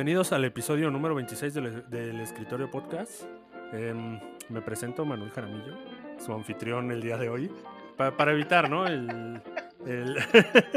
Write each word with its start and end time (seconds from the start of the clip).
Bienvenidos 0.00 0.32
al 0.32 0.46
episodio 0.46 0.90
número 0.90 1.14
26 1.14 1.52
del, 1.52 1.90
del 1.90 2.20
Escritorio 2.20 2.70
Podcast. 2.70 3.24
Em, 3.74 4.18
me 4.48 4.62
presento 4.62 5.04
Manuel 5.04 5.30
Jaramillo, 5.30 5.76
su 6.18 6.32
anfitrión 6.32 6.90
el 6.90 7.02
día 7.02 7.18
de 7.18 7.28
hoy. 7.28 7.52
Pa- 7.98 8.16
para 8.16 8.32
evitar, 8.32 8.70
¿no? 8.70 8.86
El, 8.86 9.42
el- 9.84 10.16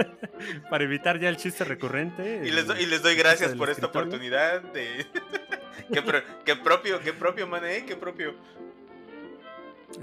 para 0.69 0.83
evitar 0.83 1.21
ya 1.21 1.29
el 1.29 1.37
chiste 1.37 1.63
recurrente. 1.63 2.41
Y 2.45 2.51
les, 2.51 2.65
y 2.81 2.85
les 2.85 3.01
doy 3.01 3.15
gracias 3.15 3.53
por 3.55 3.69
esta 3.69 3.85
escritorio. 3.85 4.09
oportunidad 4.09 4.61
de... 4.73 5.05
qué, 5.93 6.01
pro- 6.01 6.21
qué 6.43 6.57
propio, 6.57 6.99
qué 6.99 7.13
propio, 7.13 7.47
man, 7.47 7.63
¿eh? 7.63 7.85
Qué 7.87 7.95
propio. 7.95 8.33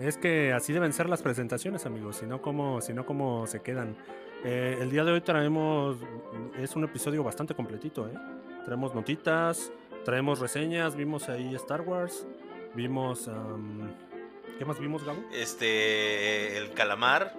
Es 0.01 0.17
que 0.17 0.55
así 0.55 0.73
deben 0.73 0.95
ser 0.95 1.11
las 1.11 1.21
presentaciones, 1.21 1.85
amigos, 1.85 2.17
si 2.17 2.25
no, 2.25 2.41
¿cómo, 2.41 2.81
si 2.81 2.95
no, 2.95 3.05
cómo 3.05 3.47
se 3.47 3.61
quedan? 3.61 3.97
Eh, 4.45 4.79
el 4.81 4.91
día 4.91 5.05
de 5.05 5.13
hoy 5.13 5.21
traemos, 5.21 5.99
es 6.59 6.75
un 6.75 6.85
episodio 6.85 7.23
bastante 7.23 7.55
completito, 7.55 8.09
¿eh? 8.09 8.15
Traemos 8.65 8.95
notitas, 8.95 9.73
traemos 10.05 10.39
reseñas, 10.39 10.97
vimos 10.97 11.29
ahí 11.29 11.55
Star 11.55 11.81
Wars, 11.83 12.27
vimos... 12.75 13.29
am, 13.29 13.91
¿Qué 14.59 14.65
más 14.67 14.79
vimos, 14.79 15.03
Gabo? 15.05 15.23
Este... 15.33 16.59
El 16.59 16.71
calamar. 16.73 17.35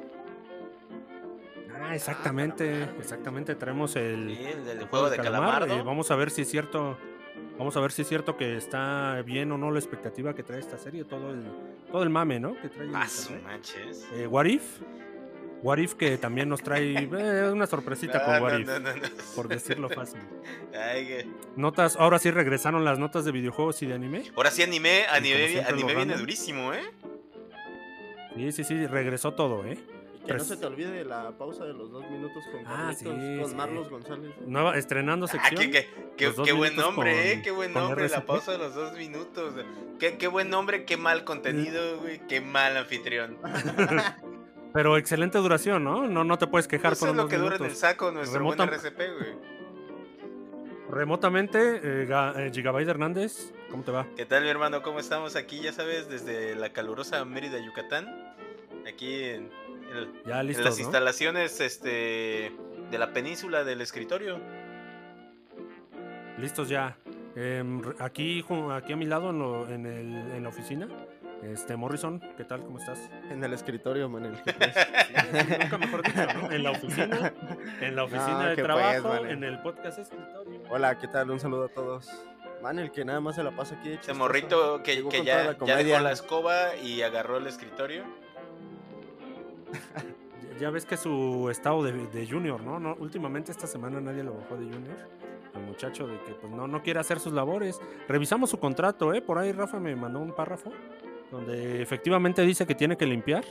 Ah, 1.83 1.95
exactamente, 1.95 2.83
exactamente, 3.00 3.55
traemos 3.55 3.95
el, 3.95 4.36
Sí, 4.36 4.44
el 4.45 4.66
del 4.66 4.80
el 4.80 4.88
juego 4.88 5.09
de 5.09 5.17
calamar, 5.17 5.63
eh, 5.63 5.78
¿no? 5.78 5.83
vamos 5.83 6.09
a 6.11 6.16
ver 6.16 6.30
si 6.31 6.41
es 6.44 6.50
cierto... 6.50 6.97
Vamos 7.58 7.78
a 7.78 7.80
ver 7.80 7.91
si 7.91 8.02
es 8.02 8.08
cierto 8.08 8.38
que 8.38 8.58
está 8.58 9.22
bien 9.23 9.52
o 9.52 9.58
no 9.58 9.69
la 9.72 9.78
expectativa 9.80 10.33
que 10.33 10.41
trae 10.41 10.59
esta 10.59 10.78
serie, 10.80 11.03
todo 11.03 11.31
el, 11.31 11.44
todo 11.91 12.02
el 12.02 12.09
mame, 12.09 12.39
¿no? 12.39 12.56
Que 12.59 12.69
trae 12.69 12.89
Ah, 12.94 13.08
su 13.08 13.33
internet. 13.33 13.44
manches. 13.44 14.08
Eh, 14.13 14.25
What 14.25 14.45
If. 14.45 14.80
What 15.64 15.78
If 15.78 15.94
que 15.94 16.17
también 16.17 16.50
nos 16.50 16.62
trae 16.64 16.94
eh, 17.04 17.50
una 17.52 17.67
sorpresita 17.67 18.20
No, 18.20 18.26
con 18.26 18.34
no, 18.36 18.42
What 18.44 18.59
If, 18.59 18.67
no, 18.67 18.80
no, 18.80 18.95
no. 18.95 19.02
por 19.36 19.48
decirlo 19.48 19.90
fácil. 19.90 20.20
Ay, 20.73 21.06
que- 21.06 21.28
Notas, 21.56 21.95
ahora 21.98 22.18
sí 22.20 22.31
regresaron 22.31 22.84
las 22.84 22.98
notas 22.98 23.26
de 23.26 23.31
videojuegos 23.31 23.81
y 23.84 23.86
de 23.86 23.94
anime. 23.94 24.23
Ahora 24.36 24.50
sí 24.52 24.64
anime, 24.64 25.06
anime, 25.09 25.48
siempre, 25.50 25.72
anime 25.73 25.94
lo 25.94 25.98
viene 26.00 26.18
durísimo, 26.18 26.73
¿eh? 26.73 26.81
Sí, 28.36 28.52
sí, 28.53 28.64
sí, 28.64 28.88
regresó 28.88 29.34
todo, 29.34 29.66
¿eh? 29.66 29.78
Y 30.23 30.26
que 30.26 30.34
no 30.34 30.44
se 30.44 30.56
te 30.56 30.66
olvide 30.68 31.03
la 31.03 31.31
pausa 31.38 31.66
de 31.66 31.73
los 31.73 31.92
dos 31.92 32.09
minutos 32.09 32.44
con 32.52 32.62
Ah, 32.66 32.94
sí, 32.98 33.06
con 33.06 33.20
sí. 33.50 33.56
Marlos 33.56 33.90
González. 33.90 34.31
Nueva, 34.46 34.78
estrenando 34.78 35.25
Ah, 35.25 35.30
sección. 35.30 35.59
qué, 35.59 35.72
qué- 35.72 35.90
qué- 36.16 36.34
qué 36.44 36.52
buen 36.53 36.75
nombre, 36.75 37.12
con- 37.12 37.22
¿eh? 37.22 37.42
Qué 37.44 37.52
buen 37.52 37.73
nombre, 37.73 38.08
la 38.08 38.23
pausa 38.25 38.52
de 38.53 38.58
los 38.59 38.73
dos 38.75 38.94
minutos. 38.98 39.53
Qué, 40.00 40.18
qué 40.18 40.28
buen 40.28 40.50
nombre, 40.50 40.86
qué 40.86 40.96
mal 40.98 41.23
contenido, 41.23 41.98
güey. 42.00 42.20
Qué 42.28 42.40
mal 42.41 42.78
anfitrión. 42.78 43.38
Pero 44.74 44.96
excelente 44.98 45.38
duración, 45.38 45.84
¿no? 45.84 46.08
No, 46.08 46.24
no 46.24 46.38
te 46.38 46.48
puedes 46.48 46.68
quejar 46.68 46.94
Eso 46.94 47.02
por 47.02 47.09
es 47.09 47.16
lo 47.16 47.28
que 47.28 47.38
dura 47.38 47.58
en 47.58 47.66
el 47.66 47.76
saco 47.76 48.12
nuestro 48.12 48.40
Remota- 48.40 48.66
buen 48.66 48.80
RCP, 48.80 48.98
güey. 49.18 49.52
Remotamente, 50.90 51.80
eh, 51.84 52.08
eh, 52.09 52.52
Gigabyte 52.54 52.88
Hernández, 52.90 53.54
¿cómo 53.70 53.84
te 53.84 53.92
va? 53.92 54.08
¿Qué 54.18 54.26
tal, 54.26 54.44
mi 54.44 54.50
hermano? 54.50 54.82
¿Cómo 54.82 55.00
estamos 55.00 55.36
aquí? 55.36 55.59
Ya 55.62 55.72
sabes, 55.72 56.09
desde 56.09 56.56
la 56.56 56.74
calurosa 56.74 57.24
Mérida, 57.26 57.59
Yucatán. 57.59 58.08
Aquí 58.88 59.24
en, 59.24 59.50
Ya 60.26 60.42
las 60.44 60.58
¿no? 60.59 60.68
instalaciones 60.84 61.59
este, 61.62 62.52
de 62.90 62.98
la 62.98 63.14
península 63.14 63.64
del 63.64 63.80
escritorio. 63.82 64.40
Listos 66.38 66.68
ya. 66.70 66.98
Em, 67.36 67.82
re- 67.82 67.96
aquí, 68.00 68.44
aquí 68.74 68.94
a 68.94 68.96
mi 68.98 69.06
lado 69.06 69.30
en, 69.30 69.40
lo- 69.40 69.70
en 69.70 69.86
el- 69.86 70.32
en 70.36 70.44
la 70.44 70.50
oficina, 70.50 70.88
este 71.44 71.75
Morrison, 71.75 72.19
¿qué 72.38 72.44
tal? 72.46 72.63
¿Cómo 72.63 72.78
estás? 72.78 73.00
En 73.29 73.44
el 73.44 73.53
escritorio, 73.53 74.07
Manel. 74.09 74.34
Nunca 75.62 75.78
mejor 75.78 76.03
dicho, 76.03 76.19
¿no? 76.41 76.52
En 76.52 76.63
la 76.63 76.72
oficina, 76.72 77.34
en 77.81 77.96
la 77.96 78.03
oficina 78.03 78.44
No, 78.44 78.50
de 78.50 78.56
trabajo, 78.56 79.02
pues, 79.02 79.03
vale. 79.03 79.31
en 79.31 79.44
el 79.44 79.59
podcast 79.62 80.00
escritorio. 80.00 80.62
Hola, 80.69 80.97
¿qué 81.00 81.07
tal? 81.07 81.31
Un 81.31 81.40
saludo 81.40 81.66
a 81.66 81.69
todos. 81.69 82.07
Manel, 82.62 82.91
que 82.91 83.03
nada 83.03 83.19
más 83.19 83.35
se 83.35 83.44
la 83.44 83.52
pasa 83.52 83.75
aquí. 83.75 83.90
de 83.90 83.96
Ese 83.96 84.13
morrito 84.13 84.84
que, 84.84 85.03
ya, 85.24 85.44
la 85.44 85.57
ya 85.66 85.78
dejó 85.78 86.00
la 86.00 86.12
escoba 86.12 86.75
y 86.75 87.02
agarró 87.02 87.38
el 87.38 87.47
escritorio. 87.47 88.03
Ya- 89.73 90.59
Ya 90.59 90.69
ves 90.69 90.85
que 90.85 90.96
su 90.96 91.50
estado 91.50 91.84
de, 91.84 91.91
de 91.94 92.28
junior, 92.29 92.62
¿no? 92.62 92.79
¿no? 92.79 92.94
Últimamente 93.00 93.52
esta 93.52 93.66
semana 93.66 94.00
nadie 94.00 94.22
lo 94.22 94.35
bajó 94.35 94.58
de 94.58 94.66
junior. 94.66 94.96
El 95.56 95.62
muchacho 95.63 96.06
de 96.08 96.19
que 96.22 96.34
pues 96.34 96.52
no, 96.53 96.68
no 96.68 96.84
quiere 96.84 97.00
hacer 97.00 97.19
sus 97.19 97.34
labores. 97.34 97.81
Revisamos 98.08 98.52
su 98.52 98.59
contrato, 98.59 99.12
¿eh? 99.13 99.22
Por 99.23 99.40
ahí 99.40 99.52
Rafa 99.52 99.79
me 99.79 99.96
mandó 99.96 100.19
un 100.19 100.34
párrafo 100.34 100.72
donde 101.31 101.81
efectivamente 101.81 102.42
dice 102.44 102.66
que 102.68 102.75
tiene 102.75 102.97
que 102.97 103.06
limpiar. 103.06 103.44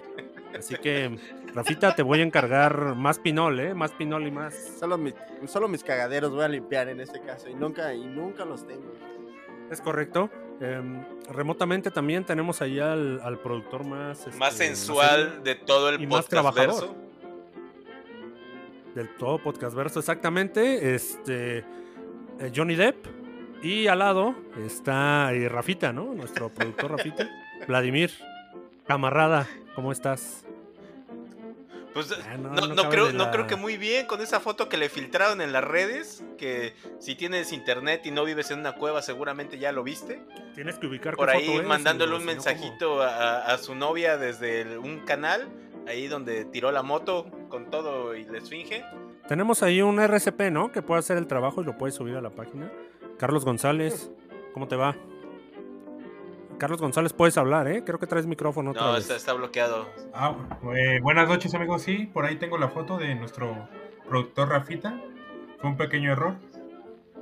Así 0.58 0.74
que, 0.76 1.16
Rafita, 1.54 1.94
te 1.94 2.02
voy 2.02 2.20
a 2.20 2.22
encargar 2.24 2.94
más 2.96 3.18
pinol, 3.18 3.58
¿eh? 3.60 3.72
Más 3.74 3.92
pinol 3.92 4.26
y 4.26 4.30
más. 4.30 4.54
Solo, 4.78 4.98
mi- 4.98 5.14
solo 5.46 5.68
mis 5.68 5.82
cagaderos 5.82 6.30
voy 6.32 6.44
a 6.44 6.48
limpiar 6.48 6.88
en 6.88 7.00
este 7.00 7.20
caso. 7.20 7.48
Y 7.48 7.54
nunca, 7.54 7.94
y 7.94 8.04
nunca 8.04 8.44
los 8.44 8.66
tengo. 8.66 8.92
Es 9.70 9.80
correcto. 9.80 10.28
Em, 10.60 11.02
remotamente 11.32 11.90
también 11.90 12.24
tenemos 12.24 12.60
ahí 12.60 12.78
al, 12.80 13.20
al 13.22 13.38
productor 13.38 13.84
más... 13.84 14.26
Más 14.36 14.52
este, 14.52 14.66
sensual 14.66 15.42
de 15.42 15.54
todo 15.54 15.88
el 15.88 16.00
y 16.02 16.06
más 16.06 16.26
podcast 16.26 16.30
trabajador. 16.30 16.66
verso. 16.80 16.96
del 18.94 19.08
todo 19.16 19.38
podcast 19.38 19.74
verso 19.74 20.00
exactamente 20.00 20.94
este 20.94 21.58
eh, 21.58 22.52
Johnny 22.54 22.74
Depp 22.74 23.06
y 23.62 23.86
al 23.86 24.00
lado 24.00 24.34
está 24.66 25.32
eh, 25.32 25.48
Rafita 25.48 25.92
no 25.92 26.12
nuestro 26.14 26.48
productor 26.48 26.90
Rafita 26.92 27.28
Vladimir 27.66 28.10
camarada 28.86 29.46
cómo 29.74 29.92
estás 29.92 30.44
Pues 31.94 32.12
Ah, 32.28 32.36
no, 32.36 32.88
creo, 32.88 33.12
no 33.12 33.30
creo 33.30 33.46
que 33.46 33.56
muy 33.56 33.76
bien 33.76 34.06
con 34.06 34.20
esa 34.20 34.38
foto 34.40 34.68
que 34.68 34.76
le 34.76 34.88
filtraron 34.88 35.40
en 35.40 35.52
las 35.52 35.64
redes. 35.64 36.22
Que 36.38 36.74
si 37.00 37.14
tienes 37.16 37.52
internet 37.52 38.02
y 38.04 38.10
no 38.12 38.24
vives 38.24 38.50
en 38.50 38.60
una 38.60 38.72
cueva, 38.76 39.02
seguramente 39.02 39.58
ya 39.58 39.72
lo 39.72 39.82
viste. 39.82 40.22
tienes 40.54 40.78
que 40.78 40.86
ubicar 40.86 41.16
Por 41.16 41.30
ahí 41.30 41.46
foto 41.46 41.66
mandándole 41.68 42.16
un 42.16 42.24
mensajito 42.24 43.02
a, 43.02 43.44
a 43.46 43.58
su 43.58 43.74
novia 43.74 44.16
desde 44.18 44.60
el- 44.62 44.78
un 44.78 45.00
canal. 45.00 45.48
Ahí 45.88 46.06
donde 46.08 46.44
tiró 46.44 46.70
la 46.70 46.82
moto 46.82 47.26
con 47.48 47.70
todo 47.70 48.14
y 48.14 48.24
la 48.24 48.38
esfinge. 48.38 48.84
tenemos 49.26 49.62
ahí 49.64 49.82
un 49.82 49.98
RCP 49.98 50.50
no 50.52 50.70
que 50.70 50.82
puede 50.82 51.00
hacer 51.00 51.16
el 51.16 51.26
trabajo 51.26 51.62
y 51.62 51.64
lo 51.64 51.76
puedes 51.76 51.94
subir 51.96 52.14
a 52.16 52.20
la 52.20 52.30
página 52.30 52.70
Carlos 53.18 53.44
González 53.44 54.10
cómo 54.52 54.68
te 54.68 54.76
va 54.76 54.94
Carlos 56.60 56.80
González 56.80 57.12
puedes 57.12 57.36
hablar 57.38 57.66
eh 57.68 57.82
creo 57.84 57.98
que 57.98 58.06
traes 58.06 58.26
micrófono 58.26 58.70
otra 58.70 58.82
No, 58.86 58.92
vez. 58.92 59.02
está, 59.02 59.16
está 59.16 59.32
bloqueado. 59.32 59.88
Ah, 60.14 60.36
eh, 60.76 61.00
buenas 61.02 61.28
noches 61.28 61.52
amigos, 61.54 61.82
sí, 61.82 62.08
por 62.12 62.24
ahí 62.26 62.36
tengo 62.36 62.56
la 62.58 62.68
foto 62.68 62.98
de 62.98 63.14
nuestro 63.16 63.68
productor 64.08 64.50
Rafita. 64.50 65.00
Fue 65.58 65.70
un 65.70 65.76
pequeño 65.76 66.12
error 66.12 66.36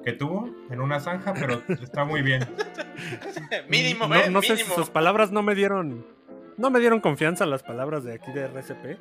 que 0.04 0.12
tuvo 0.12 0.48
en 0.70 0.80
una 0.80 1.00
zanja, 1.00 1.32
pero 1.34 1.62
está 1.82 2.04
muy 2.04 2.22
bien. 2.22 2.46
mínimo, 3.68 4.06
no, 4.06 4.14
eh, 4.16 4.28
no 4.30 4.42
sé 4.42 4.56
si 4.56 4.62
mínimo. 4.64 4.74
sus 4.74 4.90
palabras 4.90 5.30
no 5.32 5.42
me 5.42 5.54
dieron 5.54 6.04
no 6.56 6.70
me 6.70 6.80
dieron 6.80 6.98
confianza 7.00 7.46
las 7.46 7.62
palabras 7.62 8.02
de 8.02 8.14
aquí 8.14 8.32
de 8.32 8.42
RCP 8.46 8.98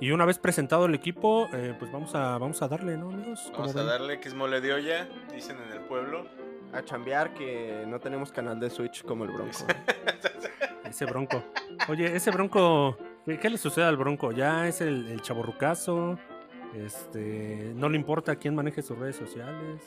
y 0.00 0.10
una 0.12 0.24
vez 0.24 0.38
presentado 0.38 0.86
el 0.86 0.94
equipo 0.94 1.48
eh, 1.52 1.74
pues 1.78 1.92
vamos 1.92 2.14
a 2.14 2.38
vamos 2.38 2.62
a 2.62 2.68
darle 2.68 2.96
no 2.96 3.10
amigos 3.10 3.42
¿Cómo 3.52 3.58
Vamos 3.58 3.76
a 3.76 3.78
ven? 3.80 3.86
darle 3.88 4.20
que 4.20 4.28
es 4.28 4.34
mole 4.34 4.62
de 4.62 4.72
olla, 4.72 5.06
dicen 5.30 5.58
en 5.66 5.72
el 5.72 5.80
pueblo. 5.80 6.26
A 6.74 6.82
chambear 6.84 7.32
que 7.34 7.84
no 7.86 8.00
tenemos 8.00 8.32
canal 8.32 8.58
de 8.58 8.70
Switch 8.70 9.04
como 9.04 9.24
el 9.24 9.30
Bronco. 9.30 9.58
ese 10.84 11.06
bronco 11.06 11.42
oye 11.88 12.14
ese 12.14 12.30
bronco 12.30 12.96
¿qué, 13.24 13.38
qué 13.38 13.50
le 13.50 13.58
sucede 13.58 13.84
al 13.84 13.96
bronco 13.96 14.32
ya 14.32 14.68
es 14.68 14.80
el, 14.80 15.08
el 15.08 15.20
chaborrucazo 15.22 16.18
este 16.74 17.72
no 17.74 17.88
le 17.88 17.96
importa 17.96 18.36
quién 18.36 18.54
maneje 18.54 18.82
sus 18.82 18.98
redes 18.98 19.16
sociales 19.16 19.80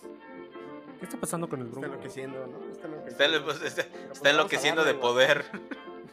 qué 1.00 1.06
está 1.06 1.18
pasando 1.18 1.48
con 1.48 1.62
el 1.62 1.68
Está 1.68 1.80
bronco 1.80 1.94
enloqueciendo, 1.95 2.48
¿no? 2.48 2.72
Está 2.72 2.88
enloqueciendo. 3.25 3.45
pues, 3.45 3.62
está- 3.62 4.30
enloqueciendo 4.30 4.84
de 4.84 4.94
poder. 4.95 5.45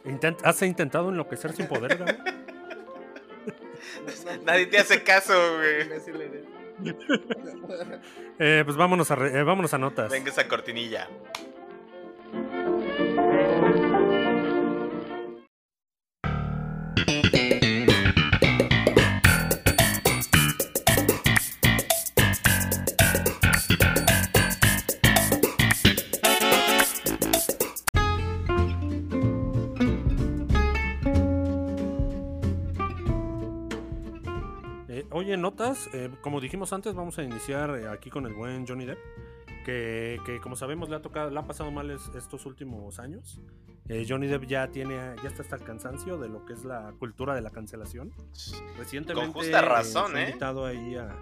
Intent- 0.05 0.41
has 0.44 0.61
intentado 0.62 1.09
enloquecer 1.09 1.53
sin 1.55 1.67
poder? 1.67 2.05
Nadie 4.44 4.67
te 4.67 4.79
hace 4.79 5.03
caso, 5.03 5.32
güey. 5.56 5.88
Eh, 8.38 8.62
pues 8.64 8.76
vámonos 8.76 9.10
a 9.10 9.14
eh, 9.14 9.42
vámonos 9.44 9.72
a 9.75 9.78
notas 9.78 10.10
Venga 10.10 10.31
esa 10.31 10.48
cortinilla. 10.48 11.08
Eh, 35.93 36.11
como 36.23 36.41
dijimos 36.41 36.73
antes, 36.73 36.94
vamos 36.94 37.19
a 37.19 37.23
iniciar 37.23 37.71
eh, 37.79 37.88
aquí 37.88 38.11
con 38.11 38.26
el 38.26 38.35
buen 38.35 38.67
Johnny 38.67 38.85
Depp, 38.87 38.99
que, 39.65 40.19
que 40.26 40.41
como 40.41 40.56
sabemos 40.56 40.88
le 40.88 40.97
ha 40.97 41.03
tocado, 41.03 41.31
le 41.31 41.38
ha 41.38 41.47
pasado 41.47 41.71
mal 41.71 41.91
es- 41.91 42.11
estos 42.17 42.47
últimos 42.47 42.99
años. 42.99 43.41
Eh, 43.88 44.06
Johnny 44.09 44.26
Depp 44.26 44.44
ya 44.44 44.69
tiene, 44.69 44.94
ya 45.23 45.29
está 45.29 45.43
hasta 45.43 45.56
el 45.56 45.62
cansancio 45.62 46.17
de 46.19 46.29
lo 46.29 46.44
que 46.47 46.55
es 46.55 46.65
la 46.65 46.93
cultura 46.99 47.35
de 47.35 47.43
la 47.43 47.50
cancelación. 47.50 48.12
Recientemente 48.79 49.32
Con 49.32 49.32
justa 49.43 49.61
razón, 49.62 50.12
fue 50.12 50.23
¿eh? 50.23 50.26
invitado 50.29 50.67
ahí 50.67 50.97
a- 50.97 51.17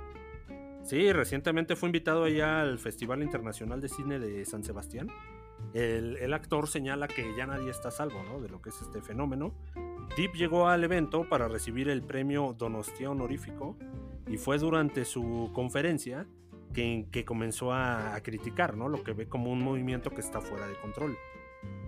Sí, 0.84 1.12
recientemente 1.12 1.76
fue 1.76 1.88
invitado 1.88 2.24
allá 2.24 2.60
al 2.60 2.78
Festival 2.78 3.22
Internacional 3.22 3.80
de 3.80 3.88
Cine 3.88 4.18
de 4.18 4.44
San 4.44 4.64
Sebastián. 4.64 5.08
El, 5.74 6.16
el 6.16 6.34
actor 6.34 6.66
señala 6.68 7.06
que 7.06 7.36
ya 7.36 7.46
nadie 7.46 7.70
está 7.70 7.88
a 7.88 7.92
salvo 7.92 8.20
¿no? 8.24 8.40
de 8.40 8.48
lo 8.48 8.60
que 8.60 8.70
es 8.70 8.82
este 8.82 9.00
fenómeno. 9.00 9.54
Deep 10.16 10.32
llegó 10.34 10.68
al 10.68 10.82
evento 10.82 11.28
para 11.28 11.46
recibir 11.46 11.88
el 11.88 12.02
premio 12.02 12.54
Donostia 12.58 13.10
honorífico 13.10 13.76
y 14.28 14.36
fue 14.36 14.58
durante 14.58 15.04
su 15.04 15.50
conferencia 15.52 16.26
que, 16.72 17.06
que 17.10 17.24
comenzó 17.24 17.72
a, 17.72 18.14
a 18.14 18.22
criticar 18.22 18.76
¿no? 18.76 18.88
lo 18.88 19.02
que 19.02 19.12
ve 19.12 19.26
como 19.28 19.50
un 19.52 19.62
movimiento 19.62 20.10
que 20.10 20.20
está 20.20 20.40
fuera 20.40 20.66
de 20.66 20.74
control. 20.76 21.16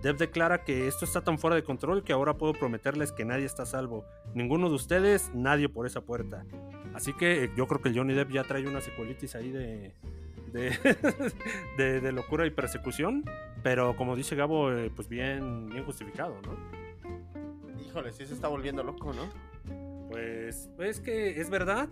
Depp 0.01 0.17
declara 0.19 0.63
que 0.63 0.87
esto 0.87 1.03
está 1.05 1.21
tan 1.21 1.37
fuera 1.39 1.55
de 1.55 1.63
control 1.63 2.03
que 2.03 2.13
ahora 2.13 2.37
puedo 2.37 2.53
prometerles 2.53 3.11
que 3.11 3.25
nadie 3.25 3.45
está 3.45 3.63
a 3.63 3.65
salvo. 3.65 4.05
Ninguno 4.33 4.69
de 4.69 4.75
ustedes, 4.75 5.31
nadie 5.33 5.67
por 5.67 5.85
esa 5.85 6.01
puerta. 6.01 6.45
Así 6.93 7.11
que 7.13 7.45
eh, 7.45 7.51
yo 7.57 7.67
creo 7.67 7.81
que 7.81 7.89
el 7.89 7.97
Johnny 7.97 8.13
Depp 8.13 8.31
ya 8.31 8.43
trae 8.43 8.65
una 8.67 8.79
secuelitis 8.79 9.35
ahí 9.35 9.51
de, 9.51 9.93
de, 10.53 10.69
de- 11.77 11.99
de 11.99 12.11
locura 12.13 12.45
y 12.45 12.51
persecución. 12.51 13.23
Pero 13.63 13.97
como 13.97 14.15
dice 14.15 14.35
Gabo, 14.35 14.71
eh, 14.71 14.91
pues 14.95 15.09
bien, 15.09 15.67
bien 15.69 15.83
justificado, 15.83 16.35
¿no? 16.43 16.55
Híjole, 17.85 18.13
sí 18.13 18.25
se 18.25 18.33
está 18.33 18.47
volviendo 18.47 18.83
loco, 18.83 19.11
¿no? 19.13 19.23
Pues 20.09 20.69
es 20.79 20.99
que 21.01 21.41
es 21.41 21.49
verdad, 21.49 21.89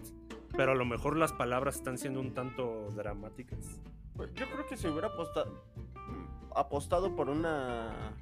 pero 0.56 0.72
a 0.72 0.76
lo 0.76 0.86
mejor 0.86 1.18
las 1.18 1.34
palabras 1.34 1.76
están 1.76 1.98
siendo 1.98 2.20
un 2.20 2.34
tanto 2.34 2.90
dramáticas. 2.96 3.80
Pues 4.16 4.34
yo 4.36 4.46
creo 4.52 4.66
que 4.68 4.78
si 4.78 4.88
hubiera 4.88 5.08
aposta- 5.10 5.46
apostado 6.56 7.16
por 7.16 7.30
una 7.30 8.16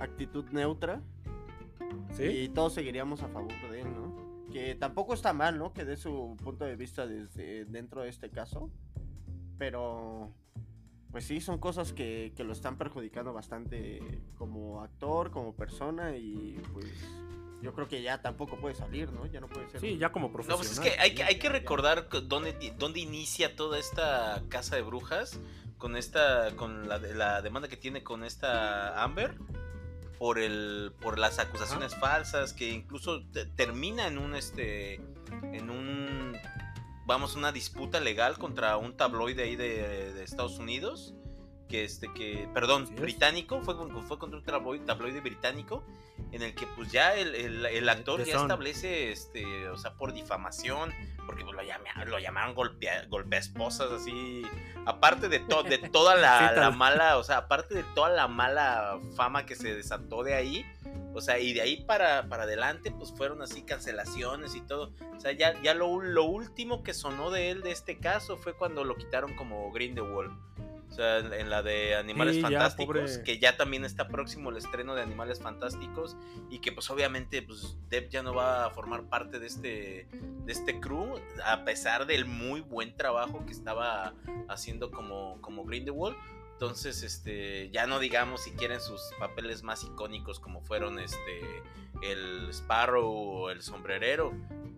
actitud 0.00 0.44
neutra 0.50 1.00
¿Sí? 2.12 2.24
y 2.24 2.48
todos 2.48 2.74
seguiríamos 2.74 3.22
a 3.22 3.28
favor 3.28 3.52
de 3.70 3.80
él, 3.82 3.88
¿no? 3.94 4.16
Que 4.52 4.74
tampoco 4.74 5.14
está 5.14 5.32
mal, 5.32 5.58
¿no? 5.58 5.72
Que 5.72 5.84
dé 5.84 5.96
su 5.96 6.36
punto 6.42 6.64
de 6.64 6.76
vista 6.76 7.06
desde 7.06 7.64
dentro 7.64 8.02
de 8.02 8.08
este 8.08 8.30
caso. 8.30 8.70
Pero, 9.58 10.30
pues 11.10 11.24
sí, 11.24 11.40
son 11.40 11.58
cosas 11.58 11.92
que, 11.92 12.32
que 12.36 12.44
lo 12.44 12.52
están 12.52 12.76
perjudicando 12.76 13.32
bastante 13.32 14.20
como 14.36 14.82
actor, 14.82 15.30
como 15.30 15.54
persona 15.54 16.16
y 16.16 16.60
pues 16.72 16.86
yo 17.66 17.74
creo 17.74 17.88
que 17.88 18.00
ya 18.00 18.22
tampoco 18.22 18.56
puede 18.56 18.74
salir, 18.74 19.12
¿no? 19.12 19.26
Ya 19.26 19.40
no 19.40 19.48
puede 19.48 19.68
ser. 19.68 19.80
Sí, 19.80 19.98
ya 19.98 20.10
como 20.12 20.28
No, 20.28 20.32
profesional. 20.32 20.58
pues 20.66 20.72
es 20.72 20.80
que 20.80 20.98
hay 21.00 21.14
que, 21.14 21.22
hay 21.24 21.38
que 21.38 21.48
recordar 21.48 22.08
dónde, 22.24 22.72
dónde 22.78 23.00
inicia 23.00 23.54
toda 23.56 23.78
esta 23.78 24.42
casa 24.48 24.76
de 24.76 24.82
brujas 24.82 25.38
con 25.78 25.96
esta 25.96 26.52
con 26.56 26.88
la, 26.88 26.98
la 26.98 27.42
demanda 27.42 27.68
que 27.68 27.76
tiene 27.76 28.02
con 28.02 28.24
esta 28.24 29.02
Amber 29.02 29.34
por 30.18 30.38
el 30.38 30.92
por 31.02 31.18
las 31.18 31.38
acusaciones 31.38 31.94
falsas 31.94 32.54
que 32.54 32.70
incluso 32.70 33.22
te- 33.32 33.44
termina 33.44 34.06
en 34.06 34.16
un 34.16 34.34
este 34.34 34.94
en 35.52 35.68
un 35.68 36.34
vamos 37.04 37.36
una 37.36 37.52
disputa 37.52 38.00
legal 38.00 38.38
contra 38.38 38.78
un 38.78 38.96
tabloide 38.96 39.42
ahí 39.42 39.56
de, 39.56 40.14
de 40.14 40.22
Estados 40.24 40.58
Unidos 40.58 41.14
que 41.68 41.84
este 41.84 42.12
que 42.12 42.48
perdón 42.54 42.86
británico 42.96 43.60
fue 43.62 43.74
fue 44.06 44.18
contra 44.18 44.38
un 44.38 44.44
tabloide, 44.44 44.84
tabloide 44.84 45.20
británico 45.20 45.84
en 46.32 46.42
el 46.42 46.54
que 46.54 46.66
pues 46.66 46.90
ya 46.92 47.14
el, 47.14 47.34
el- 47.34 47.66
el 47.66 47.88
actor 47.88 48.22
The 48.22 48.30
ya 48.30 48.36
establece 48.42 49.12
este 49.12 49.68
o 49.68 49.76
sea 49.76 49.94
por 49.94 50.12
difamación 50.12 50.92
porque 51.26 51.44
pues, 51.44 51.54
lo, 51.56 51.62
llama- 51.62 52.04
lo 52.04 52.18
llamaron 52.18 52.54
golpea, 52.54 53.06
golpeesposas 53.06 53.90
así 53.92 54.42
aparte 54.86 55.28
de 55.28 55.40
todo 55.40 55.62
de 55.64 55.78
toda 55.78 56.14
la, 56.16 56.52
la 56.56 56.70
mala 56.70 57.18
o 57.18 57.24
sea 57.24 57.38
aparte 57.38 57.74
de 57.74 57.84
toda 57.94 58.10
la 58.10 58.28
mala 58.28 58.98
fama 59.16 59.44
que 59.46 59.54
se 59.56 59.74
desató 59.74 60.22
de 60.22 60.34
ahí 60.34 60.64
o 61.14 61.22
sea, 61.22 61.38
y 61.38 61.54
de 61.54 61.62
ahí 61.62 61.82
para, 61.84 62.28
para 62.28 62.42
adelante, 62.42 62.90
pues 62.90 63.10
fueron 63.10 63.40
así 63.40 63.62
cancelaciones 63.62 64.54
y 64.54 64.60
todo. 64.60 64.92
O 65.16 65.18
sea, 65.20 65.32
ya, 65.32 65.58
ya 65.62 65.72
lo, 65.72 65.98
lo 66.02 66.24
último 66.24 66.82
que 66.82 66.92
sonó 66.92 67.30
de 67.30 67.50
él 67.50 67.62
de 67.62 67.70
este 67.70 67.98
caso 67.98 68.36
fue 68.36 68.52
cuando 68.54 68.84
lo 68.84 68.96
quitaron 68.96 69.34
como 69.34 69.72
Grindelwald. 69.72 70.30
O 70.88 70.92
sea, 70.96 71.18
en 71.18 71.50
la 71.50 71.62
de 71.62 71.94
Animales 71.96 72.36
Sí, 72.36 72.40
Fantásticos, 72.42 73.18
que 73.18 73.38
ya 73.38 73.56
también 73.56 73.84
está 73.84 74.08
próximo 74.08 74.50
el 74.50 74.56
estreno 74.56 74.94
de 74.94 75.02
Animales 75.02 75.40
Fantásticos 75.40 76.16
y 76.48 76.60
que 76.60 76.72
pues 76.72 76.88
obviamente 76.90 77.42
pues 77.42 77.76
Depp 77.90 78.10
ya 78.10 78.22
no 78.22 78.32
va 78.34 78.66
a 78.66 78.70
formar 78.70 79.04
parte 79.04 79.38
de 79.38 79.46
este 79.46 80.08
de 80.12 80.52
este 80.52 80.80
crew 80.80 81.16
a 81.44 81.64
pesar 81.64 82.06
del 82.06 82.24
muy 82.24 82.60
buen 82.60 82.96
trabajo 82.96 83.44
que 83.44 83.52
estaba 83.52 84.14
haciendo 84.48 84.90
como 84.90 85.40
como 85.42 85.64
Grindelwald. 85.64 86.16
Entonces, 86.52 87.02
este, 87.02 87.68
ya 87.68 87.86
no 87.86 87.98
digamos 87.98 88.40
si 88.44 88.52
quieren 88.52 88.80
sus 88.80 89.02
papeles 89.18 89.62
más 89.62 89.84
icónicos 89.84 90.40
como 90.40 90.62
fueron 90.62 90.98
este 90.98 91.42
el 92.00 92.48
Sparrow 92.50 93.04
o 93.12 93.50
el 93.50 93.60
sombrerero, 93.60 94.32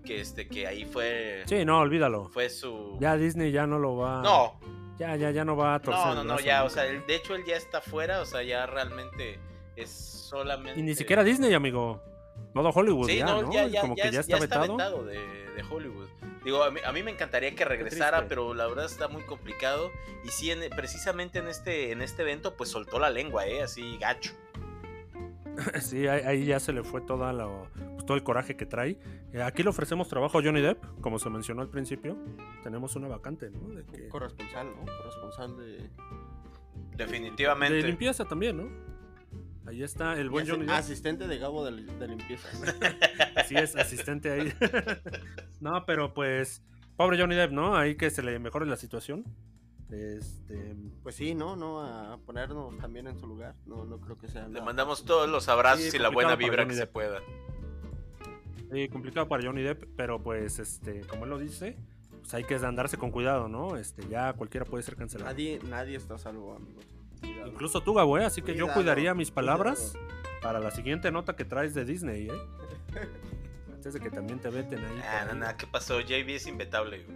que 0.04 0.20
este 0.20 0.48
que 0.48 0.66
ahí 0.66 0.84
fue 0.86 1.44
Sí, 1.46 1.64
no, 1.64 1.78
olvídalo. 1.78 2.30
fue 2.30 2.50
su 2.50 2.96
Ya 3.00 3.16
Disney 3.16 3.52
ya 3.52 3.68
no 3.68 3.78
lo 3.78 3.96
va. 3.96 4.22
No, 4.22 4.58
Ya, 4.98 5.14
ya, 5.16 5.30
ya 5.30 5.44
no 5.44 5.56
va 5.56 5.76
a 5.76 5.78
torcer 5.80 6.06
no, 6.06 6.14
no, 6.16 6.24
no, 6.24 6.40
ya, 6.40 6.64
o 6.64 6.70
sea, 6.70 6.82
de 6.84 7.14
hecho 7.14 7.34
él 7.36 7.44
ya 7.44 7.56
está 7.56 7.80
fuera, 7.80 8.20
o 8.20 8.24
sea, 8.26 8.42
ya 8.42 8.66
realmente 8.66 9.38
es 9.76 9.90
solamente 9.90 10.80
Y 10.80 10.82
ni 10.82 10.94
siquiera 10.94 11.22
Disney, 11.22 11.54
amigo. 11.54 12.02
Todo 12.54 12.70
Hollywood 12.70 13.08
Sí, 13.08 13.18
ya, 13.18 13.26
no, 13.26 13.42
¿no? 13.42 13.52
ya, 13.52 13.66
ya, 13.68 13.80
Como 13.82 13.94
ya 13.96 14.04
que 14.04 14.10
ya 14.12 14.20
es- 14.20 14.28
está 14.28 14.38
vetado. 14.64 15.04
de, 15.04 15.18
de 15.18 15.62
Hollywood. 15.70 16.08
Digo, 16.44 16.62
a 16.64 16.70
mí, 16.70 16.80
a 16.84 16.92
mí 16.92 17.02
me 17.02 17.10
encantaría 17.10 17.54
que 17.54 17.64
regresara, 17.64 18.26
pero 18.28 18.54
la 18.54 18.66
verdad 18.66 18.86
está 18.86 19.06
muy 19.08 19.22
complicado. 19.22 19.90
Y 20.24 20.28
sí, 20.28 20.50
en- 20.50 20.68
precisamente 20.70 21.38
en 21.40 21.48
este, 21.48 21.92
en 21.92 22.00
este 22.02 22.22
evento, 22.22 22.56
pues 22.56 22.70
soltó 22.70 22.98
la 22.98 23.10
lengua, 23.10 23.46
¿eh? 23.46 23.62
Así 23.62 23.98
gacho. 23.98 24.32
Sí, 25.80 26.06
ahí, 26.06 26.22
ahí 26.24 26.44
ya 26.46 26.60
se 26.60 26.72
le 26.72 26.82
fue 26.82 27.00
toda 27.00 27.32
la, 27.32 27.48
todo 28.08 28.16
el 28.16 28.22
coraje 28.24 28.56
que 28.56 28.64
trae. 28.64 28.98
Eh, 29.34 29.42
aquí 29.42 29.62
le 29.62 29.68
ofrecemos 29.68 30.08
trabajo 30.08 30.38
a 30.38 30.42
Johnny 30.42 30.62
Depp, 30.62 30.82
como 31.02 31.18
se 31.18 31.28
mencionó 31.28 31.60
al 31.60 31.68
principio. 31.68 32.16
Tenemos 32.62 32.96
una 32.96 33.06
vacante, 33.06 33.50
¿no? 33.50 33.68
De, 33.68 33.84
que- 33.84 34.08
Corresponsal, 34.08 34.66
¿no? 34.74 34.86
Corresponsal 34.86 35.56
de. 35.58 35.90
Definitivamente. 36.96 37.76
de 37.76 37.82
limpieza 37.82 38.24
también, 38.24 38.56
¿no? 38.56 38.68
Ahí 39.66 39.82
está 39.82 40.18
el 40.18 40.30
buen 40.30 40.48
Johnny 40.48 40.62
Depp. 40.64 40.74
Asistente 40.74 41.28
de 41.28 41.38
Gabo 41.38 41.66
de, 41.66 41.82
de 41.82 42.08
limpieza. 42.08 42.48
Así 43.36 43.54
es, 43.56 43.76
asistente 43.76 44.30
ahí. 44.30 44.54
no, 45.60 45.84
pero 45.84 46.14
pues, 46.14 46.62
pobre 46.96 47.20
Johnny 47.20 47.34
Depp, 47.34 47.52
¿no? 47.52 47.76
Ahí 47.76 47.94
que 47.94 48.08
se 48.08 48.22
le 48.22 48.38
mejore 48.38 48.64
la 48.64 48.76
situación. 48.76 49.24
Este, 49.90 50.74
Pues 51.02 51.14
sí, 51.14 51.34
¿no? 51.34 51.56
No 51.56 51.82
a 51.82 52.16
ponernos 52.24 52.76
también 52.78 53.06
en 53.06 53.18
su 53.18 53.26
lugar. 53.26 53.54
No, 53.66 53.84
no 53.84 54.00
creo 54.00 54.16
que 54.18 54.28
sea. 54.28 54.44
Le 54.44 54.54
nada 54.54 54.64
mandamos 54.64 55.04
todos 55.04 55.28
los 55.28 55.48
abrazos 55.50 55.84
Sí, 55.90 55.96
y 55.96 56.00
la 56.00 56.08
buena 56.08 56.36
vibra 56.36 56.66
que 56.66 56.74
se 56.74 56.86
pueda. 56.86 57.20
Sí, 58.70 58.88
complicado 58.88 59.28
para 59.28 59.42
Johnny 59.42 59.62
Depp, 59.62 59.84
pero 59.96 60.22
pues, 60.22 60.58
este, 60.58 61.00
como 61.02 61.24
él 61.24 61.30
lo 61.30 61.38
dice, 61.38 61.76
pues 62.20 62.34
hay 62.34 62.44
que 62.44 62.54
andarse 62.56 62.96
con 62.96 63.10
cuidado, 63.10 63.48
¿no? 63.48 63.76
Este, 63.76 64.06
ya 64.08 64.32
cualquiera 64.34 64.64
puede 64.66 64.82
ser 64.82 64.96
cancelado. 64.96 65.30
Nadie, 65.30 65.60
nadie 65.68 65.96
está 65.96 66.14
a 66.14 66.18
salvo, 66.18 66.54
amigos. 66.54 66.84
Cuidado. 67.20 67.48
Incluso 67.48 67.82
tú, 67.82 67.94
Gabo, 67.94 68.18
¿eh? 68.18 68.24
Así 68.24 68.42
que 68.42 68.54
yo 68.54 68.72
cuidaría 68.72 69.14
mis 69.14 69.30
palabras 69.30 69.92
cuidado. 69.92 70.40
para 70.42 70.60
la 70.60 70.70
siguiente 70.70 71.10
nota 71.10 71.34
que 71.36 71.44
traes 71.44 71.74
de 71.74 71.84
Disney, 71.84 72.28
¿eh? 72.28 73.02
Antes 73.72 73.94
de 73.94 74.00
que 74.00 74.10
también 74.10 74.40
te 74.40 74.50
veten 74.50 74.84
ahí. 74.84 75.00
Ah, 75.04 75.32
no, 75.34 75.46
¿qué 75.56 75.66
pasó? 75.66 76.00
JB 76.00 76.28
es 76.30 76.46
invetable. 76.46 77.06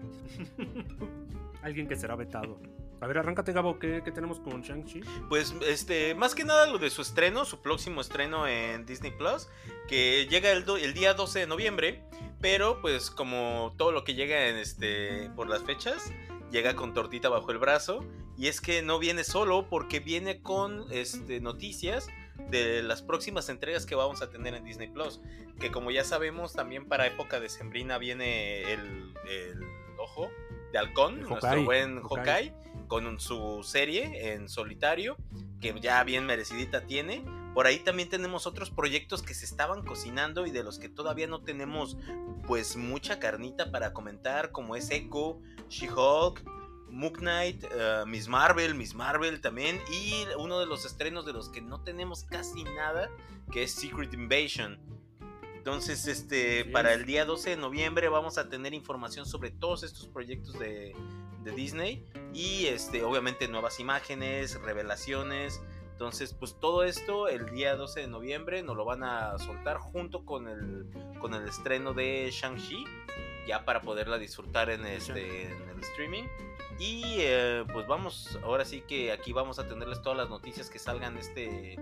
Alguien 1.62 1.86
que 1.88 1.96
será 1.96 2.16
vetado. 2.16 2.60
A 3.02 3.06
ver, 3.08 3.18
arráncate, 3.18 3.52
Gabo, 3.52 3.78
¿qué, 3.80 4.00
qué 4.04 4.12
tenemos 4.12 4.38
con 4.38 4.62
Shang-Chi? 4.62 5.00
Pues, 5.28 5.54
este, 5.66 6.14
más 6.14 6.34
que 6.36 6.44
nada 6.44 6.66
lo 6.66 6.78
de 6.78 6.88
su 6.88 7.02
estreno, 7.02 7.44
su 7.44 7.60
próximo 7.60 8.00
estreno 8.00 8.46
en 8.46 8.86
Disney 8.86 9.10
Plus, 9.10 9.48
que 9.88 10.26
llega 10.30 10.52
el, 10.52 10.64
do- 10.64 10.76
el 10.76 10.94
día 10.94 11.12
12 11.14 11.40
de 11.40 11.46
noviembre, 11.48 12.04
pero 12.40 12.80
pues 12.80 13.10
como 13.10 13.74
todo 13.76 13.90
lo 13.92 14.04
que 14.04 14.14
llega 14.14 14.46
en 14.48 14.56
este 14.56 15.30
por 15.34 15.48
las 15.48 15.62
fechas, 15.64 16.12
llega 16.52 16.74
con 16.76 16.94
tortita 16.94 17.28
bajo 17.28 17.50
el 17.50 17.58
brazo, 17.58 18.04
y 18.38 18.46
es 18.46 18.60
que 18.60 18.82
no 18.82 18.98
viene 19.00 19.24
solo 19.24 19.68
porque 19.68 19.98
viene 20.00 20.40
con 20.40 20.86
este 20.92 21.40
noticias 21.40 22.08
de 22.50 22.82
las 22.84 23.02
próximas 23.02 23.48
entregas 23.48 23.84
que 23.84 23.94
vamos 23.94 24.22
a 24.22 24.30
tener 24.30 24.54
en 24.54 24.64
Disney 24.64 24.88
Plus, 24.88 25.20
que 25.58 25.70
como 25.72 25.90
ya 25.90 26.04
sabemos, 26.04 26.52
también 26.52 26.86
para 26.86 27.06
época 27.06 27.40
de 27.40 27.48
Sembrina 27.48 27.98
viene 27.98 28.72
el, 28.72 29.12
el 29.28 29.60
ojo 29.98 30.30
de 30.72 30.78
halcón, 30.78 31.20
nuestro 31.20 31.50
buen 31.64 32.00
Hawkeye. 32.02 32.24
Hawkeye 32.24 32.54
con 32.92 33.18
su 33.18 33.62
serie 33.62 34.34
en 34.34 34.50
solitario, 34.50 35.16
que 35.62 35.74
ya 35.80 36.04
bien 36.04 36.26
merecidita 36.26 36.84
tiene. 36.84 37.24
Por 37.54 37.66
ahí 37.66 37.78
también 37.78 38.10
tenemos 38.10 38.46
otros 38.46 38.68
proyectos 38.68 39.22
que 39.22 39.32
se 39.32 39.46
estaban 39.46 39.82
cocinando 39.82 40.46
y 40.46 40.50
de 40.50 40.62
los 40.62 40.78
que 40.78 40.90
todavía 40.90 41.26
no 41.26 41.40
tenemos 41.40 41.96
pues 42.46 42.76
mucha 42.76 43.18
carnita 43.18 43.70
para 43.72 43.94
comentar, 43.94 44.52
como 44.52 44.76
es 44.76 44.90
Echo, 44.90 45.40
She-Hulk, 45.70 46.44
Moon 46.90 47.14
Knight, 47.14 47.64
eh, 47.64 48.04
Miss 48.06 48.28
Marvel, 48.28 48.74
Miss 48.74 48.94
Marvel 48.94 49.40
también, 49.40 49.80
y 49.90 50.26
uno 50.36 50.60
de 50.60 50.66
los 50.66 50.84
estrenos 50.84 51.24
de 51.24 51.32
los 51.32 51.48
que 51.48 51.62
no 51.62 51.80
tenemos 51.80 52.24
casi 52.24 52.62
nada, 52.62 53.08
que 53.50 53.62
es 53.62 53.72
Secret 53.72 54.12
Invasion. 54.12 54.78
Entonces, 55.56 56.06
este, 56.08 56.66
para 56.66 56.92
el 56.92 57.06
día 57.06 57.24
12 57.24 57.50
de 57.50 57.56
noviembre 57.56 58.10
vamos 58.10 58.36
a 58.36 58.50
tener 58.50 58.74
información 58.74 59.24
sobre 59.24 59.50
todos 59.50 59.82
estos 59.82 60.08
proyectos 60.08 60.58
de, 60.58 60.94
de 61.42 61.52
Disney 61.52 62.06
y, 62.32 62.66
este, 62.66 63.02
obviamente 63.02 63.48
nuevas 63.48 63.80
imágenes, 63.80 64.60
revelaciones. 64.60 65.62
Entonces, 65.92 66.34
pues 66.34 66.56
todo 66.58 66.84
esto 66.84 67.28
el 67.28 67.50
día 67.50 67.76
12 67.76 68.00
de 68.00 68.06
noviembre 68.08 68.62
nos 68.62 68.76
lo 68.76 68.84
van 68.84 69.04
a 69.04 69.38
soltar 69.38 69.78
junto 69.78 70.24
con 70.24 70.48
el, 70.48 70.86
con 71.20 71.34
el 71.34 71.46
estreno 71.46 71.92
de 71.92 72.28
Shang-Chi, 72.32 72.84
ya 73.46 73.64
para 73.64 73.82
poderla 73.82 74.18
disfrutar 74.18 74.70
en, 74.70 74.84
este, 74.86 75.44
en 75.44 75.68
el 75.68 75.80
streaming. 75.80 76.24
Y 76.78 77.02
eh, 77.18 77.64
pues 77.72 77.86
vamos, 77.86 78.38
ahora 78.42 78.64
sí 78.64 78.80
que 78.80 79.12
aquí 79.12 79.32
vamos 79.32 79.58
a 79.58 79.68
tenerles 79.68 80.02
todas 80.02 80.18
las 80.18 80.30
noticias 80.30 80.70
que 80.70 80.78
salgan 80.78 81.16
este 81.18 81.78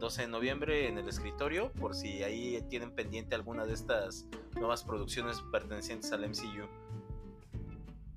12 0.00 0.22
de 0.22 0.28
noviembre 0.28 0.88
en 0.88 0.98
el 0.98 1.08
escritorio, 1.08 1.70
por 1.72 1.94
si 1.94 2.22
ahí 2.22 2.60
tienen 2.68 2.90
pendiente 2.90 3.34
alguna 3.34 3.66
de 3.66 3.74
estas 3.74 4.26
nuevas 4.54 4.82
producciones 4.82 5.40
pertenecientes 5.52 6.10
al 6.10 6.28
MCU. 6.28 6.66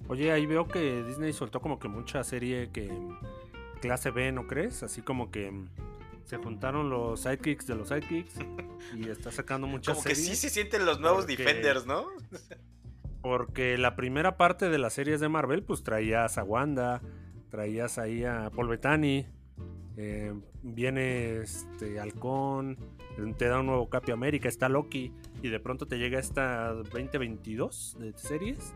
Oye, 0.07 0.31
ahí 0.31 0.45
veo 0.45 0.67
que 0.67 1.03
Disney 1.03 1.33
soltó 1.33 1.59
como 1.61 1.79
que 1.79 1.87
mucha 1.87 2.23
serie 2.23 2.69
que 2.71 2.91
clase 3.81 4.11
B, 4.11 4.31
¿no 4.31 4.47
crees? 4.47 4.83
Así 4.83 5.01
como 5.01 5.31
que 5.31 5.49
mm, 5.51 5.69
se 6.25 6.37
juntaron 6.37 6.89
los 6.89 7.21
sidekicks 7.21 7.67
de 7.67 7.75
los 7.75 7.87
sidekicks 7.89 8.35
y 8.95 9.09
está 9.09 9.31
sacando 9.31 9.65
muchas 9.67 9.95
Como 9.95 10.03
que 10.07 10.15
series. 10.15 10.37
sí 10.39 10.47
se 10.47 10.53
sienten 10.53 10.85
los 10.85 10.99
nuevos 10.99 11.25
porque- 11.25 11.37
Defenders, 11.37 11.85
¿no? 11.85 12.05
Porque 13.21 13.77
la 13.77 13.95
primera 13.95 14.35
parte 14.37 14.69
de 14.69 14.77
las 14.77 14.93
series 14.93 15.21
de 15.21 15.29
Marvel, 15.29 15.63
pues 15.63 15.81
traías 15.83 16.37
a 16.37 16.43
Wanda, 16.43 17.01
traías 17.49 17.97
ahí 17.97 18.25
a 18.25 18.49
Paul 18.53 18.67
Bettany, 18.67 19.25
eh, 19.95 20.33
viene 20.61 21.37
este 21.37 21.99
Halcón, 22.01 22.77
te 23.37 23.45
da 23.47 23.61
un 23.61 23.67
nuevo 23.67 23.89
Capi 23.89 24.11
América, 24.11 24.49
está 24.49 24.67
Loki, 24.67 25.13
y 25.41 25.47
de 25.47 25.59
pronto 25.61 25.85
te 25.87 25.97
llega 25.99 26.19
esta 26.19 26.73
2022 26.73 27.95
de 27.99 28.11
series, 28.17 28.73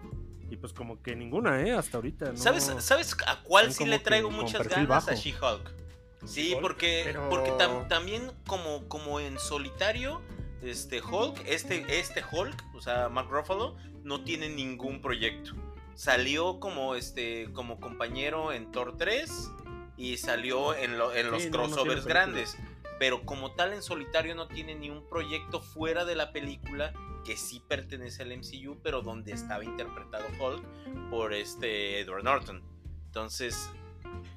y 0.49 0.57
pues 0.57 0.73
como 0.73 1.01
que 1.01 1.15
ninguna, 1.15 1.61
¿eh? 1.61 1.73
Hasta 1.73 1.97
ahorita, 1.97 2.31
¿no? 2.31 2.37
¿Sabes, 2.37 2.71
¿Sabes 2.79 3.15
a 3.27 3.41
cuál 3.43 3.73
sí 3.73 3.85
le 3.85 3.99
traigo 3.99 4.29
muchas 4.31 4.67
ganas 4.67 5.07
a. 5.07 5.13
She-Hulk? 5.15 5.73
Sí, 6.25 6.55
porque, 6.61 7.01
pero- 7.05 7.29
porque 7.29 7.51
tam- 7.51 7.87
también 7.87 8.31
como, 8.47 8.87
como 8.87 9.19
en 9.19 9.37
solitario, 9.39 10.21
este 10.61 11.01
Hulk, 11.01 11.43
este, 11.45 11.99
este 11.99 12.23
Hulk, 12.31 12.63
o 12.75 12.81
sea, 12.81 13.07
Mark 13.09 13.29
Ruffalo, 13.29 13.75
no 14.03 14.23
tiene 14.23 14.49
ningún 14.49 15.01
proyecto. 15.01 15.51
Salió 15.95 16.59
como 16.59 16.95
este 16.95 17.49
como 17.53 17.79
compañero 17.79 18.51
en 18.53 18.71
Thor 18.71 18.95
3 18.97 19.51
y 19.97 20.17
salió 20.17 20.75
en, 20.75 20.97
lo- 20.97 21.13
en 21.13 21.31
los 21.31 21.41
Sí, 21.43 21.49
no, 21.49 21.57
no 21.57 21.63
tiene 21.63 21.75
crossovers 21.75 22.05
película. 22.05 22.23
Pero 22.99 23.23
como 23.25 23.53
tal 23.53 23.73
en 23.73 23.81
solitario 23.83 24.33
no 24.35 24.47
tiene 24.47 24.75
ni 24.75 24.89
un 24.89 25.07
proyecto 25.07 25.61
fuera 25.61 26.03
de 26.05 26.15
la 26.15 26.31
película 26.31 26.93
que 27.25 27.37
sí 27.37 27.61
pertenece 27.67 28.23
al 28.23 28.31
MCU, 28.35 28.79
pero 28.81 29.01
donde 29.01 29.33
estaba 29.33 29.63
interpretado 29.63 30.25
Hulk 30.39 31.09
por 31.09 31.33
este 31.33 31.99
Edward 31.99 32.23
Norton. 32.23 32.61
Entonces, 33.07 33.69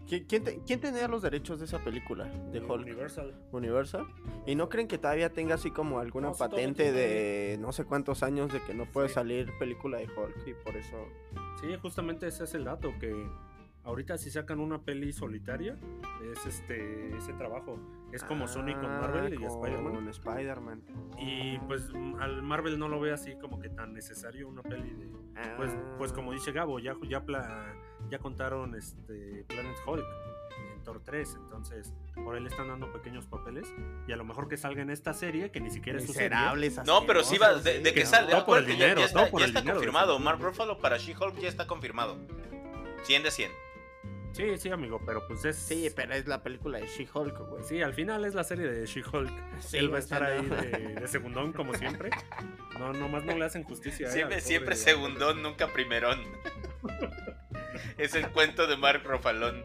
¿Qui- 0.09 0.27
¿Quién, 0.29 0.43
te- 0.43 0.61
quién 0.67 0.81
tenía 0.81 1.07
los 1.07 1.23
derechos 1.23 1.61
de 1.61 1.67
esa 1.67 1.79
película? 1.79 2.25
De 2.25 2.59
Hulk. 2.61 2.83
Universal. 2.87 3.33
Universal. 3.53 4.07
¿Y 4.45 4.57
no 4.57 4.69
creen 4.69 4.89
que 4.89 4.99
todavía 4.99 5.31
tenga 5.31 5.55
así 5.55 5.71
como 5.71 6.01
alguna 6.01 6.29
No, 6.31 6.35
patente 6.35 6.91
de 6.91 7.57
no 7.61 7.71
sé 7.73 7.85
cuántos 7.85 8.25
años 8.25 8.53
de 8.53 8.61
que 8.63 8.75
no 8.75 8.87
puede 8.91 9.09
Sí. 9.09 9.15
salir 9.15 9.53
película 9.61 9.99
de 9.99 10.07
Hulk 10.07 10.47
y 10.49 10.55
por 10.55 10.77
eso... 10.77 11.07
Sí, 11.61 11.69
justamente 11.81 12.27
ese 12.27 12.45
es 12.45 12.55
el 12.55 12.65
dato, 12.65 12.93
que 12.99 13.15
ahorita 13.85 14.19
si 14.19 14.31
sacan 14.31 14.61
una 14.61 14.83
peli 14.83 15.13
solitaria, 15.13 15.77
es 16.33 16.47
este 16.47 17.17
ese 17.17 17.33
trabajo. 17.35 17.79
Es 18.13 18.25
como 18.25 18.49
Sony 18.49 18.75
con 18.75 18.87
Ah, 18.91 19.01
Marvel 19.03 19.35
y 19.41 19.45
Spider-Man. 19.45 20.09
Spider-Man. 20.09 20.83
Y 21.19 21.59
pues 21.61 21.91
al 22.19 22.43
Marvel 22.43 22.79
no 22.79 22.89
lo 22.89 22.99
ve 23.01 23.13
así 23.13 23.37
como 23.41 23.61
que 23.61 23.69
tan 23.69 23.93
necesario 23.93 24.49
una 24.49 24.63
peli 24.63 24.91
de... 24.91 25.09
Pues, 25.57 25.71
pues 25.97 26.13
como 26.13 26.33
dice 26.33 26.51
Gabo, 26.53 26.81
ya, 26.81 26.95
ya, 27.09 27.25
pla- 27.25 27.73
ya 28.09 28.19
contaron 28.19 28.75
este 28.75 29.45
Planet 29.49 29.77
Hulk 29.87 30.05
en 30.75 30.83
Thor 30.83 31.01
3, 31.05 31.37
entonces 31.45 31.95
por 32.17 32.39
le 32.39 32.49
están 32.49 32.67
dando 32.69 32.93
pequeños 32.93 33.27
papeles 33.27 33.73
y 34.09 34.13
a 34.13 34.17
lo 34.17 34.25
mejor 34.25 34.49
que 34.49 34.57
salga 34.57 34.83
en 34.83 34.91
esta 34.91 35.15
serie, 35.15 35.51
que 35.53 35.61
ni 35.61 35.71
siquiera 35.71 35.99
es 36.01 36.07
su 36.07 36.13
serie. 36.13 36.31
Miserables 36.31 36.81
no, 36.85 37.07
pero 37.07 37.23
sí 37.23 37.39
va, 37.39 37.55
de, 37.55 37.79
de 37.79 37.83
que 37.95 38.01
que 38.01 38.07
sale. 38.07 38.33
todo 38.33 38.45
por 38.45 38.59
el 38.59 38.67
ya- 38.67 38.73
dinero, 38.73 39.01
ya, 39.03 39.09
todo 39.09 39.19
está, 39.21 39.31
por 39.31 39.41
ya 39.41 39.45
el 39.45 39.51
está 39.51 39.61
dinero, 39.61 39.77
confirmado. 39.77 40.19
Mark. 40.19 40.41
Ruffalo 40.43 40.79
para 40.79 40.97
She-Hulk 40.99 41.39
ya 41.39 41.49
está 41.49 41.67
confirmado. 41.69 42.19
100 43.05 43.23
de 43.23 43.31
100. 43.31 43.53
Sí, 44.33 44.57
sí, 44.59 44.71
amigo, 44.71 45.01
pero 45.05 45.27
pues 45.27 45.45
es... 45.45 45.57
Sí, 45.57 45.91
pero 45.95 46.15
es 46.15 46.27
la 46.27 46.43
película 46.43 46.79
de 46.79 46.87
She-Hulk, 46.87 47.37
güey. 47.49 47.65
Sí, 47.65 47.83
al 47.83 47.93
final 47.95 48.25
es 48.25 48.35
la 48.35 48.45
serie 48.45 48.67
de 48.71 48.87
She-Hulk. 48.87 49.33
Sí, 49.61 49.77
Él 49.79 49.93
va 49.93 49.97
a 49.97 50.01
estar 50.01 50.23
ahí 50.23 50.43
no. 50.43 50.55
de, 50.57 50.95
de 51.01 51.09
segundón, 51.09 51.53
como 51.53 51.75
siempre. 51.75 52.11
No, 52.79 52.93
nomás 52.93 53.25
no 53.25 53.37
le 53.37 53.45
hacen 53.45 53.65
justicia. 53.65 54.07
eh, 54.09 54.11
Siempre, 54.13 54.37
al 54.37 54.43
siempre 54.43 54.75
pobre- 54.77 54.85
segundón, 54.85 55.43
nunca 55.43 55.67
primerón. 55.73 56.21
es 57.99 58.15
el 58.15 58.29
cuento 58.31 58.67
de 58.67 58.77
Mark 58.77 59.03
Ruffalón. 59.05 59.65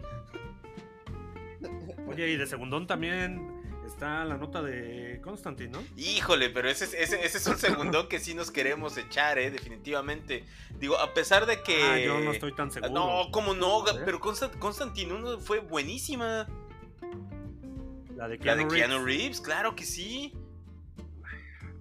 Oye, 2.08 2.30
y 2.30 2.38
de 2.38 2.46
segundón 2.48 2.88
también 2.88 3.55
está 3.96 4.26
la 4.26 4.38
nota 4.38 4.62
de 4.62 5.20
Constantine, 5.24 5.70
¿no? 5.72 5.82
Híjole, 5.96 6.50
pero 6.50 6.70
ese, 6.70 6.84
es- 6.86 6.94
ese, 6.94 7.26
ese 7.26 7.38
es 7.38 7.48
un 7.48 7.58
segundón 7.58 8.08
que 8.10 8.20
sí 8.20 8.34
nos 8.36 8.52
queremos 8.52 8.98
echar, 8.98 9.38
¿eh? 9.40 9.50
Definitivamente. 9.52 10.44
Digo, 10.80 10.98
a 11.00 11.14
pesar 11.14 11.46
de 11.46 11.64
que... 11.64 11.82
Ah, 11.82 12.00
yo 12.00 12.20
no 12.20 12.32
estoy 12.32 12.54
tan 12.54 12.72
seguro. 12.72 12.92
No, 12.94 13.32
¿cómo 13.32 13.54
no? 13.54 13.88
¿Eh? 13.88 14.02
Pero 14.04 14.20
Constant- 14.20 14.58
Constantine 14.60 15.14
1 15.14 15.40
fue 15.40 15.60
buenísima. 15.60 16.46
La 18.16 18.28
de 18.28 18.38
La 18.38 18.44
Keanu, 18.44 18.64
de 18.64 18.70
Reeves. 18.70 18.74
Keanu 18.88 19.06
Reeves, 19.06 19.42
claro 19.42 19.76
que 19.76 19.86
sí. 19.86 20.34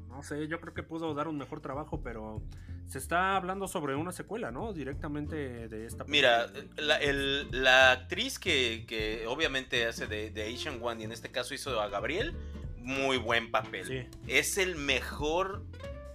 No 0.08 0.22
sé, 0.22 0.46
yo 0.46 0.60
creo 0.60 0.72
que 0.72 0.82
pudo 0.84 1.12
dar 1.14 1.26
un 1.26 1.36
mejor 1.36 1.60
trabajo, 1.60 2.00
pero 2.02 2.40
se 2.86 2.98
está 2.98 3.36
hablando 3.36 3.66
sobre 3.66 3.94
una 3.96 4.12
secuela, 4.12 4.50
¿no? 4.50 4.72
Directamente 4.72 5.68
de 5.68 5.86
esta 5.86 6.04
Mira, 6.04 6.46
la, 6.76 6.96
el- 6.96 7.48
la 7.50 7.92
actriz 7.92 8.38
que, 8.38 8.84
que 8.86 9.26
obviamente 9.26 9.86
hace 9.86 10.06
de, 10.06 10.30
de 10.30 10.52
Asian 10.54 10.78
One 10.82 11.00
y 11.00 11.04
en 11.04 11.12
este 11.12 11.30
caso 11.30 11.54
hizo 11.54 11.80
a 11.80 11.88
Gabriel, 11.88 12.34
muy 12.78 13.16
buen 13.16 13.50
papel. 13.50 13.86
Sí. 13.86 14.18
Es 14.28 14.58
el 14.58 14.76
mejor 14.76 15.64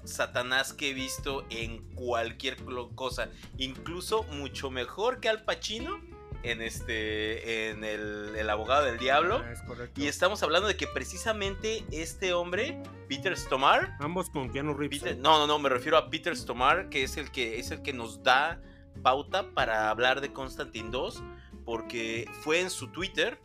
Satanás 0.03 0.71
que 0.73 0.91
he 0.91 0.93
visto 0.93 1.45
en 1.49 1.79
cualquier 1.95 2.57
cosa. 2.95 3.29
Incluso 3.57 4.23
mucho 4.23 4.69
mejor 4.71 5.19
que 5.19 5.29
Al 5.29 5.43
Pacino 5.43 5.99
en 6.43 6.61
este. 6.61 7.69
en 7.69 7.83
el, 7.83 8.35
el 8.37 8.49
abogado 8.49 8.85
del 8.85 8.97
diablo. 8.97 9.41
Ah, 9.43 9.51
es. 9.51 9.61
Y 9.95 10.07
estamos 10.07 10.41
hablando 10.43 10.67
de 10.67 10.77
que 10.77 10.87
precisamente 10.87 11.83
este 11.91 12.33
hombre, 12.33 12.81
Peter 13.07 13.35
Stomar, 13.37 13.95
Ambos 13.99 14.29
con 14.29 14.51
Keanu 14.51 14.73
Reeves. 14.73 14.99
Peter- 15.01 15.17
no, 15.17 15.37
no, 15.39 15.47
no, 15.47 15.59
me 15.59 15.69
refiero 15.69 15.97
a 15.97 16.09
Peter 16.09 16.35
Stomar, 16.35 16.89
que 16.89 17.03
es 17.03 17.17
el 17.17 17.31
que 17.31 17.59
es 17.59 17.71
el 17.71 17.81
que 17.81 17.93
nos 17.93 18.23
da 18.23 18.61
pauta 19.03 19.51
para 19.53 19.89
hablar 19.89 20.21
de 20.21 20.33
Constantine 20.33 20.89
2, 20.91 21.23
porque 21.65 22.29
fue 22.41 22.59
en 22.61 22.69
su 22.69 22.87
Twitter 22.87 23.39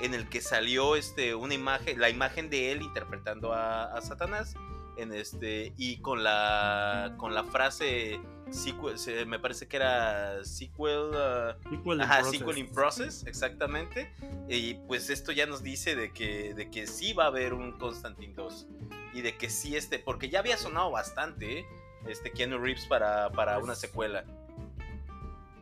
en 0.00 0.14
el 0.14 0.28
que 0.28 0.40
salió 0.40 0.96
este 0.96 1.34
una 1.34 1.54
imagen, 1.54 2.00
la 2.00 2.08
imagen 2.10 2.48
de 2.48 2.72
él 2.72 2.80
interpretando 2.82 3.52
a, 3.52 3.84
a 3.84 4.00
Satanás 4.00 4.54
en 5.00 5.12
este 5.12 5.72
y 5.76 5.98
con 5.98 6.22
la 6.24 7.14
con 7.16 7.34
la 7.34 7.44
frase 7.44 8.20
sequel, 8.50 8.98
se- 8.98 9.24
me 9.26 9.38
parece 9.38 9.68
que 9.68 9.76
era 9.76 10.44
sequel 10.44 11.10
uh, 11.10 11.70
Sequel 11.70 11.94
in 11.94 12.00
Ajá, 12.00 12.18
process. 12.20 12.38
sequel 12.38 12.58
in 12.58 12.72
process, 12.72 13.26
exactamente. 13.26 14.12
Y 14.48 14.74
pues 14.88 15.08
esto 15.10 15.30
ya 15.32 15.46
nos 15.46 15.62
dice 15.62 15.94
de 15.94 16.12
que, 16.12 16.52
de 16.54 16.68
que 16.70 16.86
sí 16.88 17.12
va 17.12 17.24
a 17.24 17.26
haber 17.28 17.54
un 17.54 17.72
Constantine 17.78 18.34
2. 18.34 18.66
Y 19.14 19.22
de 19.22 19.36
que 19.36 19.50
sí 19.50 19.76
este, 19.76 19.98
porque 20.00 20.28
ya 20.30 20.40
había 20.40 20.56
sonado 20.56 20.90
bastante, 20.90 21.60
¿eh? 21.60 21.64
este 22.08 22.32
Keanu 22.32 22.58
Reeves 22.58 22.86
para, 22.86 23.30
para 23.30 23.54
Pues- 23.54 23.64
una 23.64 23.74
secuela. 23.76 24.24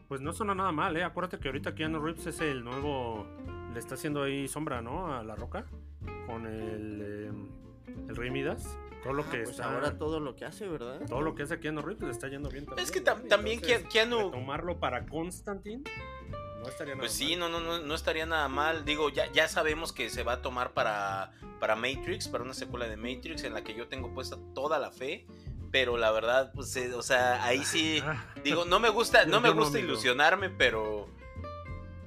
Pues 0.09 0.23
no 0.23 0.33
suena 0.33 0.55
nada 0.55 0.73
mal, 0.73 0.97
¿eh? 0.97 1.05
Acuérdate 1.05 1.39
que 1.39 1.49
ahorita 1.49 1.75
Keanu 1.75 2.01
Reeves 2.01 2.27
es 2.27 2.41
el 2.41 2.65
nuevo. 2.65 3.27
Le 3.75 3.79
está 3.79 3.95
haciendo 3.97 4.23
ahí 4.23 4.49
sombra, 4.49 4.81
¿no? 4.81 5.13
A 5.15 5.23
la 5.23 5.35
roca. 5.37 5.67
Con 6.27 6.47
el. 6.47 7.03
eh, 7.03 7.33
el 8.09 8.17
Rey 8.17 8.31
Midas. 8.31 8.79
Todo 9.03 9.13
lo 9.13 9.23
Ah, 9.23 9.31
que 9.31 9.39
pues 9.39 9.51
está. 9.51 9.73
ahora 9.73 9.97
todo 9.99 10.21
lo 10.21 10.35
que 10.37 10.45
hace, 10.45 10.67
¿verdad? 10.69 11.01
Todo 11.09 11.21
lo 11.23 11.35
que 11.35 11.45
hace 11.45 11.61
Keanu 11.61 11.83
Reeves 11.83 12.03
le 12.05 12.11
está 12.11 12.29
yendo 12.29 12.49
bien 12.51 12.67
también. 12.67 12.85
Es 12.85 12.91
que 12.91 13.03
tam- 13.03 13.27
también 13.29 13.61
Entonces, 13.63 13.85
Ke- 13.87 14.09
Keanu- 14.09 14.31
Tomarlo 14.33 14.79
para 14.81 15.07
Constantine. 15.07 15.85
No 16.61 16.67
estaría 16.69 16.95
nada 16.95 17.03
Pues 17.03 17.13
sí, 17.13 17.37
mal. 17.37 17.51
no, 17.53 17.61
no, 17.61 17.61
no, 17.61 17.81
no 17.87 17.95
estaría 17.95 18.27
nada 18.27 18.49
mal. 18.49 18.85
Digo, 18.85 19.09
ya, 19.11 19.31
ya 19.33 19.47
sabemos 19.49 19.93
que 19.93 20.11
se 20.11 20.25
va 20.25 20.35
a 20.35 20.43
tomar 20.43 20.73
para, 20.75 21.31
para 21.61 21.77
Matrix, 21.77 22.27
para 22.29 22.43
una 22.43 22.55
secuela 22.55 22.89
de 22.89 22.97
Matrix, 22.97 23.45
en 23.45 23.55
la 23.55 23.63
que 23.63 23.75
yo 23.75 23.87
tengo 23.89 24.13
puesta 24.13 24.37
toda 24.55 24.79
la 24.79 24.91
fe. 24.91 25.27
Pero 25.71 25.97
la 25.99 26.11
verdad, 26.11 26.51
pues, 26.55 26.75
eh, 26.77 26.93
o 26.95 27.03
sea, 27.03 27.45
ahí 27.45 27.65
sí. 27.65 28.03
Digo, 28.43 28.65
no 28.65 28.81
me 28.81 28.89
gusta, 28.89 29.25
no 29.27 29.41
me 29.41 29.51
gusta 29.51 29.79
ilusionarme, 29.79 30.51
pero 30.51 31.09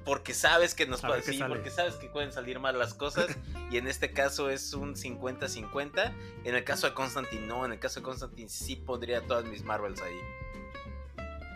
porque 0.04 0.34
sabes 0.34 0.74
que 0.74 0.86
nos 0.86 1.00
puede, 1.00 1.22
sí, 1.22 1.40
porque 1.46 1.70
sabes 1.70 1.94
que 1.94 2.08
pueden 2.08 2.32
salir 2.32 2.58
mal 2.58 2.78
las 2.78 2.94
cosas 2.94 3.26
y 3.70 3.76
en 3.76 3.86
este 3.86 4.12
caso 4.12 4.50
es 4.50 4.74
un 4.74 4.94
50-50. 4.94 6.12
En 6.44 6.54
el 6.54 6.64
caso 6.64 6.88
de 6.88 6.94
Constantine 6.94 7.46
no, 7.46 7.64
en 7.64 7.72
el 7.72 7.78
caso 7.78 8.00
de 8.00 8.04
Constantine 8.04 8.48
sí 8.48 8.76
pondría 8.76 9.22
todas 9.22 9.44
mis 9.44 9.62
Marvels 9.64 10.00
ahí. 10.02 10.16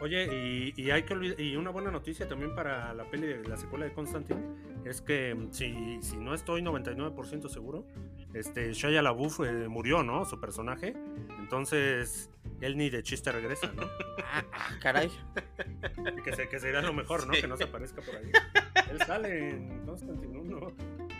Oye, 0.01 0.27
y, 0.27 0.75
y 0.81 0.91
hay 0.91 1.05
que 1.05 1.15
y 1.39 1.57
una 1.57 1.71
buena 1.71 1.91
noticia 1.91 2.29
también 2.29 2.55
para 2.55 2.93
la 2.93 3.05
peli 3.05 3.27
de 3.29 3.49
la 3.49 3.57
secuela 3.57 3.87
de 3.87 3.95
Constantine 3.95 4.43
es 4.85 5.01
que 5.01 5.35
mm, 5.35 5.53
si, 5.53 6.03
si 6.03 6.17
no 6.17 6.35
estoy 6.35 6.63
99% 6.63 7.49
seguro, 7.49 7.87
este 8.35 8.73
Shia 8.73 9.03
LaBeouf 9.03 9.41
eh, 9.41 9.69
murió, 9.69 10.03
¿no? 10.03 10.25
Su 10.25 10.39
personaje. 10.39 10.95
Entonces, 11.39 12.31
él 12.61 12.77
ni 12.77 12.91
de 12.91 13.03
chiste 13.03 13.31
regresa, 13.33 13.73
¿no? 13.73 13.89
Ah, 14.25 14.45
ah, 14.53 14.79
caray. 14.81 15.11
Que, 16.25 16.35
se, 16.35 16.49
que 16.49 16.59
sería 16.59 16.81
lo 16.81 16.93
mejor, 16.93 17.27
¿no? 17.27 17.35
Sí. 17.35 17.41
Que 17.41 17.47
no 17.47 17.57
se 17.57 17.65
aparezca 17.65 18.03
por 18.03 18.17
ahí. 18.17 18.31
Él 18.91 18.99
sale 19.07 19.51
en 19.51 19.85
Constantine 19.85 20.39
1. 20.39 20.77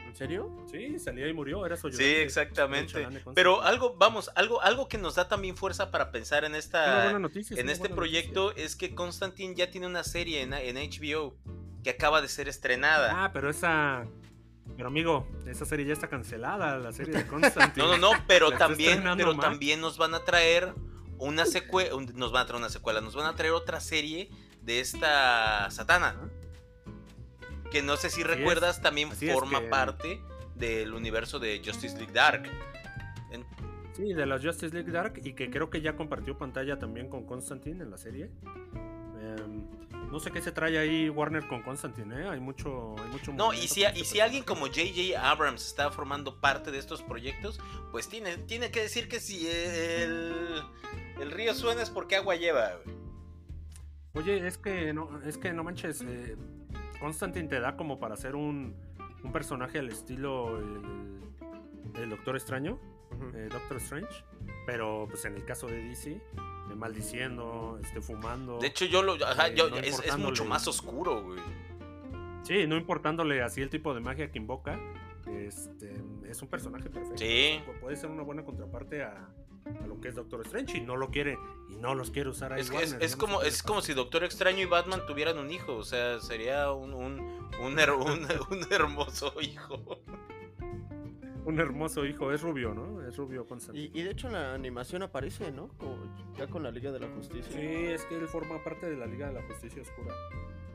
¿En 0.07 0.17
serio? 0.17 0.65
Sí, 0.71 0.99
salía 0.99 1.29
y 1.29 1.33
murió, 1.33 1.65
era 1.65 1.77
su 1.77 1.91
Sí, 1.91 2.05
exactamente. 2.05 3.07
Pero 3.35 3.63
algo, 3.63 3.95
vamos, 3.97 4.31
algo, 4.35 4.61
algo 4.63 4.89
que 4.89 4.99
nos 4.99 5.15
da 5.15 5.29
también 5.29 5.57
fuerza 5.57 5.91
para 5.91 6.11
pensar 6.11 6.45
en 6.45 6.55
esta, 6.55 7.19
noticia, 7.19 7.59
en 7.61 7.69
este 7.69 7.89
proyecto 7.89 8.55
es 8.57 8.77
que 8.77 8.95
Constantine 8.95 9.55
ya 9.55 9.71
tiene 9.71 9.87
una 9.87 10.05
serie 10.05 10.43
en, 10.43 10.53
en 10.55 10.77
HBO 10.77 11.37
que 11.85 11.91
acaba 11.91 12.21
de 12.21 12.29
ser 12.29 12.49
estrenada. 12.49 13.25
Ah, 13.25 13.33
pero 13.33 13.49
esa. 13.49 14.07
Pero 14.77 14.89
amigo, 14.89 15.29
esa 15.47 15.65
serie 15.65 15.87
ya 15.87 15.93
está 15.93 16.09
cancelada, 16.09 16.79
la 16.79 16.93
serie 16.93 17.15
de 17.15 17.27
Constantine. 17.29 17.87
No, 17.87 17.97
no, 17.97 18.13
no, 18.13 18.25
pero 18.27 18.51
también, 18.53 19.05
pero 19.17 19.37
también 19.37 19.81
nos 19.81 19.97
van 19.97 20.15
a 20.15 20.25
traer 20.25 20.75
una 21.19 21.47
secuela, 21.47 21.91
nos 22.15 22.33
van 22.33 22.43
a 22.43 22.47
traer 22.47 22.61
una 22.61 22.71
secuela, 22.71 23.01
nos 23.01 23.15
van 23.15 23.27
a 23.27 23.35
traer 23.35 23.53
otra 23.53 23.81
serie 23.81 24.31
de 24.63 24.81
esta 24.81 25.71
Satana, 25.71 26.17
que 27.71 27.83
no 27.83 27.97
sé 27.97 28.11
si 28.11 28.23
Así 28.23 28.35
recuerdas, 28.35 28.81
también 28.83 29.11
Así 29.11 29.29
es 29.29 29.35
forma 29.35 29.61
que- 29.61 29.67
parte 29.69 30.21
del 30.55 30.95
universo 30.95 31.39
de 31.39 31.61
Justice 31.65 31.97
League 31.99 32.13
Dark. 32.13 32.49
En- 33.31 33.45
Sí, 33.95 34.13
de 34.13 34.27
la 34.27 34.39
Justice 34.39 34.75
League 34.75 34.91
Dark 34.93 35.21
y 35.25 35.33
que 35.33 35.51
creo 35.51 35.71
que 35.71 35.81
ya 35.81 35.97
compartió 35.97 36.37
pantalla 36.37 36.79
también 36.79 37.09
con 37.09 37.25
Constantine 37.25 37.83
en 37.83 37.91
la 37.91 37.97
serie. 37.97 38.31
Em, 39.21 39.67
no 40.11 40.21
sé 40.21 40.31
qué 40.31 40.41
se 40.41 40.53
trae 40.53 40.79
ahí 40.79 41.09
Warner 41.09 41.47
con 41.49 41.63
Constantine, 41.63 42.23
¿eh? 42.23 42.29
Hay 42.29 42.41
mucho, 42.41 42.95
hay 42.99 43.09
mucho 43.11 43.33
No, 43.33 43.53
y 43.53 43.69
si, 43.69 43.81
y 43.81 43.85
este 43.85 44.05
si 44.05 44.21
alguien 44.21 44.45
como 44.45 44.67
J.J. 44.67 45.31
Abrams 45.31 45.67
está 45.67 45.91
formando 45.91 46.41
parte 46.41 46.71
de 46.71 46.79
estos 46.79 47.03
proyectos, 47.03 47.61
pues 47.91 48.09
tiene, 48.09 48.37
tiene 48.39 48.71
que 48.71 48.83
decir 48.83 49.09
que 49.09 49.21
si 49.21 49.47
el, 49.49 50.63
el 51.21 51.31
río 51.31 51.55
suena 51.55 51.83
es 51.83 51.91
porque 51.91 52.17
agua 52.17 52.37
lleva. 52.37 52.71
güey. 52.85 52.97
Oye, 54.15 54.47
es 54.47 54.57
que 54.57 54.93
no, 54.95 55.21
es 55.27 55.37
que 55.37 55.53
no 55.53 55.63
manches, 55.63 56.01
eh, 56.01 56.37
Constantine 57.01 57.49
te 57.49 57.61
da 57.61 57.77
como 57.77 58.01
para 58.01 58.15
hacer 58.15 58.35
un, 58.35 58.75
un 59.23 59.33
personaje 59.33 59.79
al 59.79 59.89
estilo 59.91 60.59
el, 60.59 62.03
el 62.03 62.11
Doctor 62.11 62.37
Extraño, 62.37 62.81
Eh, 63.35 63.49
Doctor 63.51 63.77
Strange, 63.79 64.25
pero 64.67 65.07
pues 65.11 65.25
en 65.25 65.35
el 65.37 65.45
caso 65.45 65.67
de 65.67 65.77
DC, 65.83 66.11
eh, 66.13 66.21
maldiciendo, 66.75 67.79
este, 67.83 68.01
fumando. 68.01 68.59
De 68.59 68.67
hecho, 68.69 68.85
yo 68.85 69.03
lo. 69.03 69.15
ajá, 69.25 69.49
Eh, 69.49 69.55
yo- 69.57 69.71
no 69.71 69.77
es, 69.77 69.99
es 70.01 70.17
mucho 70.19 70.45
más 70.45 70.67
oscuro, 70.69 71.23
güey. 71.23 71.41
Sí, 72.43 72.67
no 72.67 72.77
importándole 72.77 73.43
así 73.43 73.61
el 73.63 73.71
tipo 73.71 73.93
de 73.95 74.01
magia 74.01 74.31
que 74.31 74.39
invoca, 74.39 74.79
este, 75.27 75.93
es 76.29 76.41
un 76.43 76.49
personaje 76.49 76.89
perfecto. 76.91 77.19
Sí. 77.19 77.61
Pu- 77.67 77.81
Puede 77.81 77.97
ser 77.97 78.11
una 78.11 78.23
buena 78.23 78.45
contraparte 78.45 79.03
a, 79.03 79.29
a 79.83 79.87
lo 79.87 80.01
que 80.01 80.09
es 80.09 80.15
Doctor 80.15 80.43
Strange 80.47 80.79
y 80.79 80.81
no 80.81 80.95
lo 80.97 81.11
quiere 81.11 81.39
y 81.69 81.77
no 81.77 81.95
los 81.95 82.11
quiere 82.13 82.29
usar 82.31 82.53
ahí. 82.53 82.61
Es, 82.61 82.71
que 82.71 82.77
es, 82.77 82.91
Warner, 82.93 83.05
es 83.05 83.11
yo 83.13 83.17
no 83.17 83.21
como, 83.27 83.43
es 83.43 83.63
como 83.63 83.83
si 83.83 83.95
Doctor 83.95 84.23
Extraño 84.25 84.61
y 84.61 84.65
Batman 84.67 85.01
tuvieran 85.09 85.39
un 85.39 85.51
hijo. 85.51 85.75
O 85.77 85.83
sea, 85.85 86.21
sería 86.21 86.71
un, 86.71 86.95
un, 86.95 87.21
un, 87.61 87.77
her- 87.79 87.97
un- 88.51 88.57
un 88.59 88.73
hermoso 88.73 89.35
hijo. 89.41 90.01
Un 91.47 91.61
hermoso 91.61 92.05
hijo, 92.05 92.33
es 92.33 92.43
rubio, 92.43 92.75
¿no? 92.75 93.07
Es 93.07 93.17
rubio 93.17 93.47
Constantine. 93.47 93.91
Y, 93.95 94.01
y 94.01 94.03
de 94.03 94.11
hecho 94.11 94.27
en 94.27 94.35
la 94.35 94.53
animación 94.53 95.03
aparece, 95.03 95.53
¿no? 95.53 95.69
Como 95.79 95.97
ya 96.37 96.47
con 96.49 96.63
la 96.63 96.71
Liga 96.71 96.91
de 96.93 97.01
la 97.01 97.09
Justicia. 97.09 97.51
Sí, 97.53 97.87
es 97.87 98.05
que 98.05 98.17
él 98.17 98.27
forma 98.29 98.63
parte 98.63 98.91
de 98.91 98.97
la 98.97 99.07
Liga 99.07 99.29
de 99.29 99.35
la 99.35 99.43
Justicia 99.43 99.81
Oscura. 99.81 100.13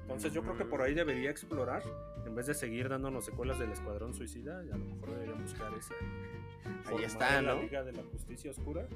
Entonces 0.03 0.33
yo 0.33 0.41
creo 0.41 0.57
que 0.57 0.65
por 0.65 0.81
ahí 0.81 0.93
debería 0.93 1.29
explorar, 1.29 1.83
en 2.25 2.35
vez 2.35 2.45
de 2.47 2.53
seguir 2.53 2.89
dándonos 2.89 3.23
secuelas 3.23 3.59
del 3.59 3.71
Escuadrón 3.71 4.13
Suicida, 4.13 4.63
y 4.65 4.71
a 4.71 4.77
lo 4.77 4.85
mejor 4.85 5.11
debería 5.11 5.35
buscar 5.35 5.73
esa. 5.73 5.93
formar 6.83 7.03
está, 7.03 7.41
La 7.41 7.53
¿no? 7.53 7.61
Liga 7.61 7.83
de 7.83 7.93
la 7.93 8.03
Justicia 8.03 8.51
Oscura. 8.51 8.87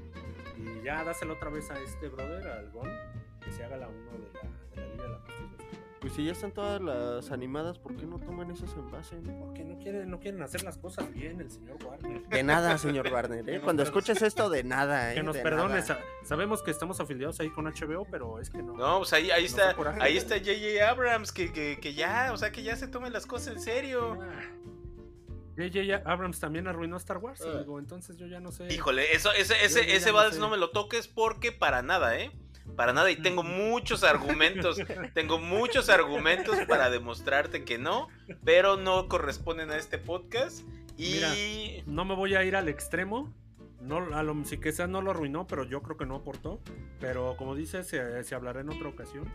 Y 0.58 0.84
ya 0.84 1.04
dáselo 1.04 1.34
otra 1.34 1.50
vez 1.50 1.70
a 1.72 1.80
este 1.80 2.10
brother, 2.10 2.48
al 2.48 2.70
Gon, 2.72 2.90
que 3.44 3.52
se 3.52 3.64
haga 3.64 3.78
la 3.78 3.88
uno 3.88 4.12
de 4.12 4.20
la, 4.34 4.42
de 4.76 4.82
la 4.82 4.94
Liga 4.94 5.04
de 5.04 5.10
la 5.10 5.20
Justicia 5.20 5.46
Oscura. 5.58 5.75
Pues 6.06 6.18
si 6.18 6.24
ya 6.26 6.34
están 6.34 6.52
todas 6.52 6.80
las 6.82 7.32
animadas, 7.32 7.80
¿por 7.80 7.96
qué 7.96 8.06
no 8.06 8.20
toman 8.20 8.52
esos 8.52 8.72
en 8.74 8.92
base? 8.92 9.16
no? 9.24 9.40
Porque 9.40 9.64
no 9.64 9.80
quieren, 9.80 10.08
no 10.12 10.20
quieren 10.20 10.40
hacer 10.44 10.62
las 10.62 10.78
cosas 10.78 11.12
bien 11.12 11.42
el 11.42 11.50
señor 11.50 11.84
Warner. 11.84 12.22
De 12.28 12.44
nada, 12.44 12.78
señor 12.78 13.12
Warner, 13.12 13.50
¿eh? 13.50 13.60
Cuando 13.60 13.82
escuches 13.82 14.22
esto, 14.22 14.52
de 14.52 14.64
nada, 14.64 15.12
¿eh? 15.12 15.16
Que 15.16 15.24
nos 15.24 15.36
de 15.36 15.42
perdone, 15.42 15.82
sa- 15.82 15.98
sabemos 16.24 16.62
que 16.62 16.70
estamos 16.70 17.00
afiliados 17.00 17.40
ahí 17.40 17.50
con 17.50 17.66
HBO, 17.66 18.06
pero 18.12 18.40
es 18.40 18.52
que 18.52 18.62
no. 18.62 18.74
No, 18.74 19.00
pues 19.00 19.14
ahí, 19.14 19.32
ahí 19.32 19.46
está. 19.46 19.76
Ahí 20.00 20.16
está 20.16 20.36
J.J. 20.38 20.88
Abrams, 20.88 21.32
que, 21.32 21.52
que, 21.52 21.80
que 21.82 21.96
ya, 21.96 22.30
o 22.32 22.38
sea, 22.38 22.52
que 22.52 22.62
ya 22.62 22.76
se 22.76 22.88
tomen 22.88 23.12
las 23.12 23.26
cosas 23.26 23.56
en 23.56 23.60
serio. 23.60 24.20
J.J. 25.58 26.04
Abrams 26.08 26.40
también 26.40 26.68
arruinó 26.68 26.98
Star 26.98 27.18
Wars, 27.18 27.42
Ah. 27.44 27.50
amigo, 27.56 27.80
entonces 27.80 28.16
yo 28.18 28.28
ya 28.28 28.40
no 28.40 28.52
sé. 28.52 28.72
Híjole, 28.72 29.12
eso, 29.16 29.32
ese, 29.32 29.56
ese, 29.66 29.96
ese 29.96 30.10
no 30.12 30.18
vals 30.18 30.36
sé. 30.36 30.40
no 30.40 30.50
me 30.50 30.58
lo 30.58 30.70
toques 30.70 31.08
porque 31.08 31.52
para 31.52 31.82
nada, 31.82 32.16
¿eh? 32.20 32.32
Para 32.76 32.92
nada, 32.94 33.10
y 33.12 33.16
tengo 33.16 33.44
muchos 33.44 34.04
argumentos, 34.04 34.78
tengo 35.14 35.38
muchos 35.40 35.90
argumentos 35.90 36.58
para 36.68 36.90
demostrarte 36.90 37.64
que 37.64 37.78
no, 37.78 38.08
pero 38.44 38.76
no 38.78 39.08
corresponden 39.08 39.72
a 39.72 39.78
este 39.78 39.98
podcast. 39.98 40.62
Y 40.98 41.84
No 41.86 42.06
me 42.06 42.16
voy 42.16 42.36
a 42.36 42.44
ir 42.44 42.56
al 42.56 42.68
extremo. 42.70 43.34
No, 43.82 43.98
a 44.16 44.24
lo, 44.24 44.44
si 44.46 44.58
que 44.58 44.72
sea 44.72 44.88
no 44.88 45.02
lo 45.02 45.12
arruinó, 45.12 45.46
pero 45.46 45.64
yo 45.64 45.84
creo 45.84 45.96
que 45.96 46.06
no 46.06 46.16
aportó. 46.16 46.60
Pero 47.00 47.36
como 47.38 47.54
dices, 47.56 47.86
se, 47.88 48.24
se 48.24 48.34
hablará 48.34 48.62
en 48.62 48.70
otra 48.70 48.90
ocasión. 48.90 49.32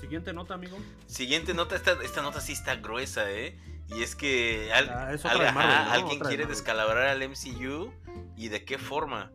Siguiente 0.00 0.32
nota, 0.32 0.54
amigo. 0.54 0.78
siguiente 1.06 1.52
nota, 1.52 1.76
esta, 1.76 1.92
esta 2.02 2.22
nota 2.22 2.40
sí 2.40 2.52
está 2.52 2.76
gruesa, 2.76 3.30
¿eh? 3.30 3.58
Y 3.88 4.02
es 4.02 4.14
que 4.16 4.72
al- 4.72 4.88
Ah, 4.88 5.12
es 5.12 5.24
otra 5.24 5.32
al- 5.32 5.46
de 5.46 5.52
Marvel, 5.52 5.74
ajá, 5.74 5.84
¿no? 5.84 5.90
alguien 5.92 6.18
de 6.20 6.28
quiere 6.28 6.46
descalabrar 6.46 7.08
al 7.08 7.22
MCU 7.28 7.92
y 8.36 8.48
de 8.48 8.64
qué 8.64 8.78
forma. 8.78 9.32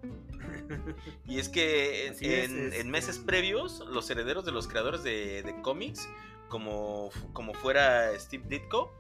Y 1.28 1.40
es 1.40 1.50
que 1.50 2.08
es, 2.08 2.22
en, 2.22 2.68
es- 2.74 2.80
en 2.80 2.90
meses 2.92 3.18
previos, 3.20 3.84
los 3.92 4.10
herederos 4.10 4.46
de 4.46 4.52
los 4.52 4.68
creadores 4.68 5.04
de, 5.04 5.44
de 5.44 5.62
cómics, 5.62 6.08
como, 6.50 7.10
como 7.34 7.54
fuera 7.54 8.18
Steve 8.20 8.46
Ditko 8.48 8.92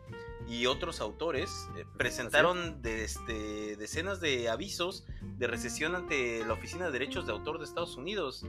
y 0.48 0.66
otros 0.66 1.00
autores, 1.02 1.68
eh, 1.78 1.86
presentaron 1.98 2.82
de, 2.82 3.04
este, 3.04 3.76
decenas 3.78 4.20
de 4.20 4.50
avisos 4.50 5.06
de 5.38 5.48
recesión 5.48 5.96
ante 5.96 6.44
la 6.46 6.54
Oficina 6.54 6.86
de 6.88 6.92
Derechos 6.92 7.26
de 7.28 7.34
Autor 7.34 7.58
de 7.60 7.66
Estados 7.66 7.98
Unidos, 7.98 8.46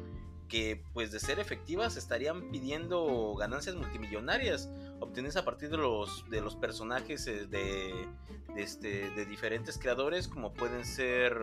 que 0.49 0.83
pues 0.95 1.11
de 1.11 1.19
ser 1.21 1.39
efectivas 1.41 1.97
estarían 1.97 2.51
pidiendo 2.51 3.35
ganancias 3.39 3.75
multimillonarias 3.75 4.71
obtenidas 5.01 5.37
a 5.37 5.45
partir 5.45 5.71
de 5.71 5.77
los, 5.77 6.25
de 6.31 6.41
los 6.41 6.55
personajes 6.57 7.27
eh, 7.27 7.47
de, 7.47 8.07
de, 8.55 8.63
este, 8.63 9.11
de 9.11 9.27
diferentes 9.27 9.77
creadores, 9.77 10.29
como 10.29 10.55
pueden 10.55 10.85
ser 10.85 11.37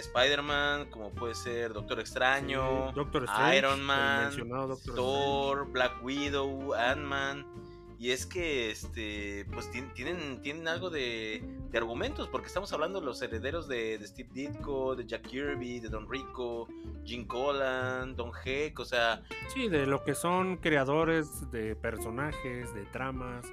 Spider-Man, 0.00 0.90
como 0.90 1.10
puede 1.10 1.34
ser 1.34 1.72
Doctor 1.72 2.00
Extraño, 2.00 2.88
Sí, 2.90 2.94
Doctor 2.94 3.24
Strange, 3.24 3.58
Iron 3.58 3.82
Man, 3.82 4.48
Doctor 4.48 4.94
Thor, 4.94 5.70
Black 5.72 6.02
Widow, 6.02 6.74
Ant-Man. 6.74 7.46
Y 8.00 8.12
es 8.12 8.26
que, 8.26 8.70
este, 8.70 9.44
pues 9.52 9.68
tien- 9.72 9.92
tienen, 9.92 10.40
tienen 10.40 10.68
algo 10.68 10.88
de, 10.88 11.42
de 11.72 11.78
argumentos, 11.78 12.28
porque 12.28 12.46
estamos 12.46 12.72
hablando 12.72 13.00
de 13.00 13.06
los 13.06 13.20
herederos 13.22 13.66
de, 13.66 13.98
de 13.98 14.06
Steve 14.06 14.28
Ditko, 14.32 14.94
de 14.94 15.04
Jack 15.04 15.22
Kirby, 15.22 15.80
de 15.80 15.88
Don 15.88 16.08
Rico, 16.08 16.68
Jim 17.04 17.26
Collan, 17.26 18.14
Don 18.14 18.30
Heck, 18.44 18.78
o 18.78 18.84
sea, 18.84 19.24
Sí, 19.52 19.68
de 19.68 19.86
lo 19.86 20.04
que 20.04 20.14
son 20.14 20.58
creadores 20.58 21.50
de 21.50 21.74
personajes, 21.74 22.72
de 22.72 22.84
tramas. 22.92 23.44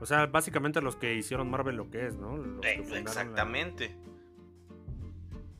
O 0.00 0.06
sea, 0.06 0.26
básicamente 0.26 0.80
los 0.82 0.96
que 0.96 1.14
hicieron 1.14 1.48
Marvel 1.48 1.76
lo 1.76 1.88
que 1.88 2.06
es, 2.08 2.16
¿no? 2.16 2.36
Los 2.36 2.60
que 2.62 2.74
fundaron 2.82 2.92
la- 2.92 2.98
exactamente. 2.98 3.96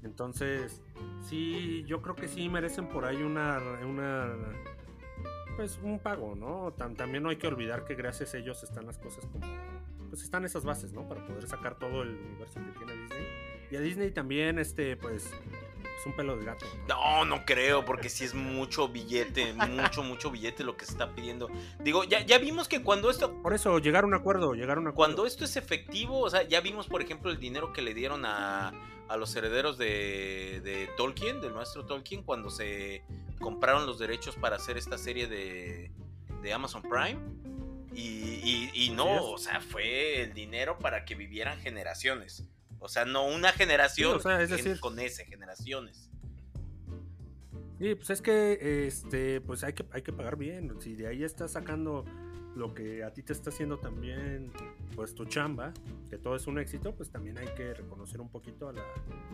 Entonces, 0.05 0.83
sí, 1.23 1.83
yo 1.87 2.03
creo 2.03 2.15
que 2.15 2.29
sí 2.29 2.49
merecen 2.49 2.89
por 2.89 3.05
ahí 3.05 3.23
una, 3.23 3.59
una 3.87 4.33
pues 5.57 5.79
un 5.83 5.99
pago, 5.99 6.35
¿no? 6.35 6.73
Tam- 6.77 6.97
también 6.97 7.23
no 7.23 7.31
hay 7.31 7.37
que 7.37 7.47
olvidar 7.47 7.85
que 7.85 7.95
gracias 7.95 8.35
a 8.35 8.39
ellos 8.39 8.63
están 8.63 8.87
las 8.87 8.99
cosas 8.99 9.27
como, 9.27 9.47
pues 10.11 10.23
están 10.23 10.45
esas 10.45 10.65
bases, 10.65 10.93
¿no? 10.93 11.09
Para 11.09 11.25
poder 11.27 11.47
sacar 11.49 11.79
todo 11.79 12.03
el 12.03 12.11
universo 12.17 12.61
que 12.65 12.79
tiene 12.79 13.01
Disney. 13.03 13.27
Y 13.71 13.77
a 13.77 13.81
Disney 13.81 14.11
también, 14.11 14.59
este, 14.59 14.97
pues, 14.97 15.25
es 15.27 16.07
un 16.07 16.13
pelo 16.15 16.37
de 16.37 16.45
gato. 16.45 16.67
¿no? 16.89 16.95
No, 16.95 17.25
no 17.25 17.45
creo, 17.47 17.85
porque 17.85 18.09
sí 18.09 18.25
es 18.25 18.35
mucho 18.35 18.89
billete, 18.89 19.55
mucho, 19.55 20.03
mucho 20.03 20.31
billete 20.31 20.65
lo 20.65 20.77
que 20.77 20.85
se 20.85 20.93
está 20.93 21.15
pidiendo. 21.15 21.49
Digo, 21.83 22.05
ya, 22.05 22.21
ya 22.27 22.39
vimos 22.39 22.69
que 22.69 22.83
cuando 22.83 23.09
esto, 23.11 23.33
Por 23.43 23.55
eso, 23.55 23.79
llegar 23.79 24.05
a 24.05 24.07
un 24.07 24.15
acuerdo, 24.15 24.55
llegar 24.55 24.77
a 24.77 24.81
un 24.81 24.89
acuerdo. 24.89 24.97
cuando 24.97 25.27
esto 25.27 25.45
es 25.45 25.57
efectivo, 25.57 26.21
o 26.21 26.29
sea, 26.31 26.43
ya 26.43 26.61
vimos, 26.61 26.89
por 26.89 27.01
ejemplo, 27.01 27.31
el 27.31 27.39
dinero 27.39 27.73
que 27.73 27.81
le 27.81 27.95
dieron 27.95 28.25
a, 28.27 28.73
a 29.09 29.17
los 29.17 29.35
herederos 29.37 29.77
de, 29.79 30.61
de 30.65 30.89
Tolkien, 30.97 31.41
del 31.41 31.53
maestro 31.53 31.85
Tolkien, 31.87 32.23
cuando 32.23 32.51
se 32.51 33.03
compraron 33.41 33.87
los 33.87 33.99
derechos 33.99 34.37
para 34.37 34.57
hacer 34.57 34.77
esta 34.79 34.97
serie 34.99 35.27
de, 35.27 35.91
de 36.43 36.53
Amazon 36.53 36.83
Prime. 36.83 37.19
Y, 37.93 38.01
y- 38.43 38.71
y 38.75 38.91
no, 38.91 39.25
o 39.31 39.39
sea, 39.39 39.61
fue 39.61 40.23
el 40.23 40.35
dinero 40.35 40.79
para 40.79 41.05
que 41.05 41.15
vivieran 41.15 41.59
generaciones. 41.61 42.45
O 42.81 42.89
sea, 42.89 43.05
no 43.05 43.25
una 43.27 43.53
generación 43.53 44.11
Sí, 44.13 44.17
o 44.17 44.21
sea, 44.21 44.43
es 44.43 44.51
decir- 44.51 44.81
con 44.81 44.99
ese, 44.99 45.25
generaciones. 45.27 46.11
Sí, 47.79 47.89
Sí, 47.89 47.95
pues 47.97 48.11
es 48.11 48.23
que 48.23 48.87
este, 48.87 49.41
pues 49.41 49.65
hay 49.65 49.73
que, 49.75 49.85
hay 49.93 50.03
que 50.03 50.13
pagar 50.13 50.37
bien. 50.37 50.73
Si 50.81 50.95
de 50.95 51.07
ahí 51.09 51.25
estás 51.25 51.53
sacando 51.53 52.05
lo 52.57 52.75
que 52.75 53.03
a 53.05 53.13
ti 53.13 53.23
te 53.23 53.33
está 53.33 53.51
haciendo 53.51 53.79
también, 53.79 54.53
pues 54.95 55.15
tu 55.15 55.25
chamba, 55.25 55.73
que 56.09 56.19
todo 56.19 56.37
es 56.37 56.47
un 56.47 56.59
éxito, 56.59 56.95
pues 56.95 57.11
también 57.11 57.39
hay 57.39 57.49
que 57.57 57.75
reconocer 57.75 58.21
un 58.21 58.29
poquito 58.29 58.69
a 58.69 58.73
la, 58.73 58.85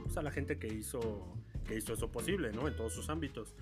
pues, 0.03 0.17
a 0.17 0.23
la 0.23 0.31
gente 0.31 0.59
que 0.59 0.69
hizo, 0.69 1.35
que 1.67 1.77
hizo 1.77 1.93
eso 1.93 2.11
posible, 2.11 2.53
¿no? 2.53 2.69
En 2.69 2.77
todos 2.77 2.93
sus 2.93 3.11
ámbitos. 3.11 3.55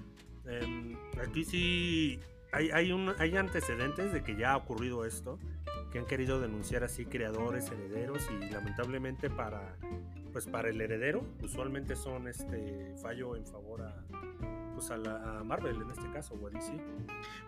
Em, 0.46 0.96
aquí 1.20 1.44
sí 1.44 2.20
hay, 2.52 2.70
hay, 2.70 2.92
un, 2.92 3.12
hay 3.18 3.36
antecedentes 3.36 4.12
de 4.12 4.22
que 4.22 4.36
ya 4.36 4.52
ha 4.52 4.56
ocurrido 4.56 5.04
esto, 5.04 5.38
que 5.90 5.98
han 5.98 6.06
querido 6.06 6.40
denunciar 6.40 6.84
así 6.84 7.04
creadores, 7.04 7.70
herederos 7.70 8.28
y 8.30 8.50
lamentablemente 8.50 9.30
para, 9.30 9.76
pues 10.32 10.46
para 10.46 10.68
el 10.68 10.80
heredero, 10.80 11.24
usualmente 11.42 11.96
son 11.96 12.28
este 12.28 12.94
fallo 13.02 13.36
en 13.36 13.46
favor 13.46 13.82
a, 13.82 14.04
pues 14.78 14.90
a, 14.92 14.96
la, 14.96 15.40
a 15.40 15.44
Marvel 15.44 15.82
en 15.82 15.90
este 15.90 16.08
caso, 16.12 16.34
o 16.34 16.46
a 16.46 16.50
DC. 16.50 16.72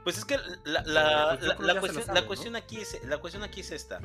Pues 0.03 0.19
es 0.19 0.25
que 0.25 0.37
la, 0.65 0.83
Pues 2.21 2.27
cuestión, 2.27 2.57
aquí 2.57 2.77
es 2.79 3.01
la 3.05 3.19
cuestión 3.19 3.43
aquí 3.45 3.61
es 3.61 3.71
esta, 3.71 4.01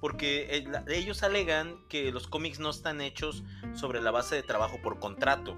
porque 0.00 0.56
eh, 0.58 0.68
ellos 0.88 1.22
alegan 1.22 1.84
que 1.88 2.12
los 2.12 2.28
cómics 2.28 2.60
no 2.60 2.70
están 2.70 3.00
hechos 3.00 3.42
sobre 3.74 4.00
la 4.00 4.10
base 4.12 4.36
de 4.36 4.42
trabajo 4.42 4.78
por 4.82 5.00
contrato. 5.00 5.56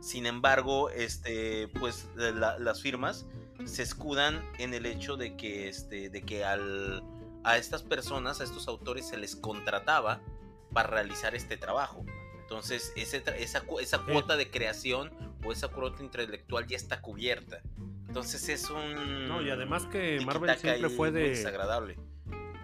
Sin 0.00 0.26
embargo, 0.26 0.90
este, 0.90 1.68
pues 1.80 2.08
la- 2.14 2.58
las 2.58 2.80
firmas 2.80 3.26
se 3.64 3.82
escudan 3.82 4.42
en 4.58 4.72
el 4.72 4.86
hecho 4.86 5.16
de 5.16 5.36
que, 5.36 5.68
este, 5.68 6.08
de 6.08 6.22
que 6.22 6.44
al, 6.44 7.02
a 7.44 7.56
estas 7.58 7.82
personas, 7.82 8.40
a 8.40 8.44
estos 8.44 8.68
autores 8.68 9.08
se 9.08 9.16
les 9.18 9.34
contrataba 9.36 10.20
para 10.72 10.88
realizar 10.88 11.34
este 11.34 11.56
trabajo. 11.56 12.04
Entonces, 12.50 12.92
ese 12.96 13.22
esa, 13.38 13.62
esa 13.80 13.98
cuota 14.00 14.36
de 14.36 14.50
creación 14.50 15.12
o 15.44 15.52
esa 15.52 15.68
cuota 15.68 16.02
intelectual 16.02 16.66
ya 16.66 16.76
está 16.76 17.00
cubierta. 17.00 17.62
Entonces 18.08 18.48
es 18.48 18.68
un... 18.70 19.28
No, 19.28 19.40
y 19.40 19.50
además 19.50 19.86
que 19.86 20.20
Marvel 20.26 20.58
siempre 20.58 20.90
fue 20.90 21.12
de, 21.12 21.28
desagradable. 21.28 21.96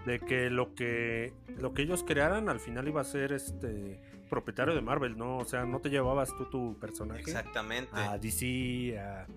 de 0.05 0.19
que 0.19 0.51
lo 0.51 0.75
que 0.75 1.33
lo 1.57 1.73
que 1.73 1.83
ellos 1.83 2.03
crearan 2.03 2.49
al 2.49 2.59
final 2.59 2.89
iba 2.89 3.01
a 3.01 3.05
ser 3.05 3.31
este 3.31 4.01
propietario 4.29 4.75
de 4.75 4.81
Marvel, 4.81 5.17
¿no? 5.17 5.39
O 5.39 5.45
sea, 5.45 5.65
no 5.65 5.79
te 5.81 5.89
llevabas 5.89 6.37
tú 6.37 6.47
tu 6.47 6.77
personaje 6.81 7.21
Exactamente. 7.21 7.93
a 7.95 8.19
DC, 8.19 8.99
a... 8.99 9.29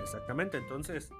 exactamente, 0.00 0.56
entonces 0.56 1.10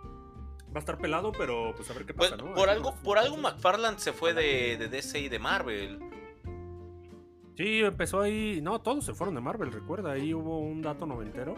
va 0.75 0.77
a 0.77 0.79
estar 0.79 0.97
pelado, 0.97 1.31
pero 1.31 1.75
pues 1.77 1.91
a 1.91 1.93
ver 1.93 2.07
qué 2.07 2.15
Pues, 2.15 2.31
pasa, 2.31 2.43
¿no? 2.43 2.55
por 2.55 2.71
algo, 2.71 2.95
por 3.05 3.19
algo 3.19 3.37
McFarland 3.37 3.99
se 3.99 4.15
fue 4.15 4.33
de, 4.33 4.79
de 4.79 4.89
DC 4.89 5.21
y 5.21 5.29
de 5.29 5.39
Marvel. 5.39 6.01
Sí, 7.57 7.81
empezó 7.81 8.21
ahí. 8.21 8.61
No, 8.63 8.81
todos 8.81 9.05
se 9.05 9.15
fueron 9.15 9.35
de 9.35 9.41
Marvel, 9.41 9.73
recuerda. 9.73 10.13
Ahí 10.13 10.33
hubo 10.35 10.59
un 10.61 10.83
dato 10.83 11.07
noventero 11.07 11.55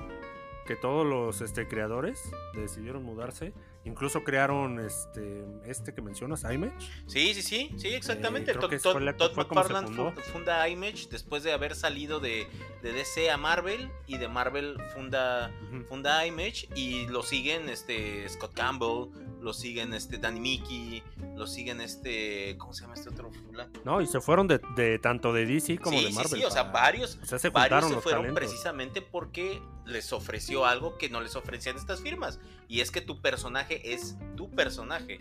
que 0.67 0.77
todos 0.77 1.07
los 1.07 1.43
este, 1.43 1.69
creadores 1.69 2.31
decidieron 2.55 3.03
mudarse. 3.05 3.53
Incluso 3.85 4.25
crearon 4.25 4.81
este, 4.81 5.45
este 5.67 5.93
que 5.93 6.01
mencionas, 6.01 6.43
Image. 6.51 6.73
Sí, 7.07 7.35
sí, 7.35 7.43
sí, 7.43 7.71
sí, 7.77 7.89
exactamente. 7.89 8.53
Eh, 8.53 8.55
Todd, 8.55 8.71
se 8.73 9.37
McFarlane 9.37 9.87
fundó. 9.89 10.13
fu- 10.13 10.21
funda 10.33 10.67
Image 10.69 11.09
después 11.11 11.43
de 11.43 11.53
haber 11.53 11.75
salido 11.75 12.19
de, 12.19 12.47
de 12.83 12.93
DC 12.95 13.31
a 13.31 13.37
Marvel 13.37 13.91
y 14.07 14.17
de 14.17 14.27
Marvel 14.29 14.79
funda, 14.95 15.51
funda 15.91 16.27
Image 16.27 16.67
y 16.75 17.07
lo 17.09 17.23
siguen 17.23 17.69
este 17.69 18.27
Scott 18.31 18.55
Campbell, 18.55 19.11
lo 19.45 19.53
siguen 19.53 19.93
este 19.93 20.19
Danny 20.19 20.41
Mickey, 20.41 21.03
lo 21.37 21.47
siguen 21.47 21.81
este 21.83 22.57
¿cómo 22.59 22.73
se 22.73 22.83
llama 22.83 22.95
este 22.95 23.11
otro 23.11 23.31
fulano? 23.31 23.71
No, 23.85 24.01
y 24.01 24.07
se 24.07 24.21
fueron 24.21 24.49
de, 24.49 24.61
de 24.75 24.99
tanto 24.99 25.33
de 25.33 25.45
DC 25.47 25.79
como 25.79 25.99
sí, 25.99 26.05
de 26.07 26.11
sí, 26.11 26.17
Marvel. 26.17 26.41
sí, 26.41 26.45
o 26.47 26.51
sea, 26.51 26.63
varios 26.65 27.19
O 27.23 27.27
sea, 27.27 27.39
se 27.39 27.51
varios 27.51 27.85
se 27.89 28.01
fueron 28.01 28.23
talentos. 28.23 28.43
precisamente 28.43 29.03
porque 29.03 29.61
les 29.85 30.13
ofreció 30.13 30.65
algo 30.67 30.97
que 30.99 31.11
no 31.11 31.21
les 31.21 31.37
ofrecían 31.37 31.77
estas 31.77 32.01
firmas. 32.01 32.41
Y 32.69 32.81
es 32.81 32.91
que 32.91 33.03
tu 33.03 33.21
personaje 33.21 33.93
es 33.93 34.17
tu 34.35 34.51
personaje. 34.51 35.21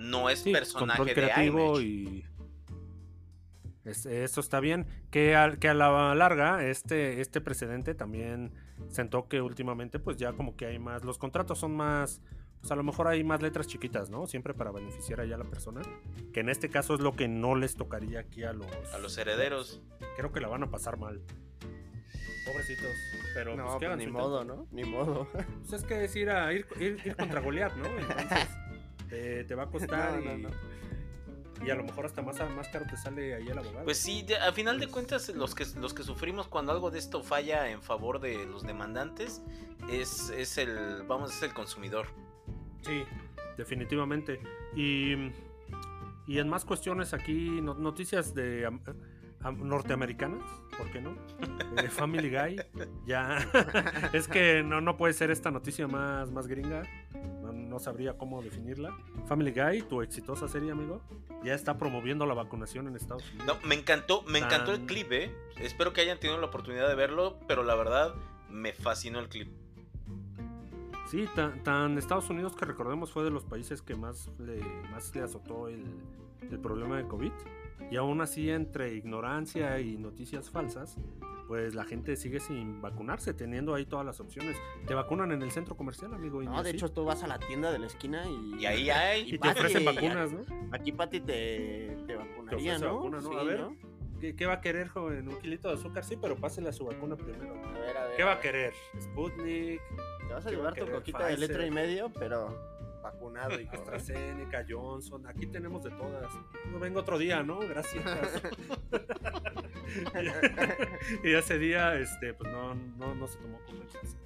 No 0.00 0.28
es 0.28 0.40
Sí, 0.40 0.50
personaje 0.52 1.04
de 1.04 1.14
creativo 1.14 1.80
y 1.80 2.24
es- 3.84 4.06
esto 4.06 4.40
está 4.40 4.60
bien 4.60 4.86
que 5.10 5.36
a, 5.36 5.56
que 5.56 5.68
a 5.68 5.74
la 5.74 6.14
larga 6.14 6.64
este 6.66 7.20
este 7.20 7.40
precedente 7.40 7.94
también 7.94 8.52
sentó 8.88 9.28
que 9.28 9.40
últimamente 9.40 9.98
pues 10.00 10.16
ya 10.16 10.32
como 10.32 10.56
que 10.56 10.66
hay 10.66 10.78
más 10.80 11.04
los 11.04 11.18
contratos 11.18 11.58
son 11.60 11.76
más 11.76 12.20
pues 12.62 12.70
a 12.72 12.76
lo 12.76 12.82
mejor 12.84 13.08
hay 13.08 13.22
más 13.24 13.42
letras 13.42 13.66
chiquitas 13.66 14.08
no 14.08 14.26
siempre 14.26 14.54
para 14.54 14.70
beneficiar 14.70 15.20
allá 15.20 15.34
a 15.34 15.38
la 15.38 15.44
persona 15.44 15.82
que 16.32 16.40
en 16.40 16.48
este 16.48 16.70
caso 16.70 16.94
es 16.94 17.00
lo 17.00 17.14
que 17.14 17.26
no 17.28 17.54
les 17.56 17.74
tocaría 17.74 18.20
aquí 18.20 18.44
a 18.44 18.52
los 18.54 18.66
A 18.94 18.98
los 18.98 19.18
herederos. 19.18 19.82
creo 20.16 20.32
que 20.32 20.40
la 20.40 20.48
van 20.48 20.62
a 20.62 20.70
pasar 20.70 20.96
mal 20.96 21.20
pobrecitos 22.46 22.90
pero 23.34 23.56
No, 23.56 23.66
pues, 23.66 23.78
que 23.80 23.86
pues 23.86 23.98
ni 23.98 24.06
modo. 24.06 24.44
¿no? 24.44 24.66
Ni 24.70 24.84
modo. 24.84 25.28
pues 25.32 25.72
es 25.72 25.84
que 25.84 26.04
es 26.04 26.14
ir 26.16 26.30
a 26.30 26.52
ir, 26.52 26.66
ir, 26.80 26.98
ir 27.04 27.16
contra 27.16 27.40
Goliat 27.40 27.74
no 27.76 27.84
entonces 27.86 28.48
te, 29.08 29.44
te 29.44 29.54
va 29.54 29.64
a 29.64 29.66
costar 29.66 30.20
No, 30.20 30.24
no, 30.24 30.38
y, 30.38 30.42
no. 30.42 30.48
y 31.66 31.70
a 31.70 31.74
lo 31.74 31.82
mejor 31.84 32.06
hasta 32.06 32.22
más, 32.22 32.36
más 32.54 32.68
caro 32.68 32.86
te 32.88 32.96
sale 32.96 33.34
ahí 33.34 33.46
el 33.48 33.58
abogado. 33.58 33.84
Pues 33.84 33.98
sí, 33.98 34.24
a 34.40 34.50
final 34.52 34.80
de 34.80 34.86
cuentas, 34.88 35.28
los 35.28 35.54
que, 35.54 35.64
los 35.80 35.92
que 35.94 36.02
sufrimos 36.02 36.48
cuando 36.48 36.72
algo 36.72 36.90
de 36.90 36.98
esto 36.98 37.22
falla 37.22 37.68
en 37.70 37.82
favor 37.82 38.20
de 38.20 38.46
los 38.46 38.62
demandantes 38.64 39.42
es, 39.90 40.30
es 40.30 40.58
el, 40.58 41.02
vamos, 41.06 41.36
es 41.36 41.42
el 41.42 41.52
consumidor. 41.54 42.06
Sí, 42.82 43.04
definitivamente. 43.56 44.40
Y, 44.76 45.14
y 46.26 46.38
en 46.38 46.48
más 46.48 46.64
cuestiones 46.64 47.14
aquí, 47.14 47.60
no- 47.62 47.74
noticias 47.74 48.34
de 48.34 48.66
am- 48.66 48.80
am- 49.40 49.68
norteamericanas, 49.68 50.42
¿por 50.76 50.90
qué 50.90 51.00
no? 51.00 51.16
De 51.76 51.88
Family 51.88 52.30
Guy, 52.30 52.56
ya. 53.06 53.38
es 54.12 54.28
que 54.28 54.62
no, 54.62 54.80
no 54.80 54.96
puede 54.96 55.12
ser 55.14 55.30
esta 55.30 55.50
noticia 55.50 55.86
más, 55.88 56.30
más 56.30 56.46
gringa. 56.46 56.82
No, 57.42 57.52
no 57.52 57.78
sabría 57.78 58.16
cómo 58.16 58.42
definirla. 58.42 58.96
Family 59.26 59.52
Guy, 59.52 59.82
tu 59.82 60.02
exitosa 60.02 60.48
serie, 60.48 60.70
amigo, 60.72 61.02
ya 61.44 61.54
está 61.54 61.76
promoviendo 61.78 62.26
la 62.26 62.34
vacunación 62.34 62.86
en 62.88 62.96
Estados 62.96 63.28
Unidos. 63.30 63.46
No, 63.46 63.68
me 63.68 63.74
encantó, 63.74 64.22
me 64.22 64.38
encantó 64.38 64.72
el 64.72 64.82
clip, 64.86 65.10
eh. 65.12 65.34
Espero 65.58 65.92
que 65.92 66.00
hayan 66.02 66.18
tenido 66.20 66.38
la 66.40 66.46
oportunidad 66.46 66.88
de 66.88 66.94
verlo, 66.94 67.38
pero 67.48 67.62
la 67.62 67.74
verdad 67.74 68.14
me 68.48 68.72
fascinó 68.72 69.18
el 69.18 69.28
clip. 69.28 69.48
Sí, 71.12 71.28
tan, 71.34 71.62
tan 71.62 71.98
Estados 71.98 72.30
Unidos 72.30 72.56
que 72.56 72.64
recordemos 72.64 73.12
fue 73.12 73.22
de 73.22 73.28
los 73.30 73.44
países 73.44 73.82
que 73.82 73.94
más 73.94 74.30
le, 74.38 74.60
más 74.90 75.14
le 75.14 75.20
azotó 75.20 75.68
el, 75.68 75.84
el 76.50 76.58
problema 76.58 76.96
de 76.96 77.06
COVID. 77.06 77.32
Y 77.90 77.96
aún 77.96 78.22
así, 78.22 78.48
entre 78.48 78.94
ignorancia 78.94 79.78
y 79.78 79.98
noticias 79.98 80.48
falsas, 80.48 80.96
pues 81.48 81.74
la 81.74 81.84
gente 81.84 82.16
sigue 82.16 82.40
sin 82.40 82.80
vacunarse, 82.80 83.34
teniendo 83.34 83.74
ahí 83.74 83.84
todas 83.84 84.06
las 84.06 84.20
opciones. 84.20 84.56
Te 84.86 84.94
vacunan 84.94 85.32
en 85.32 85.42
el 85.42 85.50
centro 85.50 85.76
comercial, 85.76 86.14
amigo. 86.14 86.40
y 86.42 86.46
No, 86.46 86.62
de 86.62 86.70
así. 86.70 86.78
hecho 86.78 86.90
tú 86.90 87.04
vas 87.04 87.22
a 87.22 87.26
la 87.26 87.38
tienda 87.38 87.70
de 87.70 87.78
la 87.78 87.88
esquina 87.88 88.24
y... 88.26 88.62
Y 88.62 88.64
ahí 88.64 88.88
hay. 88.88 89.28
y 89.28 89.32
te 89.32 89.38
Pati, 89.38 89.58
ofrecen 89.60 89.84
vacunas, 89.84 90.32
¿no? 90.32 90.46
Aquí 90.72 90.92
Pati 90.92 91.20
te, 91.20 91.94
te 92.06 92.16
vacunaría, 92.16 92.76
ofrece 92.76 92.86
¿no? 92.86 92.94
vacuna, 92.96 93.20
¿no? 93.20 93.28
Sí, 93.28 93.36
A 93.38 93.42
ver. 93.42 93.66
¿Qué, 94.18 94.36
qué 94.36 94.46
va 94.46 94.54
a 94.54 94.60
querer, 94.60 94.88
joven? 94.88 95.28
¿Un 95.28 95.38
kilito 95.40 95.66
de 95.68 95.74
azúcar? 95.74 96.04
Sí, 96.04 96.16
pero 96.18 96.36
pásele 96.36 96.68
a 96.68 96.72
su 96.72 96.86
vacuna 96.86 97.16
primero. 97.16 97.54
A 97.66 97.72
ver, 97.72 97.96
a 97.98 98.04
ver. 98.06 98.16
¿Qué 98.16 98.22
va 98.22 98.32
a 98.34 98.40
querer? 98.40 98.72
¿Sputnik? 98.98 99.80
Te 100.32 100.36
vas 100.36 100.46
a 100.46 100.50
¿Qué 100.50 100.56
va 100.56 100.70
llevar 100.70 100.86
tu 100.86 100.90
coquita 100.90 101.26
de 101.26 101.36
Pfizer. 101.36 101.66
y 101.66 101.70
medio, 101.70 102.10
pero 102.18 102.58
vacunado 103.02 103.60
y 103.60 103.66
AstraZeneca, 103.66 104.64
Johnson, 104.66 105.26
aquí 105.26 105.46
tenemos 105.46 105.84
de 105.84 105.90
todas. 105.90 106.32
No 106.70 106.78
vengo 106.78 107.00
otro 107.00 107.18
día, 107.18 107.42
¿no? 107.42 107.58
Gracias. 107.58 108.02
y 111.24 111.34
ese 111.34 111.58
día, 111.58 111.96
este, 111.96 112.32
pues 112.32 112.50
no, 112.50 112.74
no, 112.74 113.14
no 113.14 113.26
se 113.26 113.38
tomó 113.40 113.58
conversación. 113.66 114.22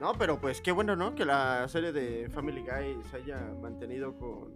No, 0.00 0.12
pero 0.18 0.38
pues 0.38 0.60
qué 0.60 0.70
bueno, 0.70 0.96
¿no? 0.96 1.14
Que 1.14 1.24
la 1.24 1.66
serie 1.68 1.92
de 1.92 2.28
Family 2.28 2.60
Guy 2.60 3.02
se 3.10 3.16
haya 3.16 3.38
mantenido 3.62 4.14
con. 4.18 4.52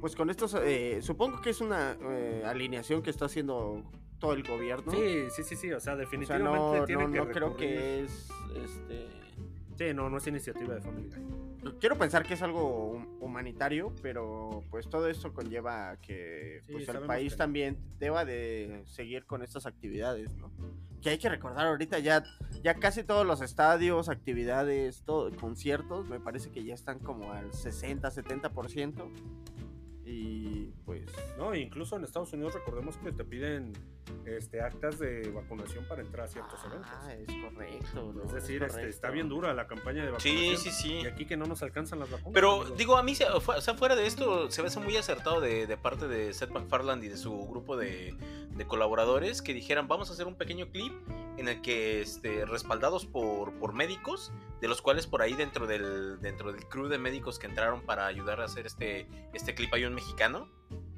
Pues 0.00 0.16
con 0.16 0.28
estos. 0.28 0.54
eh, 0.54 0.98
supongo 1.02 1.40
que 1.40 1.50
es 1.50 1.60
una 1.60 1.96
eh, 2.00 2.42
alineación 2.44 3.00
que 3.00 3.10
está 3.10 3.26
haciendo 3.26 3.84
todo 4.18 4.32
el 4.32 4.42
gobierno. 4.42 4.90
Sí, 4.90 5.30
sí, 5.30 5.44
sí, 5.44 5.54
sí, 5.54 5.72
o 5.72 5.78
sea, 5.78 5.94
O 5.94 5.96
sea, 5.96 5.96
definitivamente 5.96 6.78
no, 6.80 6.84
tiene 6.84 7.06
no, 7.06 7.12
que 7.12 7.18
no 7.18 7.28
creo 7.28 7.56
que 7.56 8.02
es. 8.02 8.28
Este. 8.56 9.19
Sí, 9.80 9.94
no, 9.94 10.10
no 10.10 10.18
es 10.18 10.26
iniciativa 10.26 10.74
de 10.74 10.82
Family 10.82 11.08
Guy. 11.08 11.72
Quiero 11.80 11.96
pensar 11.96 12.26
que 12.26 12.34
es 12.34 12.42
algo 12.42 12.90
hum- 12.92 13.16
humanitario, 13.18 13.94
pero 14.02 14.62
pues 14.68 14.90
todo 14.90 15.08
esto 15.08 15.32
conlleva 15.32 15.92
a 15.92 15.96
que 15.96 16.60
Sí, 16.66 16.72
pues, 16.74 16.88
el 16.90 17.06
país 17.06 17.32
que 17.32 17.38
también 17.38 17.78
deba 17.98 18.26
de 18.26 18.82
seguir 18.84 19.24
con 19.24 19.42
estas 19.42 19.64
actividades, 19.64 20.36
¿no? 20.36 20.52
Que 21.00 21.08
hay 21.08 21.16
que 21.16 21.30
recordar 21.30 21.66
ahorita 21.66 21.98
ya, 21.98 22.22
ya 22.62 22.74
casi 22.74 23.04
todos 23.04 23.26
los 23.26 23.40
estadios, 23.40 24.10
actividades, 24.10 25.02
todo, 25.02 25.34
conciertos, 25.34 26.06
me 26.10 26.20
parece 26.20 26.50
que 26.50 26.62
ya 26.62 26.74
están 26.74 26.98
como 26.98 27.32
al 27.32 27.50
60, 27.54 28.10
70%. 28.10 29.10
Y 30.12 30.72
pues... 30.84 31.02
No, 31.38 31.54
incluso 31.54 31.96
en 31.96 32.02
Estados 32.04 32.32
Unidos 32.32 32.54
recordemos 32.54 32.96
que 32.96 33.12
te 33.12 33.24
piden 33.24 33.72
este, 34.26 34.60
actas 34.60 34.98
de 34.98 35.30
vacunación 35.30 35.84
para 35.88 36.02
entrar 36.02 36.26
a 36.26 36.28
ciertos 36.28 36.58
Ah, 36.64 37.12
eventos. 37.12 37.34
es 37.36 37.44
correcto. 37.44 38.12
¿no? 38.12 38.24
Es 38.24 38.32
decir, 38.32 38.56
este, 38.56 38.68
correcto. 38.72 38.90
está 38.90 39.10
bien 39.10 39.28
dura 39.28 39.54
la 39.54 39.66
campaña 39.68 40.04
de 40.04 40.08
Sí, 40.18 40.34
vacunación. 40.34 40.56
sí, 40.58 40.70
sí. 40.70 40.92
Y 41.02 41.06
aquí 41.06 41.26
que 41.26 41.36
no 41.36 41.44
nos 41.46 41.62
alcanzan 41.62 42.00
las 42.00 42.10
vacunas. 42.10 42.32
Pero 42.34 42.64
digo, 42.76 42.96
a 42.96 43.02
mí, 43.04 43.14
se- 43.14 43.26
fu- 43.40 43.52
o 43.52 43.60
sea, 43.60 43.74
fuera 43.74 43.94
de 43.94 44.06
esto, 44.06 44.50
se 44.50 44.62
me 44.62 44.68
hace 44.68 44.80
muy 44.80 44.96
acertado 44.96 45.40
de, 45.40 45.66
de 45.68 45.76
parte 45.76 46.08
de 46.08 46.34
Seth 46.34 46.50
MacFarlane 46.50 47.06
y 47.06 47.08
de 47.08 47.16
su 47.16 47.46
grupo 47.46 47.76
de, 47.76 48.16
de 48.50 48.66
colaboradores 48.66 49.42
que 49.42 49.54
dijeran, 49.54 49.86
vamos 49.86 50.10
a 50.10 50.14
hacer 50.14 50.26
un 50.26 50.34
pequeño 50.34 50.70
clip 50.70 50.92
en 51.36 51.46
el 51.48 51.62
que 51.62 52.00
este, 52.02 52.44
respaldados 52.46 53.06
por, 53.06 53.52
por 53.54 53.72
médicos, 53.74 54.32
de 54.60 54.68
los 54.68 54.82
cuales 54.82 55.06
por 55.06 55.22
ahí 55.22 55.34
dentro 55.34 55.66
del, 55.66 56.20
dentro 56.20 56.52
del 56.52 56.66
crew 56.68 56.88
de 56.88 56.98
médicos 56.98 57.38
que 57.38 57.46
entraron 57.46 57.80
para 57.82 58.06
ayudar 58.06 58.40
a 58.40 58.44
hacer 58.44 58.66
este, 58.66 59.06
este 59.32 59.54
clip 59.54 59.72
hay 59.74 59.84
un 59.84 59.94
mexicano, 59.94 60.48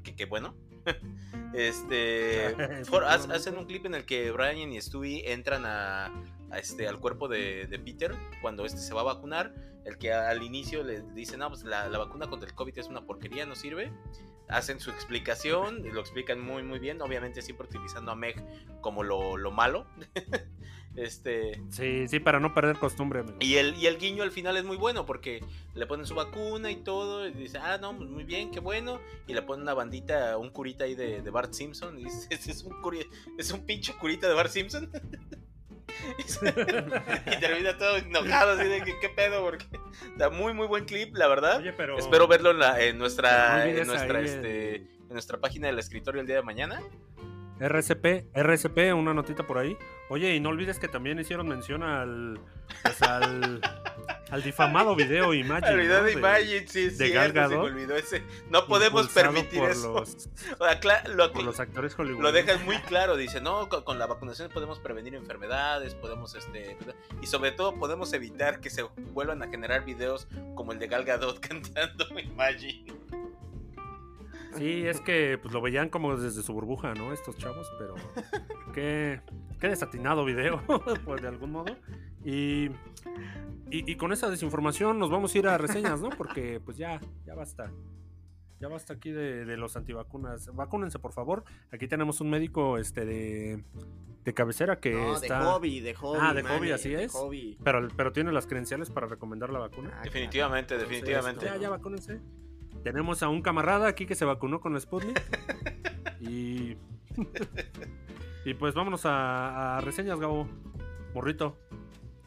que, 0.03 0.15
que 0.15 0.25
bueno. 0.25 0.55
este 1.53 2.55
for- 2.85 3.03
ha- 3.05 3.13
hacen 3.13 3.57
un 3.57 3.65
clip 3.65 3.85
en 3.85 3.95
el 3.95 4.05
que 4.05 4.31
Brian 4.31 4.71
y 4.71 4.81
Stewie 4.81 5.31
entran 5.31 5.65
a, 5.65 6.07
a 6.51 6.59
este, 6.59 6.87
al 6.87 6.99
cuerpo 6.99 7.27
de, 7.27 7.67
de 7.67 7.79
Peter 7.79 8.13
cuando 8.41 8.65
este 8.65 8.79
se 8.79 8.93
va 8.93 9.01
a 9.01 9.05
vacunar. 9.05 9.53
El 9.85 9.97
que 9.97 10.13
al 10.13 10.41
inicio 10.43 10.81
le 10.81 11.01
dice, 11.13 11.35
no, 11.35 11.49
pues 11.49 11.63
la, 11.65 11.89
la 11.89 11.97
vacuna 11.97 12.29
contra 12.29 12.47
el 12.47 12.55
COVID 12.55 12.77
es 12.79 12.87
una 12.87 13.05
porquería, 13.05 13.45
no 13.45 13.53
sirve. 13.53 13.91
Hacen 14.47 14.79
su 14.79 14.89
explicación, 14.91 15.83
lo 15.93 15.99
explican 15.99 16.39
muy 16.39 16.63
muy 16.63 16.79
bien, 16.79 17.01
obviamente 17.01 17.41
siempre 17.41 17.67
utilizando 17.67 18.11
a 18.11 18.15
Meg 18.15 18.41
como 18.81 19.03
lo, 19.03 19.35
lo 19.35 19.51
malo. 19.51 19.85
este, 20.95 21.61
Sí, 21.69 22.07
sí, 22.07 22.19
para 22.19 22.39
no 22.39 22.53
perder 22.53 22.77
costumbre, 22.77 23.21
amigo. 23.21 23.37
y 23.39 23.55
el, 23.55 23.75
y 23.75 23.87
el 23.87 23.97
guiño 23.97 24.23
al 24.23 24.31
final 24.31 24.57
es 24.57 24.63
muy 24.63 24.77
bueno 24.77 25.05
porque 25.05 25.43
le 25.75 25.85
ponen 25.87 26.05
su 26.05 26.13
vacuna 26.15 26.69
y 26.71 26.77
todo. 26.77 27.27
Y 27.27 27.31
dice, 27.33 27.57
ah, 27.57 27.77
no, 27.79 27.95
pues 27.97 28.09
muy 28.09 28.23
bien, 28.23 28.51
qué 28.51 28.59
bueno. 28.59 28.99
Y 29.27 29.33
le 29.33 29.41
ponen 29.41 29.63
una 29.63 29.73
bandita, 29.73 30.37
un 30.37 30.49
curita 30.51 30.83
ahí 30.85 30.95
de, 30.95 31.21
de 31.21 31.29
Bart 31.31 31.53
Simpson. 31.53 31.99
Y 31.99 32.03
dice, 32.05 32.27
"Ese 32.29 32.51
es 32.51 32.63
un, 32.63 32.73
curi- 32.81 33.07
es 33.37 33.51
un 33.51 33.65
pinche 33.65 33.93
curita 33.93 34.27
de 34.27 34.33
Bart 34.33 34.49
Simpson. 34.51 34.89
y, 36.19 37.39
termina 37.39 37.77
todo 37.77 37.97
enojado, 37.97 38.51
así 38.59 38.67
de 38.67 38.81
que, 38.83 38.97
qué 38.99 39.09
pedo, 39.09 39.43
porque 39.43 39.65
da 40.17 40.29
muy, 40.29 40.53
muy 40.53 40.67
buen 40.67 40.85
clip, 40.85 41.15
la 41.15 41.27
verdad. 41.27 41.57
Oye, 41.57 41.73
pero... 41.73 41.97
Espero 41.97 42.27
verlo 42.27 42.51
en, 42.51 42.59
la- 42.59 42.81
en 42.81 42.97
nuestra, 42.97 43.67
en 43.69 43.85
nuestra, 43.87 44.21
este, 44.21 44.75
el- 44.77 44.87
en 45.07 45.09
nuestra 45.13 45.37
página 45.39 45.67
del 45.67 45.79
escritorio 45.79 46.21
el 46.21 46.27
día 46.27 46.37
de 46.37 46.41
mañana. 46.41 46.81
RCP, 47.59 48.35
RCP, 48.35 48.93
una 48.95 49.13
notita 49.13 49.45
por 49.45 49.57
ahí. 49.57 49.77
Oye, 50.09 50.35
y 50.35 50.39
no 50.39 50.49
olvides 50.49 50.79
que 50.79 50.87
también 50.87 51.19
hicieron 51.19 51.47
mención 51.47 51.83
al. 51.83 52.39
Pues 52.81 53.01
al. 53.01 53.61
al 54.33 54.41
difamado 54.41 54.95
video 54.95 55.33
Imagine. 55.33 55.71
El 55.71 55.79
video 55.81 55.99
¿no? 55.99 56.05
de 56.05 56.13
Imagine, 56.13 56.67
sí, 56.67 56.89
de 56.89 57.07
sí, 57.07 57.13
Gal 57.13 57.33
se 57.33 57.47
me 57.49 57.55
olvidó 57.55 57.95
ese. 57.95 58.23
No 58.49 58.65
podemos 58.65 59.07
permitir 59.09 59.61
eso. 59.63 59.93
Los, 59.93 60.29
O 60.59 60.65
sea, 60.65 61.03
lo, 61.07 61.31
por 61.31 61.43
los 61.43 61.59
actores 61.59 61.97
Hollywood. 61.97 62.23
lo 62.23 62.31
dejan 62.31 62.65
muy 62.65 62.77
claro, 62.79 63.15
dice, 63.15 63.41
no, 63.41 63.69
con, 63.69 63.83
con 63.83 63.99
la 63.99 64.07
vacunación 64.07 64.49
podemos 64.49 64.79
prevenir 64.79 65.13
enfermedades, 65.13 65.93
podemos, 65.93 66.33
este, 66.33 66.77
y 67.21 67.27
sobre 67.27 67.51
todo 67.51 67.75
podemos 67.75 68.11
evitar 68.13 68.59
que 68.59 68.71
se 68.71 68.83
vuelvan 69.13 69.43
a 69.43 69.49
generar 69.49 69.85
videos 69.85 70.27
como 70.55 70.71
el 70.71 70.79
de 70.79 70.87
Gal 70.87 71.05
Gadot 71.05 71.39
cantando 71.47 72.07
Imagine. 72.19 72.85
Sí, 74.57 74.85
es 74.87 75.01
que 75.01 75.37
pues 75.41 75.53
lo 75.53 75.61
veían 75.61 75.89
como 75.89 76.15
desde 76.17 76.41
su 76.43 76.53
burbuja, 76.53 76.93
¿no? 76.93 77.11
Estos 77.13 77.37
chavos, 77.37 77.71
pero 77.77 77.95
qué, 78.73 79.21
qué 79.59 79.67
desatinado 79.67 80.25
video, 80.25 80.61
pues 81.05 81.21
de 81.21 81.27
algún 81.27 81.51
modo. 81.51 81.75
Y, 82.23 82.65
y, 83.69 83.91
y 83.91 83.95
con 83.95 84.11
esa 84.13 84.29
desinformación 84.29 84.99
nos 84.99 85.09
vamos 85.09 85.33
a 85.35 85.37
ir 85.37 85.47
a 85.47 85.57
reseñas, 85.57 86.01
¿no? 86.01 86.09
Porque 86.09 86.59
pues 86.63 86.77
ya, 86.77 86.99
ya 87.25 87.35
basta. 87.35 87.71
Ya 88.59 88.69
basta 88.69 88.93
aquí 88.93 89.11
de, 89.11 89.43
de 89.43 89.57
los 89.57 89.75
antivacunas. 89.75 90.53
Vacúnense, 90.55 90.97
por 90.97 91.11
favor. 91.11 91.43
Aquí 91.71 91.87
tenemos 91.89 92.21
un 92.21 92.29
médico 92.29 92.77
este 92.77 93.03
de, 93.05 93.61
de 94.23 94.33
cabecera 94.33 94.79
que 94.79 94.93
No, 94.93 95.15
está. 95.15 95.39
de 95.39 95.45
hobby, 95.45 95.79
de 95.81 95.93
hobby. 95.95 96.19
Ah, 96.21 96.33
de 96.33 96.43
mane, 96.43 96.57
hobby, 96.59 96.71
así 96.71 96.89
de 96.91 97.03
es. 97.03 97.11
hobby. 97.11 97.57
Pero, 97.61 97.89
pero 97.97 98.13
tiene 98.13 98.31
las 98.31 98.47
credenciales 98.47 98.89
para 98.89 99.07
recomendar 99.07 99.49
la 99.49 99.59
vacuna. 99.59 99.91
Ah, 99.99 100.03
Definitivamente, 100.03 100.75
Entonces, 100.75 100.89
definitivamente. 101.01 101.45
Ya, 101.45 101.57
ya 101.57 101.69
vacúnense. 101.69 102.21
Tenemos 102.83 103.23
a 103.23 103.29
un 103.29 103.41
camarada 103.41 103.87
aquí 103.87 104.05
que 104.05 104.15
se 104.15 104.25
vacunó 104.25 104.59
con 104.59 104.73
la 104.73 104.79
Sputnik. 104.79 105.21
y. 106.19 106.77
y 108.45 108.53
pues 108.55 108.73
vámonos 108.73 109.05
a, 109.05 109.77
a 109.77 109.81
reseñas, 109.81 110.19
Gabo. 110.19 110.47
Morrito. 111.13 111.57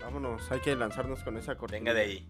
Vámonos, 0.01 0.51
hay 0.53 0.61
que 0.61 0.75
lanzarnos 0.77 1.23
con 1.23 1.37
esa 1.37 1.57
cortina. 1.57 1.79
Venga 1.79 1.95
de 1.95 2.01
ahí. 2.01 2.29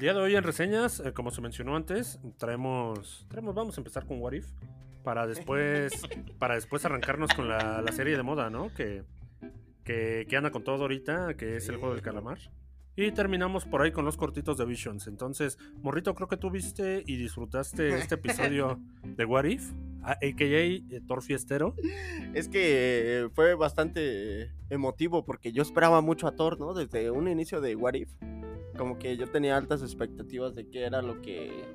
El 0.00 0.04
día 0.04 0.14
de 0.14 0.20
hoy 0.20 0.34
en 0.34 0.44
reseñas, 0.44 1.00
eh, 1.00 1.12
como 1.12 1.30
se 1.30 1.42
mencionó 1.42 1.76
antes, 1.76 2.18
traemos, 2.38 3.26
traemos, 3.28 3.54
vamos 3.54 3.76
a 3.76 3.82
empezar 3.82 4.06
con 4.06 4.18
What 4.18 4.32
If, 4.32 4.46
para 5.04 5.26
después, 5.26 5.92
para 6.38 6.54
después 6.54 6.82
arrancarnos 6.86 7.34
con 7.34 7.50
la, 7.50 7.82
la 7.82 7.92
serie 7.92 8.16
de 8.16 8.22
moda, 8.22 8.48
¿no? 8.48 8.72
Que, 8.72 9.04
que, 9.84 10.24
que 10.26 10.36
anda 10.38 10.50
con 10.50 10.64
todo 10.64 10.80
ahorita, 10.80 11.34
que 11.34 11.56
es 11.58 11.68
el 11.68 11.76
juego 11.76 11.92
del 11.92 12.02
calamar. 12.02 12.38
Y 12.96 13.12
terminamos 13.12 13.66
por 13.66 13.82
ahí 13.82 13.92
con 13.92 14.06
los 14.06 14.16
cortitos 14.16 14.56
de 14.56 14.64
Visions. 14.64 15.06
Entonces, 15.06 15.58
Morrito, 15.82 16.14
creo 16.14 16.28
que 16.28 16.38
tú 16.38 16.50
viste 16.50 17.04
y 17.06 17.16
disfrutaste 17.16 17.90
este 17.90 18.14
episodio 18.14 18.80
de 19.04 19.24
What 19.26 19.44
If, 19.44 19.70
a.k.a. 20.02 20.32
eh, 20.32 20.82
Thor 21.06 21.22
Fiestero. 21.22 21.74
Es 22.32 22.48
que 22.48 23.24
eh, 23.24 23.28
fue 23.34 23.54
bastante 23.54 24.50
emotivo 24.70 25.26
porque 25.26 25.52
yo 25.52 25.60
esperaba 25.60 26.00
mucho 26.00 26.26
a 26.26 26.32
Thor, 26.32 26.58
¿no? 26.58 26.72
Desde 26.72 27.10
un 27.10 27.28
inicio 27.28 27.60
de 27.60 27.76
What 27.76 27.96
If. 27.96 28.08
Como 28.80 28.98
que 28.98 29.14
yo 29.18 29.26
tenía 29.26 29.58
altas 29.58 29.82
expectativas 29.82 30.54
de 30.54 30.66
qué 30.66 30.86
era 30.86 31.02
lo 31.02 31.20
que... 31.20 31.66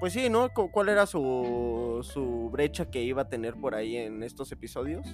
Pues 0.00 0.14
sí, 0.14 0.30
¿no? 0.30 0.48
Cu- 0.54 0.70
¿Cuál 0.70 0.88
era 0.88 1.04
su, 1.04 1.98
su 2.02 2.48
brecha 2.50 2.90
que 2.90 3.02
iba 3.02 3.20
a 3.20 3.28
tener 3.28 3.56
por 3.56 3.74
ahí 3.74 3.98
en 3.98 4.22
estos 4.22 4.50
episodios? 4.50 5.06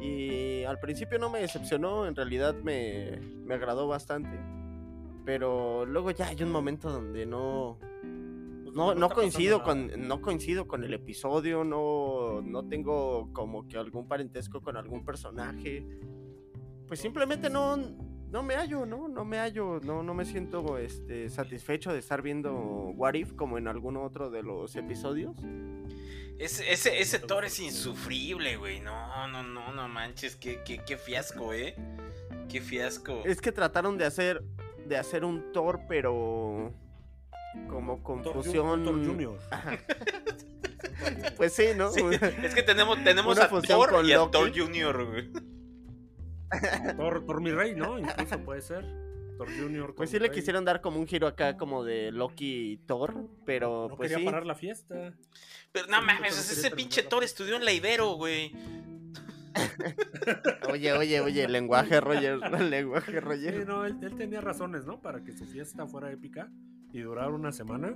Y 0.00 0.62
al 0.62 0.78
principio 0.78 1.18
no 1.18 1.28
me 1.28 1.40
decepcionó, 1.40 2.06
en 2.06 2.14
realidad 2.14 2.54
me, 2.54 3.18
me 3.44 3.54
agradó 3.54 3.88
bastante. 3.88 4.38
Pero 5.24 5.84
luego 5.84 6.12
ya 6.12 6.28
hay 6.28 6.40
un 6.40 6.52
momento 6.52 6.88
donde 6.88 7.26
no... 7.26 7.76
No, 8.72 8.94
no 8.94 9.08
coincido 9.08 9.64
con 9.64 10.06
no 10.06 10.22
coincido 10.22 10.68
con 10.68 10.84
el 10.84 10.94
episodio, 10.94 11.64
no, 11.64 12.42
no 12.42 12.68
tengo 12.68 13.28
como 13.32 13.66
que 13.66 13.76
algún 13.76 14.06
parentesco 14.06 14.60
con 14.60 14.76
algún 14.76 15.04
personaje. 15.04 15.84
Pues 16.86 17.00
simplemente 17.00 17.50
no, 17.50 17.76
no 18.30 18.42
me 18.42 18.54
hallo, 18.54 18.86
¿no? 18.86 19.08
No 19.08 19.24
me 19.24 19.38
hallo, 19.38 19.80
no, 19.82 20.02
no 20.02 20.14
me 20.14 20.24
siento 20.24 20.78
este, 20.78 21.28
satisfecho 21.30 21.92
de 21.92 21.98
estar 21.98 22.22
viendo 22.22 22.52
What 22.52 23.14
If 23.14 23.32
como 23.34 23.58
en 23.58 23.68
algún 23.68 23.96
otro 23.96 24.30
de 24.30 24.42
los 24.42 24.76
episodios. 24.76 25.36
Ese, 26.38 26.72
ese, 26.72 27.00
ese 27.00 27.18
Thor 27.18 27.44
es 27.44 27.58
insufrible, 27.58 28.56
güey. 28.56 28.80
No, 28.80 29.26
no, 29.28 29.42
no, 29.42 29.72
no 29.72 29.88
manches. 29.88 30.36
Qué, 30.36 30.60
qué, 30.64 30.80
qué 30.86 30.96
fiasco, 30.96 31.52
eh. 31.52 31.74
Qué 32.48 32.60
fiasco. 32.60 33.22
Es 33.24 33.40
que 33.40 33.50
trataron 33.50 33.98
de 33.98 34.04
hacer 34.04 34.44
de 34.88 34.96
hacer 34.96 35.24
un 35.24 35.52
Thor, 35.52 35.80
pero 35.88 36.72
como 37.68 38.02
con 38.02 38.22
Thor, 38.22 38.44
Junior. 38.44 39.38
Pues 41.36 41.52
sí, 41.52 41.68
¿no? 41.76 41.90
Sí, 41.90 42.02
es 42.42 42.54
que 42.54 42.62
tenemos, 42.62 43.02
tenemos 43.02 43.36
Una 43.36 43.46
a 43.46 43.62
Thor 43.62 43.90
con 43.90 44.06
y 44.06 44.12
a. 44.12 44.28
Thor 44.30 44.52
Junior, 44.56 45.04
güey. 45.04 45.30
Thor, 46.96 47.24
Thor 47.26 47.40
mi 47.40 47.50
rey, 47.52 47.74
¿no? 47.74 47.98
Incluso 47.98 48.38
puede 48.40 48.60
ser. 48.62 48.84
Thor 49.36 49.48
Junior. 49.56 49.94
Pues 49.94 50.10
sí 50.10 50.18
le 50.18 50.26
Rey. 50.28 50.34
quisieron 50.36 50.64
dar 50.64 50.80
como 50.80 50.98
un 50.98 51.06
giro 51.06 51.26
acá 51.28 51.56
como 51.56 51.84
de 51.84 52.10
Loki 52.10 52.72
y 52.72 52.76
Thor, 52.78 53.14
pero 53.46 53.86
No 53.88 53.96
pues 53.96 54.08
quería 54.10 54.18
sí. 54.18 54.24
parar 54.24 54.44
la 54.46 54.54
fiesta. 54.56 55.14
Pero 55.70 55.86
no 55.88 56.00
Sí, 56.00 56.06
mames, 56.06 56.50
ese 56.50 56.70
pinche. 56.72 57.02
Thor 57.04 57.22
estudió 57.22 57.54
en 57.56 57.64
la 57.64 57.72
Ibero, 57.72 58.14
güey. 58.14 58.52
Oye, 60.72 60.92
oye, 60.92 61.20
oye, 61.20 61.48
lenguaje 61.48 62.00
Roger, 62.00 62.38
lenguaje 62.62 63.12
Sí, 63.12 63.18
Roger. 63.20 63.66
no, 63.66 63.84
él, 63.84 63.96
él 64.02 64.14
tenía 64.16 64.40
razones, 64.40 64.86
¿no? 64.86 65.00
Para 65.00 65.22
que 65.24 65.32
su 65.32 65.44
fiesta 65.46 65.86
fuera 65.86 66.10
épica 66.12 66.50
y 66.92 67.00
durara 67.00 67.28
una 67.30 67.52
semana. 67.52 67.94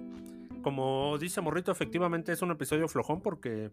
Como 0.63 1.17
dice 1.19 1.41
Morrito, 1.41 1.71
efectivamente 1.73 2.33
es 2.33 2.43
un 2.43 2.51
episodio 2.53 2.89
flojón 2.89 3.21
porque 3.21 3.71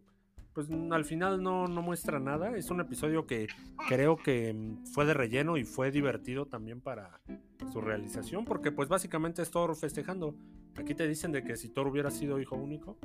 pues 0.54 0.68
al 0.92 1.06
final 1.06 1.42
no, 1.42 1.68
no 1.68 1.82
muestra 1.82 2.20
nada. 2.20 2.56
Es 2.58 2.70
un 2.70 2.82
episodio 2.82 3.26
que 3.26 3.48
creo 3.88 4.18
que 4.18 4.54
mm, 4.54 4.86
fue 4.88 5.06
de 5.06 5.14
relleno 5.14 5.58
y 5.58 5.64
fue 5.64 5.92
divertido 5.92 6.46
también 6.46 6.82
para 6.82 7.22
su 7.72 7.82
realización 7.82 8.46
porque 8.46 8.72
pues 8.72 8.90
básicamente 8.90 9.42
es 9.42 9.52
Thor 9.52 9.76
festejando. 9.76 10.36
Aquí 10.76 10.96
te 10.96 11.08
dicen 11.08 11.32
de 11.32 11.44
que 11.44 11.56
si 11.56 11.70
Thor 11.70 11.88
hubiera 11.88 12.12
sido 12.12 12.40
hijo 12.40 12.56
único 12.56 12.98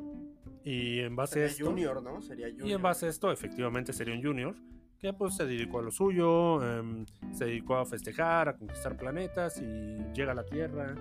y 0.64 1.00
en 1.00 1.16
base 1.16 1.44
a 1.44 1.48
Sería 1.48 1.52
esto... 1.52 1.66
Junior, 1.66 2.02
¿no? 2.02 2.22
Sería 2.22 2.48
Junior. 2.48 2.68
Y 2.68 2.72
en 2.72 2.82
base 2.82 3.06
a 3.06 3.08
esto, 3.10 3.30
efectivamente 3.30 3.92
sería 3.92 4.14
un 4.14 4.22
junior 4.22 4.54
que 4.98 5.12
pues 5.12 5.36
se 5.36 5.44
dedicó 5.44 5.80
a 5.80 5.82
lo 5.82 5.90
suyo, 5.90 6.64
em, 6.64 7.04
se 7.32 7.44
dedicó 7.44 7.76
a 7.76 7.84
festejar, 7.84 8.48
a 8.48 8.56
conquistar 8.56 8.96
planetas 8.96 9.60
y 9.60 9.98
llega 10.14 10.32
a 10.32 10.34
la 10.34 10.46
Tierra 10.46 10.94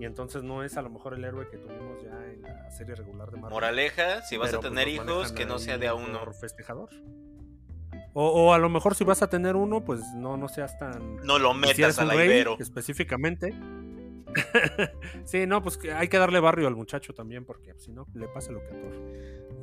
y 0.00 0.06
entonces 0.06 0.42
no 0.42 0.64
es 0.64 0.78
a 0.78 0.82
lo 0.82 0.88
mejor 0.88 1.12
el 1.12 1.22
héroe 1.22 1.46
que 1.50 1.58
tuvimos 1.58 2.02
ya 2.02 2.24
en 2.24 2.40
la 2.40 2.70
serie 2.70 2.94
regular 2.94 3.30
de 3.30 3.36
Marvel. 3.36 3.50
Moraleja, 3.50 4.22
si 4.22 4.38
vas 4.38 4.54
a 4.54 4.58
pues, 4.58 4.70
tener 4.70 4.88
hijos, 4.88 5.30
que 5.32 5.44
no 5.44 5.58
sea 5.58 5.76
de 5.76 5.88
a 5.88 5.94
uno. 5.94 6.20
festejador. 6.32 6.88
O, 8.14 8.26
o 8.26 8.54
a 8.54 8.58
lo 8.58 8.70
mejor 8.70 8.94
si 8.94 9.04
vas 9.04 9.20
a 9.20 9.28
tener 9.28 9.56
uno, 9.56 9.84
pues 9.84 10.00
no, 10.14 10.38
no 10.38 10.48
seas 10.48 10.78
tan... 10.78 11.16
No 11.16 11.38
lo 11.38 11.52
y 11.52 11.74
si 11.74 11.82
eres 11.82 11.98
metas 11.98 11.98
un 11.98 12.08
rey, 12.08 12.30
Ibero. 12.30 12.56
específicamente. 12.58 13.54
sí, 15.24 15.46
no, 15.46 15.62
pues 15.62 15.78
hay 15.94 16.08
que 16.08 16.16
darle 16.16 16.40
barrio 16.40 16.66
al 16.66 16.76
muchacho 16.76 17.12
también, 17.12 17.44
porque 17.44 17.74
si 17.76 17.92
no, 17.92 18.06
le 18.14 18.26
pasa 18.28 18.52
lo 18.52 18.60
que 18.60 18.68
a 18.68 18.80
Thor. 18.80 18.94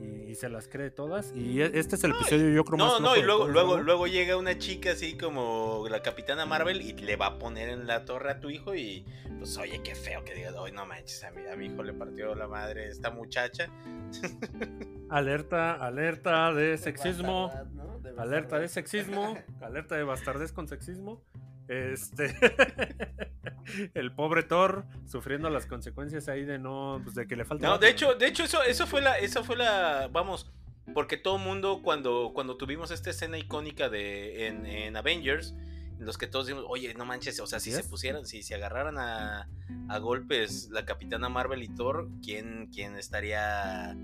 Y, 0.03 0.16
y 0.27 0.35
se 0.35 0.49
las 0.49 0.67
cree 0.67 0.91
todas. 0.91 1.31
Y 1.35 1.61
e- 1.61 1.71
este 1.79 1.95
es 1.95 2.03
el 2.03 2.11
episodio, 2.11 2.49
yo 2.49 2.63
creo, 2.65 2.77
No, 2.77 2.85
más 2.85 2.93
no, 3.01 3.13
flojo 3.13 3.15
y 3.15 3.19
de 3.21 3.25
luego, 3.25 3.47
luego, 3.47 3.77
¿no? 3.77 3.83
luego 3.83 4.07
llega 4.07 4.35
una 4.37 4.57
chica 4.57 4.91
así 4.91 5.17
como 5.17 5.85
la 5.89 6.01
Capitana 6.01 6.45
Marvel 6.45 6.81
y 6.81 6.93
le 6.93 7.15
va 7.15 7.27
a 7.27 7.39
poner 7.39 7.69
en 7.69 7.87
la 7.87 8.05
torre 8.05 8.31
a 8.31 8.39
tu 8.39 8.49
hijo 8.49 8.75
y 8.75 9.05
pues 9.39 9.57
oye, 9.57 9.81
qué 9.83 9.95
feo 9.95 10.23
que 10.23 10.33
digas, 10.35 10.55
hoy 10.55 10.71
no 10.71 10.85
manches, 10.85 11.23
a 11.23 11.31
mi, 11.31 11.45
a 11.47 11.55
mi 11.55 11.67
hijo 11.67 11.83
le 11.83 11.93
partió 11.93 12.35
la 12.35 12.47
madre 12.47 12.87
esta 12.87 13.09
muchacha. 13.11 13.69
Alerta, 15.09 15.73
alerta 15.73 16.53
de 16.53 16.77
sexismo. 16.77 17.47
bastardad, 17.47 17.71
¿no? 17.71 17.99
De 17.99 18.09
Alerta 18.21 18.59
de 18.59 18.67
sexismo. 18.67 19.37
Alerta 19.61 19.95
de 19.95 20.03
bastardez 20.03 20.51
con 20.51 20.67
sexismo. 20.67 21.21
Este. 21.67 22.35
el 23.93 24.11
pobre 24.13 24.43
Thor 24.43 24.85
sufriendo 25.05 25.49
las 25.49 25.65
consecuencias 25.65 26.27
ahí 26.29 26.45
de 26.45 26.59
no. 26.59 27.01
Pues 27.03 27.15
de 27.15 27.27
que 27.27 27.35
le 27.35 27.45
falta. 27.45 27.67
No, 27.67 27.77
de 27.77 27.89
hecho, 27.89 28.15
de 28.15 28.27
hecho, 28.27 28.43
eso, 28.43 28.63
eso 28.63 28.87
fue 28.87 29.01
la, 29.01 29.17
eso 29.19 29.43
fue 29.43 29.57
la, 29.57 30.09
vamos, 30.11 30.51
porque 30.93 31.17
todo 31.17 31.37
mundo 31.37 31.81
cuando, 31.83 32.31
cuando 32.33 32.57
tuvimos 32.57 32.91
esta 32.91 33.09
escena 33.09 33.37
icónica 33.37 33.89
de 33.89 34.47
en, 34.47 34.65
en 34.65 34.95
Avengers, 34.95 35.53
en 35.99 36.05
los 36.05 36.17
que 36.17 36.27
todos 36.27 36.47
dijimos, 36.47 36.65
oye, 36.69 36.93
no 36.93 37.05
manches, 37.05 37.39
o 37.39 37.47
sea, 37.47 37.59
si 37.59 37.71
se 37.71 37.83
pusieran, 37.83 38.25
si 38.25 38.43
se 38.43 38.55
agarraran 38.55 38.97
a, 38.97 39.49
a 39.89 39.97
golpes 39.99 40.69
la 40.71 40.85
Capitana 40.85 41.27
Marvel 41.27 41.63
y 41.63 41.69
Thor, 41.69 42.07
¿quién, 42.23 42.69
quién 42.73 42.95
estaría? 42.97 43.97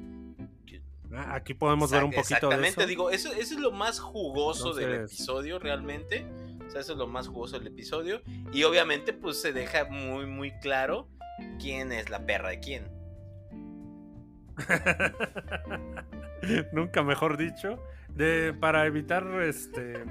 Ah, 1.16 1.36
Aquí 1.36 1.54
podemos 1.54 1.92
ver 1.92 2.04
un 2.04 2.10
poquito 2.12 2.50
de 2.50 2.56
Exactamente, 2.56 2.82
eso. 2.82 2.88
digo, 2.88 3.10
eso, 3.12 3.32
eso 3.34 3.54
es 3.54 3.60
lo 3.60 3.72
más 3.72 4.00
jugoso 4.00 4.74
del 4.74 5.04
episodio 5.04 5.60
realmente. 5.60 6.26
O 6.68 6.70
sea, 6.70 6.82
eso 6.82 6.94
es 6.94 6.98
lo 6.98 7.08
más 7.08 7.28
jugoso 7.28 7.58
del 7.58 7.68
episodio. 7.68 8.22
Y 8.52 8.64
obviamente, 8.64 9.14
pues 9.14 9.42
se 9.42 9.54
deja 9.54 9.86
muy, 9.86 10.26
muy 10.26 10.52
claro 10.60 11.08
quién 11.60 11.92
es 11.92 12.10
la 12.10 12.26
perra 12.26 12.50
de 12.50 12.60
quién. 12.60 12.92
Nunca 16.74 17.04
mejor 17.04 17.38
dicho. 17.38 17.80
De, 18.10 18.54
para 18.60 18.86
evitar 18.86 19.26
este. 19.42 20.04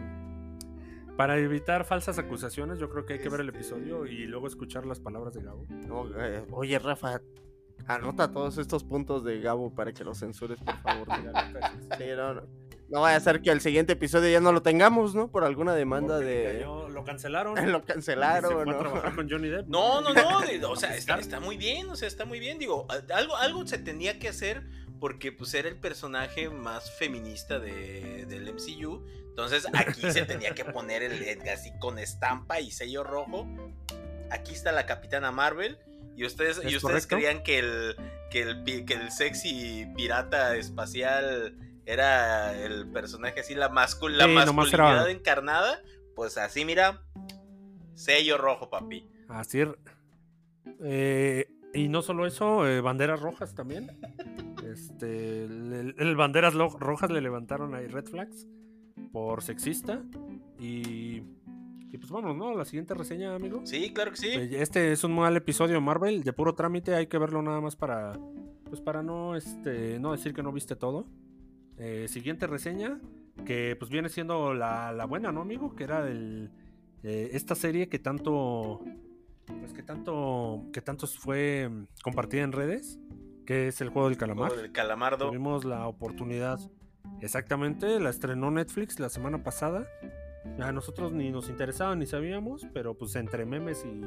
Para 1.16 1.36
evitar 1.38 1.84
falsas 1.84 2.18
acusaciones, 2.18 2.78
yo 2.78 2.88
creo 2.88 3.04
que 3.04 3.14
hay 3.14 3.18
que 3.20 3.28
ver 3.28 3.40
el 3.40 3.48
Este- 3.48 3.58
episodio 3.60 4.06
y 4.06 4.26
luego 4.26 4.46
escuchar 4.46 4.86
las 4.86 4.98
palabras 4.98 5.34
de 5.34 5.42
Gabo. 5.42 5.66
No, 5.68 6.08
eh, 6.20 6.44
oye, 6.50 6.78
Rafa, 6.78 7.20
anota 7.86 8.32
todos 8.32 8.56
estos 8.58 8.82
puntos 8.82 9.22
de 9.22 9.40
Gabo 9.40 9.74
para 9.74 9.92
que 9.92 10.04
los 10.04 10.18
censures, 10.18 10.58
por 10.60 10.76
favor. 10.78 11.06
Sí, 11.98 12.04
no, 12.16 12.34
no. 12.34 12.42
No 12.92 13.00
vaya 13.00 13.16
a 13.16 13.20
ser 13.20 13.40
que 13.40 13.50
el 13.50 13.60
siguiente 13.60 13.94
episodio 13.94 14.28
ya 14.30 14.40
no 14.40 14.52
lo 14.52 14.62
tengamos, 14.62 15.14
¿no? 15.14 15.28
Por 15.30 15.44
alguna 15.44 15.74
demanda 15.74 16.16
Porque 16.16 16.28
de... 16.30 16.58
cayó- 16.60 16.88
lo 16.90 17.04
cancelaron. 17.04 17.54
Lo 17.72 17.78
se 17.80 17.84
cancelaron, 17.86 18.52
fue 18.52 18.62
a 18.62 18.64
¿no? 18.66 18.78
trabajar 18.78 19.14
con 19.16 19.30
Johnny 19.30 19.48
Depp. 19.48 19.66
No, 19.66 20.00
no, 20.02 20.12
no. 20.12 20.38
o 20.70 20.76
sea, 20.76 20.90
está, 20.94 21.16
pescar. 21.16 21.20
está 21.20 21.40
muy 21.40 21.56
bien. 21.56 21.88
O 21.90 21.96
sea, 21.96 22.06
está 22.06 22.24
muy 22.26 22.38
bien. 22.38 22.58
Digo, 22.58 22.86
algo, 23.14 23.36
algo 23.36 23.66
se 23.66 23.78
tenía 23.78 24.18
que 24.18 24.28
hacer 24.28 24.62
porque 25.00 25.32
pues 25.32 25.52
era 25.54 25.68
el 25.68 25.76
personaje 25.76 26.48
más 26.50 26.90
feminista 26.98 27.58
de, 27.58 28.26
del 28.28 28.52
MCU. 28.52 29.02
Entonces 29.30 29.66
aquí 29.72 30.02
se 30.12 30.22
tenía 30.26 30.54
que 30.54 30.64
poner 30.66 31.02
el, 31.02 31.22
el- 31.22 31.48
así 31.48 31.72
con 31.80 31.98
estampa 31.98 32.60
y 32.60 32.70
sello 32.70 33.02
rojo. 33.04 33.46
Aquí 34.30 34.52
está 34.52 34.70
la 34.70 34.84
Capitana 34.86 35.32
Marvel. 35.32 35.78
Y 36.14 36.26
ustedes, 36.26 36.58
y 36.62 36.68
¿Es 36.68 36.84
ustedes 36.84 37.06
correcto? 37.06 37.16
creían 37.16 37.42
que 37.42 37.58
el, 37.58 37.96
que, 38.30 38.42
el, 38.42 38.84
que 38.84 38.94
el 38.94 39.10
sexy 39.10 39.86
pirata 39.96 40.54
espacial 40.56 41.56
era 41.86 42.56
el 42.62 42.88
personaje 42.90 43.40
así, 43.40 43.54
la, 43.54 43.68
mascul 43.68 44.16
la 44.16 44.24
Sí, 44.26 44.30
masculinidad 44.34 45.10
encarnada. 45.10 45.80
Pues 46.14 46.38
así, 46.38 46.64
mira. 46.64 47.02
Sello 47.94 48.38
rojo, 48.38 48.68
papi. 48.70 49.08
Así. 49.28 49.62
eh, 50.82 51.46
y 51.74 51.88
no 51.88 52.02
solo 52.02 52.26
eso, 52.26 52.66
eh, 52.66 52.80
banderas 52.80 53.20
rojas 53.20 53.54
también. 53.54 53.98
Este, 54.70 55.44
el, 55.44 55.94
el 55.98 56.16
banderas 56.16 56.54
rojas 56.54 57.10
le 57.10 57.20
levantaron 57.20 57.74
ahí 57.74 57.86
red 57.86 58.04
flags 58.06 58.46
por 59.12 59.42
sexista. 59.42 60.02
Y, 60.58 61.22
y 61.90 61.98
pues 61.98 62.10
vamos, 62.10 62.36
¿no? 62.36 62.54
La 62.56 62.64
siguiente 62.64 62.94
reseña, 62.94 63.34
amigo. 63.34 63.62
Sí, 63.64 63.92
claro 63.92 64.10
que 64.12 64.16
sí. 64.18 64.28
Eh, 64.28 64.50
Este 64.62 64.92
es 64.92 65.02
un 65.04 65.14
mal 65.14 65.36
episodio 65.36 65.74
de 65.74 65.80
Marvel, 65.80 66.22
de 66.22 66.32
puro 66.32 66.54
trámite, 66.54 66.94
hay 66.94 67.06
que 67.06 67.18
verlo 67.18 67.42
nada 67.42 67.60
más 67.60 67.76
para 67.76 68.12
pues 68.68 68.80
para 68.80 69.02
no 69.02 69.36
este 69.36 69.98
no 69.98 70.12
decir 70.12 70.32
que 70.32 70.42
no 70.42 70.52
viste 70.52 70.76
todo. 70.76 71.06
Eh, 71.84 72.06
siguiente 72.06 72.46
reseña, 72.46 73.00
que 73.44 73.74
pues 73.76 73.90
viene 73.90 74.08
siendo 74.08 74.54
la, 74.54 74.92
la 74.92 75.04
buena, 75.04 75.32
¿no, 75.32 75.40
amigo? 75.40 75.74
Que 75.74 75.82
era 75.82 76.08
el 76.08 76.52
eh, 77.02 77.30
esta 77.32 77.56
serie 77.56 77.88
que 77.88 77.98
tanto 77.98 78.80
pues 79.46 79.72
que 79.72 79.82
tanto 79.82 80.64
que 80.72 80.80
tanto 80.80 81.08
fue 81.08 81.68
compartida 82.04 82.42
en 82.42 82.52
redes, 82.52 83.00
que 83.46 83.66
es 83.66 83.80
el 83.80 83.88
juego 83.88 84.08
del 84.08 84.16
calamar. 84.16 84.50
Juego 84.50 84.62
del 84.62 84.70
calamardo. 84.70 85.26
Tuvimos 85.26 85.64
la 85.64 85.88
oportunidad. 85.88 86.60
Exactamente, 87.20 87.98
la 87.98 88.10
estrenó 88.10 88.52
Netflix 88.52 89.00
la 89.00 89.08
semana 89.08 89.42
pasada. 89.42 89.84
A 90.60 90.70
nosotros 90.70 91.12
ni 91.12 91.32
nos 91.32 91.48
interesaba 91.48 91.96
ni 91.96 92.06
sabíamos, 92.06 92.64
pero 92.72 92.96
pues 92.96 93.16
entre 93.16 93.44
memes 93.44 93.84
y, 93.84 94.02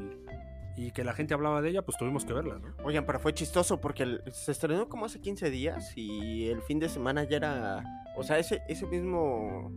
y 0.77 0.91
que 0.91 1.03
la 1.03 1.13
gente 1.13 1.33
hablaba 1.33 1.61
de 1.61 1.69
ella, 1.69 1.81
pues 1.83 1.97
tuvimos 1.97 2.25
que 2.25 2.33
verla, 2.33 2.59
¿no? 2.59 2.73
Oigan, 2.83 3.05
pero 3.05 3.19
fue 3.19 3.33
chistoso 3.33 3.79
porque 3.79 4.03
el- 4.03 4.21
se 4.31 4.51
estrenó 4.51 4.89
como 4.89 5.05
hace 5.05 5.21
15 5.21 5.49
días 5.49 5.93
y 5.95 6.49
el 6.49 6.61
fin 6.61 6.79
de 6.79 6.89
semana 6.89 7.23
ya 7.23 7.38
era... 7.38 7.83
O 8.17 8.23
sea, 8.23 8.39
ese, 8.39 8.61
ese 8.67 8.85
mismo... 8.85 9.71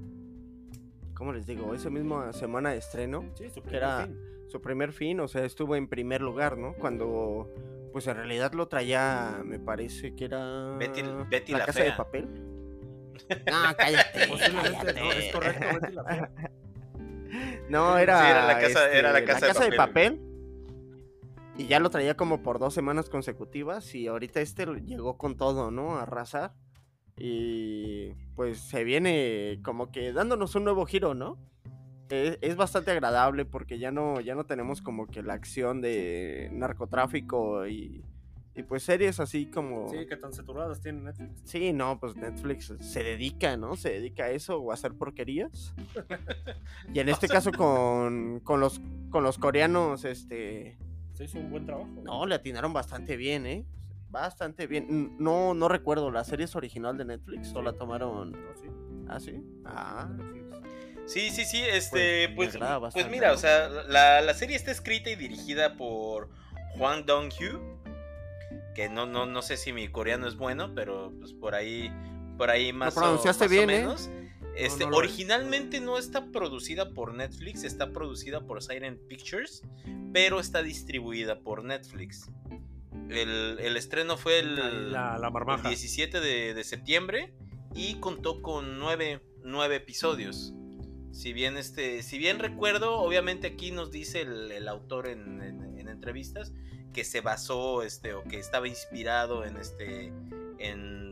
¿Cómo 1.14 1.32
les 1.32 1.46
digo? 1.46 1.74
Esa 1.74 1.90
misma 1.90 2.32
semana 2.32 2.70
de 2.70 2.78
estreno, 2.78 3.24
Sí, 3.34 3.48
su 3.50 3.62
Que 3.62 3.76
era- 3.76 4.08
su 4.48 4.60
primer 4.62 4.92
fin, 4.92 5.20
o 5.20 5.28
sea, 5.28 5.44
estuvo 5.44 5.76
en 5.76 5.88
primer 5.88 6.20
lugar, 6.22 6.56
¿no? 6.56 6.72
Cuando, 6.74 7.52
pues 7.92 8.06
en 8.06 8.16
realidad 8.16 8.52
lo 8.54 8.66
traía, 8.66 9.40
me 9.44 9.58
parece 9.58 10.14
que 10.14 10.24
era... 10.24 10.76
Betty- 10.78 11.02
Betty 11.28 11.52
la 11.52 11.66
casa 11.66 11.82
de 11.84 11.92
papel. 11.92 12.28
No, 13.28 13.76
cállate. 13.76 14.26
No, 14.28 15.12
es 15.12 15.32
correcto, 15.32 15.66
Betty 15.80 15.92
la 15.92 16.04
Fea. 16.04 16.30
No, 17.68 17.98
era, 17.98 18.20
Sí, 18.22 18.30
era 18.30 18.46
la 18.46 18.58
casa- 18.60 18.90
era 18.90 19.12
la 19.12 19.18
este, 19.18 19.30
casa 19.32 19.64
de 19.64 19.70
de 19.70 19.76
papel. 19.76 20.20
Y 21.58 21.66
ya 21.66 21.80
lo 21.80 21.90
traía 21.90 22.16
como 22.16 22.42
por 22.42 22.60
dos 22.60 22.72
semanas 22.72 23.10
consecutivas. 23.10 23.94
Y 23.94 24.06
ahorita 24.06 24.40
este 24.40 24.64
llegó 24.86 25.18
con 25.18 25.36
todo, 25.36 25.72
¿no? 25.72 25.96
A 25.96 26.02
arrasar. 26.02 26.54
Y 27.18 28.12
pues 28.36 28.60
se 28.60 28.84
viene 28.84 29.58
como 29.64 29.90
que 29.90 30.12
dándonos 30.12 30.54
un 30.54 30.62
nuevo 30.64 30.86
giro, 30.86 31.14
¿no? 31.14 31.36
Es, 32.10 32.38
es 32.40 32.56
bastante 32.56 32.92
agradable 32.92 33.44
porque 33.44 33.80
ya 33.80 33.90
no, 33.90 34.20
ya 34.20 34.36
no 34.36 34.46
tenemos 34.46 34.80
como 34.80 35.08
que 35.08 35.22
la 35.22 35.34
acción 35.34 35.80
de 35.80 36.48
narcotráfico 36.52 37.66
y, 37.66 38.04
y 38.58 38.62
pues 38.62 38.82
series 38.84 39.20
así 39.20 39.46
como... 39.46 39.88
Sí, 39.88 40.06
que 40.06 40.16
tan 40.16 40.32
saturadas 40.32 40.80
tiene 40.80 41.00
Netflix. 41.00 41.42
Sí, 41.44 41.72
no, 41.72 42.00
pues 42.00 42.16
Netflix 42.16 42.72
se 42.80 43.02
dedica, 43.04 43.56
¿no? 43.56 43.76
Se 43.76 43.90
dedica 43.90 44.24
a 44.24 44.30
eso 44.30 44.58
o 44.58 44.70
a 44.70 44.74
hacer 44.74 44.94
porquerías. 44.94 45.74
Y 46.94 47.00
en 47.00 47.08
este 47.08 47.28
caso 47.28 47.52
con, 47.52 48.40
con 48.40 48.60
los 48.60 48.80
con 49.10 49.22
los 49.22 49.38
coreanos, 49.38 50.04
este, 50.04 50.78
Se 51.18 51.24
hizo 51.24 51.38
un 51.38 51.50
buen 51.50 51.66
trabajo. 51.66 51.88
no, 52.04 52.26
le 52.26 52.36
atinaron 52.36 52.72
bastante 52.72 53.16
bien, 53.16 53.44
¿eh? 53.44 53.66
Bastante 54.08 54.68
bien. 54.68 55.16
No, 55.18 55.52
no 55.52 55.68
recuerdo, 55.68 56.12
¿la 56.12 56.22
serie 56.22 56.44
es 56.44 56.54
original 56.54 56.96
de 56.96 57.04
Netflix 57.04 57.52
o 57.54 57.60
la 57.60 57.72
tomaron? 57.72 58.30
No, 58.30 58.38
sí, 58.54 58.68
Ah, 59.08 59.18
sí. 59.18 59.42
Ah. 59.64 60.08
Sí, 61.06 61.30
sí, 61.30 61.44
sí, 61.44 61.60
este, 61.60 62.28
Pues, 62.36 62.54
me 62.54 62.60
pues, 62.78 62.94
pues, 62.94 63.10
mira, 63.10 63.28
¿no? 63.28 63.34
o 63.34 63.36
sea, 63.36 63.68
la, 63.68 64.20
la 64.20 64.34
serie 64.34 64.54
está 64.54 64.70
escrita 64.70 65.10
y 65.10 65.16
dirigida 65.16 65.76
por 65.76 66.28
Hwang 66.76 67.04
Dong-hyu, 67.04 67.60
que 68.76 68.88
no, 68.88 69.06
no, 69.06 69.26
no 69.26 69.42
sé 69.42 69.56
si 69.56 69.72
mi 69.72 69.88
coreano 69.88 70.28
es 70.28 70.36
bueno, 70.36 70.72
pero 70.72 71.12
pues 71.18 71.32
por 71.32 71.56
ahí, 71.56 71.90
por 72.36 72.48
ahí 72.48 72.72
más, 72.72 72.96
o, 72.96 73.00
pronunciaste 73.00 73.44
más 73.44 73.52
o 73.52 73.54
bien, 73.54 73.70
¿eh? 73.70 73.86
Este, 74.58 74.86
no 74.86 74.96
originalmente 74.96 75.80
no 75.80 75.98
está 75.98 76.26
producida 76.32 76.90
por 76.92 77.14
Netflix, 77.14 77.64
está 77.64 77.92
producida 77.92 78.44
por 78.46 78.62
Siren 78.62 78.98
Pictures, 79.08 79.62
pero 80.12 80.40
está 80.40 80.62
distribuida 80.62 81.40
por 81.40 81.64
Netflix. 81.64 82.28
El, 83.08 83.58
el 83.60 83.76
estreno 83.76 84.16
fue 84.16 84.40
el, 84.40 84.58
Ahí 84.60 84.72
la, 84.90 85.18
la 85.18 85.26
el 85.28 85.32
marmaja. 85.32 85.68
17 85.68 86.20
de, 86.20 86.54
de 86.54 86.64
septiembre 86.64 87.32
y 87.74 87.94
contó 88.00 88.42
con 88.42 88.78
nueve, 88.78 89.20
nueve 89.42 89.76
episodios. 89.76 90.52
Si 91.12 91.32
bien 91.32 91.56
este, 91.56 92.02
si 92.02 92.18
bien 92.18 92.38
recuerdo, 92.38 92.96
obviamente 92.98 93.46
aquí 93.46 93.70
nos 93.70 93.90
dice 93.90 94.20
el, 94.22 94.50
el 94.52 94.68
autor 94.68 95.08
en, 95.08 95.40
en- 95.42 95.78
en 95.78 95.88
entrevistas 95.88 96.52
que 96.92 97.04
se 97.04 97.20
basó 97.20 97.82
este 97.82 98.12
o 98.14 98.22
que 98.24 98.38
estaba 98.38 98.68
inspirado 98.68 99.44
en 99.44 99.56
este 99.56 100.12
en 100.58 101.07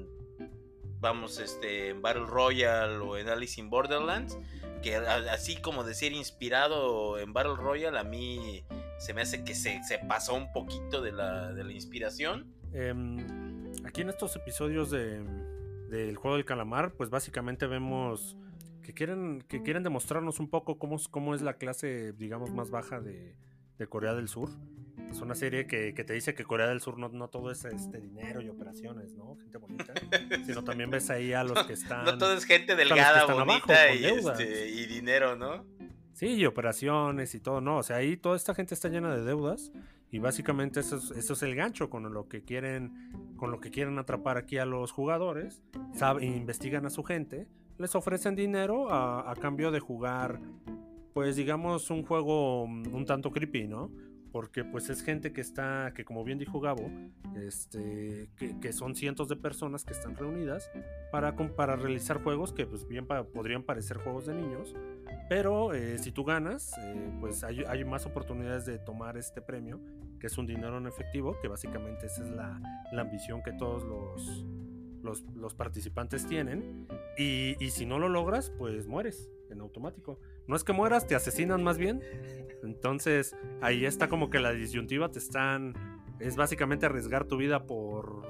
vamos 1.00 1.38
este 1.38 1.90
en 1.90 2.02
Battle 2.02 2.26
Royale 2.26 2.96
o 2.98 3.16
en 3.16 3.28
Alice 3.28 3.60
in 3.60 3.70
Borderlands 3.70 4.38
que 4.82 4.96
así 4.96 5.56
como 5.56 5.84
decir 5.84 6.12
inspirado 6.12 7.18
en 7.18 7.32
Battle 7.32 7.56
Royale 7.56 7.98
a 7.98 8.04
mí 8.04 8.64
se 8.98 9.14
me 9.14 9.22
hace 9.22 9.44
que 9.44 9.54
se, 9.54 9.82
se 9.82 9.98
pasó 9.98 10.34
un 10.34 10.52
poquito 10.52 11.02
de 11.02 11.12
la, 11.12 11.52
de 11.52 11.64
la 11.64 11.72
inspiración. 11.72 12.52
Em, 12.72 13.18
aquí 13.84 14.02
en 14.02 14.08
estos 14.08 14.36
episodios 14.36 14.90
de, 14.90 15.22
del 15.88 16.16
juego 16.16 16.36
del 16.36 16.44
calamar, 16.44 16.92
pues 16.92 17.10
básicamente 17.10 17.66
vemos 17.66 18.36
que 18.82 18.94
quieren, 18.94 19.42
que 19.48 19.62
quieren 19.62 19.82
demostrarnos 19.82 20.40
un 20.40 20.48
poco 20.48 20.78
cómo, 20.78 20.96
cómo 21.10 21.34
es 21.34 21.42
la 21.42 21.54
clase, 21.54 22.12
digamos, 22.12 22.52
más 22.52 22.70
baja 22.70 23.00
de, 23.00 23.36
de 23.78 23.86
Corea 23.86 24.14
del 24.14 24.28
Sur. 24.28 24.50
Es 25.10 25.20
una 25.20 25.34
serie 25.34 25.66
que, 25.66 25.94
que 25.94 26.04
te 26.04 26.12
dice 26.12 26.34
que 26.34 26.44
Corea 26.44 26.66
del 26.66 26.80
Sur 26.80 26.98
no, 26.98 27.08
no 27.08 27.28
todo 27.28 27.50
es 27.50 27.64
este 27.64 28.00
dinero 28.00 28.40
y 28.42 28.48
operaciones, 28.48 29.14
¿no? 29.14 29.36
Gente 29.36 29.58
bonita. 29.58 29.94
Sino 30.44 30.62
también 30.64 30.90
ves 30.90 31.10
ahí 31.10 31.32
a 31.32 31.44
los 31.44 31.64
que 31.66 31.72
están. 31.74 32.04
No 32.04 32.18
todo 32.18 32.34
es 32.34 32.44
gente 32.44 32.76
delgada, 32.76 33.20
abajo, 33.20 33.44
bonita 33.44 33.88
con 33.88 33.98
y, 33.98 34.04
este, 34.04 34.68
y 34.68 34.86
dinero, 34.86 35.36
¿no? 35.36 35.64
Sí, 36.12 36.28
y 36.28 36.46
operaciones 36.46 37.34
y 37.34 37.40
todo, 37.40 37.60
¿no? 37.60 37.78
O 37.78 37.82
sea, 37.82 37.96
ahí 37.96 38.16
toda 38.16 38.36
esta 38.36 38.54
gente 38.54 38.74
está 38.74 38.88
llena 38.88 39.14
de 39.14 39.22
deudas 39.22 39.70
y 40.10 40.18
básicamente 40.18 40.80
eso 40.80 40.96
es, 40.96 41.10
eso 41.10 41.34
es 41.34 41.42
el 41.42 41.54
gancho 41.54 41.90
con 41.90 42.10
lo 42.12 42.28
que 42.28 42.42
quieren, 42.42 43.34
con 43.36 43.50
lo 43.50 43.60
que 43.60 43.70
quieren 43.70 43.98
atrapar 43.98 44.38
aquí 44.38 44.58
a 44.58 44.64
los 44.64 44.92
jugadores. 44.92 45.62
Sabe, 45.94 46.24
investigan 46.24 46.86
a 46.86 46.90
su 46.90 47.04
gente, 47.04 47.46
les 47.78 47.94
ofrecen 47.94 48.34
dinero 48.34 48.90
a, 48.90 49.30
a 49.30 49.36
cambio 49.36 49.70
de 49.70 49.80
jugar, 49.80 50.40
pues 51.12 51.36
digamos, 51.36 51.90
un 51.90 52.02
juego 52.02 52.66
mm, 52.66 52.94
un 52.94 53.04
tanto 53.04 53.30
creepy, 53.30 53.68
¿no? 53.68 53.90
Porque 54.36 54.64
pues 54.64 54.90
es 54.90 55.02
gente 55.02 55.32
que 55.32 55.40
está, 55.40 55.92
que 55.94 56.04
como 56.04 56.22
bien 56.22 56.36
dijo 56.38 56.60
Gabo, 56.60 56.90
este, 57.36 58.28
que, 58.36 58.60
que 58.60 58.74
son 58.74 58.94
cientos 58.94 59.28
de 59.28 59.36
personas 59.36 59.82
que 59.86 59.94
están 59.94 60.14
reunidas 60.14 60.70
para, 61.10 61.34
para 61.34 61.74
realizar 61.74 62.22
juegos 62.22 62.52
que 62.52 62.66
pues 62.66 62.86
bien 62.86 63.06
pa- 63.06 63.24
podrían 63.24 63.62
parecer 63.62 63.96
juegos 63.96 64.26
de 64.26 64.34
niños, 64.34 64.74
pero 65.30 65.72
eh, 65.72 65.96
si 65.96 66.12
tú 66.12 66.22
ganas, 66.24 66.76
eh, 66.76 67.10
pues 67.18 67.44
hay, 67.44 67.64
hay 67.66 67.82
más 67.86 68.04
oportunidades 68.04 68.66
de 68.66 68.78
tomar 68.78 69.16
este 69.16 69.40
premio, 69.40 69.80
que 70.20 70.26
es 70.26 70.36
un 70.36 70.46
dinero 70.46 70.76
en 70.76 70.86
efectivo, 70.86 71.34
que 71.40 71.48
básicamente 71.48 72.04
esa 72.04 72.22
es 72.22 72.28
la, 72.30 72.60
la 72.92 73.00
ambición 73.00 73.42
que 73.42 73.52
todos 73.54 73.84
los, 73.84 74.44
los, 75.02 75.22
los 75.34 75.54
participantes 75.54 76.26
tienen. 76.26 76.86
Y, 77.16 77.56
y 77.58 77.70
si 77.70 77.86
no 77.86 77.98
lo 77.98 78.10
logras, 78.10 78.50
pues 78.58 78.86
mueres 78.86 79.30
en 79.48 79.60
automático. 79.62 80.20
No 80.46 80.56
es 80.56 80.64
que 80.64 80.72
mueras, 80.72 81.06
te 81.06 81.14
asesinan 81.14 81.62
más 81.62 81.78
bien. 81.78 82.02
Entonces 82.62 83.34
ahí 83.60 83.84
está 83.84 84.08
como 84.08 84.30
que 84.30 84.38
la 84.40 84.52
disyuntiva 84.52 85.10
te 85.10 85.18
están... 85.18 85.74
Es 86.18 86.34
básicamente 86.36 86.86
arriesgar 86.86 87.26
tu 87.26 87.36
vida 87.36 87.66
por, 87.66 88.22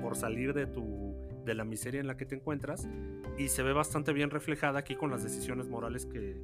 por 0.00 0.16
salir 0.16 0.54
de, 0.54 0.66
tu, 0.66 1.14
de 1.44 1.54
la 1.54 1.64
miseria 1.64 2.00
en 2.00 2.06
la 2.06 2.16
que 2.16 2.24
te 2.24 2.34
encuentras 2.36 2.88
y 3.36 3.48
se 3.50 3.62
ve 3.62 3.74
bastante 3.74 4.14
bien 4.14 4.30
reflejada 4.30 4.78
aquí 4.78 4.94
con 4.96 5.10
las 5.10 5.22
decisiones 5.22 5.68
morales 5.68 6.06
que, 6.06 6.40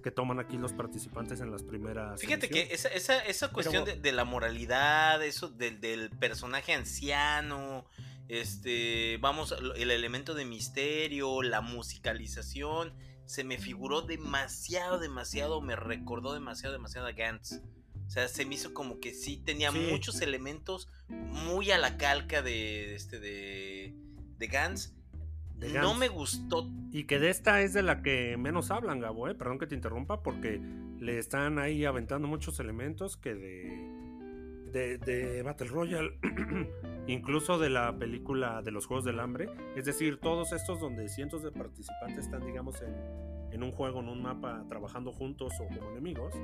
que 0.00 0.12
toman 0.12 0.38
aquí 0.38 0.56
los 0.56 0.72
participantes 0.72 1.40
en 1.40 1.50
las 1.50 1.64
primeras. 1.64 2.20
Fíjate 2.20 2.48
que 2.48 2.68
esa, 2.70 2.88
esa, 2.90 3.18
esa 3.24 3.50
cuestión 3.50 3.82
Pero- 3.84 3.96
de, 3.96 4.00
de 4.02 4.12
la 4.12 4.24
moralidad, 4.24 5.24
eso 5.24 5.48
del, 5.48 5.80
del 5.80 6.08
personaje 6.10 6.72
anciano, 6.72 7.84
este, 8.28 9.18
vamos, 9.20 9.56
el 9.76 9.90
elemento 9.90 10.34
de 10.34 10.44
misterio, 10.44 11.42
la 11.42 11.62
musicalización, 11.62 12.92
se 13.26 13.44
me 13.44 13.58
figuró 13.58 14.02
demasiado, 14.02 14.98
demasiado, 14.98 15.60
me 15.60 15.76
recordó 15.76 16.34
demasiado, 16.34 16.72
demasiado 16.74 17.06
a 17.06 17.12
Gantz. 17.12 17.60
O 18.06 18.10
sea, 18.10 18.28
se 18.28 18.44
me 18.44 18.54
hizo 18.56 18.74
como 18.74 19.00
que 19.00 19.14
sí 19.14 19.38
tenía 19.44 19.70
Sí. 19.72 19.88
muchos 19.90 20.20
elementos 20.20 20.88
muy 21.08 21.70
a 21.70 21.78
la 21.78 21.96
calca 21.96 22.42
de 22.42 22.94
este 22.94 23.18
de, 23.18 23.94
de 24.38 24.46
Gantz. 24.46 24.92
De 25.56 25.68
No 25.68 25.74
Gantz. 25.88 25.98
me 25.98 26.08
gustó 26.08 26.68
Y 26.92 27.04
que 27.04 27.18
de 27.18 27.30
esta 27.30 27.62
es 27.62 27.72
de 27.72 27.82
la 27.82 28.02
que 28.02 28.36
menos 28.36 28.70
hablan, 28.70 29.00
Gabo, 29.00 29.28
¿eh? 29.28 29.34
Perdón 29.34 29.58
que 29.58 29.66
te 29.66 29.74
interrumpa, 29.74 30.22
porque 30.22 30.60
le 31.00 31.18
están 31.18 31.58
ahí 31.58 31.84
aventando 31.84 32.28
muchos 32.28 32.60
elementos 32.60 33.16
que 33.16 33.34
de, 33.34 34.03
de, 34.74 35.42
Battle 35.44 35.68
Royale, 35.68 36.18
incluso 37.06 37.58
de 37.58 37.70
la 37.70 37.96
película 37.96 38.60
de 38.62 38.72
los 38.72 38.86
Juegos 38.86 39.04
del 39.04 39.20
Hambre. 39.20 39.48
Es 39.76 39.84
decir, 39.84 40.18
todos 40.18 40.52
estos 40.52 40.80
donde 40.80 41.08
cientos 41.08 41.42
de 41.42 41.52
participantes 41.52 42.24
están, 42.24 42.44
digamos, 42.44 42.82
en, 42.82 42.94
en 43.52 43.62
un 43.62 43.70
juego, 43.70 44.00
en 44.00 44.08
un 44.08 44.20
mapa, 44.20 44.64
trabajando 44.68 45.12
juntos 45.12 45.52
o 45.60 45.66
como 45.68 45.90
enemigos, 45.92 46.34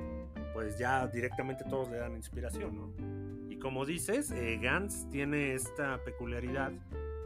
pues 0.54 0.78
ya 0.78 1.08
directamente 1.08 1.64
todos 1.64 1.90
le 1.90 1.98
dan 1.98 2.14
inspiración, 2.14 2.76
¿no? 2.76 3.50
Y 3.50 3.58
como 3.58 3.84
dices, 3.84 4.30
eh, 4.30 4.58
Gantz 4.62 5.08
tiene 5.10 5.54
esta 5.54 6.02
peculiaridad 6.04 6.72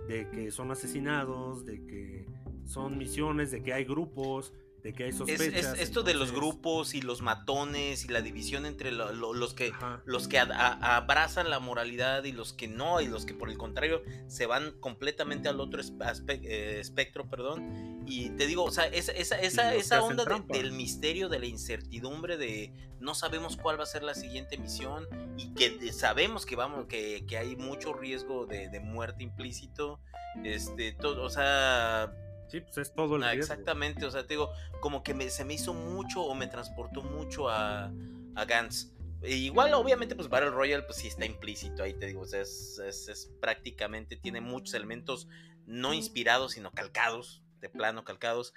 de 0.09 0.28
que 0.30 0.50
son 0.50 0.70
asesinados, 0.70 1.64
de 1.66 1.84
que 1.84 2.26
son 2.64 2.96
misiones, 2.96 3.50
de 3.50 3.62
que 3.62 3.74
hay 3.74 3.84
grupos, 3.84 4.55
de 4.85 4.93
que 4.93 5.05
hay 5.05 5.12
sospechas. 5.12 5.74
es 5.74 5.80
esto 5.80 6.03
de 6.03 6.12
los 6.14 6.30
grupos 6.30 6.95
y 6.95 7.01
los 7.01 7.22
matones 7.22 8.05
y 8.05 8.09
la 8.09 8.20
división 8.20 8.66
entre 8.66 8.93
lo- 8.93 9.12
lo- 9.12 9.32
los 9.32 9.55
que 9.55 9.68
Ajá. 9.70 10.03
los 10.05 10.28
que 10.28 10.39
a- 10.39 10.43
a- 10.45 10.97
abrazan 10.97 11.49
la 11.49 11.59
moralidad 11.59 12.22
y 12.24 12.32
los 12.32 12.53
que 12.53 12.68
no 12.68 13.01
y 13.01 13.09
los 13.09 13.24
que 13.24 13.32
por 13.32 13.49
el 13.51 13.57
contrario 13.57 14.03
se 14.28 14.45
van 14.45 14.72
completamente 14.80 15.49
al 15.49 15.59
otro 15.59 15.82
espe- 15.82 16.41
eh, 16.45 16.80
espectro, 16.80 17.28
perdón. 17.30 18.05
Y 18.07 18.28
te 18.37 18.47
digo, 18.47 18.62
o 18.64 18.70
sea, 18.70 18.85
esa, 18.87 19.12
esa, 19.12 19.41
esa, 19.74 20.03
onda 20.03 20.26
de- 20.26 20.43
del 20.59 20.72
misterio, 20.72 21.30
de 21.30 21.39
la 21.39 21.47
incertidumbre, 21.47 22.37
de 22.37 22.70
no 23.01 23.14
sabemos 23.14 23.57
cuál 23.57 23.78
va 23.78 23.85
a 23.85 23.87
ser 23.87 24.03
la 24.03 24.14
siguiente 24.14 24.59
misión 24.59 25.09
y 25.39 25.55
que 25.55 25.93
sabemos 25.95 26.45
que 26.45 26.57
vamos, 26.57 26.87
que, 26.87 27.24
que 27.26 27.39
hay 27.39 27.57
mucho 27.57 27.95
riesgo 27.95 28.45
de, 28.45 28.68
de 28.68 28.80
muerte 28.80 29.22
implícito. 29.24 29.99
Este, 30.45 30.93
todo, 30.93 31.22
o 31.22 31.30
sea, 31.30 32.12
Sí, 32.49 32.61
pues 32.61 32.78
es 32.78 32.95
todo 32.95 33.16
el 33.16 33.22
Ah, 33.24 33.32
exactamente, 33.34 34.05
o 34.07 34.11
sea, 34.11 34.22
te 34.26 34.34
digo, 34.34 34.51
como 34.80 35.03
que 35.03 35.14
me- 35.14 35.30
se 35.30 35.45
me 35.45 35.55
hizo 35.55 35.74
mucho 35.74 36.22
o 36.22 36.34
me 36.34 36.47
transportó 36.47 37.03
mucho 37.03 37.49
a, 37.49 37.92
a 38.34 38.45
Gantz. 38.45 38.92
E 39.22 39.34
igual, 39.36 39.72
obviamente, 39.74 40.14
pues 40.14 40.28
Battle 40.28 40.51
Royale, 40.51 40.82
pues 40.84 40.99
sí 40.99 41.09
está 41.09 41.24
implícito 41.24 41.82
ahí, 41.82 41.95
te 41.95 42.07
digo, 42.07 42.20
o 42.20 42.26
sea, 42.26 42.42
es, 42.42 42.78
es- 42.86 43.09
es 43.09 43.32
prácticamente, 43.40 44.16
tiene 44.16 44.40
muchos 44.40 44.74
elementos 44.74 45.28
no 45.66 45.95
inspirados, 45.95 46.53
sino 46.53 46.70
calcados, 46.72 47.42
de 47.61 47.70
plano 47.70 48.05
calcados. 48.05 48.53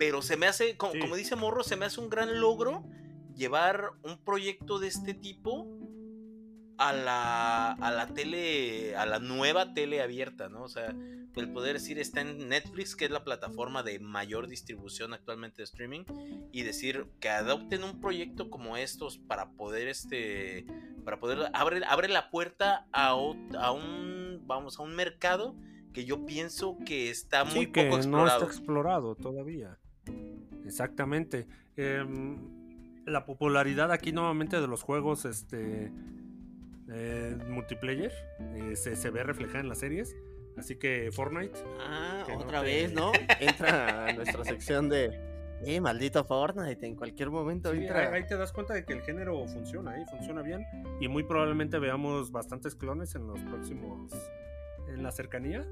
Pero 0.00 0.20
se 0.22 0.36
me 0.36 0.46
hace, 0.48 0.76
como, 0.76 0.94
Sí. 0.94 0.98
como 0.98 1.14
dice 1.14 1.36
Morro, 1.36 1.62
se 1.62 1.76
me 1.76 1.84
hace 1.86 2.00
un 2.00 2.10
gran 2.10 2.40
logro 2.40 2.82
llevar 3.36 3.92
un 4.02 4.18
proyecto 4.24 4.80
de 4.80 4.88
este 4.88 5.14
tipo 5.14 5.68
a 6.80 6.94
la, 6.94 7.72
a 7.72 7.90
la 7.90 8.06
tele, 8.06 8.96
a 8.96 9.04
la 9.04 9.18
nueva 9.18 9.74
tele 9.74 10.00
abierta, 10.00 10.48
¿no? 10.48 10.62
O 10.62 10.68
sea, 10.68 10.96
el 11.36 11.52
poder 11.52 11.74
decir 11.74 11.98
está 11.98 12.22
en 12.22 12.48
Netflix, 12.48 12.96
que 12.96 13.04
es 13.04 13.10
la 13.10 13.22
plataforma 13.22 13.82
de 13.82 13.98
mayor 13.98 14.48
distribución 14.48 15.12
actualmente 15.12 15.58
de 15.58 15.64
streaming, 15.64 16.04
y 16.52 16.62
decir 16.62 17.06
que 17.20 17.28
adopten 17.28 17.84
un 17.84 18.00
proyecto 18.00 18.48
como 18.48 18.78
estos 18.78 19.18
para 19.18 19.50
poder, 19.50 19.88
este, 19.88 20.64
para 21.04 21.20
poder, 21.20 21.50
abre, 21.52 21.82
abre 21.86 22.08
la 22.08 22.30
puerta 22.30 22.86
a, 22.92 23.08
a 23.08 23.72
un, 23.72 24.42
vamos, 24.46 24.78
a 24.78 24.82
un 24.82 24.96
mercado 24.96 25.54
que 25.92 26.06
yo 26.06 26.24
pienso 26.24 26.78
que 26.86 27.10
está 27.10 27.44
muy 27.44 27.66
sí, 27.66 27.66
que 27.66 27.84
poco 27.84 27.96
no 27.96 27.98
explorado. 27.98 28.38
está 28.38 28.46
explorado 28.46 29.14
todavía. 29.16 29.78
Exactamente. 30.64 31.46
Em, 31.76 32.38
la 33.04 33.26
popularidad 33.26 33.92
aquí 33.92 34.12
nuevamente 34.12 34.58
de 34.58 34.66
los 34.66 34.82
juegos 34.82 35.26
este 35.26 35.92
eh, 36.90 37.36
multiplayer 37.48 38.12
eh, 38.56 38.76
se, 38.76 38.96
se 38.96 39.10
ve 39.10 39.22
reflejada 39.22 39.60
en 39.60 39.68
las 39.68 39.78
series. 39.78 40.16
Así 40.56 40.76
que 40.76 41.10
Fortnite. 41.12 41.58
Ah, 41.80 42.24
Que 42.26 42.32
no 42.34 42.40
otra 42.40 42.60
te- 42.60 42.66
vez, 42.66 42.92
¿no? 42.92 43.12
Entra 43.40 44.08
a 44.08 44.12
nuestra 44.12 44.44
sección 44.44 44.88
de. 44.88 45.28
Eh, 45.62 45.80
maldito 45.80 46.24
Fortnite, 46.24 46.86
en 46.86 46.96
cualquier 46.96 47.30
momento 47.30 47.70
sí, 47.72 47.78
entra. 47.80 48.12
ahí, 48.12 48.26
te 48.26 48.36
das 48.36 48.50
cuenta 48.50 48.72
de 48.72 48.84
que 48.84 48.94
el 48.94 49.02
género 49.02 49.46
funciona, 49.46 49.92
ahí 49.92 50.04
funciona 50.10 50.40
bien. 50.42 50.64
Y 51.00 51.08
muy 51.08 51.22
probablemente 51.22 51.78
veamos 51.78 52.32
bastantes 52.32 52.74
clones 52.74 53.14
en 53.14 53.26
los 53.26 53.38
próximos. 53.40 54.10
en 54.88 55.02
la 55.02 55.12
cercanía. 55.12 55.66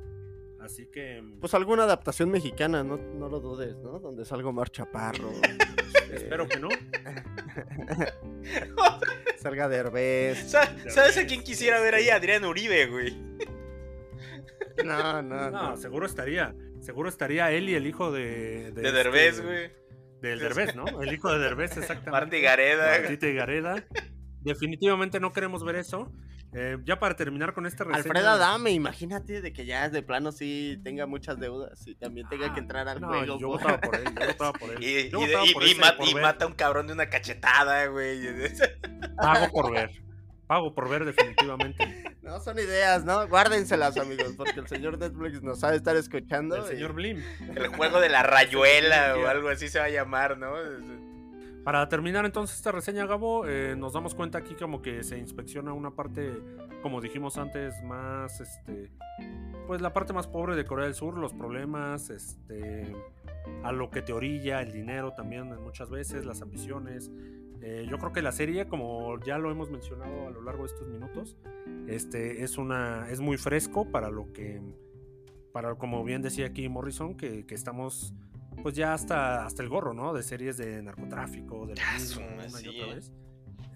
Así 0.61 0.87
que. 0.87 1.23
Pues 1.41 1.55
alguna 1.55 1.85
adaptación 1.85 2.31
mexicana, 2.31 2.85
no, 2.85 2.97
no 2.99 3.29
lo 3.29 3.41
dudes, 3.41 3.77
¿no? 3.79 3.99
Donde 3.99 4.25
salga 4.25 4.49
Omar 4.49 4.71
Chaparro. 4.71 5.31
Espero 6.13 6.47
que 6.49 6.59
no. 6.61 6.69
Salga 9.41 9.69
Derbez. 9.69 10.51
Sa- 10.51 10.75
¿Sabes 10.89 11.17
a 11.19 11.27
quién 11.27 11.43
quisiera 11.43 11.81
ver 11.81 11.95
ahí? 11.95 12.11
Adrián 12.11 12.45
Uribe, 12.45 12.87
güey. 12.87 13.17
No, 14.85 15.23
no, 15.23 15.51
No, 15.51 15.71
no. 15.71 15.77
seguro 15.77 16.07
estaría. 16.07 16.55
Seguro 16.81 17.09
estaría 17.09 17.51
él 17.51 17.69
y 17.69 17.75
el 17.75 17.87
hijo 17.87 18.13
de. 18.13 18.71
De 18.73 18.93
Derbez, 18.93 19.35
este- 19.37 19.43
güey. 19.47 19.71
Del 20.21 20.39
Derbez, 20.41 20.75
¿no? 20.75 21.01
El 21.03 21.13
hijo 21.13 21.33
de 21.33 21.39
Derbez, 21.39 21.77
exactamente. 21.77 22.11
Marty 22.11 22.41
Gareda. 22.41 22.99
Martita 23.01 23.27
y 23.29 23.35
Gareda. 23.35 23.85
Definitivamente 24.43 25.21
no 25.21 25.33
queremos 25.33 25.65
ver 25.65 25.77
eso. 25.77 26.13
Eh, 26.55 26.79
ya 26.85 26.99
para 26.99 27.15
terminar 27.15 27.53
con 27.53 27.67
esta 27.67 27.85
reseña. 27.85 27.99
Alfredo 28.05 28.29
Adame, 28.31 28.71
imagínate 28.71 29.43
de 29.43 29.53
que 29.53 29.67
ya 29.67 29.91
de 29.91 30.03
plano 30.03 30.33
sí 30.33 30.81
tenga 30.83 31.05
muchas 31.07 31.39
deudas 31.39 31.87
y 31.87 31.95
también 31.95 32.27
tenga 32.31 32.47
Ah, 32.47 32.55
que 32.55 32.61
entrar 32.61 32.89
al 32.89 33.03
No, 33.03 33.09
juego. 33.09 33.39
yo 33.39 33.49
votaba 33.49 33.79
por 33.79 33.95
él, 33.97 34.05
yo 34.19 34.27
votaba 34.29 34.53
por 34.55 34.71
él. 34.71 34.79
Y, 34.83 35.11
Yo 35.11 35.21
y- 35.21 35.25
y- 35.51 35.53
por 35.53 35.63
y 35.65 35.75
por 35.75 36.23
mata 36.23 36.47
a 36.47 36.49
un 36.49 36.55
cabrón 36.55 36.87
de 36.87 36.95
una 36.95 37.11
cachetada, 37.11 37.87
güey. 37.89 38.19
Pago 39.17 39.53
por 39.53 39.73
ver. 39.73 39.91
Pago 40.47 40.75
por 40.75 40.89
ver 40.89 41.05
definitivamente. 41.05 42.05
No, 42.29 42.41
son 42.41 42.59
ideas, 42.59 43.07
¿no? 43.07 43.27
Guárdenselas, 43.27 43.97
amigos, 43.97 44.35
porque 44.37 44.61
el 44.61 44.69
señor 44.69 44.99
Netflix 44.99 45.43
nos 45.43 45.61
sabe 45.61 45.77
estar 45.77 45.97
escuchando. 45.97 46.57
El 46.57 46.65
señor 46.65 46.93
Blim. 46.93 47.23
El 47.57 47.69
juego 47.69 48.01
de 48.01 48.11
la 48.11 48.23
rayuela 48.23 49.17
o 49.23 49.27
algo 49.29 49.49
así 49.49 49.69
se 49.69 49.79
va 49.79 49.87
a 49.87 49.89
llamar, 49.89 50.37
¿no? 50.37 50.53
Para 51.65 51.89
terminar 51.89 52.25
entonces 52.25 52.57
esta 52.57 52.73
reseña, 52.73 53.07
Gabo, 53.07 53.47
eh, 53.47 53.75
nos 53.77 53.93
damos 53.93 54.15
cuenta 54.15 54.39
aquí 54.39 54.55
como 54.55 54.81
que 54.81 55.03
se 55.03 55.19
inspecciona 55.19 55.73
una 55.73 55.91
parte, 55.91 56.33
como 56.83 57.01
dijimos 57.01 57.37
antes, 57.37 57.83
más, 57.83 58.41
este, 58.41 58.91
pues 59.67 59.83
la 59.83 59.93
parte 59.93 60.13
más 60.13 60.27
pobre 60.27 60.57
de 60.57 60.65
Corea 60.65 60.87
del 60.87 60.95
Sur, 60.95 61.19
los 61.19 61.35
problemas, 61.35 62.11
este, 62.11 62.97
a 63.63 63.73
lo 63.73 63.91
que 63.91 64.03
te 64.03 64.13
orilla, 64.13 64.63
el 64.63 64.73
dinero 64.73 65.13
también 65.13 65.49
muchas 65.63 65.91
veces, 65.91 66.25
las 66.25 66.41
ambiciones. 66.41 67.11
Eh, 67.61 67.87
yo 67.91 67.99
creo 67.99 68.13
que 68.13 68.23
la 68.23 68.33
serie, 68.33 68.69
como 68.69 69.19
ya 69.21 69.37
lo 69.37 69.51
hemos 69.51 69.71
mencionado 69.71 70.29
a 70.29 70.31
lo 70.31 70.43
largo 70.43 70.63
de 70.63 70.69
estos 70.69 70.89
minutos, 70.89 71.37
este, 71.87 72.45
es 72.45 72.57
una, 72.57 73.11
es 73.11 73.21
muy 73.21 73.37
fresco 73.37 73.91
para 73.91 74.11
lo 74.11 74.33
que, 74.33 74.63
para 75.53 75.75
como 75.75 76.05
bien 76.05 76.23
decía 76.23 76.47
aquí 76.47 76.69
Morrison, 76.69 77.17
que, 77.17 77.47
que 77.47 77.55
estamos 77.55 78.15
pues 78.63 78.75
ya 78.75 78.93
hasta, 78.95 79.45
hasta 79.47 79.63
el 79.63 79.69
gorro, 79.69 79.95
¿no? 79.95 80.13
De 80.13 80.23
series 80.23 80.57
de 80.57 80.83
narcotráfico, 80.83 81.67
de 81.67 81.75
Ah, 81.81 81.99
y 82.63 82.69
otra 82.69 82.87
eh. 82.87 82.95
vez. 82.95 83.13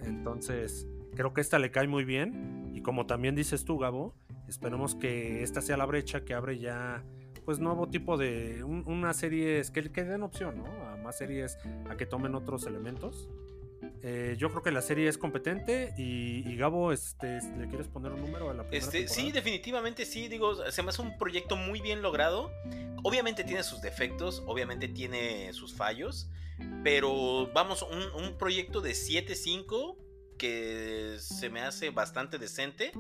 Entonces, 0.03 0.87
creo 1.15 1.33
que 1.33 1.41
esta 1.41 1.59
le 1.59 1.71
cae 1.71 1.89
muy 1.89 2.05
bien. 2.05 2.71
Y 2.75 2.83
como 2.83 3.07
también 3.07 3.35
dices 3.35 3.65
tú, 3.65 3.79
Gabo, 3.79 4.15
esperemos 4.49 4.95
que 4.95 5.43
esta 5.43 5.61
sea 5.61 5.77
la 5.77 5.87
brecha 5.87 6.25
que 6.25 6.35
abre 6.35 6.59
ya, 6.59 7.05
pues, 7.45 7.59
nuevo 7.61 7.89
tipo 7.89 8.17
de. 8.17 8.63
un- 8.65 8.85
una 8.87 9.13
serie 9.13 9.63
que, 9.73 9.91
que 9.93 10.05
den 10.05 10.23
opción, 10.23 10.59
¿no? 10.59 10.67
A 10.89 10.97
más 10.97 11.19
series 11.19 11.59
a 11.89 11.97
que 11.97 12.07
tomen 12.07 12.35
otros 12.35 12.67
elementos. 12.67 13.29
Eh, 14.05 14.35
yo 14.37 14.51
creo 14.51 14.63
que 14.63 14.73
la 14.73 14.83
serie 14.83 15.09
es 15.09 15.17
competente 15.17 15.95
y, 15.97 16.49
y 16.49 16.57
Gabo, 16.57 16.93
este, 16.93 17.41
¿le 17.57 17.69
quieres 17.69 17.87
poner 17.87 18.13
un 18.13 18.21
número 18.21 18.51
a 18.51 18.55
la 18.55 18.65
primera 18.65 18.85
Este, 18.85 19.07
sí, 19.07 19.31
definitivamente 19.31 20.05
sí, 20.05 20.27
digo, 20.27 20.71
se 20.71 20.83
me 20.83 20.89
hace 20.89 21.03
un 21.03 21.17
proyecto 21.19 21.55
muy 21.55 21.81
bien 21.81 22.03
logrado. 22.03 22.51
Obviamente 23.05 23.45
tiene 23.45 23.63
sus 23.63 23.81
defectos, 23.81 24.43
obviamente 24.47 24.89
tiene 24.89 25.53
sus 25.53 25.75
fallos, 25.75 26.29
pero 26.83 27.49
vamos, 27.53 27.83
un, 27.83 28.25
un 28.25 28.37
proyecto 28.39 28.81
de 28.81 28.91
7.5 28.91 29.97
que 30.37 31.17
se 31.21 31.49
me 31.51 31.61
hace 31.61 31.91
bastante 31.91 32.39
decente 32.39 32.93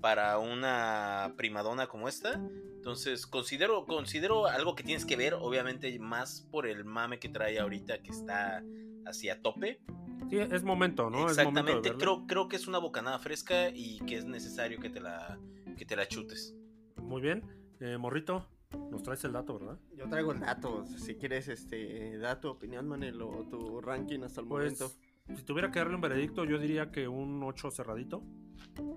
para 0.00 0.38
una 0.38 1.34
primadona 1.36 1.88
como 1.88 2.08
esta. 2.08 2.40
Entonces, 2.76 3.26
considero, 3.26 3.84
considero 3.86 4.46
algo 4.46 4.76
que 4.76 4.84
tienes 4.84 5.04
que 5.04 5.16
ver, 5.16 5.34
obviamente 5.34 5.98
más 5.98 6.46
por 6.52 6.68
el 6.68 6.84
mame 6.84 7.18
que 7.18 7.28
trae 7.28 7.58
ahorita 7.58 8.00
que 8.00 8.10
está 8.10 8.62
hacia 9.04 9.42
tope. 9.42 9.80
Sí, 10.28 10.38
es 10.38 10.64
momento, 10.64 11.08
¿no? 11.10 11.28
Es 11.30 11.36
momento 11.36 11.60
Exactamente, 11.60 11.92
creo, 11.98 12.26
creo 12.26 12.48
que 12.48 12.56
es 12.56 12.66
una 12.66 12.78
bocanada 12.78 13.18
fresca 13.18 13.68
y 13.70 13.98
que 14.00 14.16
es 14.16 14.24
necesario 14.24 14.80
que 14.80 14.90
te 14.90 15.00
la, 15.00 15.38
que 15.76 15.84
te 15.84 15.96
la 15.96 16.06
chutes. 16.08 16.54
Muy 16.96 17.20
bien. 17.22 17.44
Eh, 17.80 17.96
Morrito, 17.98 18.46
nos 18.90 19.02
traes 19.02 19.22
el 19.24 19.32
dato, 19.32 19.58
¿verdad? 19.58 19.78
Yo 19.96 20.08
traigo 20.08 20.32
el 20.32 20.40
dato. 20.40 20.84
Si 20.86 21.14
quieres, 21.16 21.48
este, 21.48 22.18
da 22.18 22.40
tu 22.40 22.48
opinión, 22.48 22.88
Manel, 22.88 23.20
o 23.22 23.46
tu 23.48 23.80
ranking 23.80 24.20
hasta 24.22 24.40
el 24.40 24.48
Pues, 24.48 24.80
momento. 24.80 24.96
si 25.36 25.42
tuviera 25.44 25.70
que 25.70 25.78
darle 25.78 25.94
un 25.94 26.00
veredicto, 26.00 26.44
yo 26.44 26.58
diría 26.58 26.90
que 26.90 27.06
un 27.06 27.42
8 27.42 27.70
cerradito. 27.70 28.22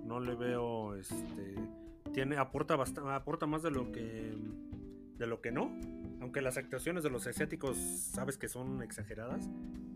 No 0.04 0.20
le 0.20 0.36
veo, 0.36 0.96
este, 0.96 1.56
tiene, 2.14 2.38
aporta 2.38 2.76
bastante, 2.76 3.12
aporta 3.12 3.46
más 3.46 3.62
de 3.62 3.72
lo 3.72 3.92
que, 3.92 4.34
de 5.18 5.28
lo 5.28 5.42
que 5.42 5.52
no. 5.52 5.72
Aunque 6.30 6.42
las 6.44 6.58
actuaciones 6.58 7.02
de 7.04 7.10
los 7.10 7.26
asiáticos, 7.26 7.76
sabes 7.76 8.38
que 8.38 8.48
son 8.48 8.84
exageradas, 8.84 9.50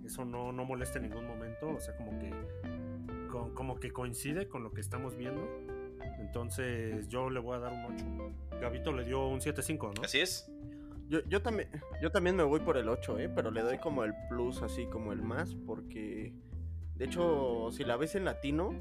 eso 0.04 0.26
no, 0.26 0.52
no 0.52 0.66
molesta 0.66 0.98
en 0.98 1.04
ningún 1.12 1.28
momento. 1.28 1.70
O 1.70 1.80
sea, 1.80 1.96
como 1.96 2.18
que, 2.18 2.32
co- 3.30 3.54
como 3.54 3.80
que 3.80 3.92
coincide 3.92 4.48
con 4.48 4.64
lo 4.64 4.74
que 4.74 4.82
estamos 4.82 5.16
viendo. 5.16 5.48
Entonces, 6.18 7.08
yo 7.08 7.30
le 7.30 7.40
voy 7.40 7.56
a 7.58 7.60
dar 7.60 7.72
un 7.74 7.86
8. 8.50 8.60
Gabito 8.62 8.92
le 8.94 9.04
dio 9.06 9.28
un 9.28 9.42
7.5, 9.42 9.94
¿no? 9.96 10.02
Así 10.04 10.22
es. 10.22 10.52
Yo, 11.08 11.20
yo, 11.30 11.44
también, 11.44 11.70
yo 12.02 12.10
también 12.12 12.36
me 12.36 12.42
voy 12.42 12.62
por 12.62 12.78
el 12.78 12.90
8, 12.90 13.20
¿eh? 13.20 13.30
Pero 13.30 13.52
le 13.52 13.62
doy 13.62 13.78
como 13.78 14.04
el 14.04 14.16
plus, 14.28 14.64
así 14.64 14.88
como 14.88 15.14
el 15.14 15.22
más, 15.22 15.54
porque... 15.54 16.34
De 16.96 17.06
hecho, 17.06 17.70
si 17.72 17.84
la 17.84 17.96
ves 17.96 18.16
en 18.16 18.26
latino, 18.26 18.74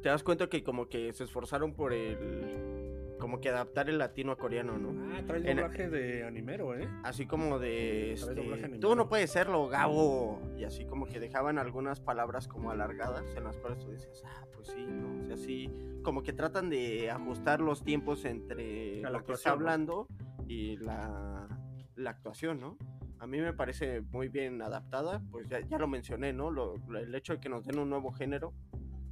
te 0.00 0.10
das 0.10 0.22
cuenta 0.22 0.48
que 0.48 0.62
como 0.62 0.88
que 0.88 1.12
se 1.12 1.24
esforzaron 1.24 1.74
por 1.74 1.92
el... 1.92 2.75
Como 3.18 3.40
que 3.40 3.48
adaptar 3.48 3.88
el 3.88 3.98
latino 3.98 4.32
a 4.32 4.36
coreano, 4.36 4.76
¿no? 4.78 5.14
Ah, 5.14 5.22
trae 5.26 5.40
En- 5.50 5.56
doblaje 5.56 5.88
de 5.88 6.24
animero, 6.24 6.74
¿eh? 6.78 6.88
Así 7.02 7.26
como 7.26 7.58
de... 7.58 8.12
Este, 8.12 8.34
tú 8.78 8.94
no 8.94 9.08
puedes 9.08 9.30
serlo, 9.30 9.68
Gabo. 9.68 10.40
Y 10.58 10.64
así 10.64 10.84
como 10.84 11.06
que 11.06 11.18
dejaban 11.18 11.58
algunas 11.58 12.00
palabras 12.00 12.46
como 12.46 12.70
alargadas 12.70 13.34
en 13.36 13.44
las 13.44 13.56
cuales 13.58 13.78
tú 13.78 13.90
decías, 13.90 14.22
ah, 14.26 14.44
pues 14.52 14.68
sí, 14.68 14.84
¿no? 14.86 15.22
O 15.22 15.24
sea, 15.26 15.36
sí, 15.36 15.70
como 16.02 16.22
que 16.22 16.32
tratan 16.34 16.68
de 16.68 17.10
ajustar 17.10 17.60
los 17.60 17.82
tiempos 17.82 18.24
entre 18.26 19.00
la 19.00 19.10
lo 19.10 19.24
que 19.24 19.32
está 19.32 19.50
hablando 19.52 20.08
y 20.46 20.76
la, 20.76 21.48
la 21.94 22.10
actuación, 22.10 22.60
¿no? 22.60 22.76
A 23.18 23.26
mí 23.26 23.40
me 23.40 23.54
parece 23.54 24.02
muy 24.02 24.28
bien 24.28 24.60
adaptada, 24.60 25.22
pues 25.30 25.48
ya, 25.48 25.60
ya 25.60 25.78
lo 25.78 25.88
mencioné, 25.88 26.34
¿no? 26.34 26.50
Lo- 26.50 26.76
lo- 26.86 26.98
el 26.98 27.14
hecho 27.14 27.32
de 27.32 27.40
que 27.40 27.48
nos 27.48 27.64
den 27.64 27.78
un 27.78 27.88
nuevo 27.88 28.12
género 28.12 28.52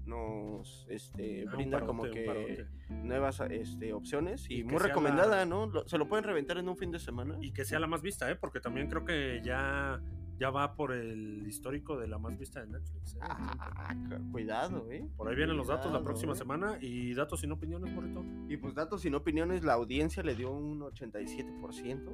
nos 0.07 0.87
este, 0.89 1.45
Ah, 1.49 1.53
brinda 1.55 1.81
como 1.85 2.03
parote, 2.03 2.25
que 2.57 2.67
nuevas 2.95 3.41
este, 3.51 3.93
opciones 3.93 4.51
y, 4.51 4.63
muy 4.65 4.79
recomendada, 4.79 5.39
la- 5.39 5.47
¿no? 5.47 5.67
Lo- 5.67 5.89
se 5.89 5.99
lo 5.99 6.09
pueden 6.09 6.25
reventar 6.25 6.59
en 6.59 6.69
un 6.69 6.77
fin 6.77 6.91
de 6.91 6.99
semana. 6.99 7.37
y 7.41 7.53
que 7.53 7.65
sea 7.65 7.79
la 7.79 7.87
más 7.87 8.03
vista, 8.03 8.31
¿eh? 8.31 8.37
Porque 8.37 8.61
también 8.61 8.89
creo 8.89 9.05
que 9.05 9.41
ya, 9.45 10.01
ya 10.39 10.51
va 10.51 10.75
por 10.75 10.93
el 10.93 11.47
histórico 11.47 11.97
de 11.99 12.09
la 12.09 12.19
más 12.19 12.37
vista 12.39 12.61
de 12.61 12.67
Netflix. 12.67 13.15
¿eh? 13.15 13.19
Ah, 13.23 13.95
cu- 14.09 14.33
cuidado, 14.33 14.91
¿eh? 14.91 15.09
Por 15.17 15.29
ahí 15.29 15.37
vienen 15.37 15.57
los 15.57 15.69
datos 15.69 15.93
la 15.93 16.03
próxima 16.03 16.33
¿eh? 16.33 16.37
semana 16.37 16.79
y 16.81 17.15
datos 17.15 17.41
sin 17.41 17.53
opiniones, 17.53 17.93
Morito. 17.95 18.25
Y 18.49 18.57
pues 18.57 18.75
datos 18.75 19.01
sin 19.03 19.15
opiniones, 19.15 19.65
la 19.65 19.75
audiencia 19.75 20.23
le 20.23 20.35
dio 20.35 20.51
un 20.51 20.81
87%. 20.83 22.13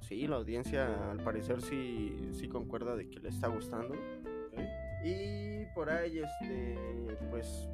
Sí, 0.00 0.26
la 0.26 0.36
audiencia 0.36 1.10
al 1.12 1.22
parecer 1.22 1.62
sí, 1.62 2.16
sí 2.32 2.48
concuerda 2.48 2.96
de 2.96 3.08
que 3.08 3.20
le 3.20 3.28
está 3.28 3.46
gustando. 3.48 3.94
Y 5.04 5.51
por 5.74 5.90
ahí, 5.90 6.18
este, 6.18 6.76
pues 7.30 7.68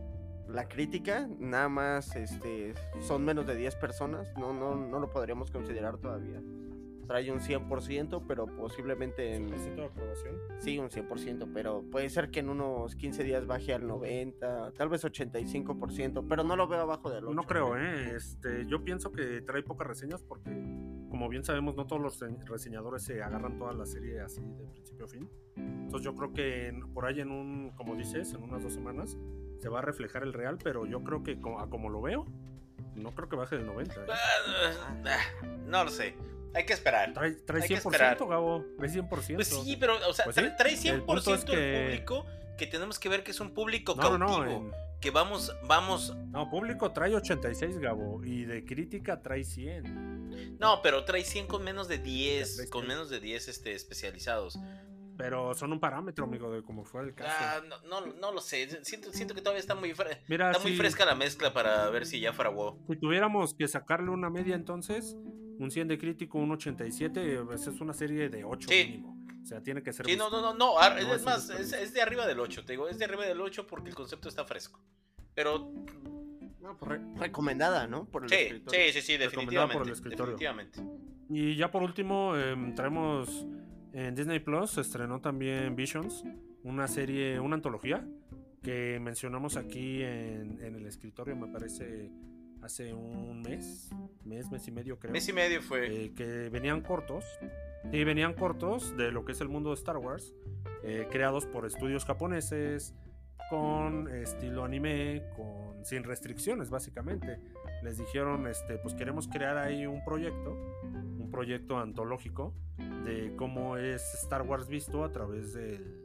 la 0.49 0.67
crítica, 0.69 1.29
nada 1.39 1.69
más, 1.69 2.17
este, 2.17 2.75
son 3.01 3.25
menos 3.25 3.47
de 3.47 3.55
10 3.55 3.77
personas, 3.77 4.33
no, 4.37 4.53
no, 4.53 4.75
no 4.75 4.99
lo 4.99 5.11
podríamos 5.11 5.51
considerar 5.51 5.99
todavía. 5.99 6.43
Trae 7.07 7.31
un 7.33 7.41
100%, 7.41 8.25
pero 8.29 8.47
posiblemente 8.47 9.35
en... 9.35 9.47
Necesito 9.47 9.85
aprobación. 9.85 10.37
Sí, 10.59 10.79
un 10.79 10.91
100%, 10.91 11.51
pero 11.55 11.83
puede 11.91 12.11
ser 12.11 12.31
que 12.31 12.41
en 12.41 12.51
unos 12.51 12.97
15 12.97 13.25
días 13.25 13.47
baje 13.47 13.73
al 13.73 13.87
90, 13.87 14.73
tal 14.73 14.91
vez 14.91 15.05
85%, 15.05 16.27
pero 16.29 16.45
no 16.45 16.55
lo 16.55 16.69
veo 16.69 16.81
abajo 16.81 17.11
del 17.11 17.25
8. 17.25 17.35
No 17.35 17.43
creo, 17.45 17.79
¿eh? 17.79 18.15
Este, 18.15 18.67
yo 18.67 18.85
pienso 18.85 19.11
que 19.11 19.41
trae 19.41 19.63
pocas 19.63 19.87
reseñas 19.87 20.23
porque, 20.23 20.51
como 21.11 21.29
bien 21.29 21.43
sabemos, 21.45 21.75
no 21.77 21.87
todos 21.87 22.03
los 22.03 22.19
re- 22.21 22.37
reseñadores 22.45 23.03
se 23.03 23.23
agarran 23.23 23.57
toda 23.59 23.73
la 23.73 23.87
serie 23.87 24.21
así 24.21 24.41
de 24.41 24.67
principio 24.67 25.05
a 25.07 25.09
fin. 25.09 25.29
Entonces 25.57 26.05
yo 26.05 26.15
creo 26.15 26.33
que 26.33 26.79
por 26.95 27.07
ahí 27.07 27.21
en 27.21 27.31
un, 27.31 27.71
como 27.77 27.95
dices, 27.97 28.33
en 28.35 28.43
unas 28.43 28.63
dos 28.63 28.73
semanas 28.75 29.17
se 29.59 29.69
va 29.69 29.79
a 29.79 29.83
reflejar 29.83 30.23
el 30.23 30.33
real, 30.33 30.59
pero 30.63 30.87
yo 30.87 31.03
creo 31.03 31.23
que 31.23 31.39
a 31.59 31.67
como 31.69 31.89
lo 31.89 32.01
veo, 32.03 32.27
no 32.95 33.11
creo 33.13 33.29
que 33.29 33.37
baje 33.37 33.57
del 33.57 33.67
90. 33.67 33.95
¿eh? 33.95 34.07
Ah, 34.11 35.01
ah, 35.07 35.47
no 35.67 35.85
lo 35.85 35.91
sé. 35.91 36.15
Hay 36.55 36.65
que 36.65 36.73
esperar. 36.73 37.13
Trae, 37.13 37.33
trae 37.33 37.63
Hay 37.63 37.69
que 37.69 37.75
100%, 37.77 37.79
esperar. 37.79 38.19
Gabo. 38.19 38.65
Trae 38.79 38.89
100%. 38.91 39.35
Pues 39.35 39.49
sí, 39.49 39.77
pero, 39.79 39.95
o 40.09 40.13
sea, 40.13 40.25
Pues 40.25 40.37
sí, 40.37 40.43
trae 40.57 40.73
el 40.73 40.79
100% 40.79 41.05
punto 41.07 41.35
es 41.35 41.45
el 41.45 41.51
que- 41.51 41.83
público 41.85 42.27
que 42.57 42.67
tenemos 42.67 42.99
que 42.99 43.09
ver 43.09 43.23
que 43.23 43.31
es 43.31 43.41
un 43.41 43.51
público 43.55 43.95
no, 43.97 44.19
no, 44.19 44.27
cautivo. 44.27 44.45
no, 44.45 44.51
en- 44.51 44.88
Que 45.01 45.11
vamos, 45.11 45.55
vamos. 45.67 46.17
no, 46.27 46.51
público 46.51 46.91
trae 46.93 47.15
86, 47.15 47.79
Gabo, 47.79 48.25
y 48.25 48.45
de 48.45 48.65
crítica 48.65 49.23
trae 49.23 49.45
100. 49.45 50.59
No, 50.59 50.81
pero 50.83 51.05
trae 51.05 51.23
100 51.23 51.47
con 51.47 51.63
menos 51.63 51.87
de 51.89 51.99
10. 51.99 52.57
traes 52.57 52.71
Con 52.71 52.83
100. 52.83 52.89
menos 52.89 53.11
de 53.11 53.21
10 53.21 53.49
este, 53.49 53.75
especializados. 53.75 54.59
Pero 55.17 55.53
son 55.55 55.73
un 55.73 55.81
parámetro, 55.81 56.25
amigo, 56.25 56.51
de 56.51 56.63
cómo 56.63 56.85
fue 56.85 57.03
el 57.03 57.15
caso. 57.15 57.31
Ah, 57.41 57.61
no, 57.89 58.01
no, 58.01 58.13
no 58.15 58.33
lo 58.33 58.41
sé. 58.41 58.85
Siento, 58.85 59.13
siento 59.13 59.35
que 59.35 59.41
todavía 59.41 59.61
está 59.61 59.75
muy, 59.75 59.91
fre- 59.93 60.19
Mira, 60.29 60.51
está 60.51 60.63
muy 60.63 60.73
si- 60.73 60.79
fresca 60.79 61.05
la 61.05 61.15
mezcla 61.17 61.53
para 61.53 61.89
ver 61.91 62.07
si 62.07 62.21
ya 62.21 62.33
fraguó. 62.33 62.79
Si 62.89 62.97
tuviéramos 62.97 63.55
que 63.55 63.67
sacarle 63.67 64.11
una 64.11 64.31
media 64.31 64.55
entonces, 64.55 65.17
un 65.59 65.71
100 65.73 65.89
de 65.89 65.99
crítico, 65.99 66.39
un 66.39 66.53
87, 66.53 67.41
pues 67.47 67.67
es 67.67 67.81
una 67.81 67.93
serie 67.95 68.29
de 68.29 68.45
8 68.45 68.69
Sí. 68.69 68.85
mínimo. 68.85 69.18
O 69.49 69.51
sea, 69.51 69.63
tiene 69.63 69.83
que 69.83 69.95
ser... 69.95 70.05
Sí, 70.05 70.15
no, 70.15 70.29
no, 70.29 70.43
no, 70.43 70.53
no. 70.53 70.75
es 71.15 71.25
más, 71.25 71.49
es, 71.49 71.95
de 71.95 72.03
arriba 72.03 72.27
del 72.27 72.39
8, 72.39 72.67
te 72.67 72.75
digo. 72.75 72.87
Es 72.87 72.99
de 72.99 73.07
arriba 73.07 73.25
del 73.25 73.41
8 73.41 73.67
porque 73.67 73.89
el 73.89 73.95
concepto 73.95 74.29
está 74.29 74.45
fresco. 74.45 74.79
Pero 75.35 75.73
No, 76.61 76.77
pues, 76.77 76.91
re- 76.91 77.01
recomendada, 77.17 77.87
¿no? 77.87 78.05
Por 78.05 78.25
el 78.25 78.29
sí, 78.29 78.35
escritor. 78.37 78.75
sí, 78.75 78.93
sí, 78.93 79.01
sí, 79.01 79.17
Recomendada 79.17 79.67
definitivamente. 79.67 79.79
por 79.79 79.87
el 79.87 79.93
escritorio. 79.95 80.33
definitivamente. 80.37 80.81
Y 81.31 81.57
ya 81.57 81.71
por 81.71 81.83
último, 81.83 82.37
em, 82.37 82.75
traemos 82.75 83.47
en 83.95 84.15
Disney 84.15 84.41
Plus, 84.41 84.73
se 84.73 84.83
estrenó 84.83 85.19
también 85.23 85.75
Visions, 85.75 86.25
una 86.63 86.87
serie, 86.87 87.41
una 87.41 87.55
antología 87.55 88.07
que 88.63 88.99
mencionamos 89.01 89.57
aquí 89.57 90.03
en, 90.03 90.59
en 90.63 90.75
el 90.75 90.85
escritorio, 90.85 91.35
me 91.37 91.47
parece, 91.49 92.11
hace 92.69 92.93
un 92.93 93.41
mes, 93.41 93.89
mes, 94.25 94.51
mes 94.51 94.69
y 94.69 94.71
medio 94.71 94.99
creo. 94.99 95.11
Mes 95.11 95.27
y 95.27 95.33
medio 95.33 95.63
fue. 95.63 96.05
eh, 96.05 96.13
que 96.15 96.51
venían 96.51 96.83
cortos. 96.83 97.25
Y 97.93 98.05
venían 98.05 98.35
cortos 98.35 98.95
de 98.99 99.11
lo 99.11 99.25
que 99.25 99.33
es 99.33 99.41
el 99.41 99.49
mundo 99.49 99.71
de 99.71 99.77
Star 99.77 99.97
Wars, 99.97 100.35
eh, 100.83 101.07
creados 101.11 101.47
por 101.47 101.65
estudios 101.65 102.05
japoneses, 102.05 102.95
con 103.49 104.09
estilo 104.09 104.65
anime, 104.65 105.23
con 105.35 105.87
sin 105.87 106.05
restricciones 106.05 106.69
básicamente. 106.69 107.39
Les 107.83 107.97
dijeron, 107.97 108.47
este, 108.47 108.77
pues 108.77 108.95
queremos 108.95 109.29
crear 109.29 109.57
ahí 109.57 109.87
un 109.87 110.05
proyecto, 110.05 110.53
un 110.83 111.31
proyecto 111.31 111.79
antológico, 111.79 112.53
de 113.05 113.35
cómo 113.37 113.79
es 113.79 114.03
Star 114.23 114.43
Wars 114.43 114.69
visto 114.69 115.05
a 115.05 115.13
través 115.13 115.55
del 115.55 116.05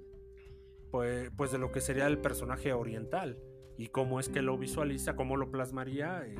pues, 0.91 1.29
pues 1.35 1.51
de 1.51 1.57
lo 1.57 1.71
que 1.71 1.81
sería 1.81 2.07
el 2.07 2.19
personaje 2.19 2.71
oriental 2.71 3.37
y 3.77 3.87
cómo 3.87 4.19
es 4.19 4.29
que 4.29 4.41
lo 4.41 4.57
visualiza, 4.57 5.15
cómo 5.15 5.37
lo 5.37 5.51
plasmaría, 5.51 6.23
eh, 6.25 6.35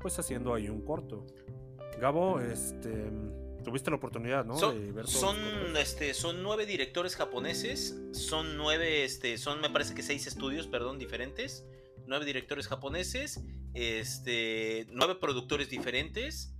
pues 0.00 0.18
haciendo 0.18 0.54
ahí 0.54 0.68
un 0.68 0.82
corto. 0.84 1.26
Gabo, 2.00 2.40
este, 2.40 3.10
tuviste 3.64 3.90
la 3.90 3.96
oportunidad, 3.96 4.44
¿no? 4.44 4.56
Son, 4.56 4.80
de 4.84 4.92
ver 4.92 5.06
son, 5.08 5.36
este, 5.76 6.14
son 6.14 6.42
nueve 6.42 6.64
directores 6.66 7.16
japoneses, 7.16 7.98
son 8.12 8.56
nueve, 8.56 9.04
este, 9.04 9.36
son 9.38 9.60
me 9.60 9.70
parece 9.70 9.94
que 9.94 10.02
seis 10.02 10.26
estudios, 10.26 10.66
perdón, 10.66 10.98
diferentes, 10.98 11.64
nueve 12.06 12.24
directores 12.24 12.68
japoneses, 12.68 13.42
este, 13.74 14.86
nueve 14.92 15.16
productores 15.16 15.68
diferentes 15.70 16.52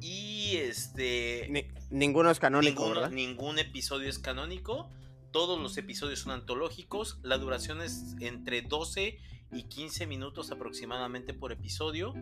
y 0.00 0.56
este, 0.56 1.46
Ni- 1.50 1.68
ninguno 1.90 2.30
es 2.30 2.38
canónico, 2.38 2.82
ninguno- 2.84 3.00
¿verdad? 3.00 3.10
ningún 3.14 3.58
episodio 3.58 4.08
es 4.08 4.18
canónico, 4.18 4.88
todos 5.30 5.60
los 5.60 5.76
episodios 5.76 6.20
son 6.20 6.32
antológicos, 6.32 7.18
la 7.22 7.36
duración 7.38 7.82
es 7.82 8.16
entre 8.20 8.62
12 8.62 9.18
y 9.52 9.64
15 9.64 10.06
minutos 10.06 10.50
aproximadamente 10.50 11.34
por 11.34 11.52
episodio. 11.52 12.14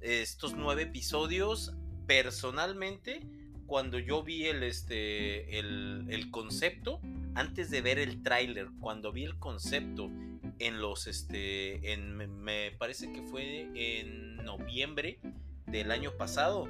Estos 0.00 0.54
nueve 0.54 0.82
episodios, 0.82 1.74
personalmente, 2.06 3.26
cuando 3.66 3.98
yo 3.98 4.22
vi 4.22 4.46
el, 4.46 4.62
este, 4.62 5.58
el, 5.58 6.06
el 6.08 6.30
concepto, 6.30 7.00
antes 7.34 7.70
de 7.70 7.80
ver 7.80 7.98
el 7.98 8.22
tráiler, 8.22 8.68
cuando 8.80 9.12
vi 9.12 9.24
el 9.24 9.38
concepto 9.38 10.10
en 10.58 10.80
los, 10.80 11.06
este, 11.06 11.92
en, 11.92 12.16
me, 12.16 12.26
me 12.26 12.72
parece 12.72 13.12
que 13.12 13.22
fue 13.22 13.68
en 13.74 14.36
noviembre 14.36 15.20
del 15.66 15.90
año 15.90 16.12
pasado, 16.16 16.68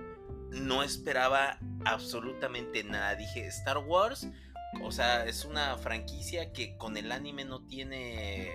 no 0.50 0.82
esperaba 0.82 1.58
absolutamente 1.84 2.82
nada. 2.84 3.14
Dije, 3.14 3.46
Star 3.46 3.78
Wars, 3.78 4.28
o 4.82 4.90
sea, 4.90 5.26
es 5.26 5.44
una 5.44 5.76
franquicia 5.76 6.52
que 6.52 6.76
con 6.76 6.96
el 6.96 7.12
anime 7.12 7.44
no 7.44 7.60
tiene 7.66 8.52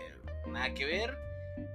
nada 0.47 0.73
que 0.73 0.85
ver. 0.85 1.17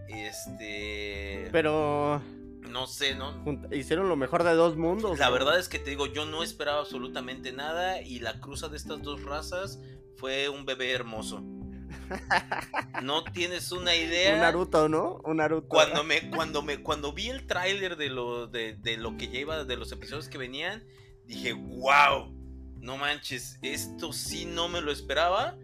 Este, 0.09 1.49
Pero 1.53 2.22
no 2.68 2.87
sé, 2.87 3.14
¿no? 3.14 3.43
hicieron 3.72 4.09
lo 4.09 4.16
mejor 4.16 4.45
de 4.45 4.55
dos 4.55 4.76
mundos. 4.76 5.18
La 5.18 5.26
¿no? 5.26 5.32
verdad 5.32 5.59
es 5.59 5.68
que 5.68 5.78
te 5.78 5.91
digo, 5.91 6.07
yo 6.07 6.26
no 6.26 6.43
esperaba 6.43 6.80
absolutamente 6.80 7.53
nada 7.53 8.03
y 8.03 8.18
la 8.20 8.41
cruza 8.41 8.68
de 8.68 8.76
estas 8.76 9.03
dos 9.03 9.22
razas 9.22 9.80
fue 10.16 10.49
un 10.49 10.64
bebé 10.64 10.93
hermoso. 10.93 11.43
No 13.03 13.24
tienes 13.24 13.72
una 13.72 13.95
idea. 13.95 14.34
Un 14.34 14.41
Naruto, 14.41 14.89
¿no? 14.89 15.20
Un 15.24 15.37
Naruto. 15.37 15.68
Cuando 15.68 16.03
me, 16.03 16.30
cuando 16.30 16.62
me, 16.62 16.82
cuando 16.82 17.12
vi 17.12 17.28
el 17.28 17.47
tráiler 17.47 17.97
de 17.97 18.09
lo, 18.11 18.47
de, 18.47 18.76
de 18.76 18.97
lo 18.97 19.16
que 19.16 19.26
iba, 19.26 19.64
de 19.64 19.76
los 19.76 19.93
episodios 19.93 20.28
que 20.28 20.39
venían, 20.39 20.84
dije, 21.26 21.53
wow, 21.53 22.32
no 22.80 22.97
manches, 22.97 23.59
esto 23.62 24.12
sí 24.12 24.45
no 24.47 24.68
me 24.68 24.80
lo 24.80 24.91
esperaba. 24.91 25.57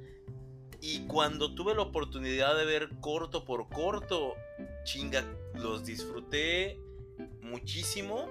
Y 0.84 1.06
cuando 1.06 1.54
tuve 1.54 1.76
la 1.76 1.82
oportunidad 1.82 2.56
de 2.56 2.64
ver 2.64 2.88
corto 3.00 3.44
por 3.44 3.68
corto, 3.68 4.34
chinga, 4.82 5.24
los 5.54 5.86
disfruté 5.86 6.76
muchísimo. 7.40 8.28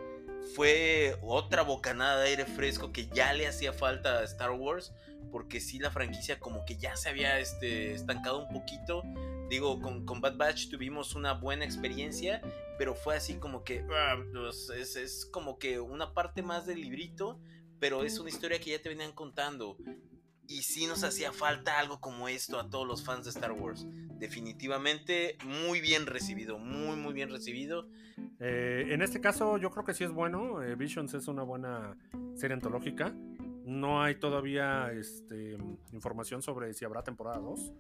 Fue 0.53 1.17
otra 1.21 1.61
bocanada 1.61 2.19
de 2.19 2.27
aire 2.27 2.45
fresco 2.45 2.91
que 2.91 3.07
ya 3.07 3.31
le 3.31 3.47
hacía 3.47 3.71
falta 3.71 4.19
a 4.19 4.23
Star 4.25 4.51
Wars. 4.51 4.91
Porque 5.31 5.61
sí, 5.61 5.79
la 5.79 5.91
franquicia 5.91 6.41
como 6.41 6.65
que 6.65 6.75
ya 6.75 6.97
se 6.97 7.07
había 7.07 7.39
este, 7.39 7.93
estancado 7.93 8.45
un 8.45 8.49
poquito. 8.53 9.01
Digo, 9.49 9.79
con, 9.79 10.05
con 10.05 10.19
Bad 10.19 10.35
Batch 10.35 10.69
tuvimos 10.69 11.15
una 11.15 11.33
buena 11.35 11.63
experiencia, 11.63 12.41
pero 12.77 12.95
fue 12.95 13.15
así 13.15 13.35
como 13.35 13.63
que 13.63 13.85
ah, 13.89 14.17
pues, 14.33 14.69
es, 14.71 14.97
es 14.97 15.25
como 15.25 15.57
que 15.57 15.79
una 15.79 16.13
parte 16.13 16.41
más 16.41 16.65
del 16.65 16.81
librito, 16.81 17.39
pero 17.79 18.03
es 18.03 18.19
una 18.19 18.29
historia 18.29 18.59
que 18.59 18.71
ya 18.71 18.81
te 18.81 18.89
venían 18.89 19.13
contando. 19.13 19.77
Y 20.51 20.63
sí 20.63 20.85
nos 20.85 21.05
hacía 21.05 21.31
falta 21.31 21.79
algo 21.79 22.01
como 22.01 22.27
esto 22.27 22.59
a 22.59 22.69
todos 22.69 22.85
los 22.85 23.05
fans 23.05 23.23
de 23.23 23.29
Star 23.29 23.53
Wars. 23.53 23.87
Definitivamente 24.19 25.37
muy 25.45 25.79
bien 25.79 26.05
recibido, 26.05 26.59
muy 26.59 26.97
muy 26.97 27.13
bien 27.13 27.29
recibido. 27.29 27.87
Eh, 28.37 28.87
en 28.89 29.01
este 29.01 29.21
caso, 29.21 29.57
yo 29.57 29.69
creo 29.71 29.85
que 29.85 29.93
sí 29.93 30.03
es 30.03 30.11
bueno. 30.11 30.61
eh, 30.61 30.75
Visions 30.75 31.13
es 31.13 31.29
una 31.29 31.43
buena 31.43 31.95
serie 32.35 32.55
antológica. 32.55 33.13
No 33.63 34.03
hay 34.03 34.15
todavía 34.15 34.91
este, 34.91 35.57
información 35.93 36.41
sobre 36.41 36.73
si 36.73 36.83
habrá 36.83 37.01
temporada 37.01 37.39
2. 37.39 37.71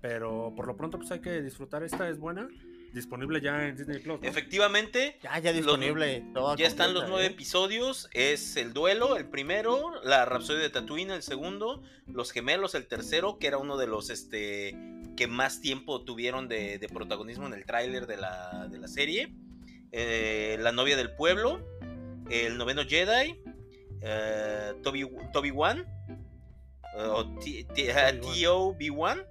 Pero 0.00 0.52
por 0.54 0.68
lo 0.68 0.76
pronto, 0.76 0.98
pues 0.98 1.10
hay 1.10 1.20
que 1.20 1.42
disfrutar. 1.42 1.82
Esta 1.82 2.08
es 2.08 2.18
buena. 2.18 2.48
Disponible 2.94 3.40
ya 3.40 3.66
en 3.66 3.76
Disney 3.76 3.98
Plus. 3.98 4.20
¿no? 4.20 4.26
Efectivamente, 4.28 5.18
Ya, 5.22 5.38
ya 5.40 5.52
disponible. 5.52 6.24
toda 6.32 6.56
Ya 6.56 6.66
están 6.66 6.94
los 6.94 7.08
nueve 7.08 7.24
¿eh? 7.26 7.30
episodios. 7.30 8.08
Es 8.12 8.56
el 8.56 8.72
duelo, 8.72 9.16
el 9.16 9.26
primero, 9.28 10.00
la 10.04 10.24
Rapsodia 10.24 10.60
de 10.62 10.70
Tatooine, 10.70 11.10
el 11.10 11.22
segundo, 11.22 11.82
los 12.06 12.30
gemelos, 12.30 12.74
el 12.76 12.86
tercero, 12.86 13.38
que 13.38 13.48
era 13.48 13.58
uno 13.58 13.76
de 13.76 13.86
los 13.88 14.10
este 14.10 14.76
que 15.16 15.26
más 15.26 15.60
tiempo 15.60 16.02
tuvieron 16.04 16.48
de, 16.48 16.78
de 16.78 16.88
protagonismo 16.88 17.46
en 17.46 17.52
el 17.54 17.64
tráiler 17.66 18.06
de 18.06 18.16
la, 18.16 18.68
de 18.70 18.78
la 18.78 18.88
serie. 18.88 19.34
Eh, 19.92 20.56
la 20.60 20.72
novia 20.72 20.96
del 20.96 21.14
pueblo, 21.14 21.60
el 22.30 22.56
noveno 22.58 22.82
Jedi, 22.84 23.40
eh, 24.02 24.72
Toby, 24.82 25.08
Toby 25.32 25.50
Wan, 25.50 25.84
o 26.96 27.24
T- 27.40 27.64
T- 27.74 27.92
Toby 28.20 28.40
T.O.B.1, 28.40 29.26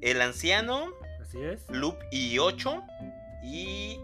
el 0.00 0.20
anciano, 0.22 0.92
Así 1.36 1.44
es. 1.44 1.70
Loop 1.70 1.96
y 2.10 2.38
8 2.38 2.82
y 3.44 3.98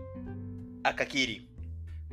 Akakiri. 0.85 1.49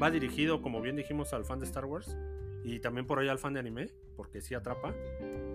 Va 0.01 0.09
dirigido, 0.11 0.61
como 0.61 0.82
bien 0.82 0.95
dijimos, 0.95 1.34
al 1.34 1.45
fan 1.45 1.59
de 1.59 1.65
Star 1.65 1.86
Wars. 1.86 2.15
Y 2.63 2.80
también 2.80 3.05
por 3.07 3.20
ahí 3.20 3.28
al 3.28 3.39
fan 3.39 3.53
de 3.53 3.59
anime. 3.59 3.89
Porque 4.15 4.41
sí 4.41 4.53
atrapa. 4.53 4.93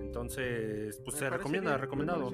Entonces, 0.00 1.00
pues 1.04 1.14
Me 1.16 1.20
se 1.20 1.30
recomienda, 1.30 1.70
bien, 1.72 1.80
recomendado. 1.80 2.30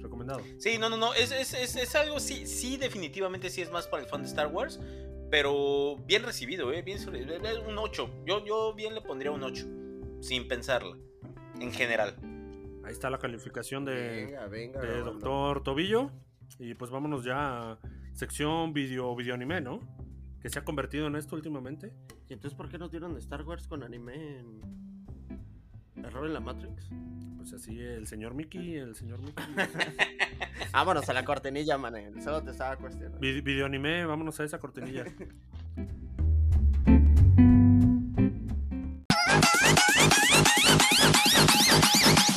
Recomendado. 0.00 0.40
Sí, 0.58 0.78
no, 0.78 0.88
no, 0.88 0.96
no, 0.96 1.12
es, 1.14 1.32
es, 1.32 1.52
es, 1.54 1.76
es 1.76 1.94
algo, 1.96 2.20
sí, 2.20 2.46
sí, 2.46 2.76
definitivamente 2.76 3.50
sí 3.50 3.60
es 3.62 3.70
más 3.70 3.86
para 3.88 4.02
el 4.02 4.08
fan 4.08 4.22
de 4.22 4.28
Star 4.28 4.46
Wars, 4.46 4.80
pero 5.30 5.96
bien 6.06 6.22
recibido, 6.22 6.72
¿eh? 6.72 6.82
Bien, 6.82 6.98
sobre- 7.00 7.22
eh, 7.22 7.58
un 7.68 7.76
8, 7.76 8.08
yo, 8.24 8.44
yo 8.44 8.72
bien 8.74 8.94
le 8.94 9.00
pondría 9.00 9.32
un 9.32 9.42
8, 9.42 9.66
sin 10.20 10.46
pensarla, 10.46 10.96
en 11.60 11.72
general. 11.72 12.14
Ahí 12.84 12.92
está 12.92 13.10
la 13.10 13.18
calificación 13.18 13.84
de, 13.84 14.26
Venga, 14.26 14.46
venga. 14.46 14.80
de. 14.80 15.00
Doctor 15.00 15.62
Tobillo. 15.64 16.12
Y 16.58 16.74
pues 16.74 16.90
vámonos 16.90 17.24
ya 17.24 17.72
a 17.72 17.78
sección 18.12 18.72
video, 18.72 19.14
video 19.14 19.34
anime, 19.34 19.60
¿no? 19.60 19.80
Que 20.40 20.48
se 20.48 20.58
ha 20.58 20.64
convertido 20.64 21.06
en 21.06 21.16
esto 21.16 21.36
últimamente. 21.36 21.92
¿Y 22.28 22.32
entonces 22.32 22.56
por 22.56 22.68
qué 22.68 22.78
nos 22.78 22.90
dieron 22.90 23.16
Star 23.18 23.42
Wars 23.42 23.66
con 23.68 23.82
anime 23.82 24.38
en. 24.38 24.76
Error 26.04 26.26
en 26.26 26.34
la 26.34 26.40
Matrix? 26.40 26.88
Pues 27.36 27.52
así 27.52 27.80
el 27.80 28.06
señor 28.06 28.34
Mickey, 28.34 28.76
el 28.76 28.94
señor 28.94 29.20
Mickey. 29.20 29.44
Vámonos 30.72 31.08
a 31.08 31.12
la 31.12 31.24
cortinilla, 31.24 31.78
Manel. 31.78 32.22
Solo 32.22 32.42
te 32.42 32.50
estaba 32.50 32.76
cuestionando. 32.76 33.18
Vi- 33.18 33.40
video 33.40 33.66
anime, 33.66 34.04
vámonos 34.04 34.38
a 34.40 34.44
esa 34.44 34.58
cortinilla. 34.58 35.04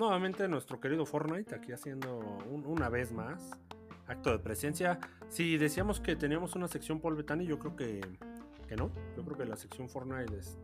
nuevamente 0.00 0.48
nuestro 0.48 0.80
querido 0.80 1.06
Fortnite 1.06 1.54
aquí 1.54 1.72
haciendo 1.72 2.18
un- 2.50 2.66
una 2.66 2.88
vez 2.88 3.12
más 3.12 3.50
acto 4.08 4.30
de 4.32 4.38
presencia. 4.40 4.98
Si 5.28 5.56
decíamos 5.58 6.00
que 6.00 6.16
teníamos 6.16 6.56
una 6.56 6.66
sección 6.66 7.00
Paul 7.00 7.14
Bettany, 7.16 7.46
yo 7.46 7.58
creo 7.60 7.76
que, 7.76 8.00
que 8.66 8.74
no. 8.76 8.90
Yo 9.16 9.22
creo 9.24 9.36
que 9.36 9.44
la 9.44 9.56
sección 9.56 9.88
Fortnite 9.88 10.36
este, 10.36 10.58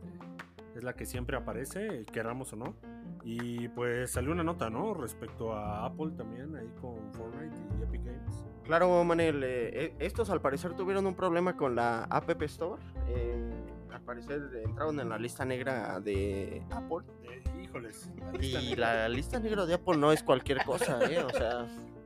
es 0.75 0.83
la 0.83 0.93
que 0.93 1.05
siempre 1.05 1.37
aparece, 1.37 2.05
queramos 2.11 2.51
o 2.53 2.55
no. 2.57 2.75
Y 3.23 3.67
pues 3.69 4.11
salió 4.11 4.31
una 4.31 4.43
nota, 4.43 4.69
¿no? 4.69 4.93
Respecto 4.93 5.53
a 5.53 5.85
Apple 5.85 6.11
también, 6.17 6.55
ahí 6.55 6.69
con 6.81 6.95
Fortnite 7.13 7.55
y 7.79 7.83
Epic 7.83 8.03
Games. 8.05 8.45
Claro, 8.63 9.03
Manel. 9.03 9.43
eh, 9.43 9.85
eh, 9.85 9.95
estos 9.99 10.29
al 10.29 10.41
parecer 10.41 10.73
tuvieron 10.75 11.05
un 11.05 11.15
problema 11.15 11.55
con 11.55 11.75
la 11.75 12.03
App 12.05 12.41
Store. 12.43 12.81
eh, 13.07 13.53
al 13.91 14.01
parecer 14.01 14.41
entraron 14.63 14.99
en 14.99 15.09
la 15.09 15.17
lista 15.17 15.43
negra 15.45 15.99
de 15.99 16.61
Apple. 16.71 17.05
Eh, 17.23 17.41
híjoles. 17.77 18.09
Y 18.41 18.75
la 18.75 19.07
lista 19.09 19.39
negra 19.39 19.65
de 19.65 19.75
Apple 19.75 19.97
no 19.97 20.11
es 20.11 20.23
cualquier 20.23 20.63
cosa, 20.63 20.99
¿eh? 21.11 21.19
O 21.23 21.29
sea. 21.29 21.65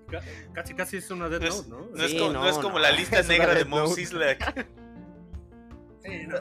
Ca- 0.10 0.22
Casi, 0.54 0.74
casi 0.74 0.98
es 0.98 1.10
una 1.10 1.30
Dead 1.30 1.40
No 1.40 1.48
es, 1.48 1.68
Note, 1.68 1.70
¿no? 1.70 1.96
no 1.98 2.04
es 2.04 2.12
Sí, 2.12 2.18
como, 2.20 2.34
no, 2.34 2.42
no 2.44 2.50
es 2.50 2.56
como 2.58 2.70
no, 2.74 2.80
la 2.80 2.92
lista 2.92 3.20
es 3.20 3.28
negra 3.30 3.50
de 3.54 3.56
Death 3.64 3.68
Note. 3.70 3.94
Sislak. 3.94 4.68
Sí, 6.04 6.26
no. 6.28 6.38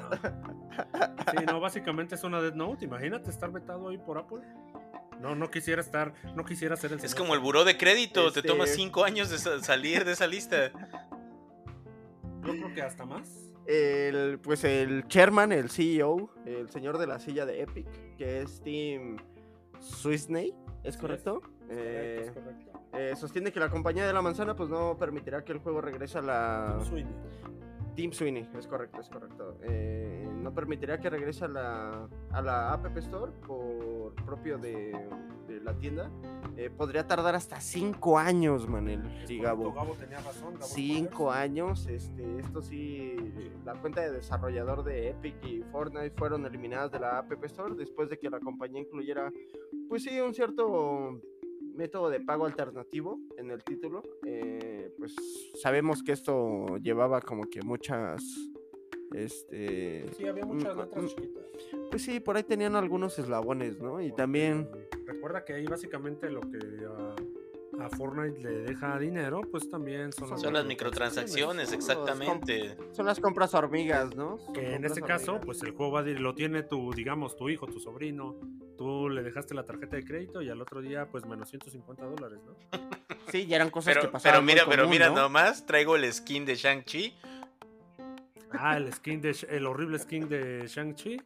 Sí, 1.38 1.44
no, 1.46 1.60
básicamente 1.60 2.14
es 2.14 2.24
una 2.24 2.40
Dead 2.40 2.54
Note. 2.54 2.82
Imagínate 2.86 3.28
estar 3.30 3.52
vetado 3.52 3.90
ahí 3.90 3.98
por 3.98 4.16
Apple. 4.16 4.40
No, 5.20 5.34
no 5.34 5.50
quisiera 5.50 5.82
estar, 5.82 6.14
no 6.34 6.46
quisiera 6.46 6.76
ser 6.76 6.92
el 6.92 6.96
Es 6.96 7.10
señor 7.10 7.18
como 7.18 7.34
el 7.34 7.40
buró 7.40 7.64
de 7.64 7.76
crédito, 7.76 8.32
te 8.32 8.38
Este- 8.40 8.48
toma 8.48 8.66
5 8.66 9.04
años 9.04 9.28
de 9.28 9.36
sa- 9.38 9.62
salir 9.62 10.06
de 10.06 10.12
esa 10.12 10.26
lista. 10.26 10.70
Yo 12.42 12.52
creo 12.52 12.74
que 12.74 12.80
hasta 12.80 13.04
más. 13.04 13.49
El, 13.70 14.38
pues 14.40 14.64
el 14.64 15.06
chairman, 15.08 15.52
el 15.52 15.70
CEO, 15.70 16.30
el 16.44 16.68
señor 16.70 16.98
de 16.98 17.06
la 17.06 17.18
silla 17.18 17.46
de 17.46 17.62
Epic, 17.62 17.86
que 18.16 18.42
es 18.42 18.60
Tim 18.62 19.16
Swisney, 19.78 20.52
¿es 20.82 20.94
Sí, 20.94 21.00
correcto? 21.00 21.40
Eh, 21.68 22.24
es 22.26 22.30
correcto. 22.32 22.80
eh, 22.94 23.14
sostiene 23.16 23.52
que 23.52 23.60
la 23.60 23.68
compañía 23.70 24.06
de 24.06 24.12
la 24.12 24.22
manzana 24.22 24.56
pues 24.56 24.68
no 24.68 24.96
permitirá 24.98 25.44
que 25.44 25.52
el 25.52 25.58
juego 25.58 25.80
regrese 25.80 26.18
a 26.18 26.22
la... 26.22 26.78
Sweeney. 26.84 27.14
Tim 28.00 28.12
Sweeney, 28.12 28.48
es 28.56 28.66
correcto, 28.66 28.98
es 29.02 29.10
correcto. 29.10 29.58
Eh, 29.62 30.26
no 30.36 30.54
permitirá 30.54 30.98
que 30.98 31.10
regrese 31.10 31.44
a 31.44 31.48
la, 31.48 32.08
a 32.32 32.40
la 32.40 32.72
App 32.72 32.96
Store 32.96 33.30
por 33.46 34.14
propio 34.24 34.56
de, 34.56 35.06
de 35.46 35.60
la 35.60 35.74
tienda. 35.76 36.10
Eh, 36.56 36.70
podría 36.70 37.06
tardar 37.06 37.34
hasta 37.34 37.60
5 37.60 38.18
años, 38.18 38.66
Manel. 38.66 39.02
Sí, 39.26 39.38
Gabo. 39.38 39.70
Gabo 39.74 39.92
tenía 39.96 40.16
razón. 40.16 40.54
Gabo 40.54 40.66
Cinco 40.66 41.24
Spoilers. 41.24 41.36
años, 41.42 41.86
este, 41.88 42.38
esto 42.38 42.62
sí, 42.62 43.16
la 43.66 43.74
cuenta 43.74 44.00
de 44.00 44.12
desarrollador 44.12 44.82
de 44.82 45.10
Epic 45.10 45.44
y 45.44 45.62
Fortnite 45.64 46.12
fueron 46.16 46.46
eliminadas 46.46 46.90
de 46.92 47.00
la 47.00 47.18
App 47.18 47.30
Store 47.44 47.74
después 47.74 48.08
de 48.08 48.18
que 48.18 48.30
la 48.30 48.40
compañía 48.40 48.80
incluyera, 48.80 49.30
pues 49.90 50.04
sí, 50.04 50.18
un 50.20 50.32
cierto 50.32 51.20
método 51.80 52.10
de 52.10 52.20
pago 52.20 52.44
alternativo 52.44 53.18
en 53.38 53.50
el 53.50 53.64
título. 53.64 54.02
Eh, 54.26 54.92
pues 54.98 55.14
sabemos 55.60 56.02
que 56.02 56.12
esto 56.12 56.76
llevaba 56.76 57.20
como 57.22 57.48
que 57.48 57.62
muchas, 57.62 58.22
este, 59.14 60.06
Sí, 60.12 60.26
había 60.26 60.44
muchas 60.44 60.76
Mm, 60.76 60.80
letras 60.80 61.04
mm, 61.04 61.06
chiquitas. 61.08 61.44
pues 61.90 62.02
sí, 62.02 62.20
por 62.20 62.36
ahí 62.36 62.42
tenían 62.44 62.76
algunos 62.76 63.18
eslabones, 63.18 63.80
¿no? 63.80 64.00
Y 64.00 64.12
también, 64.12 64.68
Recuerda 65.06 65.44
que 65.44 65.54
ahí 65.54 65.66
básicamente 65.66 66.30
lo 66.30 66.40
que 66.42 66.58
a, 66.86 67.84
a 67.84 67.88
Fortnite 67.90 68.38
le 68.40 68.60
deja 68.60 68.96
dinero, 68.98 69.40
pues 69.50 69.68
también 69.68 70.12
son, 70.12 70.38
Son 70.38 70.52
las 70.52 70.64
microtransacciones, 70.64 71.72
exactamente. 71.72 72.76
son 72.92 73.06
las 73.06 73.18
compras 73.18 73.52
hormigas, 73.54 74.14
¿no? 74.14 74.38
Son 74.38 74.52
Que 74.54 74.74
en 74.74 74.84
este 74.84 75.00
caso, 75.02 75.40
pues 75.44 75.62
el 75.62 75.72
juego 75.72 75.92
va 75.92 76.00
a 76.00 76.04
dir- 76.04 76.20
lo 76.20 76.34
tiene 76.34 76.62
tu, 76.62 76.92
digamos, 76.92 77.36
tu 77.36 77.48
hijo, 77.48 77.66
tu 77.66 77.80
sobrino. 77.80 78.36
Tú 78.80 79.10
le 79.10 79.22
dejaste 79.22 79.52
la 79.52 79.66
tarjeta 79.66 79.96
de 79.96 80.04
crédito 80.06 80.40
y 80.40 80.48
al 80.48 80.58
otro 80.58 80.80
día, 80.80 81.06
pues 81.10 81.26
menos 81.26 81.50
150 81.50 82.02
dólares, 82.02 82.38
¿no? 82.46 82.80
Sí, 83.30 83.46
ya 83.46 83.56
eran 83.56 83.68
cosas 83.68 83.98
que 83.98 84.08
pasaban 84.08 84.22
pero 84.22 84.42
mira, 84.42 84.64
muy 84.64 84.70
pero 84.70 84.84
común, 84.84 84.90
mira 84.92 85.08
¿no? 85.10 85.16
nomás, 85.16 85.66
traigo 85.66 85.96
el 85.96 86.10
skin 86.10 86.46
de 86.46 86.54
Shang-Chi. 86.54 87.14
Ah, 88.52 88.78
el 88.78 88.90
skin 88.90 89.20
de, 89.20 89.36
el 89.50 89.66
horrible 89.66 89.98
skin 89.98 90.30
de 90.30 90.66
Shang-Chi. 90.66 91.20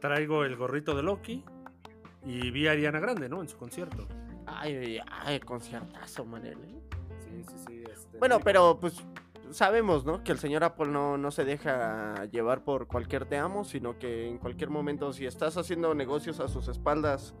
Traigo 0.00 0.46
el 0.46 0.56
gorrito 0.56 0.96
de 0.96 1.02
Loki. 1.02 1.44
Y 2.24 2.50
vi 2.50 2.68
a 2.68 2.70
Ariana 2.70 3.00
Grande, 3.00 3.28
¿no? 3.28 3.42
En 3.42 3.50
su 3.50 3.58
concierto. 3.58 4.08
Ay, 4.46 4.98
ay, 5.06 5.40
conciertazo, 5.40 6.24
Manel. 6.24 6.56
¿eh? 6.64 6.80
Sí, 7.20 7.44
sí, 7.50 7.64
sí. 7.66 7.84
este, 7.92 8.16
Bueno, 8.16 8.40
pero 8.40 8.78
pues 8.80 8.94
sabemos, 9.54 10.04
¿no? 10.04 10.22
Que 10.22 10.32
el 10.32 10.38
señor 10.38 10.64
Apple 10.64 10.88
no, 10.88 11.16
no 11.16 11.30
se 11.30 11.44
deja 11.44 12.24
llevar 12.26 12.62
por 12.64 12.86
cualquier 12.86 13.24
te 13.26 13.36
amo, 13.38 13.64
sino 13.64 13.98
que 13.98 14.28
en 14.28 14.38
cualquier 14.38 14.70
momento, 14.70 15.12
si 15.12 15.26
estás 15.26 15.56
haciendo 15.56 15.94
negocios 15.94 16.40
a 16.40 16.48
sus 16.48 16.68
espaldas, 16.68 17.34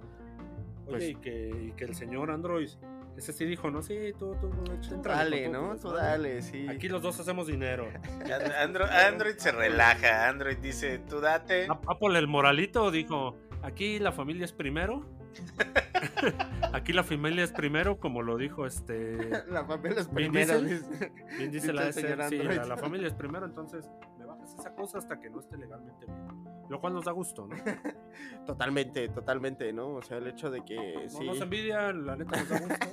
Oye, 0.86 0.90
pues- 0.90 1.08
y, 1.10 1.14
que, 1.16 1.50
y 1.68 1.72
que 1.72 1.84
el 1.84 1.94
señor 1.94 2.30
Android, 2.30 2.68
ese 3.16 3.32
sí 3.32 3.44
dijo, 3.44 3.70
¿no? 3.70 3.80
Sí, 3.82 4.12
tú, 4.18 4.34
tú, 4.40 4.50
con 4.50 5.02
dale, 5.02 5.48
¿no? 5.48 5.76
tu 5.76 5.82
Tú 5.82 5.88
desmadre. 5.92 6.06
dale, 6.08 6.42
sí. 6.42 6.66
Aquí 6.68 6.88
los 6.88 7.00
dos 7.02 7.18
hacemos 7.20 7.46
dinero. 7.46 7.86
And- 8.20 8.52
Andro- 8.76 8.88
Android 8.90 9.36
se 9.36 9.52
relaja. 9.52 10.28
Android 10.28 10.58
dice, 10.58 10.98
tú 10.98 11.20
date. 11.20 11.66
Apple, 11.68 12.18
el 12.18 12.26
moralito, 12.26 12.90
dijo, 12.90 13.36
aquí 13.62 13.98
la 13.98 14.10
familia 14.12 14.44
es 14.44 14.52
primero. 14.52 15.04
aquí 16.72 16.92
la 16.92 17.04
familia 17.04 17.44
es 17.44 17.52
primero, 17.52 17.98
como 17.98 18.22
lo 18.22 18.36
dijo 18.36 18.66
este... 18.66 19.18
La 19.48 19.64
familia 19.64 20.00
es 20.00 20.08
primero. 20.08 20.60
Dice. 20.60 21.12
Bien 21.38 21.50
dice 21.50 21.72
la 21.72 21.92
sí, 21.92 22.02
la, 22.02 22.64
la 22.64 22.76
familia 22.76 23.06
es 23.06 23.14
primero, 23.14 23.46
entonces 23.46 23.90
me 24.18 24.24
bajas 24.24 24.54
esa 24.58 24.74
cosa 24.74 24.98
hasta 24.98 25.20
que 25.20 25.30
no 25.30 25.40
esté 25.40 25.56
legalmente 25.56 26.06
bien. 26.06 26.44
Lo 26.68 26.80
cual 26.80 26.94
nos 26.94 27.04
da 27.04 27.12
gusto, 27.12 27.46
¿no? 27.46 27.56
Totalmente, 28.46 29.08
totalmente, 29.08 29.72
¿no? 29.72 29.94
O 29.94 30.02
sea, 30.02 30.18
el 30.18 30.26
hecho 30.28 30.50
de 30.50 30.64
que 30.64 31.04
No 31.04 31.08
sí. 31.10 31.26
nos 31.26 31.40
envidia, 31.40 31.92
la 31.92 32.16
neta 32.16 32.38
nos 32.38 32.48
da 32.48 32.58
gusto. 32.60 32.86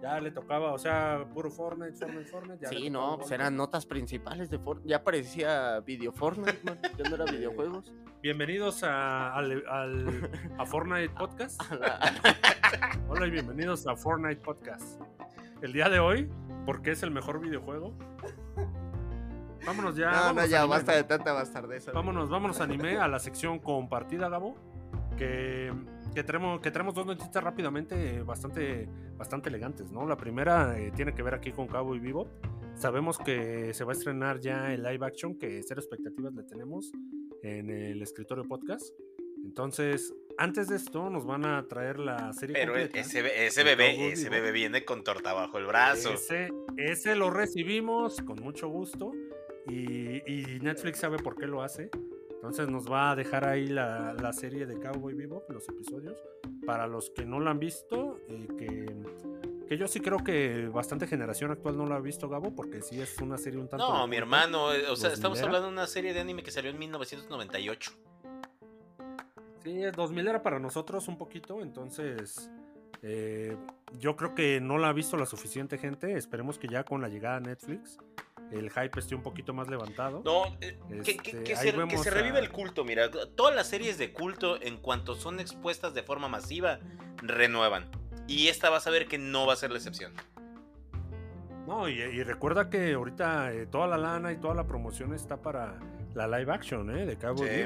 Ya 0.00 0.20
le 0.20 0.30
tocaba, 0.30 0.72
o 0.72 0.78
sea, 0.78 1.24
puro 1.32 1.50
Fortnite, 1.50 1.94
Fortnite, 1.96 2.24
Fortnite. 2.26 2.58
ya 2.62 2.68
Sí, 2.68 2.90
no, 2.90 3.16
pues 3.18 3.30
eran 3.30 3.56
notas 3.56 3.86
principales 3.86 4.50
de 4.50 4.58
Fortnite. 4.58 4.88
Ya 4.90 5.02
parecía 5.02 5.80
video 5.80 6.12
Fortnite, 6.12 6.58
man. 6.64 6.78
Ya 6.98 7.08
no 7.08 7.16
era 7.16 7.24
videojuegos. 7.24 7.92
Bienvenidos 8.22 8.82
a, 8.82 9.34
al, 9.34 9.64
al- 9.68 10.30
a 10.58 10.66
Fortnite 10.66 11.08
Podcast. 11.18 11.60
Hola 13.08 13.26
y 13.26 13.30
bienvenidos 13.30 13.86
a 13.86 13.96
Fortnite 13.96 14.40
Podcast. 14.42 15.00
El 15.62 15.72
día 15.72 15.88
de 15.88 15.98
hoy, 15.98 16.30
porque 16.66 16.90
es 16.90 17.02
el 17.02 17.10
mejor 17.10 17.40
videojuego. 17.40 17.94
Vámonos 19.64 19.96
ya. 19.96 20.10
No, 20.10 20.16
no, 20.16 20.22
vámonos 20.26 20.50
ya, 20.50 20.58
anime, 20.60 20.74
basta 20.76 20.92
¿no? 20.92 20.98
de 20.98 21.04
tanta 21.04 21.32
bastardeza. 21.32 21.92
Vámonos, 21.92 22.28
vámonos 22.28 22.60
anime 22.60 22.98
a 22.98 23.08
la 23.08 23.18
sección 23.18 23.58
compartida, 23.58 24.28
Gabo. 24.28 24.56
Que, 25.16 25.72
que, 26.16 26.24
traemos, 26.24 26.60
que 26.62 26.70
traemos 26.70 26.94
dos 26.94 27.04
noticias 27.06 27.44
rápidamente 27.44 28.22
bastante, 28.22 28.88
bastante 29.18 29.50
elegantes, 29.50 29.92
¿no? 29.92 30.06
La 30.06 30.16
primera 30.16 30.78
eh, 30.80 30.90
tiene 30.96 31.14
que 31.14 31.22
ver 31.22 31.34
aquí 31.34 31.52
con 31.52 31.66
Cabo 31.68 31.94
y 31.94 31.98
Vivo. 31.98 32.26
Sabemos 32.74 33.18
que 33.18 33.74
se 33.74 33.84
va 33.84 33.92
a 33.92 33.96
estrenar 33.96 34.40
ya 34.40 34.72
el 34.72 34.82
live 34.82 35.04
action, 35.06 35.38
que 35.38 35.60
cero 35.62 35.80
expectativas 35.80 36.32
le 36.34 36.42
tenemos 36.44 36.90
en 37.42 37.68
el 37.68 38.00
escritorio 38.00 38.44
podcast. 38.44 38.82
Entonces, 39.44 40.14
antes 40.38 40.68
de 40.68 40.76
esto, 40.76 41.10
nos 41.10 41.26
van 41.26 41.44
a 41.44 41.68
traer 41.68 41.98
la 41.98 42.32
serie 42.32 42.54
Pero 42.54 42.72
completa. 42.72 42.98
ese, 42.98 43.20
be- 43.20 43.46
ese 43.46 43.62
de 43.62 43.76
bebé, 43.76 44.12
ese 44.12 44.30
bebé 44.30 44.52
viene 44.52 44.86
con 44.86 45.04
torta 45.04 45.34
bajo 45.34 45.58
el 45.58 45.66
brazo. 45.66 46.14
Ese, 46.14 46.48
ese 46.78 47.14
lo 47.14 47.28
recibimos 47.30 48.22
con 48.22 48.42
mucho 48.42 48.68
gusto 48.68 49.12
y, 49.68 50.16
y 50.30 50.60
Netflix 50.60 50.98
sabe 50.98 51.18
por 51.18 51.36
qué 51.36 51.46
lo 51.46 51.62
hace. 51.62 51.90
Entonces 52.46 52.68
nos 52.72 52.90
va 52.90 53.10
a 53.10 53.16
dejar 53.16 53.46
ahí 53.46 53.66
la, 53.66 54.14
la 54.14 54.32
serie 54.32 54.66
de 54.66 54.78
Cowboy 54.78 55.14
Vivo, 55.14 55.44
los 55.48 55.68
episodios. 55.68 56.16
Para 56.64 56.86
los 56.86 57.10
que 57.10 57.24
no 57.24 57.40
la 57.40 57.50
han 57.50 57.58
visto, 57.58 58.18
eh, 58.28 58.46
que, 58.56 59.66
que 59.68 59.76
yo 59.76 59.88
sí 59.88 60.00
creo 60.00 60.22
que 60.22 60.68
bastante 60.68 61.06
generación 61.06 61.50
actual 61.50 61.76
no 61.76 61.86
la 61.86 61.96
ha 61.96 62.00
visto, 62.00 62.28
Gabo, 62.28 62.54
porque 62.54 62.82
sí 62.82 63.00
es 63.00 63.20
una 63.20 63.36
serie 63.36 63.58
un 63.58 63.68
tanto... 63.68 63.88
No, 63.88 64.06
mi 64.06 64.16
hermano, 64.16 64.72
eh, 64.72 64.88
o 64.88 64.94
sea, 64.94 65.12
estamos 65.12 65.38
¿Dos 65.38 65.46
hablando 65.46 65.66
de 65.66 65.72
una 65.72 65.86
serie 65.86 66.14
de 66.14 66.20
anime 66.20 66.42
que 66.42 66.52
salió 66.52 66.70
en 66.70 66.78
1998. 66.78 67.92
Sí, 69.64 69.82
es 69.82 69.92
2000 69.92 70.28
era 70.28 70.42
para 70.42 70.60
nosotros 70.60 71.08
un 71.08 71.18
poquito, 71.18 71.60
entonces 71.60 72.48
eh, 73.02 73.56
yo 73.98 74.16
creo 74.16 74.34
que 74.34 74.60
no 74.60 74.78
la 74.78 74.90
ha 74.90 74.92
visto 74.92 75.16
la 75.16 75.26
suficiente 75.26 75.78
gente. 75.78 76.16
Esperemos 76.16 76.58
que 76.58 76.68
ya 76.68 76.84
con 76.84 77.00
la 77.00 77.08
llegada 77.08 77.36
a 77.36 77.40
Netflix 77.40 77.98
el 78.52 78.70
hype 78.70 78.98
esté 79.00 79.14
un 79.14 79.22
poquito 79.22 79.52
más 79.52 79.68
levantado. 79.68 80.22
No, 80.24 80.46
eh, 80.60 80.78
que, 81.04 81.16
que- 81.16 81.30
Este, 81.30 81.42
que 81.44 81.56
se, 81.56 81.72
que 81.72 82.08
a- 82.08 82.12
revive 82.12 82.38
el 82.38 82.50
culto, 82.50 82.84
mira. 82.84 83.10
Todas 83.10 83.54
las 83.54 83.66
series 83.68 83.98
de 83.98 84.12
culto, 84.12 84.60
en 84.62 84.76
cuanto 84.76 85.14
son 85.14 85.40
expuestas 85.40 85.94
de 85.94 86.02
forma 86.02 86.28
masiva, 86.28 86.78
renuevan. 87.22 87.88
Y 88.28 88.48
esta 88.48 88.70
vas 88.70 88.86
a 88.86 88.90
ver 88.90 89.06
que 89.08 89.18
no 89.18 89.46
va 89.46 89.52
a 89.52 89.56
ser 89.56 89.70
la 89.70 89.76
excepción. 89.78 90.12
No, 91.66 91.88
y, 91.88 91.94
y 92.00 92.22
recuerda 92.22 92.70
que 92.70 92.92
ahorita 92.94 93.52
eh, 93.52 93.66
toda 93.66 93.88
la 93.88 93.98
lana 93.98 94.32
y 94.32 94.36
toda 94.36 94.54
la 94.54 94.64
promoción 94.66 95.12
está 95.14 95.36
para 95.42 95.78
la 96.14 96.28
live 96.28 96.52
action, 96.52 96.96
¿eh? 96.96 97.06
De 97.06 97.16
Cabo 97.16 97.38
Sí. 97.38 97.64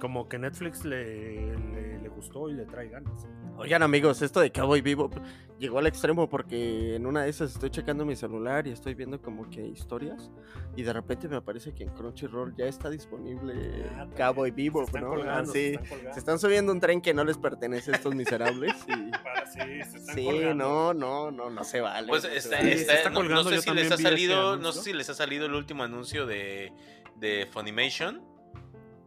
Como 0.00 0.28
que 0.28 0.38
Netflix 0.38 0.84
le, 0.84 1.56
le- 1.56 1.98
le 1.98 2.08
gustó 2.08 2.48
y 2.48 2.54
le 2.54 2.64
trae 2.64 2.88
ganas. 2.88 3.26
Oigan, 3.60 3.82
amigos, 3.82 4.22
esto 4.22 4.38
de 4.38 4.52
Cowboy 4.52 4.80
Vivo 4.82 5.10
llegó 5.58 5.80
al 5.80 5.88
extremo 5.88 6.28
porque 6.28 6.94
en 6.94 7.06
una 7.06 7.24
de 7.24 7.30
esas 7.30 7.50
estoy 7.54 7.70
checando 7.70 8.04
mi 8.04 8.14
celular 8.14 8.68
y 8.68 8.70
estoy 8.70 8.94
viendo 8.94 9.20
como 9.20 9.50
que 9.50 9.66
historias 9.66 10.30
y 10.76 10.82
de 10.84 10.92
repente 10.92 11.26
me 11.28 11.34
aparece 11.36 11.74
que 11.74 11.82
en 11.82 11.88
Crunchyroll 11.90 12.54
ya 12.56 12.66
está 12.66 12.88
disponible 12.88 13.54
Ya, 13.80 13.96
también. 13.98 14.16
Cowboy 14.16 14.50
Vivo, 14.52 14.78
Se 14.80 14.84
están 14.86 15.02
¿no? 15.02 15.08
colgando, 15.10 15.50
Ah, 15.50 15.52
se 15.52 15.52
sí. 15.52 15.66
están 15.74 15.86
colgando. 15.88 16.12
Se 16.14 16.18
están 16.20 16.38
subiendo 16.38 16.72
un 16.72 16.78
tren 16.80 17.00
que 17.00 17.12
no 17.12 17.24
les 17.24 17.36
pertenece 17.36 17.90
a 17.90 17.96
estos 17.96 18.14
miserables 18.14 18.74
y... 18.86 19.10
Para- 19.24 19.46
sí, 19.46 19.58
se 19.58 19.98
están 19.98 20.14
Sí, 20.14 20.24
colgando. 20.24 20.54
no, 20.54 20.94
no, 20.94 21.30
no, 21.32 21.50
no 21.50 21.64
se 21.64 21.80
vale. 21.80 22.06
Pues 22.06 22.22
no 22.22 22.30
se 22.30 22.36
está, 22.36 22.56
vale. 22.58 22.74
se 22.76 22.80
está- 22.82 22.94
está 22.94 23.10
no- 23.10 23.24
no, 23.24 23.42
sé 23.42 23.60
si 23.60 23.70
les 23.72 23.90
ha 23.90 23.96
salido, 23.96 24.56
no 24.56 24.70
sé 24.70 24.82
si 24.82 24.92
les 24.92 25.10
ha 25.10 25.14
salido 25.14 25.46
el 25.46 25.54
último 25.54 25.82
anuncio 25.82 26.26
de, 26.26 26.72
de 27.16 27.48
Funimation. 27.50 28.22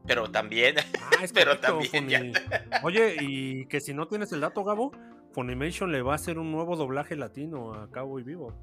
Pero 0.07 0.29
también, 0.31 0.75
Ah, 0.99 1.23
es 1.23 1.31
Pero 1.33 1.51
correcto, 1.59 1.79
también 1.91 2.33
Oye, 2.83 3.15
y 3.21 3.65
que 3.67 3.79
si 3.81 3.93
no 3.93 4.07
tienes 4.07 4.31
el 4.31 4.41
dato, 4.41 4.63
Gabo, 4.63 4.91
Funimation 5.33 5.91
le 5.91 6.01
va 6.01 6.13
a 6.13 6.15
hacer 6.15 6.37
un 6.39 6.51
nuevo 6.51 6.75
doblaje 6.75 7.15
latino 7.15 7.73
a 7.73 7.87
Cowboy 7.89 8.23
Vivo. 8.23 8.53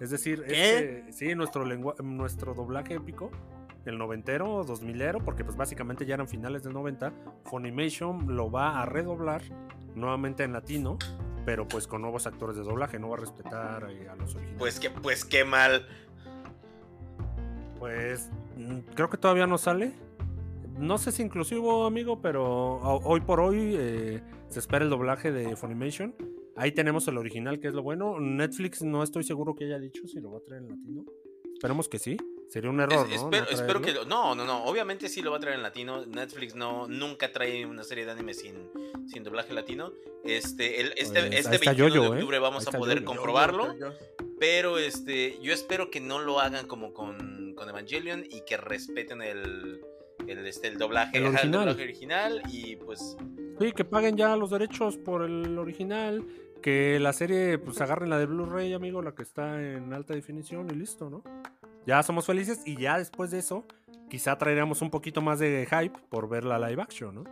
Es 0.00 0.10
decir, 0.10 0.42
este- 0.46 1.12
sí, 1.12 1.34
nuestro, 1.34 1.64
lengua- 1.64 1.94
nuestro 2.02 2.54
doblaje 2.54 2.94
épico, 2.94 3.30
el 3.84 3.98
noventero, 3.98 4.64
dos 4.64 4.80
milero, 4.82 5.20
porque 5.20 5.44
pues 5.44 5.56
básicamente 5.56 6.06
ya 6.06 6.14
eran 6.14 6.26
finales 6.28 6.62
del 6.62 6.72
90, 6.72 7.12
Funimation 7.44 8.34
lo 8.34 8.50
va 8.50 8.80
a 8.80 8.86
redoblar 8.86 9.42
nuevamente 9.94 10.42
en 10.44 10.52
latino, 10.54 10.98
pero 11.44 11.68
pues 11.68 11.86
con 11.86 12.00
nuevos 12.02 12.26
actores 12.26 12.56
de 12.56 12.62
doblaje, 12.62 12.98
no 12.98 13.10
va 13.10 13.16
a 13.16 13.20
respetar 13.20 13.88
eh, 13.90 14.08
a 14.08 14.16
los 14.16 14.34
originales. 14.34 14.58
pues 14.58 14.80
que, 14.80 14.90
pues 14.90 15.24
qué 15.24 15.44
mal. 15.44 15.86
Pues 17.78 18.30
mm, 18.56 18.78
creo 18.94 19.10
que 19.10 19.16
todavía 19.18 19.46
no 19.46 19.58
sale. 19.58 19.92
No 20.78 20.98
sé 20.98 21.12
si 21.12 21.22
inclusivo, 21.22 21.86
amigo, 21.86 22.20
pero 22.20 22.44
ho- 22.44 23.00
hoy 23.04 23.20
por 23.20 23.40
hoy 23.40 23.74
eh, 23.78 24.22
se 24.48 24.58
espera 24.58 24.84
el 24.84 24.90
doblaje 24.90 25.30
de 25.30 25.54
Funimation. 25.56 26.14
Ahí 26.56 26.72
tenemos 26.72 27.06
el 27.08 27.16
original, 27.18 27.60
que 27.60 27.68
es 27.68 27.74
lo 27.74 27.82
bueno. 27.82 28.18
Netflix 28.20 28.82
no 28.82 29.02
estoy 29.02 29.22
seguro 29.24 29.54
que 29.54 29.64
haya 29.64 29.78
dicho 29.78 30.06
si 30.06 30.20
lo 30.20 30.32
va 30.32 30.38
a 30.38 30.42
traer 30.42 30.62
en 30.62 30.68
latino. 30.70 31.04
Esperemos 31.54 31.88
que 31.88 31.98
sí. 31.98 32.16
Sería 32.48 32.68
un 32.68 32.80
error, 32.80 33.06
Es- 33.10 33.20
¿no? 33.22 33.26
espero, 33.30 33.44
¿No 33.44 33.50
espero 33.50 33.80
que 33.80 33.92
lo- 33.92 34.04
no, 34.04 34.34
no, 34.34 34.44
no. 34.44 34.64
Obviamente 34.64 35.08
sí 35.08 35.22
lo 35.22 35.30
va 35.30 35.36
a 35.38 35.40
traer 35.40 35.56
en 35.56 35.62
latino. 35.62 36.04
Netflix 36.04 36.54
no 36.54 36.86
nunca 36.88 37.32
trae 37.32 37.64
una 37.64 37.84
serie 37.84 38.04
de 38.04 38.10
anime 38.10 38.34
sin, 38.34 38.68
sin 39.06 39.22
doblaje 39.22 39.54
latino. 39.54 39.92
Este, 40.24 40.80
el, 40.80 40.92
este, 40.96 41.20
Pues, 41.20 41.24
este 41.24 41.30
ahí 41.36 41.38
está 41.38 41.50
21 41.70 41.88
Yoyo, 41.88 42.00
de 42.02 42.06
¿eh? 42.08 42.10
octubre 42.12 42.38
vamos 42.40 42.66
a 42.66 42.72
poder 42.72 43.04
comprobarlo. 43.04 43.72
Yo- 43.78 43.92
yo- 43.92 43.96
Pero 44.38 44.78
este, 44.78 45.38
yo 45.40 45.52
espero 45.54 45.90
que 45.90 46.00
no 46.00 46.18
lo 46.18 46.40
hagan 46.40 46.66
como 46.66 46.92
con, 46.92 47.54
con 47.54 47.68
Evangelion 47.68 48.24
y 48.28 48.40
que 48.44 48.56
respeten 48.56 49.22
el, 49.22 49.80
el, 50.26 50.46
este, 50.46 50.68
el 50.68 50.78
doblaje, 50.78 51.18
El 51.18 51.26
original. 51.26 51.52
doblaje 51.52 51.82
original. 51.82 52.42
Y 52.50 52.76
pues, 52.76 53.16
Sí, 53.58 53.72
que 53.72 53.84
paguen 53.84 54.16
ya 54.16 54.36
los 54.36 54.50
derechos 54.50 54.96
por 54.98 55.22
el 55.22 55.58
original. 55.58 56.24
Que 56.62 57.00
la 57.00 57.12
serie, 57.12 57.58
pues 57.58 57.80
agarren 57.80 58.08
la 58.08 58.18
de 58.18 58.26
Blu-ray, 58.26 58.72
amigo, 58.72 59.02
la 59.02 59.14
que 59.14 59.22
está 59.22 59.60
en 59.60 59.92
alta 59.92 60.14
definición 60.14 60.68
y 60.70 60.74
listo, 60.74 61.10
¿no? 61.10 61.24
Ya 61.86 62.02
somos 62.04 62.26
felices 62.26 62.62
y 62.64 62.76
ya 62.76 62.98
después 62.98 63.32
de 63.32 63.40
eso, 63.40 63.66
quizá 64.08 64.38
traeremos 64.38 64.80
un 64.80 64.90
poquito 64.90 65.20
más 65.20 65.40
de 65.40 65.66
hype 65.68 65.98
por 66.08 66.28
ver 66.28 66.44
la 66.44 66.58
live 66.60 66.80
action, 66.80 67.16
¿no? 67.16 67.24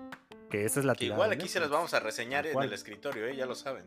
Que 0.51 0.65
esa 0.65 0.81
es 0.81 0.87
la 0.87 0.95
que 0.95 1.01
tirada 1.01 1.15
igual 1.17 1.31
aquí 1.31 1.47
se 1.47 1.61
las 1.61 1.71
vamos 1.71 1.95
a 1.95 2.01
reseñar 2.01 2.45
en 2.49 2.61
el 2.61 2.73
escritorio, 2.73 3.27
¿eh? 3.27 3.37
ya 3.37 3.47
lo 3.47 3.55
saben. 3.55 3.85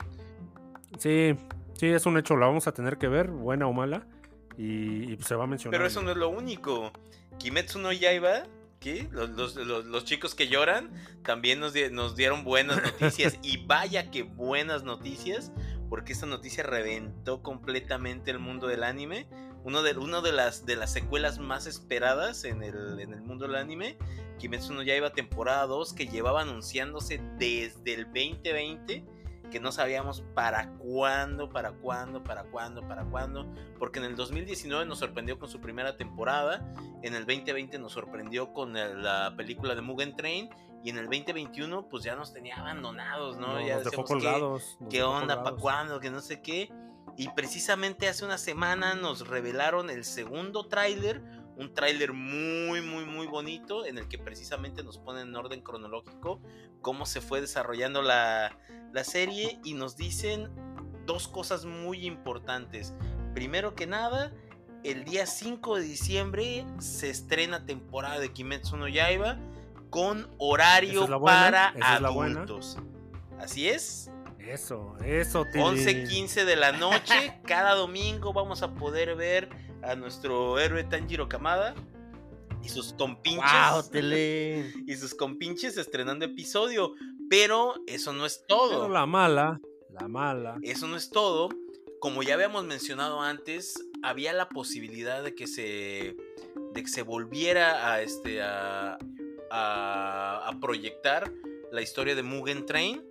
Sí, 0.98 1.36
sí, 1.74 1.88
es 1.88 2.06
un 2.06 2.18
hecho, 2.18 2.38
la 2.38 2.46
vamos 2.46 2.68
a 2.68 2.72
tener 2.74 2.98
que 2.98 3.10
ver, 3.10 3.30
buena 3.30 3.68
o 3.68 3.74
mala. 3.74 4.08
Y, 4.58 5.12
y, 5.12 5.16
pues, 5.16 5.28
se 5.28 5.36
va 5.36 5.44
a 5.44 5.48
mencionar. 5.48 5.78
Pero 5.78 5.88
eso 5.88 6.02
no 6.02 6.12
es 6.12 6.18
lo 6.18 6.30
único. 6.30 6.92
Kimetsu 7.40 7.80
no 7.80 7.92
Yaiba, 7.92 8.44
Los, 9.12 9.30
los- 9.32 9.56
los- 9.56 9.86
los 9.86 10.06
chicos 10.06 10.36
que 10.36 10.48
lloran 10.48 10.92
también 11.24 11.60
nos, 11.60 11.74
di- 11.74 11.90
nos 11.90 12.16
dieron 12.16 12.44
buenas 12.44 12.78
noticias. 13.02 13.38
y 13.42 13.66
vaya 13.66 14.12
que 14.12 14.24
buenas 14.24 14.84
noticias, 14.84 15.52
porque 15.90 16.14
esta 16.14 16.26
noticia 16.26 16.64
reventó 16.64 17.42
completamente 17.44 18.32
el 18.32 18.40
mundo 18.40 18.68
del 18.68 18.84
anime. 18.84 19.28
Uno 19.64 19.82
de, 19.82 19.98
uno 19.98 20.22
de, 20.22 20.34
las, 20.34 20.66
de 20.66 20.76
las 20.76 20.92
secuelas 20.92 21.40
más 21.40 21.68
esperadas 21.68 22.44
en 22.44 22.64
el, 22.64 23.00
en 23.00 23.14
el 23.14 23.22
mundo 23.22 23.46
del 23.48 23.56
anime. 23.56 23.98
Kimetsu 24.40 24.74
no 24.74 24.84
Yaiba 24.84 25.14
temporada 25.14 25.66
2, 25.68 25.94
que 25.94 26.08
llevaba 26.08 26.42
anunciándose 26.42 27.22
desde 27.38 27.94
el 27.94 28.06
2020. 28.06 29.06
Que 29.54 29.60
no 29.60 29.72
sabíamos 29.72 30.22
para 30.34 30.72
cuándo, 30.80 31.48
para 31.48 31.74
cuándo, 31.74 32.24
para 32.24 32.44
cuándo, 32.46 32.82
para 32.88 33.06
cuándo 33.06 33.46
porque 33.78 34.00
en 34.00 34.06
el 34.06 34.16
2019 34.16 34.84
nos 34.86 34.98
sorprendió 34.98 35.38
con 35.38 35.48
su 35.48 35.62
primera 35.62 35.96
temporada, 35.96 36.74
en 37.04 37.14
el 37.14 37.28
2020 37.28 37.78
nos 37.78 37.92
sorprendió 37.92 38.52
con 38.52 38.76
el- 38.76 39.04
la 39.04 39.36
película 39.38 39.76
de 39.76 39.82
Mugen 39.82 40.16
Train 40.16 40.50
y 40.84 40.90
en 40.90 40.98
el 40.98 41.06
2021 41.06 41.88
pues 41.88 42.04
ya 42.04 42.16
nos 42.16 42.34
tenía 42.34 42.56
abandonados, 42.56 43.38
¿no? 43.38 43.54
No, 43.54 43.62
ya 43.62 43.76
nos 43.76 43.84
dejó 43.92 44.04
¿qué- 44.04 44.08
colgados. 44.08 44.78
¿Qué, 44.90 44.98
dejó 44.98 45.12
onda? 45.12 45.44
¿Para 45.44 45.56
cuándo? 45.56 46.00
Que 46.00 46.10
no 46.10 46.20
sé 46.20 46.42
qué. 46.42 46.72
Y 47.16 47.30
precisamente 47.30 48.08
hace 48.10 48.26
una 48.26 48.40
semana 48.40 48.96
nos 48.96 49.28
revelaron 49.28 49.92
el 49.92 50.04
segundo 50.04 50.68
tráiler, 50.68 51.22
un 51.56 51.74
tráiler 51.74 52.14
muy, 52.14 52.82
muy, 52.82 53.06
muy 53.06 53.28
bonito, 53.28 53.86
en 53.86 53.98
el 53.98 54.08
que 54.08 54.18
precisamente 54.18 54.84
nos 54.84 54.98
ponen 54.98 55.30
en 55.30 55.36
orden 55.36 55.62
cronológico 55.62 56.42
cómo 56.82 57.06
se 57.06 57.22
fue 57.22 57.42
desarrollando 57.42 58.02
la, 58.02 58.58
la 58.92 59.04
serie 59.04 59.60
y 59.64 59.74
nos 59.74 59.96
dicen 59.96 60.50
dos 61.06 61.28
cosas 61.28 61.66
muy 61.66 62.06
importantes. 62.06 62.94
Primero 63.34 63.76
que 63.76 63.88
nada, 63.88 64.32
el 64.84 65.06
día 65.06 65.26
5 65.26 65.78
de 65.78 65.82
diciembre 65.82 66.66
se 66.80 67.10
estrena 67.10 67.66
temporada 67.66 68.20
de 68.20 68.32
Kimetsu 68.32 68.78
no 68.78 68.88
Yaiba 68.88 69.38
con 69.90 70.28
horario 70.40 71.04
es 71.04 71.10
para 71.22 71.70
esa 71.70 71.98
es 71.98 72.04
adultos. 72.04 72.78
Así 73.40 73.68
es, 73.70 74.10
Eso, 74.40 74.96
eso, 75.04 75.46
Tili. 75.52 75.64
11, 75.64 76.04
15 76.06 76.46
de 76.46 76.56
la 76.56 76.72
noche, 76.72 77.40
cada 77.46 77.76
domingo 77.76 78.34
vamos 78.34 78.62
a 78.64 78.74
poder 78.74 79.16
ver 79.16 79.50
a 79.84 79.96
nuestro 79.96 80.60
héroe 80.60 80.84
Tanjiro 80.84 81.28
Kamada 81.28 81.76
y 82.64 82.70
sus 82.70 82.94
compinches. 82.94 83.44
Y 84.88 84.96
sus 84.96 85.14
compinches 85.14 85.78
estrenando 85.78 86.26
episodio. 86.26 86.94
Pero 87.30 87.76
eso 87.88 88.14
no 88.14 88.26
es 88.26 88.44
Pero 88.48 88.60
todo. 88.60 88.90
la 88.90 89.06
mala, 89.06 89.60
la 89.90 90.08
mala. 90.08 90.58
Eso 90.62 90.88
no 90.88 90.96
es 90.98 91.10
todo. 91.10 91.50
Como 92.00 92.22
ya 92.22 92.34
habíamos 92.36 92.66
mencionado 92.66 93.22
antes, 93.22 93.82
había 94.02 94.34
la 94.34 94.50
posibilidad 94.50 95.24
de 95.24 95.36
que 95.36 95.48
se, 95.48 96.16
de 96.74 96.84
que 96.84 96.88
se 96.88 97.02
volviera 97.02 97.92
a, 97.94 98.02
este, 98.02 98.42
a, 98.42 98.98
a, 99.50 100.48
a 100.50 100.60
proyectar 100.60 101.32
la 101.72 101.82
historia 101.82 102.14
de 102.16 102.24
Mugen 102.24 102.66
Train. 102.66 103.04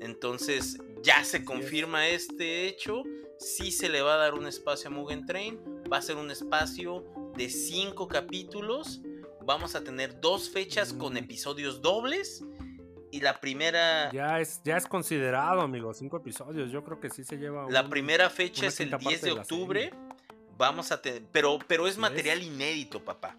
Entonces 0.00 0.78
ya 1.02 1.24
se 1.24 1.44
confirma 1.44 2.08
este 2.08 2.66
hecho. 2.68 3.02
Sí 3.38 3.70
se 3.72 3.88
le 3.88 4.02
va 4.02 4.14
a 4.14 4.18
dar 4.18 4.34
un 4.34 4.46
espacio 4.46 4.88
a 4.88 4.92
Mugen 4.92 5.26
Train. 5.26 5.58
Va 5.92 5.98
a 5.98 6.02
ser 6.02 6.16
un 6.16 6.30
espacio 6.30 7.04
de 7.36 7.48
cinco 7.48 8.08
capítulos. 8.08 9.00
Vamos 9.44 9.74
a 9.74 9.82
tener 9.82 10.20
dos 10.20 10.50
fechas 10.50 10.92
con 10.92 11.14
Mm. 11.14 11.18
episodios 11.18 11.80
dobles. 11.82 12.44
Y 13.10 13.20
la 13.20 13.40
primera... 13.40 14.12
Ya 14.12 14.38
es, 14.38 14.60
ya 14.64 14.76
es 14.76 14.86
considerado, 14.86 15.62
amigo. 15.62 15.94
Cinco 15.94 16.18
episodios. 16.18 16.70
Yo 16.70 16.84
creo 16.84 17.00
que 17.00 17.08
sí 17.08 17.24
se 17.24 17.36
lleva. 17.38 17.66
La 17.70 17.82
un- 17.82 17.88
primera 17.90 18.28
fecha 18.28 18.66
es 18.66 18.78
el 18.80 18.90
quinta 18.90 18.98
10 19.08 19.20
parte 19.20 19.26
de 19.34 19.40
octubre. 19.40 19.90
Vamos 20.58 20.92
a 20.92 21.00
tener. 21.00 21.22
Pero, 21.32 21.58
pero 21.66 21.86
es 21.86 21.96
material 21.96 22.40
es. 22.40 22.46
inédito, 22.48 23.02
papá. 23.02 23.36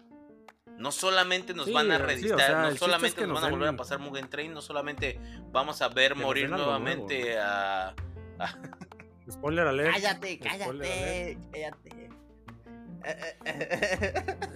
No 0.76 0.90
solamente 0.90 1.54
nos 1.54 1.66
Sí, 1.66 1.72
van 1.72 1.90
a 1.92 1.98
sí, 1.98 2.02
o 2.02 2.06
reeditar, 2.06 2.38
sea, 2.40 2.62
no 2.62 2.68
es 2.70 2.78
solamente 2.78 3.14
que 3.20 3.26
nos 3.26 3.34
nos 3.34 3.42
van 3.42 3.48
a 3.52 3.54
volver 3.54 3.68
a 3.68 3.76
pasar 3.76 3.98
Mugen 3.98 4.28
Train, 4.30 4.52
no 4.54 4.62
solamente 4.62 5.20
vamos 5.52 5.82
a 5.82 5.88
ver 5.88 6.14
Que 6.14 6.20
morir 6.20 6.48
nuevamente 6.48 7.34
nuevo, 7.34 7.40
a. 7.44 7.94
Spoiler 9.30 9.66
alert. 9.66 9.92
¡Cállate, 9.92 10.38
cállate! 10.38 11.38
¡Cállate! 11.52 12.09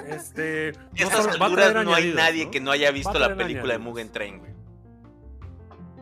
Este. 0.08 0.70
A 0.70 0.72
no 0.72 0.88
estas 0.96 1.26
a 1.26 1.30
alturas 1.30 1.74
no 1.74 1.80
hay 1.80 1.86
añadidos, 1.86 2.16
nadie 2.16 2.44
¿no? 2.44 2.50
que 2.50 2.60
no 2.60 2.70
haya 2.70 2.90
visto 2.90 3.18
la 3.18 3.36
película 3.36 3.74
de. 3.74 3.78
Mugen 3.78 4.10
Train, 4.10 4.38
güey. 4.38 4.54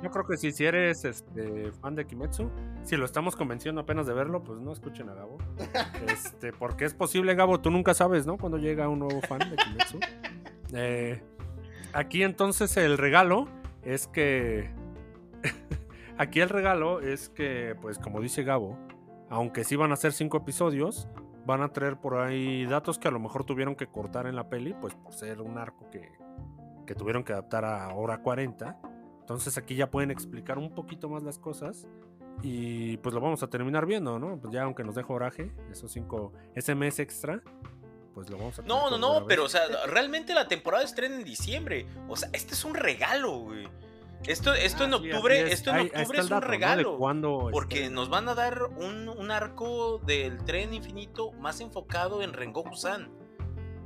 Yo 0.02 0.10
creo 0.10 0.26
que 0.26 0.36
sí, 0.36 0.50
si 0.50 0.64
eres 0.64 1.04
este, 1.04 1.70
fan 1.80 1.94
de 1.94 2.04
Kimetsu, 2.04 2.50
si 2.82 2.96
lo 2.96 3.04
estamos 3.04 3.36
convenciendo 3.36 3.80
apenas 3.82 4.04
de 4.08 4.12
verlo, 4.12 4.42
pues 4.42 4.58
no 4.58 4.72
escuchen 4.72 5.08
a 5.08 5.14
Gabo. 5.14 5.38
Este, 6.08 6.52
porque 6.52 6.84
es 6.84 6.92
posible, 6.92 7.36
Gabo, 7.36 7.60
tú 7.60 7.70
nunca 7.70 7.94
sabes, 7.94 8.26
¿no? 8.26 8.36
Cuando 8.36 8.58
llega 8.58 8.88
un 8.88 8.98
nuevo 8.98 9.20
fan 9.22 9.38
de 9.38 9.56
Kimetsu. 9.56 10.00
Eh, 10.74 11.22
aquí 11.92 12.22
entonces 12.22 12.78
el 12.78 12.96
regalo 12.96 13.46
es 13.84 14.06
que. 14.06 14.70
aquí 16.16 16.40
el 16.40 16.48
regalo 16.48 17.02
es 17.02 17.28
que, 17.28 17.76
pues 17.82 17.98
como 17.98 18.22
dice 18.22 18.42
Gabo, 18.42 18.78
aunque 19.28 19.64
sí 19.64 19.76
van 19.76 19.92
a 19.92 19.96
ser 19.96 20.14
cinco 20.14 20.38
episodios, 20.38 21.08
van 21.44 21.62
a 21.62 21.72
traer 21.72 21.96
por 21.96 22.18
ahí 22.18 22.64
datos 22.66 22.98
que 22.98 23.08
a 23.08 23.10
lo 23.10 23.20
mejor 23.20 23.44
tuvieron 23.44 23.74
que 23.74 23.86
cortar 23.86 24.26
en 24.26 24.36
la 24.36 24.48
peli, 24.48 24.74
pues 24.74 24.94
por 24.94 25.12
ser 25.12 25.40
un 25.40 25.58
arco 25.58 25.90
que, 25.90 26.12
que 26.86 26.94
tuvieron 26.94 27.24
que 27.24 27.32
adaptar 27.32 27.64
a 27.64 27.88
hora 27.94 28.22
40. 28.22 28.80
Entonces 29.20 29.56
aquí 29.58 29.74
ya 29.74 29.90
pueden 29.90 30.10
explicar 30.10 30.58
un 30.58 30.74
poquito 30.74 31.08
más 31.08 31.22
las 31.22 31.38
cosas 31.38 31.86
y 32.42 32.96
pues 32.98 33.14
lo 33.14 33.20
vamos 33.20 33.42
a 33.42 33.48
terminar 33.48 33.86
viendo, 33.86 34.18
¿no? 34.18 34.38
Pues 34.40 34.52
ya 34.52 34.62
aunque 34.62 34.84
nos 34.84 34.94
deje 34.94 35.12
oraje, 35.12 35.52
esos 35.70 35.92
cinco, 35.92 36.32
ese 36.54 36.74
mes 36.74 36.98
extra, 36.98 37.42
pues 38.14 38.28
lo 38.30 38.36
vamos 38.36 38.58
a 38.58 38.62
No, 38.62 38.90
no, 38.90 38.98
no, 38.98 39.26
pero 39.26 39.44
o 39.44 39.48
sea, 39.48 39.62
realmente 39.86 40.34
la 40.34 40.48
temporada 40.48 40.84
estrena 40.84 41.16
en 41.16 41.24
diciembre. 41.24 41.86
O 42.08 42.16
sea, 42.16 42.28
este 42.32 42.54
es 42.54 42.64
un 42.64 42.74
regalo, 42.74 43.38
güey. 43.38 43.68
Esto, 44.26 44.54
esto 44.54 44.84
en 44.84 44.92
Ah, 44.94 44.96
octubre, 44.96 45.40
es. 45.42 45.52
esto 45.52 45.70
en 45.70 45.76
Ahí- 45.76 45.86
octubre 45.86 46.18
es 46.18 46.24
un 46.24 46.30
dato, 46.30 46.34
¿no? 46.34 46.40
De 46.40 46.46
regalo. 46.46 46.96
cuándo 46.98 47.48
Porque 47.50 47.90
nos 47.90 48.08
van 48.08 48.28
a 48.28 48.34
dar 48.34 48.62
un, 48.64 49.08
un 49.08 49.30
arco 49.30 49.98
del 49.98 50.44
tren 50.44 50.72
infinito 50.74 51.32
más 51.32 51.60
enfocado 51.60 52.22
en 52.22 52.32
Rengoku-san. 52.32 53.10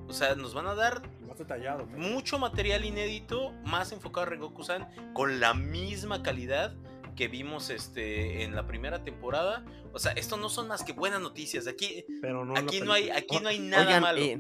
O 0.09 0.13
sea, 0.13 0.35
nos 0.37 0.55
van 0.55 0.67
a 0.67 0.75
dar 0.75 1.03
Más 1.27 1.39
detallado. 1.39 1.87
¿no? 1.87 1.99
mucho 1.99 2.39
material 2.39 2.85
inédito 2.85 3.53
más 3.65 3.93
enfocado 3.93 4.27
a 4.27 4.31
Rengoku-san 4.31 4.89
con 5.15 5.41
la 5.41 5.55
misma 5.55 6.23
calidad 6.23 6.75
que 7.17 7.29
vimos 7.29 7.71
este 7.71 8.45
en 8.45 8.55
la 8.55 8.67
primera 8.67 9.03
temporada. 9.03 9.65
O 9.95 9.99
sea, 9.99 10.13
esto 10.13 10.37
no 10.37 10.51
son 10.51 10.69
más 10.69 10.85
que 10.85 10.93
buenas 10.93 11.21
noticias. 11.23 11.67
Aquí, 11.67 12.05
Pero 12.21 12.45
no 12.45 12.55
aquí 12.59 12.81
no 12.83 12.93
hay, 12.93 13.09
aquí 13.09 13.41
no 13.41 13.49
hay 13.49 13.59
nada 13.59 13.87
Oigan, 13.87 14.03
malo. 14.03 14.19
eh, 14.21 14.39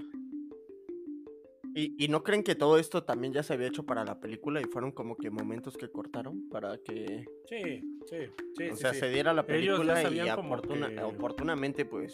¿y, 1.77 1.95
¿Y 2.05 2.09
no 2.09 2.22
creen 2.24 2.43
que 2.43 2.55
todo 2.55 2.79
esto 2.79 3.05
también 3.05 3.33
ya 3.33 3.43
se 3.43 3.53
había 3.53 3.68
hecho 3.68 3.85
para 3.85 4.05
la 4.05 4.18
película 4.18 4.61
y 4.61 4.64
fueron 4.64 4.91
como 4.93 5.16
que 5.16 5.31
momentos 5.31 5.77
que 5.77 5.89
cortaron 5.91 6.49
para 6.49 6.79
que 6.79 7.24
Sí, 7.49 7.81
sí, 8.09 8.31
sí. 8.57 8.68
o 8.70 8.74
sí, 8.74 8.81
sea, 8.81 8.93
sí. 8.95 9.01
se 9.01 9.11
diera 9.11 9.33
la 9.35 9.47
película 9.47 10.03
y 10.11 10.20
oportuna- 10.31 10.89
que- 10.89 11.03
oportunamente 11.03 11.85
pues 11.85 12.12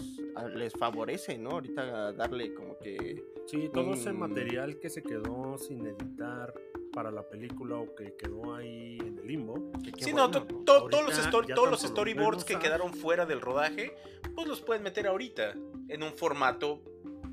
les 0.54 0.72
favorece, 0.74 1.38
¿no? 1.38 1.50
Ahorita 1.52 2.12
darle 2.12 2.52
como 2.54 2.76
que 2.78 3.22
Sí, 3.46 3.70
todo 3.72 3.94
ese 3.94 4.12
material 4.12 4.78
que 4.78 4.90
se 4.90 5.02
quedó 5.02 5.56
sin 5.58 5.86
editar 5.86 6.52
para 6.92 7.10
la 7.10 7.26
película 7.28 7.76
o 7.76 7.94
que 7.94 8.14
quedó 8.16 8.54
ahí 8.54 8.98
en 9.00 9.18
el 9.18 9.26
limbo. 9.26 9.72
que 9.82 10.04
Sí, 10.04 10.12
no, 10.12 10.28
bueno, 10.28 10.30
to- 10.30 10.40
¿no? 10.40 10.64
to- 10.64 10.88
todos 10.90 11.04
los, 11.06 11.30
todos 11.54 11.70
los 11.70 11.80
storyboards 11.82 12.44
que 12.44 12.54
vemos 12.54 12.64
a- 12.64 12.68
quedaron 12.68 12.94
fuera 12.94 13.26
del 13.26 13.40
rodaje, 13.40 13.94
pues 14.34 14.46
los 14.46 14.60
pueden 14.60 14.82
meter 14.82 15.06
ahorita 15.06 15.54
en 15.88 16.02
un 16.02 16.12
formato 16.12 16.82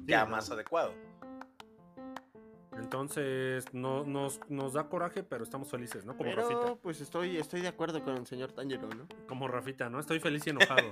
ya 0.06 0.26
más 0.26 0.50
adecuado. 0.52 0.94
Entonces, 2.90 3.66
no, 3.72 4.04
nos, 4.04 4.40
nos 4.50 4.74
da 4.74 4.90
coraje, 4.90 5.22
pero 5.22 5.44
estamos 5.44 5.70
felices, 5.70 6.06
¿no? 6.06 6.18
Como 6.18 6.32
Rafita. 6.34 6.60
Pero 6.60 6.80
pues 6.82 7.00
estoy, 7.02 7.38
estoy 7.38 7.62
de 7.62 7.68
acuerdo 7.68 8.04
con 8.04 8.18
el 8.18 8.26
señor 8.26 8.52
Tanjiro, 8.52 8.90
¿no? 8.90 9.08
Como 9.28 9.48
Rafita, 9.48 9.92
¿no? 9.92 10.00
Estoy 10.00 10.20
feliz 10.20 10.48
y 10.48 10.50
enojado. 10.50 10.82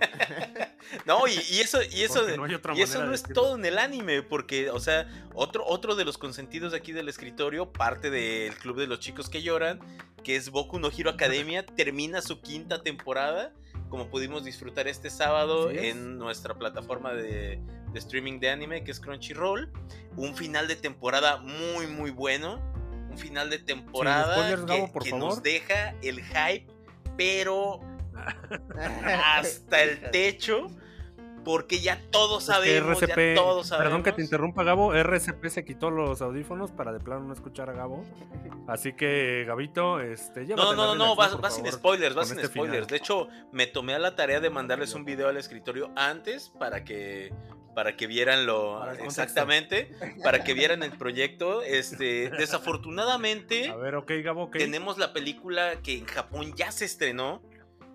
No, 1.05 1.27
y, 1.27 1.31
y 1.31 1.59
eso, 1.59 1.79
y 1.83 2.03
eso, 2.03 2.21
no 2.37 2.47
y 2.47 2.81
eso 2.81 3.03
no 3.03 3.13
es 3.13 3.23
decirlo. 3.23 3.33
todo 3.33 3.55
en 3.55 3.65
el 3.65 3.77
anime, 3.77 4.21
porque, 4.21 4.69
o 4.69 4.79
sea, 4.79 5.09
otro, 5.33 5.65
otro 5.65 5.95
de 5.95 6.05
los 6.05 6.17
consentidos 6.17 6.73
aquí 6.73 6.93
del 6.93 7.09
escritorio, 7.09 7.73
parte 7.73 8.09
del 8.09 8.55
Club 8.55 8.77
de 8.77 8.87
los 8.87 8.99
Chicos 8.99 9.27
que 9.27 9.41
Lloran, 9.41 9.79
que 10.23 10.35
es 10.37 10.49
Boku 10.49 10.79
no 10.79 10.89
Hero 10.95 11.09
Academia, 11.09 11.65
termina 11.75 12.21
su 12.21 12.41
quinta 12.41 12.83
temporada, 12.83 13.53
como 13.89 14.09
pudimos 14.09 14.45
disfrutar 14.45 14.87
este 14.87 15.09
sábado 15.09 15.71
en 15.71 16.17
nuestra 16.19 16.53
plataforma 16.53 17.13
de, 17.13 17.59
de 17.93 17.99
streaming 17.99 18.39
de 18.39 18.49
anime, 18.49 18.83
que 18.83 18.91
es 18.91 18.99
Crunchyroll. 18.99 19.71
Un 20.15 20.35
final 20.35 20.67
de 20.67 20.75
temporada 20.75 21.37
muy, 21.37 21.87
muy 21.87 22.11
bueno. 22.11 22.59
Un 23.09 23.17
final 23.17 23.49
de 23.49 23.59
temporada 23.59 24.33
spoilers, 24.35 24.61
que, 24.65 24.67
Gabo, 24.75 24.91
por 24.91 25.03
que 25.03 25.09
favor. 25.09 25.25
nos 25.29 25.43
deja 25.43 25.95
el 26.01 26.21
hype, 26.23 26.67
pero 27.17 27.79
hasta 29.35 29.83
el 29.83 30.11
techo. 30.11 30.67
Porque 31.43 31.79
ya 31.79 32.01
todos 32.11 32.43
Es 32.43 32.49
que 32.49 32.53
sabemos, 32.55 32.99
ya 32.99 33.05
RCP, 33.07 33.35
todos 33.35 33.67
sabemos. 33.67 33.85
perdón 33.87 34.03
que 34.03 34.11
te 34.11 34.21
interrumpa, 34.21 34.63
Gabo. 34.65 34.93
RCP 34.93 35.45
se 35.47 35.63
quitó 35.63 35.89
los 35.89 36.21
audífonos 36.21 36.73
para 36.73 36.91
de 36.91 36.99
plano 36.99 37.21
no 37.23 37.31
escuchar 37.33 37.69
a 37.69 37.73
Gabo. 37.73 38.03
Así 38.67 38.91
que, 38.91 39.45
Gabito, 39.47 40.01
este, 40.01 40.43
No, 40.45 40.75
no, 40.75 40.93
no, 40.93 41.15
vas, 41.15 41.39
vas 41.39 41.55
sin 41.55 41.65
spoilers, 41.71 42.15
vas 42.15 42.27
sin 42.27 42.39
este 42.39 42.49
final. 42.49 42.67
spoilers. 42.67 42.87
De 42.89 42.97
hecho, 42.97 43.29
me 43.53 43.65
tomé 43.65 43.93
a 43.93 43.99
la 43.99 44.13
tarea 44.17 44.41
de 44.41 44.49
mandarles 44.49 44.93
un 44.93 45.05
video 45.05 45.29
al 45.29 45.37
escritorio 45.37 45.89
antes 45.95 46.49
para 46.49 46.83
que 46.83 47.31
para 47.77 47.95
que 47.95 48.07
vieran 48.07 48.47
lo 48.47 48.79
Para 48.79 48.93
exactamente, 48.93 49.91
para 50.23 50.43
que 50.43 50.55
vieran 50.55 50.81
el 50.81 50.97
proyecto. 50.97 51.61
Este, 51.61 52.31
desafortunadamente 52.31 53.69
A 53.69 53.75
ver, 53.75 53.93
ok, 53.93 54.13
Gabo, 54.23 54.45
ok. 54.45 54.57
tenemos 54.57 54.97
la 54.97 55.13
película 55.13 55.79
que 55.83 55.99
en 55.99 56.05
Japón 56.05 56.55
ya 56.55 56.71
se 56.71 56.85
estrenó. 56.85 57.39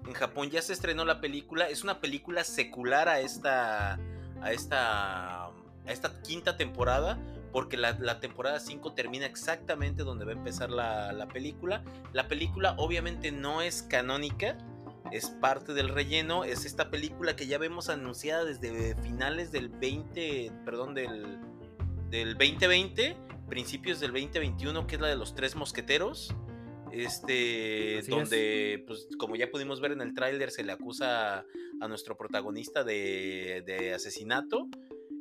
En 0.06 0.12
Japón 0.12 0.50
ya 0.50 0.62
se 0.62 0.72
estrenó 0.72 1.04
la 1.04 1.20
película. 1.20 1.68
Es 1.68 1.82
una 1.82 2.00
película 2.00 2.44
secular 2.44 3.08
a 3.08 3.18
esta. 3.18 3.98
a 4.40 4.52
esta. 4.52 5.46
a 5.46 5.52
esta 5.86 6.22
quinta 6.22 6.56
temporada. 6.56 7.18
Porque 7.50 7.76
la, 7.76 7.98
la 7.98 8.20
temporada 8.20 8.60
5 8.60 8.92
termina 8.94 9.26
exactamente 9.26 10.04
donde 10.04 10.24
va 10.24 10.30
a 10.30 10.34
empezar 10.34 10.70
la, 10.70 11.12
la 11.12 11.26
película. 11.26 11.82
La 12.12 12.28
película 12.28 12.76
obviamente 12.78 13.32
no 13.32 13.62
es 13.62 13.82
canónica. 13.82 14.56
Es 15.12 15.28
parte 15.28 15.74
del 15.74 15.88
relleno. 15.88 16.44
Es 16.44 16.64
esta 16.64 16.90
película 16.90 17.36
que 17.36 17.46
ya 17.46 17.58
vemos 17.58 17.88
anunciada 17.88 18.44
desde 18.44 18.94
finales 19.02 19.52
del 19.52 19.68
20. 19.68 20.52
Perdón, 20.64 20.94
del. 20.94 21.38
Del 22.10 22.34
2020. 22.34 23.16
Principios 23.48 24.00
del 24.00 24.12
2021. 24.12 24.86
Que 24.86 24.96
es 24.96 25.00
la 25.00 25.08
de 25.08 25.16
los 25.16 25.34
tres 25.34 25.54
mosqueteros. 25.54 26.34
Este, 26.90 27.98
Así 27.98 28.10
donde, 28.10 28.84
pues, 28.86 29.08
como 29.18 29.34
ya 29.34 29.50
pudimos 29.50 29.80
ver 29.80 29.92
en 29.92 30.02
el 30.02 30.12
tráiler, 30.12 30.50
se 30.50 30.62
le 30.62 30.72
acusa 30.72 31.46
a 31.80 31.88
nuestro 31.88 32.16
protagonista 32.18 32.84
de, 32.84 33.62
de 33.66 33.94
asesinato. 33.94 34.68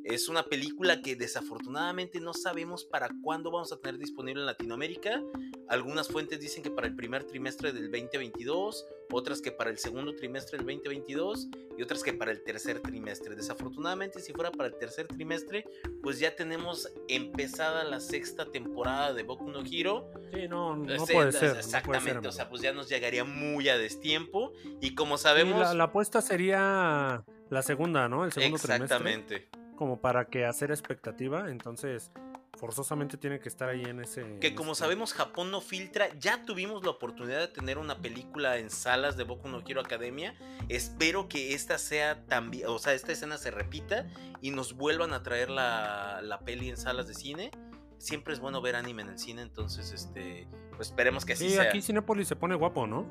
Es 0.04 0.28
una 0.28 0.42
película 0.44 1.00
que 1.00 1.14
desafortunadamente 1.16 2.20
no 2.20 2.34
sabemos 2.34 2.84
para 2.84 3.08
cuándo 3.22 3.50
vamos 3.50 3.72
a 3.72 3.76
tener 3.78 3.98
disponible 3.98 4.40
en 4.40 4.46
Latinoamérica. 4.46 5.22
Algunas 5.68 6.08
fuentes 6.08 6.40
dicen 6.40 6.62
que 6.62 6.70
para 6.70 6.86
el 6.88 6.96
primer 6.96 7.24
trimestre 7.24 7.72
del 7.72 7.90
2022, 7.90 8.84
otras 9.12 9.40
que 9.40 9.52
para 9.52 9.70
el 9.70 9.78
segundo 9.78 10.14
trimestre 10.14 10.58
del 10.58 10.66
2022 10.66 11.48
y 11.78 11.82
otras 11.82 12.02
que 12.02 12.12
para 12.12 12.32
el 12.32 12.42
tercer 12.42 12.80
trimestre. 12.80 13.36
Desafortunadamente, 13.36 14.20
si 14.20 14.32
fuera 14.32 14.50
para 14.50 14.68
el 14.68 14.76
tercer 14.76 15.06
trimestre, 15.06 15.64
pues 16.02 16.18
ya 16.18 16.34
tenemos 16.34 16.92
empezada 17.08 17.84
la 17.84 18.00
sexta 18.00 18.44
temporada 18.46 19.12
de 19.14 19.22
Boku 19.22 19.48
no 19.50 19.62
Hero. 19.64 20.10
Sí, 20.32 20.48
no, 20.48 20.76
no 20.76 20.92
Este, 20.94 21.14
puede 21.14 21.32
ser. 21.32 21.56
Exactamente, 21.56 21.86
no 21.86 22.20
puede 22.20 22.20
ser, 22.22 22.26
o 22.28 22.32
sea, 22.32 22.48
pues 22.48 22.60
ya 22.60 22.72
nos 22.72 22.88
llegaría 22.88 23.24
muy 23.24 23.68
a 23.68 23.78
destiempo. 23.78 24.52
Y 24.80 24.94
como 24.94 25.16
Sí, 25.16 25.22
sabemos, 25.24 25.60
la, 25.60 25.74
la 25.74 25.84
apuesta 25.84 26.20
sería 26.20 27.24
la 27.50 27.62
segunda, 27.62 28.08
¿no? 28.08 28.24
El 28.24 28.32
segundo 28.32 28.58
trimestre. 28.58 28.84
exactamente. 28.84 29.61
Como 29.76 30.00
para 30.00 30.26
que 30.26 30.44
hacer 30.46 30.70
expectativa. 30.70 31.50
Entonces, 31.50 32.12
forzosamente 32.58 33.16
tiene 33.16 33.40
que 33.40 33.48
estar 33.48 33.68
ahí 33.68 33.82
en 33.84 34.00
ese. 34.00 34.38
Que 34.40 34.54
como 34.54 34.72
este- 34.72 34.84
sabemos, 34.84 35.12
Japón 35.14 35.50
no 35.50 35.60
filtra. 35.60 36.08
Ya 36.18 36.44
tuvimos 36.44 36.84
la 36.84 36.90
oportunidad 36.90 37.40
de 37.40 37.48
tener 37.48 37.78
una 37.78 37.98
película 37.98 38.58
en 38.58 38.70
salas 38.70 39.16
de 39.16 39.24
Boku 39.24 39.48
no 39.48 39.62
Hero 39.66 39.80
Academia. 39.80 40.34
Espero 40.68 41.28
que 41.28 41.54
esta 41.54 41.78
sea 41.78 42.24
también, 42.26 42.68
o 42.68 42.78
sea, 42.78 42.92
esta 42.94 43.12
escena 43.12 43.38
se 43.38 43.50
repita 43.50 44.06
y 44.40 44.50
nos 44.50 44.74
vuelvan 44.76 45.12
a 45.14 45.22
traer 45.22 45.50
la, 45.50 46.20
la 46.22 46.40
peli 46.40 46.68
en 46.68 46.76
salas 46.76 47.08
de 47.08 47.14
cine. 47.14 47.50
Siempre 47.98 48.34
es 48.34 48.40
bueno 48.40 48.60
ver 48.60 48.76
anime 48.76 49.02
en 49.02 49.08
el 49.10 49.18
cine, 49.18 49.42
entonces, 49.42 49.92
este, 49.92 50.46
pues 50.76 50.88
esperemos 50.88 51.24
que 51.24 51.34
así 51.34 51.48
Sí, 51.48 51.54
sea. 51.54 51.62
aquí 51.64 51.80
Cinépolis 51.80 52.26
se 52.28 52.34
pone 52.36 52.54
guapo, 52.56 52.86
¿no? 52.86 53.06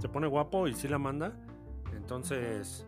Se 0.00 0.08
pone 0.08 0.26
guapo 0.26 0.68
y 0.68 0.74
sí 0.74 0.86
la 0.86 0.98
manda. 0.98 1.32
Entonces, 1.96 2.86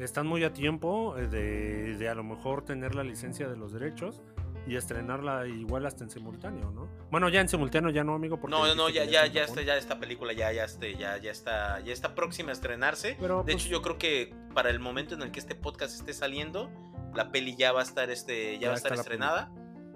están 0.00 0.26
muy 0.26 0.44
a 0.44 0.52
tiempo 0.52 1.16
eh, 1.16 1.28
de, 1.28 1.96
de 1.96 2.08
a 2.08 2.14
lo 2.14 2.24
mejor 2.24 2.64
tener 2.64 2.94
la 2.94 3.04
licencia 3.04 3.48
de 3.48 3.56
los 3.56 3.72
derechos 3.72 4.22
y 4.66 4.76
estrenarla 4.76 5.46
igual 5.46 5.86
hasta 5.86 6.04
en 6.04 6.10
simultáneo, 6.10 6.70
¿no? 6.70 6.88
Bueno, 7.10 7.28
ya 7.28 7.40
en 7.40 7.48
simultáneo 7.48 7.90
ya 7.90 8.04
no, 8.04 8.14
amigo. 8.14 8.38
porque 8.38 8.54
No, 8.54 8.74
no, 8.74 8.88
ya, 8.88 9.04
ya, 9.04 9.24
está 9.24 9.32
ya 9.32 9.44
está, 9.44 9.62
ya 9.62 9.76
esta 9.76 9.98
película 9.98 10.32
ya, 10.32 10.52
ya, 10.52 10.64
este, 10.64 10.96
ya, 10.96 11.16
ya 11.16 11.30
está, 11.30 11.80
ya 11.80 11.92
está 11.92 12.14
próxima 12.14 12.50
a 12.50 12.52
estrenarse. 12.52 13.16
Pero, 13.18 13.38
De 13.38 13.52
pues, 13.52 13.64
hecho, 13.64 13.68
yo 13.68 13.82
creo 13.82 13.98
que 13.98 14.34
para 14.54 14.70
el 14.70 14.78
momento 14.78 15.14
en 15.14 15.22
el 15.22 15.30
que 15.30 15.40
este 15.40 15.54
podcast 15.54 15.94
esté 15.94 16.12
saliendo, 16.12 16.70
la 17.14 17.32
peli 17.32 17.56
ya 17.56 17.72
va 17.72 17.80
a 17.80 17.84
estar, 17.84 18.10
este, 18.10 18.54
ya, 18.54 18.60
Ya 18.60 18.68
va 18.68 18.74
a 18.74 18.76
estar 18.76 18.92
estrenada 18.92 19.50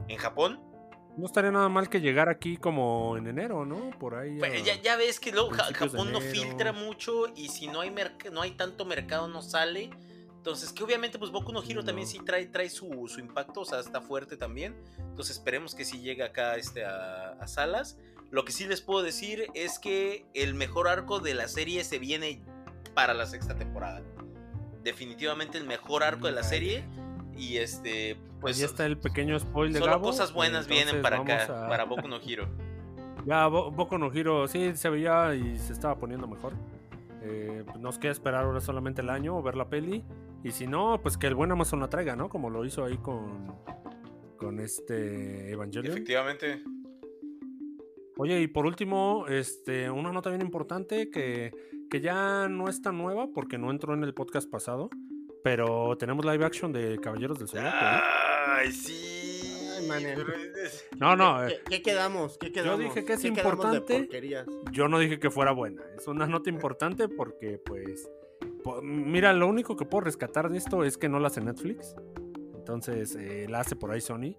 en 0.09 0.17
Japón. 0.17 0.61
No 1.17 1.27
estaría 1.27 1.51
nada 1.51 1.69
mal 1.69 1.89
que 1.89 2.01
llegar 2.01 2.29
aquí 2.29 2.57
como 2.57 3.17
en 3.17 3.27
enero, 3.29 3.65
¿no? 3.65 3.91
Por 3.99 4.17
ahí. 4.17 4.39
Pues, 4.39 4.65
ya, 4.65 4.81
ya 4.81 4.97
ves 4.97 5.21
que 5.21 5.31
luego 5.31 5.51
Japón 5.51 6.12
no 6.12 6.21
filtra 6.21 6.73
mucho 6.73 7.27
y 7.37 7.49
si 7.49 7.69
no 7.69 7.81
hay 7.81 7.95
no 8.33 8.43
hay 8.43 8.53
tanto 8.53 8.85
mercado 8.85 9.29
no 9.29 9.43
sale. 9.43 9.91
Entonces, 10.37 10.73
que 10.73 10.85
obviamente 10.85 11.19
pues 11.19 11.31
Boku 11.31 11.53
no 11.53 11.62
Hero 11.62 11.83
también 11.85 12.07
No. 12.07 12.12
sí 12.12 12.19
trae, 12.19 12.45
trae 12.47 12.69
su, 12.69 13.09
su 13.09 13.19
impacto, 13.19 13.62
o 13.62 13.65
sea, 13.65 13.81
está 13.81 14.03
fuerte 14.03 14.37
también. 14.37 14.77
Entonces 14.99 15.39
esperemos 15.39 15.75
que 15.75 15.87
sí 15.87 16.01
llegue 16.01 16.23
acá 16.23 16.57
este, 16.57 16.85
a, 16.85 17.31
a 17.41 17.47
salas. 17.47 17.97
Lo 18.31 18.45
que 18.45 18.53
sí 18.53 18.67
les 18.67 18.83
puedo 18.83 19.03
decir 19.03 19.47
es 19.55 19.79
que 19.79 20.27
el 20.35 20.55
mejor 20.55 20.89
arco 20.89 21.21
de 21.21 21.33
la 21.33 21.49
serie 21.49 21.83
se 21.85 21.99
viene 21.99 22.43
para 22.95 23.15
la 23.15 23.27
sexta 23.27 23.57
temporada. 23.57 24.03
Definitivamente 24.83 25.57
el 25.57 25.65
mejor 25.65 26.03
arco 26.03 26.27
de 26.27 26.33
la 26.33 26.43
serie. 26.43 26.85
Y 27.37 27.57
este, 27.59 28.16
pues 28.41 28.59
ya 28.59 28.66
está 28.66 28.87
el 28.87 28.97
pequeño 28.99 29.39
spoil 29.39 29.72
de 29.72 29.78
solo 29.80 29.93
Gabo, 29.93 30.05
cosas 30.05 30.32
buenas 30.32 30.66
vienen 30.68 31.03
para 31.03 31.18
acá, 31.20 31.45
a- 31.66 31.68
para 31.68 31.85
Boku 31.87 32.09
no 32.09 32.16
Hero. 32.24 32.47
Ya, 33.26 33.47
Bo- 33.47 33.70
Boku 33.70 33.99
no 33.99 34.12
Hero, 34.12 34.47
sí, 34.49 34.72
se 34.76 34.89
veía 34.91 35.35
y 35.35 35.59
se 35.59 35.72
estaba 35.72 35.99
poniendo 35.99 36.26
mejor. 36.28 36.53
Eh, 37.22 37.62
pues 37.64 37.78
nos 37.78 37.99
queda 37.99 38.12
esperar 38.12 38.45
ahora 38.45 38.61
solamente 38.61 39.01
el 39.01 39.09
año 39.09 39.37
o 39.37 39.43
ver 39.43 39.57
la 39.57 39.68
peli. 39.70 40.05
Y 40.43 40.51
si 40.51 40.66
no, 40.66 41.01
pues 41.03 41.16
que 41.16 41.26
el 41.26 41.35
buen 41.35 41.51
Amazon 41.51 41.80
la 41.80 41.89
traiga, 41.89 42.14
¿no? 42.16 42.28
Como 42.28 42.51
lo 42.51 42.64
hizo 42.66 42.85
ahí 42.85 42.99
con, 42.99 43.55
con 44.37 44.61
este 44.61 45.51
Evangelion. 45.53 45.93
Efectivamente. 45.95 46.62
Oye, 48.16 48.41
y 48.43 48.47
por 48.47 48.66
último, 48.66 49.26
este, 49.28 49.91
una 49.91 50.12
nota 50.12 50.30
bien 50.30 50.43
importante 50.43 51.11
que, 51.11 51.53
que 51.91 52.01
ya 52.01 52.47
no 52.49 52.68
es 52.68 52.80
tan 52.80 52.97
nueva 52.99 53.28
porque 53.35 53.59
no 53.59 53.70
entró 53.70 53.95
en 53.95 54.05
el 54.05 54.14
podcast 54.14 54.49
pasado. 54.49 54.91
Pero 55.45 55.95
tenemos 55.99 56.24
live 56.24 56.42
action 56.42 56.72
de 56.72 56.99
Caballeros 56.99 57.38
del 57.38 57.49
Zodiaco. 57.49 57.76
¿eh? 57.76 58.01
Ay, 58.47 58.72
sí. 58.72 59.51
Ay, 59.92 60.14
No, 60.99 61.14
no, 61.14 61.47
¿Qué, 61.47 61.53
eh, 61.53 61.62
qué 61.68 61.82
quedamos? 61.82 62.38
¿Qué 62.38 62.51
quedamos? 62.51 62.78
dije 62.80 63.05
que 63.05 63.12
es 63.12 63.20
¿Qué 63.20 63.30
quedamos 63.30 63.72
de 63.72 63.76
importante. 63.76 64.51
yo 64.72 64.88
no 64.88 64.99
dije 64.99 65.18
que 65.20 65.30
fuera 65.30 65.53
buena. 65.53 65.82
Es 65.99 66.07
una 66.09 66.26
nota 66.26 66.49
importante 66.49 67.11
porque, 67.11 67.59
pues, 67.62 68.09
po- 68.62 68.80
mira, 68.80 69.34
lo 69.34 69.47
único 69.47 69.76
que 69.76 69.84
puedo 69.84 70.05
rescatar 70.07 70.49
de 70.49 70.57
esto 70.57 70.82
es 70.82 70.97
que 70.97 71.11
no 71.11 71.20
la 71.20 71.26
hace 71.26 71.42
Netflix. 71.42 71.95
Entonces, 72.55 73.14
eh, 73.14 73.47
la 73.51 73.61
hace 73.61 73.76
por 73.76 73.90
ahí 73.90 74.01
Sony. 74.01 74.36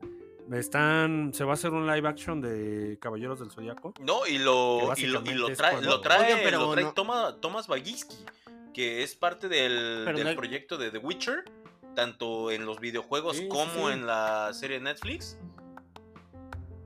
Están, 0.51 1.31
se 1.35 1.43
va 1.43 1.51
a 1.51 1.53
hacer 1.53 1.71
un 1.71 1.85
live 1.85 2.07
action 2.07 2.41
de 2.41 2.97
Caballeros 2.99 3.39
del 3.39 3.51
Zodiaco. 3.51 3.93
No, 3.99 4.25
y 4.25 4.39
lo, 4.39 4.91
y 4.97 5.05
lo, 5.05 5.21
y 5.23 5.33
lo 5.35 5.53
trae, 5.53 5.73
cuando- 5.73 5.89
lo 5.91 6.01
trae, 6.01 6.37
pero 6.43 6.59
lo 6.61 6.71
trae 6.71 6.83
no- 6.85 6.93
Toma- 6.93 7.37
Thomas 7.39 7.67
Bagiski, 7.67 8.15
que 8.75 9.03
es 9.03 9.15
parte 9.15 9.47
del, 9.47 10.03
no 10.03 10.35
proyecto 10.35 10.77
de 10.77 10.91
The 10.91 10.97
Witcher, 10.97 11.45
tanto 11.95 12.51
en 12.51 12.65
los 12.65 12.81
videojuegos 12.81 13.37
Sí, 13.37 13.47
como 13.47 13.87
sí. 13.87 13.93
en 13.93 14.05
la 14.05 14.51
serie 14.53 14.79
de 14.79 14.83
Netflix. 14.83 15.37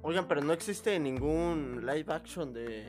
Oigan, 0.03 0.27
pero 0.27 0.41
no 0.41 0.53
existe 0.53 0.99
ningún 0.99 1.83
live 1.87 2.13
action 2.13 2.53
de 2.53 2.85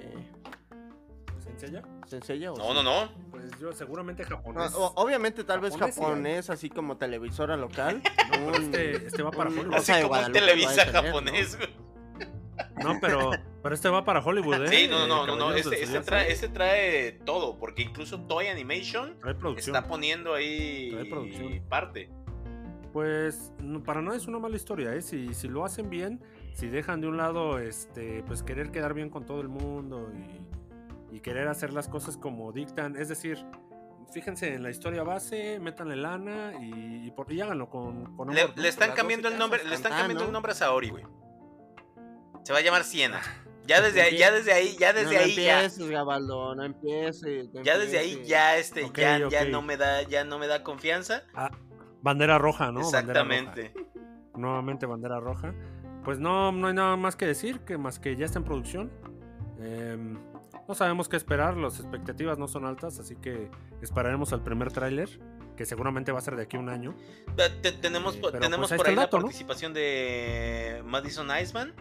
¿Sencilla? 2.07 2.53
¿o 2.53 2.57
No, 2.59 2.65
sí? 2.69 2.75
no, 2.75 2.83
no. 2.83 3.11
Pues 3.31 3.45
yo 3.59 3.73
seguramente 3.73 4.25
japonés. 4.25 4.73
obviamente 4.75 5.45
tal 5.45 5.61
vez 5.61 5.73
Japonés, 5.73 5.95
sí, 5.95 6.01
japonés, 6.03 6.51
así 6.51 6.69
como 6.69 6.97
televisora 6.99 7.57
local. 7.57 8.03
un- 8.47 8.55
este, 8.55 8.97
este 9.07 9.23
va 9.23 9.31
para 9.31 9.49
un- 9.49 9.73
Así 9.75 9.93
como 10.03 10.31
Televisa 10.31 10.85
tener, 10.93 11.05
¿no? 11.15 11.21
No, 12.83 12.99
pero, 13.01 13.31
pero 13.63 13.75
este 13.75 13.89
va 13.89 14.05
para 14.05 14.21
Hollywood, 14.21 14.65
¿eh? 14.65 14.69
Sí, 14.69 14.89
no, 14.89 15.07
no, 15.07 15.27
no, 15.27 15.37
no. 15.37 15.53
Este, 15.55 15.83
este 15.83 16.01
trae, 16.01 16.31
este 16.33 16.49
trae 16.49 17.13
todo, 17.25 17.59
porque 17.59 17.83
incluso 17.83 18.21
Toy 18.23 18.47
Animation 18.49 19.19
Trae 19.21 19.35
producción. 19.35 19.77
está 19.77 19.89
poniendo 19.89 20.35
ahí 20.35 20.91
Trae 20.93 21.05
producción. 21.07 21.61
parte. 21.69 22.11
Pues 22.93 23.53
no- 23.63 23.83
para 23.83 24.03
nada 24.03 24.17
es 24.17 24.27
una 24.27 24.39
mala 24.39 24.57
historia, 24.57 24.95
¿eh? 24.95 25.03
Si, 25.03 25.33
si 25.35 25.49
lo 25.49 25.65
hacen 25.65 25.91
bien, 25.91 26.21
si 26.55 26.69
dejan 26.69 27.01
de 27.01 27.07
un 27.07 27.17
lado, 27.17 27.59
este, 27.59 28.23
pues 28.27 28.43
querer 28.43 28.71
quedar 28.73 28.95
bien 28.95 29.11
con 29.11 29.25
todo 29.27 29.41
el 29.41 29.49
mundo 29.49 30.11
y, 31.13 31.17
y 31.17 31.21
querer 31.21 31.47
hacer 31.49 31.73
las 31.73 31.89
cosas 31.89 32.17
como 32.17 32.51
dictan, 32.53 32.97
es 32.97 33.09
decir, 33.09 33.45
fíjense 34.13 34.55
en 34.55 34.65
la 34.65 34.71
historia 34.71 35.05
base, 35.05 35.61
métanle 35.61 35.95
lana 35.95 36.53
y, 36.61 37.07
y, 37.07 37.11
por, 37.13 37.31
y 37.33 37.41
háganlo 37.41 37.69
con, 37.71 38.17
con 38.17 38.35
Le, 38.35 38.41
amor, 38.43 38.57
¿no? 38.57 38.63
le 38.63 38.69
están 38.69 38.91
cambiando 38.93 39.29
el 39.29 39.35
12 39.35 39.39
nombre, 39.39 39.65
le 39.69 39.75
están 39.77 39.93
cambiando 39.93 40.25
¿no? 40.25 40.29
el 40.29 40.33
nombre 40.33 40.51
a 40.53 40.55
Saori, 40.57 40.89
güey. 40.91 41.05
Se 42.45 42.53
va 42.53 42.59
a 42.59 42.63
llamar 42.63 42.85
Siena. 42.85 43.21
Ya 43.67 43.81
desde 43.81 44.03
ahí, 44.03 44.17
ya 44.19 44.33
desde 44.33 44.53
ahí, 44.53 44.77
ya 44.79 44.93
desde 44.93 45.15
no, 45.15 45.21
ahí 45.21 45.37
no 45.37 45.43
ya. 45.43 45.55
empieces, 45.63 45.89
Gabaldo, 45.91 46.55
no 46.57 46.65
empieces. 46.65 47.49
no 47.53 47.63
Ya 47.63 47.79
desde 47.79 47.99
ahí 47.99 48.11
empieces. 48.13 48.29
ya 48.29 48.57
este 48.57 48.91
ya, 48.95 49.29
ya 49.29 49.45
no 49.45 49.63
me 49.63 49.77
da 49.77 50.03
ya 50.03 50.25
no 50.25 50.39
me 50.39 50.47
da 50.49 50.65
confianza. 50.65 51.23
Ah, 51.35 51.51
bandera 52.03 52.39
roja, 52.39 52.73
¿no? 52.73 52.91
Bandera 52.91 53.23
roja. 53.23 53.35
Exactamente. 53.37 53.75
nuevamente 54.35 54.87
bandera 54.87 55.21
roja. 55.21 55.55
Pues 56.05 56.19
no, 56.19 56.51
no 56.51 56.67
hay 56.69 56.75
nada 56.75 56.97
más 56.97 57.15
que 57.15 57.27
decir 57.27 57.61
que 57.61 57.77
más 57.79 57.99
que 58.01 58.17
ya 58.17 58.25
está 58.25 58.39
en 58.39 58.45
producción. 58.45 58.91
Em, 59.61 60.19
no 60.67 60.75
sabemos 60.75 61.09
qué 61.09 61.17
esperar, 61.17 61.57
las 61.57 61.79
expectativas 61.79 62.39
no 62.39 62.49
son 62.49 62.65
altas, 62.65 62.99
así 62.99 63.15
que 63.17 63.51
esperaremos 63.83 64.33
al 64.33 64.43
primer 64.43 64.73
tráiler, 64.73 65.21
que 65.57 65.67
seguramente 65.67 66.11
va 66.11 66.19
a 66.19 66.23
ser 66.23 66.37
de 66.37 66.45
aquí 66.45 66.57
a 66.57 66.61
un 66.61 66.71
año. 66.71 66.97
Te- 67.37 67.51
te- 67.51 67.73
tenemos 67.73 68.17
Eh, 68.17 68.23
tenemos 68.41 68.59
pues, 68.69 68.73
ahí 68.73 68.79
por 68.79 68.89
ahí 68.89 68.97
la 68.97 69.11
participación 69.11 69.75
de 69.75 70.83
Madison 70.87 71.29
Iceman, 71.39 71.75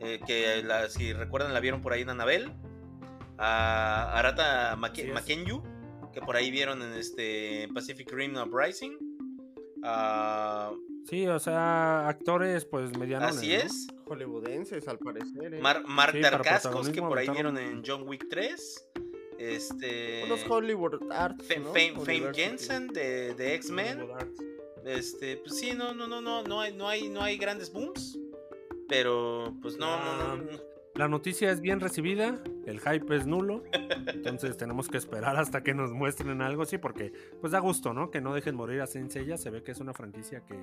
eh, 0.00 0.20
que 0.26 0.62
la- 0.62 0.88
si 0.88 1.12
recuerdan 1.12 1.52
la 1.54 1.60
vieron 1.60 1.80
por 1.82 1.92
ahí 1.92 2.02
en 2.02 2.10
Anabel. 2.10 2.52
A 3.38 4.18
Arata 4.18 4.74
Make-. 4.76 5.12
Makenyu, 5.12 5.62
que 6.12 6.20
por 6.20 6.34
ahí 6.36 6.50
vieron 6.50 6.82
en 6.82 6.92
este 6.94 7.68
Pacific 7.72 8.10
Rim 8.12 8.36
Uprising. 8.36 8.96
Ah, 9.82 10.72
Sí, 11.08 11.26
o 11.26 11.38
sea, 11.38 12.06
actores 12.06 12.66
pues 12.66 12.96
medianos. 12.98 13.36
así 13.36 13.54
es. 13.54 13.86
Hollywoodenses, 14.06 14.86
al 14.88 14.98
parecer. 14.98 15.54
¿eh? 15.54 15.60
Mar- 15.60 15.82
Mark 15.86 16.12
Sí, 16.12 16.92
que 16.92 17.00
por 17.00 17.16
ahí 17.16 17.28
vieron 17.30 17.56
en 17.56 17.82
John 17.86 18.06
Wick 18.06 18.26
3. 18.28 18.88
Este. 19.38 20.24
Unos 20.26 20.44
Hollywood 20.48 21.10
Arts. 21.10 21.46
Fame. 21.46 22.34
Jensen 22.34 22.88
de, 22.88 23.34
de 23.34 23.54
X-Men. 23.54 24.06
Este, 24.84 25.36
pues 25.38 25.56
sí, 25.58 25.72
no, 25.74 25.94
no, 25.94 26.06
no, 26.06 26.20
no, 26.20 26.42
no 26.42 26.60
hay, 26.60 26.74
no 26.74 26.88
hay, 26.88 27.08
no 27.08 27.22
hay 27.22 27.38
grandes 27.38 27.72
booms. 27.72 28.18
Pero, 28.88 29.54
pues 29.62 29.76
no, 29.78 29.98
no, 30.02 30.16
no, 30.16 30.36
no. 30.42 30.58
La 30.94 31.06
noticia 31.06 31.52
es 31.52 31.60
bien 31.60 31.78
recibida, 31.78 32.40
el 32.66 32.80
hype 32.80 33.14
es 33.14 33.24
nulo, 33.26 33.62
entonces 33.72 34.56
tenemos 34.56 34.88
que 34.88 34.96
esperar 34.96 35.36
hasta 35.36 35.62
que 35.62 35.72
nos 35.72 35.92
muestren 35.92 36.42
algo, 36.42 36.64
sí, 36.64 36.76
porque 36.78 37.12
pues 37.40 37.52
da 37.52 37.60
gusto, 37.60 37.92
¿no? 37.94 38.10
Que 38.10 38.20
no 38.20 38.34
dejen 38.34 38.56
morir 38.56 38.80
a 38.80 38.86
Saint 38.88 39.10
Seiya, 39.10 39.36
se 39.36 39.50
ve 39.50 39.62
que 39.62 39.70
es 39.70 39.78
una 39.78 39.92
franquicia 39.94 40.40
que, 40.44 40.58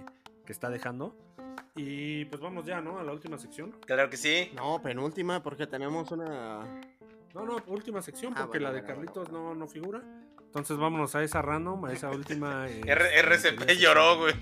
que 0.46 0.52
está 0.52 0.70
dejando. 0.70 1.16
Y 1.78 2.26
pues 2.26 2.42
vamos 2.42 2.66
ya, 2.66 2.82
¿no? 2.82 3.00
A 3.00 3.04
la 3.04 3.14
última 3.14 3.38
sección. 3.38 3.72
Claro 3.86 4.10
que 4.10 4.18
sí. 4.18 4.52
No, 4.56 4.82
penúltima, 4.82 5.42
porque 5.42 5.68
tenemos 5.68 6.12
una. 6.12 6.82
No, 7.34 7.46
no, 7.46 7.58
última 7.68 8.02
sección, 8.02 8.34
Ah, 8.36 8.42
porque 8.42 8.60
bueno, 8.60 8.68
la 8.70 8.74
de 8.74 8.82
bueno, 8.82 8.96
Carlitos 8.96 9.30
bueno, 9.30 9.50
no, 9.50 9.56
no 9.56 9.68
figura. 9.68 10.02
Entonces 10.42 10.78
vámonos 10.78 11.16
a 11.16 11.24
esa 11.24 11.42
random, 11.42 11.86
a 11.86 11.94
esa 11.94 12.10
última. 12.10 12.68
eh, 12.70 12.82
RCP 12.88 13.60
sería 13.60 13.76
lloró, 13.76 14.18
güey. 14.20 14.34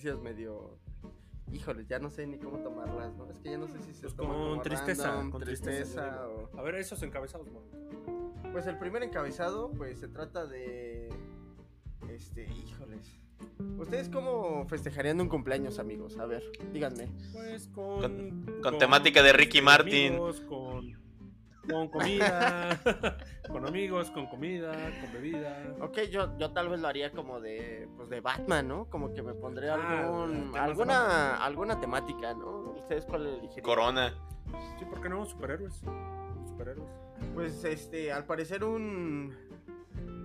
Noticias 0.00 0.20
medio. 0.20 0.78
Híjoles, 1.52 1.88
ya 1.88 1.98
no 1.98 2.10
sé 2.10 2.26
ni 2.28 2.38
cómo 2.38 2.58
tomarlas, 2.58 3.12
¿no? 3.16 3.28
Es 3.28 3.38
que 3.40 3.50
ya 3.50 3.58
no 3.58 3.66
sé 3.66 3.80
si 3.80 3.92
se 3.92 4.02
Pues 4.02 4.14
toman 4.14 4.36
con 4.36 4.48
como 4.50 4.62
tristeza, 4.62 5.08
random, 5.08 5.30
con 5.32 5.40
tristeza, 5.42 6.28
o- 6.28 6.56
A 6.58 6.62
ver, 6.62 6.76
esos 6.76 7.02
encabezados. 7.02 7.48
Pues 8.52 8.66
el 8.68 8.78
primer 8.78 9.02
encabezado, 9.02 9.70
pues 9.72 9.98
se 9.98 10.08
trata 10.08 10.46
de. 10.46 11.08
Este, 12.08 12.44
híjoles. 12.44 13.18
¿Ustedes 13.78 14.08
cómo 14.08 14.64
festejarían 14.68 15.20
un 15.20 15.28
cumpleaños, 15.28 15.78
amigos? 15.80 16.18
A 16.18 16.26
ver, 16.26 16.42
díganme. 16.72 17.08
Pues 17.32 17.66
con. 17.68 18.00
Con- 18.00 18.60
con 18.62 18.78
temática 18.78 19.22
de 19.22 19.32
Ricky 19.32 19.60
Martin. 19.60 20.12
amigos, 20.12 20.40
con, 20.42 20.92
con 21.68 21.88
comida. 21.88 22.80
con 23.48 23.66
amigos, 23.66 24.10
con 24.10 24.26
comida, 24.26 24.72
con 25.00 25.12
bebida. 25.12 25.74
Ok, 25.80 26.00
yo, 26.10 26.36
yo 26.38 26.52
tal 26.52 26.68
vez 26.68 26.80
lo 26.80 26.88
haría 26.88 27.10
como 27.12 27.40
de, 27.40 27.88
pues 27.96 28.08
de 28.08 28.20
Batman, 28.20 28.66
¿no? 28.68 28.88
Como 28.88 29.12
que 29.12 29.22
me 29.22 29.34
pondría 29.34 29.74
Ah, 29.74 30.00
algún, 30.00 30.56
alguna, 30.56 31.36
alguna 31.44 31.80
temática, 31.80 32.34
¿no? 32.34 32.72
¿Ustedes 32.72 33.04
cuál 33.04 33.26
elegirían? 33.26 33.62
Corona. 33.62 34.14
Sí, 34.78 34.84
¿por 34.84 35.00
qué 35.00 35.08
no? 35.08 35.24
Superhéroes. 35.24 35.82
Superhéroes. 36.46 36.90
Pues 37.34 37.64
este, 37.64 38.12
al 38.12 38.24
parecer 38.24 38.64
un... 38.64 39.34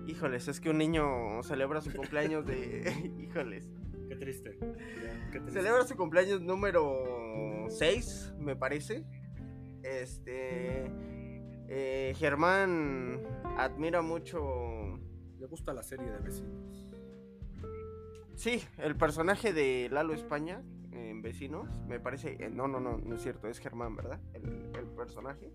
Híjoles, 0.06 0.48
es 0.48 0.60
que 0.60 0.70
un 0.70 0.78
niño 0.78 1.42
celebra 1.42 1.80
su 1.80 1.92
cumpleaños 1.92 2.46
de... 2.46 3.12
Híjoles. 3.18 3.68
Qué 4.08 4.16
triste. 4.16 4.56
Qué 5.32 5.40
triste. 5.40 5.60
Celebra 5.60 5.84
su 5.84 5.96
cumpleaños 5.96 6.40
número 6.40 7.66
6, 7.68 8.34
me 8.38 8.56
parece. 8.56 9.04
Este... 9.82 10.84
eh, 11.68 12.14
Germán 12.16 13.20
admira 13.56 14.02
mucho... 14.02 14.98
Le 15.38 15.46
gusta 15.46 15.72
la 15.74 15.82
serie 15.82 16.10
de 16.10 16.18
vecinos. 16.18 16.96
Sí, 18.34 18.62
el 18.78 18.96
personaje 18.96 19.52
de 19.52 19.88
Lalo 19.90 20.14
España 20.14 20.62
en 20.92 21.22
Vecinos, 21.22 21.68
me 21.86 22.00
parece... 22.00 22.36
eh, 22.38 22.50
no, 22.50 22.68
no, 22.68 22.80
no, 22.80 22.98
no 22.98 23.14
es 23.14 23.22
cierto, 23.22 23.48
es 23.48 23.58
Germán, 23.58 23.96
¿verdad? 23.96 24.20
El, 24.34 24.70
el 24.74 24.86
personaje. 24.86 25.50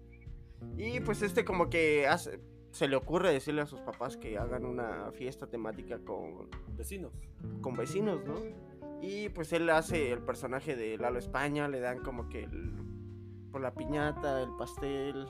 Y 0.78 0.99
pues 0.99 1.22
este 1.22 1.43
como 1.43 1.70
que 1.70 2.07
hace, 2.07 2.39
se 2.72 2.88
le 2.88 2.95
ocurre 2.95 3.32
decirle 3.32 3.62
a 3.62 3.66
sus 3.66 3.82
papás 3.82 4.18
que 4.18 4.38
hagan 4.38 4.66
una 4.66 5.12
fiesta 5.12 5.47
temática 5.47 5.99
con, 5.99 6.49
Vecinos. 6.76 7.14
con 7.62 7.76
vecinos, 7.76 8.22
¿no? 8.26 8.36
Y 9.01 9.30
pues 9.30 9.51
él 9.53 9.70
hace 9.70 10.12
el 10.12 10.20
personaje 10.20 10.76
de 10.76 10.97
Lalo 10.97 11.20
España, 11.20 11.68
le 11.68 11.80
dan 11.80 11.99
como 11.99 12.30
que 12.30 12.43
el, 12.43 12.74
por 13.51 13.62
la 13.62 13.74
piñata, 13.74 14.41
el 14.41 14.55
pastel, 14.57 15.26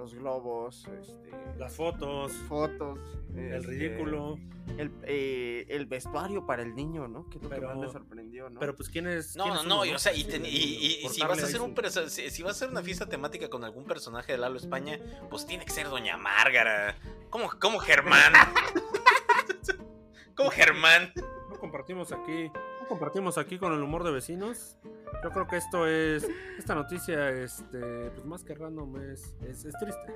los 0.00 0.14
globos, 0.14 0.88
este, 1.00 1.30
Las 1.58 1.76
fotos. 1.76 2.32
fotos, 2.48 2.98
El 3.36 3.52
este, 3.54 3.68
ridículo. 3.68 4.38
el, 4.78 4.90
eh, 5.04 5.66
el 5.68 5.84
vestuario 5.86 6.46
para 6.46 6.62
el 6.62 6.74
niño, 6.74 7.06
¿no? 7.06 7.28
Que 7.28 7.36
es 7.36 7.42
lo 7.44 7.50
que 7.50 7.60
más 7.60 7.72
Pero- 7.74 7.84
le 7.86 7.92
sorprendió, 7.92 8.48
¿no? 8.50 8.58
Pero 8.60 8.74
pues 8.74 8.88
quién 8.88 9.06
es. 9.06 9.36
No, 9.36 9.44
quién 9.44 9.54
no, 9.56 9.60
es 9.60 9.66
no, 9.66 9.84
y, 9.84 9.92
o 9.92 9.98
sea, 9.98 10.12
y, 10.14 10.22
Sí, 10.22 10.24
ten- 10.24 10.46
y- 10.46 10.48
y- 10.48 11.04
y 11.04 11.08
si 11.10 11.20
vas 11.20 11.40
a 11.42 11.46
hacer 11.46 11.60
un 11.60 11.74
si 12.08 12.42
vas 12.42 12.52
a 12.52 12.56
hacer 12.56 12.70
una 12.70 12.82
fiesta 12.82 13.06
temática 13.06 13.48
con 13.50 13.62
algún 13.62 13.84
personaje 13.84 14.32
de 14.32 14.38
Lalo 14.38 14.56
España, 14.56 14.98
pues 15.28 15.44
tiene 15.46 15.64
que 15.64 15.70
ser 15.72 15.88
Doña 15.88 16.16
Márgara. 16.16 16.96
¿Cómo, 17.28 17.50
cómo 17.60 17.78
Germán? 17.78 18.32
¿Cómo 20.34 20.50
Germán? 20.50 21.12
No 21.50 21.58
compartimos 21.58 22.12
aquí. 22.12 22.50
Compartimos 22.90 23.38
aquí 23.38 23.56
con 23.56 23.72
el 23.72 23.80
humor 23.80 24.02
de 24.02 24.10
vecinos. 24.10 24.76
Yo 25.22 25.30
creo 25.30 25.46
que 25.46 25.56
esto 25.58 25.86
es. 25.86 26.28
Esta 26.58 26.74
noticia, 26.74 27.30
este. 27.30 28.10
Pues 28.10 28.24
más 28.24 28.42
que 28.42 28.52
random, 28.52 28.96
es, 29.12 29.36
es, 29.46 29.64
es 29.64 29.78
triste. 29.78 30.12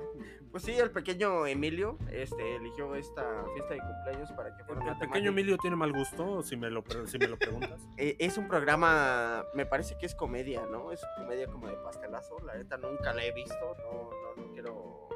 Pues 0.51 0.63
sí, 0.63 0.73
el 0.73 0.91
pequeño 0.91 1.47
Emilio 1.47 1.97
este, 2.11 2.57
eligió 2.57 2.93
esta 2.95 3.45
fiesta 3.53 3.75
de 3.75 3.79
cumpleaños 3.79 4.29
para 4.33 4.57
que 4.57 4.65
fuera 4.65 4.91
el 4.91 4.97
pequeño. 4.97 5.29
Emilio 5.29 5.57
tiene 5.57 5.77
mal 5.77 5.93
gusto, 5.93 6.43
si 6.43 6.57
me 6.57 6.69
lo, 6.69 6.83
si 7.05 7.17
me 7.17 7.27
lo 7.27 7.37
preguntas. 7.37 7.79
Eh, 7.97 8.17
es 8.19 8.37
un 8.37 8.49
programa, 8.49 9.45
me 9.53 9.65
parece 9.65 9.97
que 9.97 10.05
es 10.05 10.13
comedia, 10.13 10.65
¿no? 10.69 10.91
Es 10.91 10.99
comedia 11.15 11.47
como 11.47 11.67
de 11.67 11.75
pastelazo. 11.75 12.39
La 12.39 12.57
neta 12.57 12.75
nunca 12.75 13.13
la 13.13 13.23
he 13.23 13.31
visto, 13.31 13.77
no, 13.77 14.09
no, 14.09 14.43
no 14.43 14.51
quiero, 14.51 15.07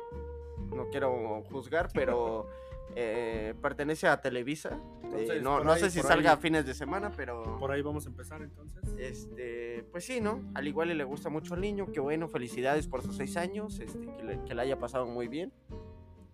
no 0.73 0.87
quiero 0.89 1.43
juzgar, 1.51 1.89
pero 1.93 2.47
eh, 3.01 3.53
pertenece 3.61 4.07
a 4.07 4.19
Televisa. 4.21 4.69
Eh, 4.71 5.05
Entonces, 5.05 5.41
no 5.41 5.57
por 5.57 5.65
no 5.65 5.71
ahí- 5.71 5.79
sé 5.81 5.89
si 5.89 6.01
salga 6.01 6.31
ahí- 6.31 6.37
a 6.37 6.39
fines 6.39 6.65
de 6.65 6.73
semana, 6.73 7.11
pero 7.15 7.57
Por 7.59 7.71
ahí 7.71 7.81
vamos 7.81 8.05
a 8.05 8.09
empezar 8.09 8.41
entonces. 8.41 8.83
este, 8.97 9.83
pues 9.91 10.05
sí, 10.05 10.19
¿no? 10.21 10.41
Al 10.53 10.67
igual 10.67 10.95
le 10.95 11.03
gusta 11.03 11.29
mucho 11.29 11.53
al 11.55 11.61
niño, 11.61 11.91
que 11.91 11.99
bueno, 11.99 12.27
felicidades 12.27 12.87
por 12.87 13.01
sus 13.01 13.15
seis 13.15 13.37
años, 13.37 13.79
este, 13.79 14.05
que 14.17 14.23
le, 14.23 14.43
que 14.43 14.53
le 14.53 14.61
haya 14.61 14.77
pasado 14.77 15.05
muy 15.07 15.27
bien. 15.27 15.51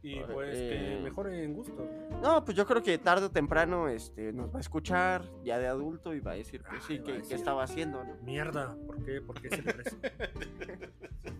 Y 0.03 0.19
Ahora, 0.19 0.33
pues 0.35 0.49
eh, 0.55 0.97
que 0.97 1.03
mejore 1.03 1.43
en 1.43 1.53
gusto. 1.55 1.83
No, 2.21 2.45
pues 2.45 2.55
yo 2.55 2.67
creo 2.67 2.83
que 2.83 2.97
tarde 2.99 3.25
o 3.25 3.31
temprano 3.31 3.87
este, 3.89 4.33
nos 4.33 4.53
va 4.53 4.57
a 4.57 4.61
escuchar 4.61 5.23
ya 5.43 5.57
de 5.57 5.65
adulto 5.67 6.13
y 6.13 6.19
va 6.19 6.31
a 6.31 6.35
decir 6.35 6.61
que 6.61 6.69
Ay, 6.75 6.79
sí, 6.85 6.97
va 6.99 7.13
a 7.17 7.21
que, 7.23 7.33
estaba 7.33 7.63
haciendo, 7.63 8.03
¿no? 8.03 8.15
Mierda, 8.21 8.75
¿por 8.85 9.03
qué? 9.03 9.19
¿Por 9.21 9.41
qué 9.41 9.47
eso? 9.47 9.95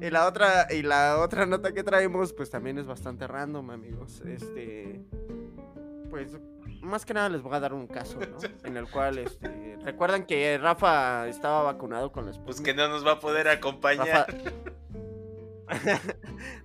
Y 0.00 0.10
la 0.10 0.26
otra, 0.26 0.66
y 0.70 0.82
la 0.82 1.18
otra 1.20 1.46
nota 1.46 1.72
que 1.72 1.82
traemos, 1.84 2.32
pues 2.32 2.50
también 2.50 2.78
es 2.78 2.86
bastante 2.86 3.26
random, 3.26 3.70
amigos. 3.70 4.20
Este, 4.22 5.02
pues 6.10 6.36
más 6.82 7.04
que 7.06 7.14
nada 7.14 7.28
les 7.28 7.42
voy 7.42 7.54
a 7.54 7.60
dar 7.60 7.72
un 7.74 7.86
caso, 7.86 8.18
¿no? 8.20 8.36
En 8.68 8.76
el 8.76 8.90
cual, 8.90 9.18
este, 9.18 9.78
recuerdan 9.82 10.24
que 10.26 10.58
Rafa 10.58 11.28
estaba 11.28 11.62
vacunado 11.62 12.12
con 12.12 12.24
la 12.26 12.32
Pues 12.32 12.56
Sputnik. 12.56 12.64
que 12.66 12.74
no 12.74 12.88
nos 12.88 13.06
va 13.06 13.12
a 13.12 13.20
poder 13.20 13.48
acompañar. 13.48 14.26
Rafa... 14.28 14.50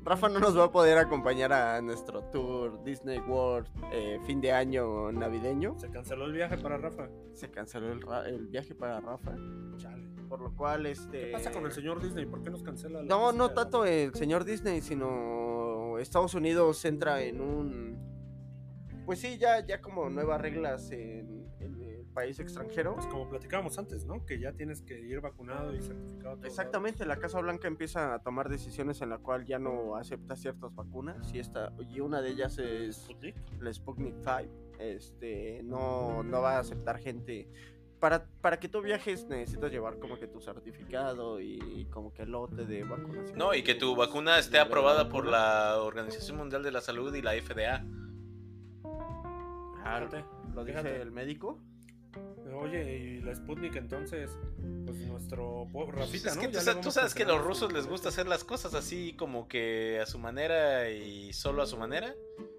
Rafa 0.04 0.28
no 0.30 0.40
nos 0.40 0.58
va 0.58 0.66
a 0.66 0.72
poder 0.72 0.98
acompañar 0.98 1.54
a 1.54 1.82
nuestro 1.82 2.22
tour 2.32 2.84
Disney 2.84 3.20
World 3.20 3.68
eh, 3.94 4.20
fin 4.26 4.42
de 4.42 4.52
año 4.52 5.12
navideño. 5.12 5.80
Se 5.80 5.90
canceló 5.90 6.26
el 6.26 6.34
viaje 6.34 6.58
para 6.58 6.78
Rafa. 6.78 7.08
Se 7.34 7.50
canceló 7.50 7.92
el, 7.94 8.02
ra- 8.02 8.28
el 8.28 8.48
viaje 8.48 8.76
para 8.76 9.00
Rafa, 9.00 9.32
Chale. 9.78 10.06
Por 10.30 10.40
lo 10.42 10.56
cual, 10.56 10.86
este... 10.86 11.26
¿Qué 11.26 11.32
pasa 11.32 11.52
con 11.52 11.66
el 11.66 11.72
señor 11.72 12.02
Disney? 12.02 12.26
¿Por 12.26 12.44
qué 12.44 12.52
nos 12.52 12.64
cancela 12.64 13.02
la 13.02 13.06
No, 13.08 13.32
no 13.34 13.52
tanto 13.52 13.84
el 13.84 14.14
señor 14.14 14.46
Disney, 14.46 14.82
sino 14.82 15.98
Estados 15.98 16.36
Unidos 16.36 16.86
entra 16.86 17.22
en 17.24 17.42
un... 17.42 17.98
Pues 19.06 19.20
sí, 19.20 19.40
ya, 19.40 19.66
ya 19.66 19.82
como 19.82 20.08
nuevas 20.10 20.40
reglas 20.40 20.92
en, 20.92 21.50
en 21.60 21.82
el 21.82 22.06
país 22.14 22.40
extranjero. 22.40 22.94
Pues 22.94 23.08
como 23.08 23.28
platicábamos 23.28 23.78
antes, 23.80 24.06
¿no? 24.06 24.24
Que 24.26 24.40
ya 24.40 24.54
tienes 24.54 24.84
que 24.84 25.00
ir 25.00 25.20
vacunado 25.20 25.76
y 25.76 25.82
certificado. 25.82 26.38
Exactamente, 26.44 27.06
la 27.06 27.18
Casa 27.18 27.40
Blanca 27.40 27.68
empieza 27.68 28.14
a 28.14 28.20
tomar 28.20 28.50
decisiones 28.50 29.02
en 29.02 29.10
la 29.10 29.18
cual 29.18 29.46
ya 29.46 29.58
no 29.58 29.96
acepta 29.96 30.36
ciertas 30.36 30.76
vacunas 30.76 31.34
y 31.34 31.40
esta 31.40 31.74
y 31.80 32.00
una 32.02 32.22
de 32.22 32.30
ellas 32.30 32.60
es 32.60 32.98
Sputnik. 32.98 33.36
la 33.60 33.74
Sputnik 33.74 34.16
5. 34.20 34.70
Este, 34.80 35.62
no, 35.64 36.24
no 36.24 36.42
va 36.42 36.58
a 36.58 36.60
aceptar 36.60 37.00
gente. 37.00 37.50
Para, 38.00 38.24
para 38.42 38.60
que 38.60 38.70
tú 38.70 38.82
viajes 38.82 39.26
necesitas 39.28 39.72
llevar 39.72 40.00
como 40.00 40.18
que 40.18 40.28
tu 40.28 40.40
certificado 40.40 41.42
y, 41.42 41.86
como 41.92 42.14
que 42.14 42.26
lote 42.26 42.66
de 42.66 42.84
vacunación. 42.84 43.38
No, 43.38 43.54
y 43.54 43.62
que 43.64 43.76
tu 43.76 43.96
vacuna 43.96 44.40
esté 44.40 44.58
aprobada 44.60 45.10
por 45.10 45.26
la 45.26 45.82
Organización 45.82 46.38
Mundial 46.38 46.64
de 46.64 46.72
la 46.72 46.80
Salud 46.82 47.14
y 47.14 47.22
la 47.22 47.34
FDA. 47.34 47.84
Ah, 49.84 49.98
Fíjate, 50.00 50.26
lo 50.54 50.64
dice 50.64 50.80
fíjate. 50.80 51.02
el 51.02 51.12
médico. 51.12 51.60
Oye, 52.56 52.98
y 52.98 53.22
la 53.22 53.36
Sputnik 53.36 53.76
entonces, 53.76 54.32
pues 54.86 54.98
nuestro 55.08 55.68
po- 55.72 55.92
Rafita, 55.92 56.30
es 56.30 56.36
¿no? 56.38 56.50
tú, 56.50 56.60
sa- 56.60 56.82
tú 56.82 56.92
sabes 56.92 57.14
que 57.14 57.24
los 57.26 57.44
rusos 57.44 57.72
les 57.72 57.86
gusta 57.86 58.10
hacer 58.10 58.28
las 58.28 58.44
cosas 58.44 58.74
así 58.74 59.14
como 59.14 59.48
que 59.48 60.00
a 60.02 60.06
su 60.08 60.18
manera 60.18 60.90
y 60.90 61.32
solo 61.34 61.62
a 61.62 61.68
su 61.68 61.78
manera. 61.78 62.14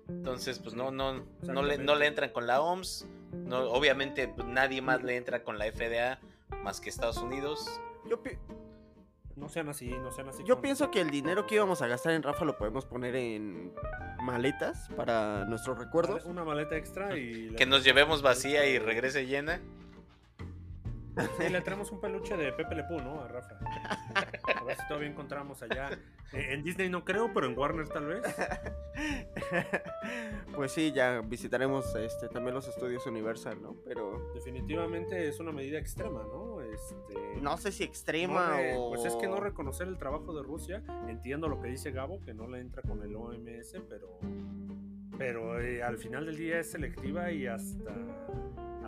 Entonces, 0.09 0.59
pues 0.61 0.75
no, 0.75 0.91
no, 0.93 1.25
no 1.43 1.63
le, 1.63 1.79
no 1.79 1.97
le 1.97 2.07
entran 2.07 2.31
con 2.31 2.47
la 2.47 2.61
OMS. 2.61 3.07
No, 3.51 3.71
obviamente 3.71 4.29
pues, 4.29 4.47
nadie 4.47 4.81
más 4.81 5.03
le 5.03 5.17
entra 5.17 5.43
con 5.43 5.59
la 5.59 5.67
FDA 5.67 6.19
más 6.63 6.81
que 6.81 6.89
Estados 6.89 7.19
Unidos. 7.19 7.81
Yo, 8.09 8.23
pi- 8.23 8.39
No 9.37 9.49
sean 9.49 9.69
así, 9.69 9.89
no 9.89 10.11
sean 10.13 10.29
así. 10.29 10.43
yo 10.45 10.57
con- 10.57 10.63
pienso 10.63 10.91
que 10.91 11.01
el 11.01 11.11
dinero 11.11 11.47
que 11.47 11.57
íbamos 11.57 11.83
a 11.83 11.87
gastar 11.87 12.13
en 12.13 12.23
Rafa 12.23 12.45
lo 12.45 12.57
podemos 12.57 12.87
poner 12.87 13.15
en 13.17 13.73
maletas 14.23 14.89
para 14.97 15.45
nuestros 15.47 15.79
recuerdos. 15.79 16.25
Una 16.25 16.45
maleta 16.45 16.77
extra 16.77 17.17
y... 17.17 17.55
Que 17.57 17.67
nos 17.67 17.85
llevemos 17.85 18.23
vacía 18.23 18.67
y 18.67 18.79
regrese 18.79 19.27
llena. 19.27 19.61
Sí, 21.39 21.49
le 21.51 21.61
traemos 21.61 21.91
un 21.91 22.01
peluche 22.01 22.37
de 22.37 22.53
Pepe 22.53 22.75
Le 22.77 22.85
Pew, 22.85 23.01
¿no? 23.01 23.21
A 23.21 23.29
Rafa. 23.29 23.59
A 24.61 24.65
ver 24.65 24.77
si 24.77 24.87
todavía 24.89 25.09
encontramos 25.09 25.63
allá. 25.63 25.91
Eh, 26.33 26.53
En 26.53 26.63
Disney 26.63 26.89
no 26.89 27.05
creo, 27.05 27.31
pero 27.35 27.47
en 27.47 27.59
Warner 27.59 27.89
tal 27.89 28.07
vez. 28.07 28.23
pues 30.55 30.73
sí, 30.73 30.93
ya 30.93 31.21
visitaremos 31.23 31.95
este, 31.97 32.29
también 32.29 32.55
los 32.55 32.69
estudios 32.69 33.07
Universal, 33.07 33.61
¿no? 33.61 33.77
Pero 33.85 34.31
Definitivamente 34.35 35.29
es 35.29 35.41
una 35.41 35.53
medida 35.53 35.79
extrema, 35.79 36.23
¿no? 36.23 36.61
Este... 36.63 37.41
no 37.41 37.57
sé 37.57 37.73
si 37.73 37.85
no 37.85 37.89
extrema 37.91 38.57
re- 38.57 38.77
o... 38.77 38.91
Pues 38.91 39.05
es 39.07 39.17
que 39.17 39.27
no 39.27 39.37
reconocer 39.41 39.89
el 39.89 39.99
trabajo 39.99 40.33
de 40.35 40.43
Rusia. 40.43 40.83
Entiendo 41.09 41.49
lo 41.49 41.61
que 41.61 41.69
dice 41.69 41.91
Gabo, 41.91 42.21
que 42.21 42.35
no 42.35 42.47
le 42.49 42.61
entra 42.61 42.83
con 42.83 43.03
el 43.03 43.15
OMS, 43.17 43.75
pero. 43.89 44.19
Pero 45.19 45.61
eh, 45.61 45.83
al 45.83 45.99
final 45.99 46.27
del 46.27 46.37
día 46.37 46.61
es 46.61 46.71
selectiva 46.71 47.31
y 47.33 47.47
hasta. 47.47 47.91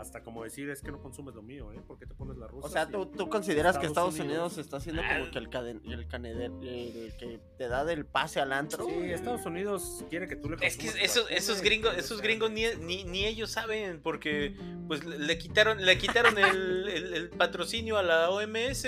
Hasta 0.03 0.23
como 0.23 0.45
decir, 0.45 0.69
es 0.71 0.83
que 0.83 0.91
no 0.91 1.01
consumes 1.01 1.35
lo 1.35 1.43
mío, 1.43 1.73
¿eh? 1.73 1.81
Porque 1.87 2.07
te 2.07 2.15
pones 2.15 2.37
la 2.37 2.47
rusa. 2.49 2.67
O 2.67 2.71
sea, 2.71 2.89
¿tú, 2.89 3.07
tú 3.07 3.29
consideras 3.29 3.79
que 3.79 3.87
Estados 3.87 4.15
Unidos, 4.19 4.53
Unidos- 4.53 4.59
está 4.59 4.77
haciendo 4.77 5.03
como 5.03 5.31
que 5.31 5.39
el, 5.39 5.49
caden, 5.49 5.81
el, 5.87 6.07
caneder- 6.09 6.53
el 6.63 7.17
que 7.17 7.41
te 7.57 7.69
da 7.69 7.85
del 7.85 8.05
pase 8.05 8.41
al 8.41 8.53
antro? 8.53 8.85
Sí, 8.87 8.93
Estados 9.11 9.47
Unidos 9.47 10.05
quiere 10.11 10.29
que 10.29 10.37
tú 10.37 10.51
le 10.51 10.57
Es 10.67 10.77
que 10.77 10.89
esos, 11.03 11.31
esos 11.31 11.63
gringos, 11.63 11.97
esos 11.97 12.21
gringos 12.21 12.51
ni, 12.51 12.65
ni, 12.81 13.05
ni 13.05 13.25
ellos 13.27 13.51
saben, 13.51 14.01
porque 14.03 14.55
pues 14.89 15.05
le 15.05 15.19
le 15.19 15.39
quitaron, 15.39 15.85
le 15.85 15.97
quitaron 15.99 16.37
el, 16.39 16.89
el- 16.89 17.15
el 17.15 17.31
patrocinio 17.31 17.97
a 17.97 18.03
la 18.03 18.29
OMS, 18.31 18.87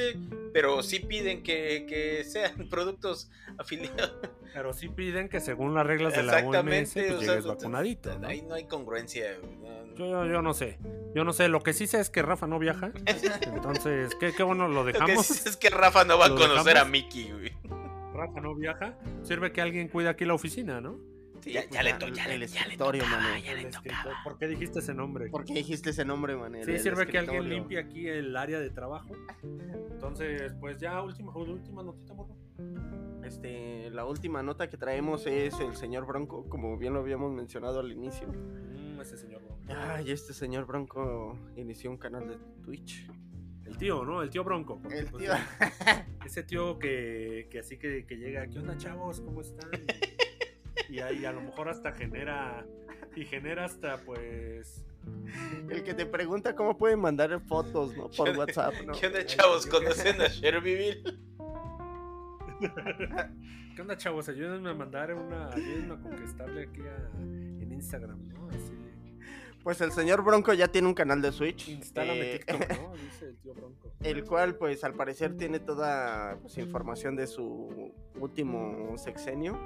pero 0.55 0.85
sí 0.85 1.01
piden 1.01 1.43
que, 1.43 1.85
que 1.89 2.23
sean 2.23 2.69
productos 2.71 3.29
afiliados. 3.59 4.15
Pero 4.53 4.73
sí 4.73 4.89
piden 4.89 5.29
que 5.29 5.41
según 5.41 5.75
las 5.75 5.85
reglas 5.85 6.15
de 6.15 6.23
la 6.23 6.35
OMS 6.35 6.45
Exactamente, 6.47 7.03
pues, 7.09 7.13
o 7.13 7.21
llegues 7.21 7.45
vacunadito, 7.45 8.19
¿no? 8.21 8.29
Ahí 8.29 8.43
no 8.43 8.55
hay 8.55 8.65
congruencia. 8.67 9.37
Yo, 9.97 10.07
yo, 10.07 10.27
yo 10.27 10.43
no 10.43 10.55
sé. 10.55 10.79
Yo 11.13 11.25
no 11.25 11.33
sé. 11.33 11.49
Lo 11.49 11.61
que 11.61 11.73
sí 11.73 11.89
sé 11.89 11.99
es 11.99 12.09
que 12.09 12.23
Rafa 12.23 12.47
no 12.47 12.61
viaja. 12.61 12.93
Entonces, 13.53 14.15
qué, 14.15 14.33
qué 14.33 14.45
bueno 14.45 14.69
lo 14.69 14.85
Lo 14.85 14.87
que 14.87 14.93
dejamos. 14.93 15.29
es 15.45 15.57
que 15.57 15.71
Rafa 15.71 16.05
no 16.05 16.19
va 16.19 16.27
a 16.27 16.29
¿Lo 16.29 16.37
conocer 16.37 16.79
a? 16.79 16.85
Mickey, 16.85 17.33
güey. 17.33 17.53
Rafa 18.15 18.41
no 18.41 18.55
viaja. 18.55 18.97
Sirve 19.25 19.51
que 19.51 19.61
alguien 19.61 19.89
cuida 19.89 20.11
aquí 20.11 20.25
la 20.25 20.35
oficina, 20.35 20.81
¿no? 20.81 21.01
Sí, 21.45 21.53
Ya- 21.53 21.65
ya, 21.65 21.71
ya 21.71 21.83
le 21.83 21.93
to- 21.95 22.09
ya 22.09 22.25
el 22.25 22.41
le- 22.41 22.47
ya 22.47 22.61
le 22.61 22.61
escritorio, 22.62 23.03
tocaba, 23.03 23.23
Manuel. 23.23 23.43
ya 23.45 23.53
le 23.55 23.61
El 23.61 23.66
tocaba. 23.71 23.87
escritor. 23.87 24.12
¿Por 24.25 24.39
qué 24.39 24.49
dijiste 24.49 24.79
ese 24.79 24.95
nombre? 24.95 25.29
¿Por 25.29 25.45
qué 25.45 25.53
dijiste 25.53 25.91
ese 25.91 26.05
nombre, 26.07 26.37
Manel? 26.37 26.65
Sí, 26.65 26.71
El 26.73 26.81
sirve 26.81 27.07
que 27.07 27.19
alguien 27.19 27.49
limpie 27.51 27.79
aquí 27.79 28.07
el 28.09 28.35
área 28.35 28.59
de 28.61 28.71
trabajo. 28.71 29.15
Entonces, 29.93 30.55
pues 30.59 30.79
ya 30.81 31.03
última, 31.03 31.37
última 31.37 31.83
notita, 31.83 32.15
morro. 32.15 32.35
Este, 33.25 33.91
la 33.91 34.07
última 34.07 34.43
nota 34.43 34.69
que 34.71 34.77
traemos 34.79 35.27
es 35.27 35.59
el 35.61 35.75
señor 35.77 36.07
Bronco, 36.07 36.49
como 36.49 36.77
bien 36.79 36.95
lo 36.95 37.01
habíamos 37.01 37.31
mencionado 37.33 37.81
al 37.81 37.93
inicio. 37.93 38.27
Mm, 38.29 39.01
ese 39.03 39.16
señor. 39.19 39.43
¿no? 39.43 39.75
Ay, 39.75 40.11
este 40.12 40.33
señor 40.33 40.66
Bronco 40.66 41.39
inició 41.57 41.91
un 41.91 41.99
canal 41.99 42.27
de 42.27 42.37
Twitch. 42.62 43.07
El 43.66 43.77
tío, 43.79 44.05
¿no? 44.05 44.23
El 44.23 44.31
tío 44.31 44.45
Bronco. 44.45 44.79
porque, 44.81 44.99
El 44.99 45.07
pues, 45.09 45.25
tío. 45.25 45.33
Ese 46.27 46.43
tío 46.43 46.79
que, 46.79 47.49
que 47.51 47.59
así 47.61 47.79
que, 47.79 48.05
que 48.07 48.16
llega, 48.16 48.47
¿qué 48.47 48.59
onda, 48.59 48.77
chavos? 48.77 49.21
¿Cómo 49.21 49.41
están? 49.41 49.71
Y 50.89 51.01
ahí 51.01 51.24
a 51.24 51.32
lo 51.32 51.40
mejor 51.40 51.69
hasta 51.69 51.93
genera. 51.93 52.65
Y 53.16 53.24
genera 53.24 53.65
hasta, 53.65 53.98
pues. 53.98 54.85
El 55.69 55.82
que 55.85 55.94
te 55.94 56.06
pregunta 56.06 56.55
cómo 56.55 56.77
pueden 56.78 57.01
mandar 57.01 57.39
fotos, 57.47 57.97
¿no? 57.97 58.05
Por 58.11 58.12
¿Qué 58.15 58.31
onda- 58.31 58.39
WhatsApp, 58.39 58.74
¿no? 58.86 58.93
¿Qué 58.93 59.06
onda, 59.06 59.24
chavos? 59.27 59.66
¿Conocen 59.66 60.20
a 60.20 60.28
Sherbyville? 60.28 61.19
¿Qué 63.77 63.82
onda, 63.82 63.97
chavos? 63.97 64.28
Ayúdenme 64.28 64.70
a 64.70 64.74
mandar 64.74 65.12
una. 65.15 65.48
Ayúdenme 65.51 65.94
a 65.94 65.98
conquistarle 65.98 66.62
aquí 66.62 66.81
a, 66.82 67.11
en 67.20 67.73
Instagram, 67.73 68.28
¿no? 68.28 68.48
Así. 68.48 68.73
Pues 69.62 69.81
el 69.81 69.93
señor 69.93 70.23
Bronco 70.23 70.52
ya 70.52 70.69
tiene 70.69 70.89
un 70.89 70.94
canal 70.94 71.23
de 71.23 71.32
Switch. 71.32 71.69
Instálame 71.69 72.35
eh, 72.35 72.39
TikTok, 72.47 72.69
¿no? 72.81 72.93
Dice 73.02 73.27
el 73.28 73.36
tío 73.39 73.55
Bronco. 73.55 73.93
el 74.01 74.24
cual 74.24 74.56
pues 74.56 74.85
al 74.85 74.94
parecer 74.94 75.36
tiene 75.36 75.59
toda 75.59 76.39
pues, 76.40 76.59
información 76.59 77.16
de 77.16 77.27
su 77.27 77.93
último 78.20 78.97
sexenio, 78.98 79.59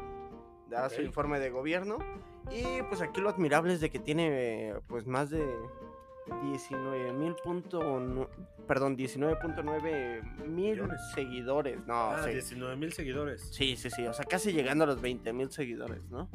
da 0.69 0.89
su 0.91 1.03
informe 1.03 1.41
de 1.41 1.51
gobierno 1.51 1.99
y 2.51 2.83
pues 2.89 3.01
aquí 3.03 3.21
lo 3.21 3.29
admirable 3.31 3.73
es 3.75 3.81
de 3.81 3.91
que 3.91 3.99
tiene 3.99 4.75
pues 4.87 5.07
más 5.07 5.31
de 5.31 5.45
19 6.43 7.13
mil 7.15 7.35
punto 7.43 7.99
nu- 8.01 8.29
perdón 8.67 8.97
19.9 8.97 10.47
mil 10.47 10.83
seguidores, 11.15 11.87
no, 11.87 11.95
Ah, 12.11 12.21
sí. 12.25 12.31
19 12.33 12.77
mil 12.77 12.93
seguidores. 12.93 13.41
sí, 13.53 13.77
sí, 13.77 13.89
sí, 13.91 14.07
o 14.07 14.13
sea 14.13 14.25
casi 14.27 14.53
llegando 14.53 14.85
a 14.85 14.87
los 14.87 15.01
20 15.01 15.33
mil 15.33 15.51
seguidores, 15.51 16.03
¿no? 16.11 16.29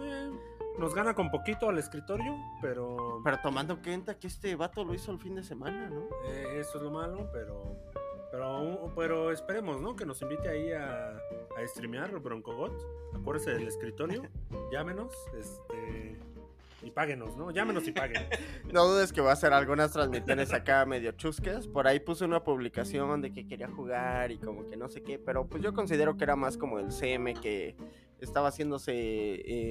Eh, 0.00 0.30
nos 0.78 0.94
gana 0.94 1.14
con 1.14 1.30
poquito 1.30 1.68
al 1.68 1.78
escritorio, 1.78 2.36
pero. 2.60 3.20
Pero 3.24 3.38
tomando 3.42 3.74
en 3.74 3.80
cuenta 3.82 4.18
que 4.18 4.26
este 4.28 4.54
vato 4.56 4.84
lo 4.84 4.94
hizo 4.94 5.10
el 5.12 5.18
fin 5.18 5.34
de 5.36 5.42
semana, 5.44 5.88
¿no? 5.90 6.02
Eh, 6.26 6.58
eso 6.60 6.78
es 6.78 6.82
lo 6.84 6.90
malo, 6.90 7.28
pero. 7.32 7.76
Pero, 8.34 8.92
pero 8.96 9.30
esperemos, 9.30 9.80
¿no? 9.80 9.94
Que 9.94 10.04
nos 10.04 10.20
invite 10.22 10.48
ahí 10.48 10.72
a, 10.72 11.10
a 11.10 11.66
streamear 11.68 12.10
Broncogot. 12.18 12.72
Acuérdese 13.14 13.52
del 13.52 13.68
escritorio. 13.68 14.22
Llámenos, 14.72 15.12
este. 15.38 16.18
Y 16.82 16.90
páguenos, 16.90 17.36
¿no? 17.36 17.50
Llámenos 17.52 17.86
y 17.86 17.92
paguen. 17.92 18.26
No 18.72 18.86
dudes 18.88 19.12
que 19.12 19.20
va 19.20 19.30
a 19.30 19.32
hacer 19.34 19.52
algunas 19.52 19.92
transmisiones 19.92 20.52
acá 20.52 20.84
medio 20.84 21.12
chuscas. 21.12 21.68
Por 21.68 21.86
ahí 21.86 22.00
puse 22.00 22.24
una 22.24 22.42
publicación 22.42 23.22
de 23.22 23.32
que 23.32 23.46
quería 23.46 23.68
jugar 23.68 24.32
y 24.32 24.38
como 24.38 24.66
que 24.68 24.76
no 24.76 24.88
sé 24.88 25.00
qué, 25.02 25.18
pero 25.18 25.46
pues 25.46 25.62
yo 25.62 25.72
considero 25.72 26.16
que 26.16 26.24
era 26.24 26.34
más 26.34 26.56
como 26.58 26.80
el 26.80 26.90
CM 26.90 27.34
que 27.34 27.76
estaba 28.20 28.48
haciéndose 28.48 28.92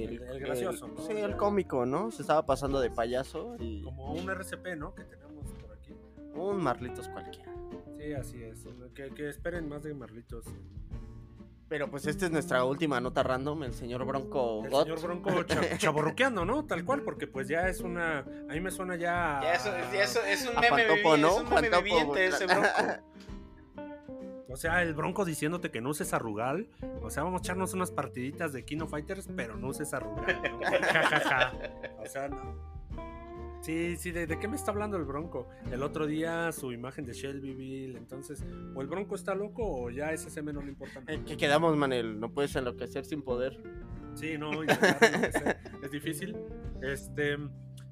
el, 0.04 0.14
El- 0.14 0.22
el 0.22 0.40
gracioso, 0.40 0.88
¿no? 0.88 1.00
Sí, 1.02 1.12
el 1.12 1.36
cómico, 1.36 1.84
¿no? 1.84 2.10
Se 2.10 2.22
estaba 2.22 2.46
pasando 2.46 2.80
de 2.80 2.90
payaso 2.90 3.56
y 3.60 3.82
Como 3.82 4.14
un 4.14 4.28
RCP, 4.30 4.74
¿no? 4.78 4.94
Que 4.94 5.04
tenemos 5.04 5.52
por 5.60 5.72
aquí. 5.72 5.92
un 6.34 6.56
Marlitos 6.62 7.08
cualquiera. 7.10 7.52
Sí, 8.04 8.12
así 8.14 8.42
es. 8.42 8.64
Que, 8.94 9.08
que 9.14 9.28
esperen 9.28 9.68
más 9.68 9.82
de 9.82 9.94
Marlitos. 9.94 10.44
Pero 11.68 11.90
pues 11.90 12.06
esta 12.06 12.26
es 12.26 12.30
nuestra 12.30 12.62
última 12.64 13.00
nota 13.00 13.22
random, 13.22 13.62
el 13.64 13.72
señor 13.72 14.04
Bronco 14.04 14.64
El 14.66 14.70
señor 14.72 15.00
Bronco 15.02 15.42
cha- 15.44 15.78
chaborruqueando, 15.78 16.44
¿no? 16.44 16.64
Tal 16.66 16.84
cual, 16.84 17.00
porque 17.02 17.26
pues 17.26 17.48
ya 17.48 17.68
es 17.68 17.80
una. 17.80 18.18
A 18.18 18.52
mí 18.52 18.60
me 18.60 18.70
suena 18.70 18.96
ya. 18.96 19.40
Ya 19.42 19.54
eso, 19.54 19.70
ya 19.92 20.02
eso 20.02 20.20
es 20.24 20.46
un 20.46 20.56
A 20.58 20.60
meme, 20.60 20.68
Juan 20.84 20.86
Topo, 20.98 21.14
vivi- 21.16 21.20
¿no? 21.20 21.28
es 21.28 21.40
un 21.42 21.54
meme 21.54 21.82
viviente 21.82 22.26
ese 22.26 22.46
bronco. 22.46 22.68
O 24.46 24.56
sea, 24.56 24.82
el 24.82 24.94
Bronco 24.94 25.24
diciéndote 25.24 25.72
que 25.72 25.80
no 25.80 25.88
uses 25.90 26.12
a 26.14 26.18
Rugal. 26.20 26.68
O 27.02 27.10
sea, 27.10 27.24
vamos 27.24 27.40
a 27.40 27.42
echarnos 27.42 27.74
unas 27.74 27.90
partiditas 27.90 28.52
de 28.52 28.64
Kino 28.64 28.86
Fighters, 28.86 29.28
pero 29.34 29.56
no 29.56 29.66
uses 29.68 29.92
a 29.94 29.98
Rugal, 29.98 30.40
¿no? 30.48 30.60
Ja, 30.60 31.02
ja, 31.02 31.20
ja. 31.20 31.52
O 31.98 32.06
sea, 32.06 32.28
no. 32.28 32.73
Sí, 33.64 33.96
sí, 33.96 34.10
¿de, 34.10 34.26
de 34.26 34.38
qué 34.38 34.46
me 34.46 34.56
está 34.56 34.72
hablando 34.72 34.98
el 34.98 35.04
Bronco? 35.04 35.48
El 35.72 35.82
otro 35.82 36.06
día 36.06 36.52
su 36.52 36.70
imagen 36.72 37.06
de 37.06 37.14
Shelbyville, 37.14 37.96
entonces, 37.96 38.44
o 38.74 38.82
el 38.82 38.86
Bronco 38.88 39.14
está 39.14 39.34
loco 39.34 39.62
o 39.66 39.88
ya 39.90 40.12
ese 40.12 40.28
SSM 40.28 40.52
no 40.52 40.60
le 40.60 40.68
importa 40.68 41.00
nada. 41.00 41.12
Eh, 41.14 41.22
¿Qué 41.26 41.36
quedamos, 41.38 41.74
Manel? 41.76 42.20
No 42.20 42.30
puedes 42.30 42.54
enloquecer 42.56 43.06
sin 43.06 43.22
poder. 43.22 43.58
Sí, 44.14 44.36
no, 44.38 44.62
es 45.82 45.90
difícil. 45.90 46.36
Este, 46.82 47.38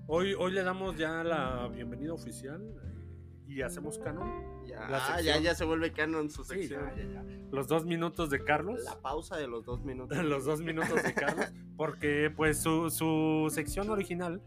hoy, 0.06 0.34
hoy 0.34 0.52
le 0.52 0.62
damos 0.62 0.96
ya 0.98 1.24
la 1.24 1.68
bienvenida 1.68 2.12
oficial 2.12 2.62
eh, 2.62 3.44
y 3.48 3.62
hacemos 3.62 3.98
canon. 3.98 4.30
Ya, 4.66 5.20
ya, 5.22 5.38
ya 5.40 5.54
se 5.54 5.64
vuelve 5.64 5.90
canon 5.92 6.28
su 6.30 6.44
Sí, 6.44 6.54
sección. 6.68 6.82
ya, 6.96 7.02
ya, 7.02 7.12
ya. 7.14 7.24
Los 7.50 7.66
dos 7.66 7.86
minutos 7.86 8.28
de 8.30 8.44
Carlos. 8.44 8.84
La 8.84 9.00
pausa 9.00 9.36
de 9.38 9.48
los 9.48 9.64
dos 9.64 9.80
minutos. 9.84 10.16
los 10.22 10.44
dos 10.44 10.60
minutos 10.60 11.02
de 11.02 11.14
Carlos, 11.14 11.46
porque 11.78 12.30
pues 12.36 12.58
su, 12.58 12.90
su 12.90 13.48
sección 13.50 13.88
original, 13.90 14.42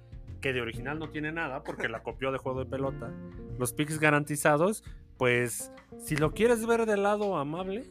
que 0.46 0.54
de 0.54 0.62
original 0.62 1.00
no 1.00 1.10
tiene 1.10 1.32
nada, 1.32 1.64
porque 1.64 1.90
la 1.90 2.04
copió 2.04 2.32
de 2.32 2.38
juego 2.38 2.60
de 2.60 2.70
pelota, 2.70 3.12
los 3.58 3.74
picks 3.74 4.00
garantizados, 4.00 4.84
pues 5.18 5.72
si 5.98 6.18
lo 6.18 6.34
quieres 6.34 6.68
ver 6.68 6.86
del 6.86 7.02
lado 7.02 7.40
amable, 7.40 7.90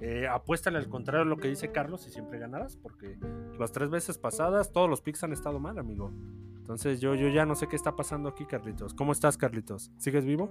eh, 0.00 0.26
apuéstale 0.26 0.78
al 0.78 0.88
contrario 0.88 1.22
a 1.22 1.24
lo 1.24 1.36
que 1.36 1.46
dice 1.46 1.70
Carlos 1.70 2.04
y 2.08 2.10
siempre 2.10 2.40
ganarás, 2.40 2.74
porque 2.74 3.16
las 3.60 3.70
tres 3.70 3.90
veces 3.90 4.18
pasadas 4.18 4.72
todos 4.72 4.90
los 4.90 5.02
picks 5.02 5.22
han 5.22 5.32
estado 5.32 5.60
mal, 5.60 5.78
amigo. 5.78 6.10
Entonces 6.56 7.00
yo, 7.00 7.14
yo 7.14 7.28
ya 7.28 7.46
no 7.46 7.54
sé 7.54 7.68
qué 7.68 7.76
está 7.76 7.94
pasando 7.94 8.28
aquí, 8.28 8.44
Carlitos. 8.44 8.92
¿Cómo 8.92 9.12
estás, 9.12 9.36
Carlitos? 9.36 9.92
¿Sigues 9.96 10.24
vivo? 10.24 10.50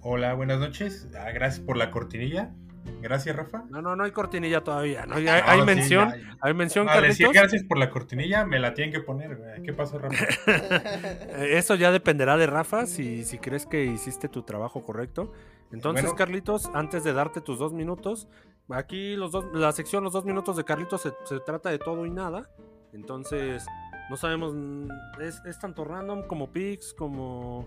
Hola, 0.00 0.34
buenas 0.34 0.58
noches. 0.58 1.08
Ah, 1.16 1.30
gracias 1.30 1.64
por 1.64 1.76
la 1.76 1.92
cortinilla. 1.92 2.52
Gracias, 3.00 3.34
Rafa. 3.36 3.64
No, 3.70 3.80
no, 3.80 3.94
no 3.96 4.04
hay 4.04 4.10
cortinilla 4.10 4.62
todavía. 4.62 5.06
¿no? 5.06 5.14
Hay, 5.16 5.26
Ah, 5.28 5.42
hay 5.46 5.60
sí, 5.60 5.66
mención, 5.66 6.10
ya, 6.10 6.16
ya. 6.16 6.36
hay 6.40 6.54
mención, 6.54 6.86
Ah, 6.88 7.00
gracias 7.00 7.62
por 7.64 7.78
la 7.78 7.90
cortinilla, 7.90 8.44
me 8.44 8.58
la 8.58 8.74
tienen 8.74 8.92
que 8.92 9.00
poner. 9.00 9.36
güey. 9.36 9.62
¿Qué 9.62 9.72
pasó, 9.72 9.98
Rafa? 9.98 10.14
Eso 11.38 11.74
ya 11.74 11.90
dependerá 11.92 12.36
de 12.36 12.46
Rafa 12.46 12.86
si, 12.86 13.24
si 13.24 13.38
crees 13.38 13.66
que 13.66 13.84
hiciste 13.84 14.28
tu 14.28 14.42
trabajo 14.42 14.82
correcto. 14.82 15.32
Entonces, 15.72 16.04
Bueno. 16.04 16.16
Carlitos, 16.16 16.70
antes 16.74 17.04
de 17.04 17.12
darte 17.12 17.40
tus 17.40 17.58
dos 17.58 17.72
minutos, 17.72 18.26
aquí 18.70 19.16
los 19.16 19.32
dos, 19.32 19.44
la 19.52 19.70
sección 19.72 20.02
Los 20.02 20.12
dos 20.14 20.24
minutos 20.24 20.56
de 20.56 20.64
Carlitos 20.64 21.02
se, 21.02 21.12
se 21.24 21.40
trata 21.40 21.70
de 21.70 21.78
todo 21.78 22.06
y 22.06 22.10
nada. 22.10 22.48
Entonces, 22.92 23.66
no 24.10 24.16
sabemos, 24.16 24.54
mm, 24.54 24.88
es, 25.20 25.42
es 25.44 25.58
tanto 25.58 25.84
random 25.84 26.22
como 26.26 26.50
pics, 26.50 26.94
como, 26.94 27.66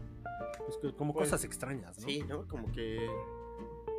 pues, 0.66 0.78
que- 0.82 0.96
como 0.98 1.14
Pues, 1.14 1.30
cosas 1.30 1.44
extrañas, 1.46 2.00
¿no? 2.00 2.08
Sí, 2.08 2.24
¿no? 2.28 2.48
Como 2.48 2.72
que 2.72 3.08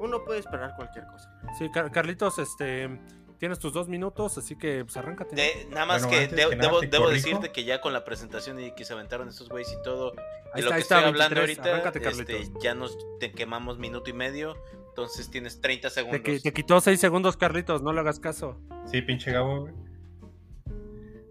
uno 0.03 0.24
puede 0.24 0.41
esperar 0.41 0.74
cualquier 0.77 1.07
cosa. 1.07 1.31
Sí, 1.59 1.70
Car- 1.73 1.91
Carlitos, 1.91 2.39
este, 2.39 3.01
tienes 3.39 3.59
tus 3.59 3.73
dos 3.73 3.89
minutos, 3.89 4.37
así 4.39 4.57
que 4.57 4.85
pues 4.85 4.97
arráncate. 4.97 5.66
nada 5.70 5.87
más 5.87 6.03
Bueno, 6.03 6.11
que, 6.19 6.24
antes 6.24 6.37
de- 6.37 6.51
que 6.51 6.57
nada 6.57 6.81
debo, 6.91 7.09
decirte 7.11 7.51
que 7.53 7.65
ya 7.65 7.81
con 7.81 7.93
la 7.93 8.05
presentación 8.05 8.61
y 8.61 8.73
que 8.74 8.85
se 8.85 8.93
aventaron 8.93 9.29
estos 9.29 9.49
güeyes 9.49 9.73
y 9.73 9.83
todo, 9.83 10.12
Ahí 10.55 10.62
de 10.62 10.62
lo 10.62 10.69
está, 10.69 10.74
que 10.77 10.81
está, 10.83 10.97
estoy 10.99 11.09
hablando 11.09 11.35
23, 11.41 11.59
ahorita, 11.59 11.70
arráncate, 11.70 12.09
este, 12.09 12.24
Carlitos. 12.35 12.62
ya 12.62 12.74
nos 12.74 12.97
te 13.19 13.33
quemamos 13.33 13.79
minuto 13.79 14.11
y 14.11 14.12
medio, 14.12 14.55
entonces 14.89 15.31
tienes 15.31 15.61
30 15.61 15.89
Te, 15.89 15.95
segundos. 15.95 16.43
te 16.43 16.53
quitó 16.53 16.81
seis 16.81 17.01
segundos, 17.01 17.37
Carlitos, 17.37 17.83
no 17.83 17.93
le 17.93 18.01
hagas 18.01 18.20
caso. 18.20 18.61
Sí, 18.87 19.01
pinche 19.03 19.33
Gabo. 19.33 19.62
güey. 19.62 19.74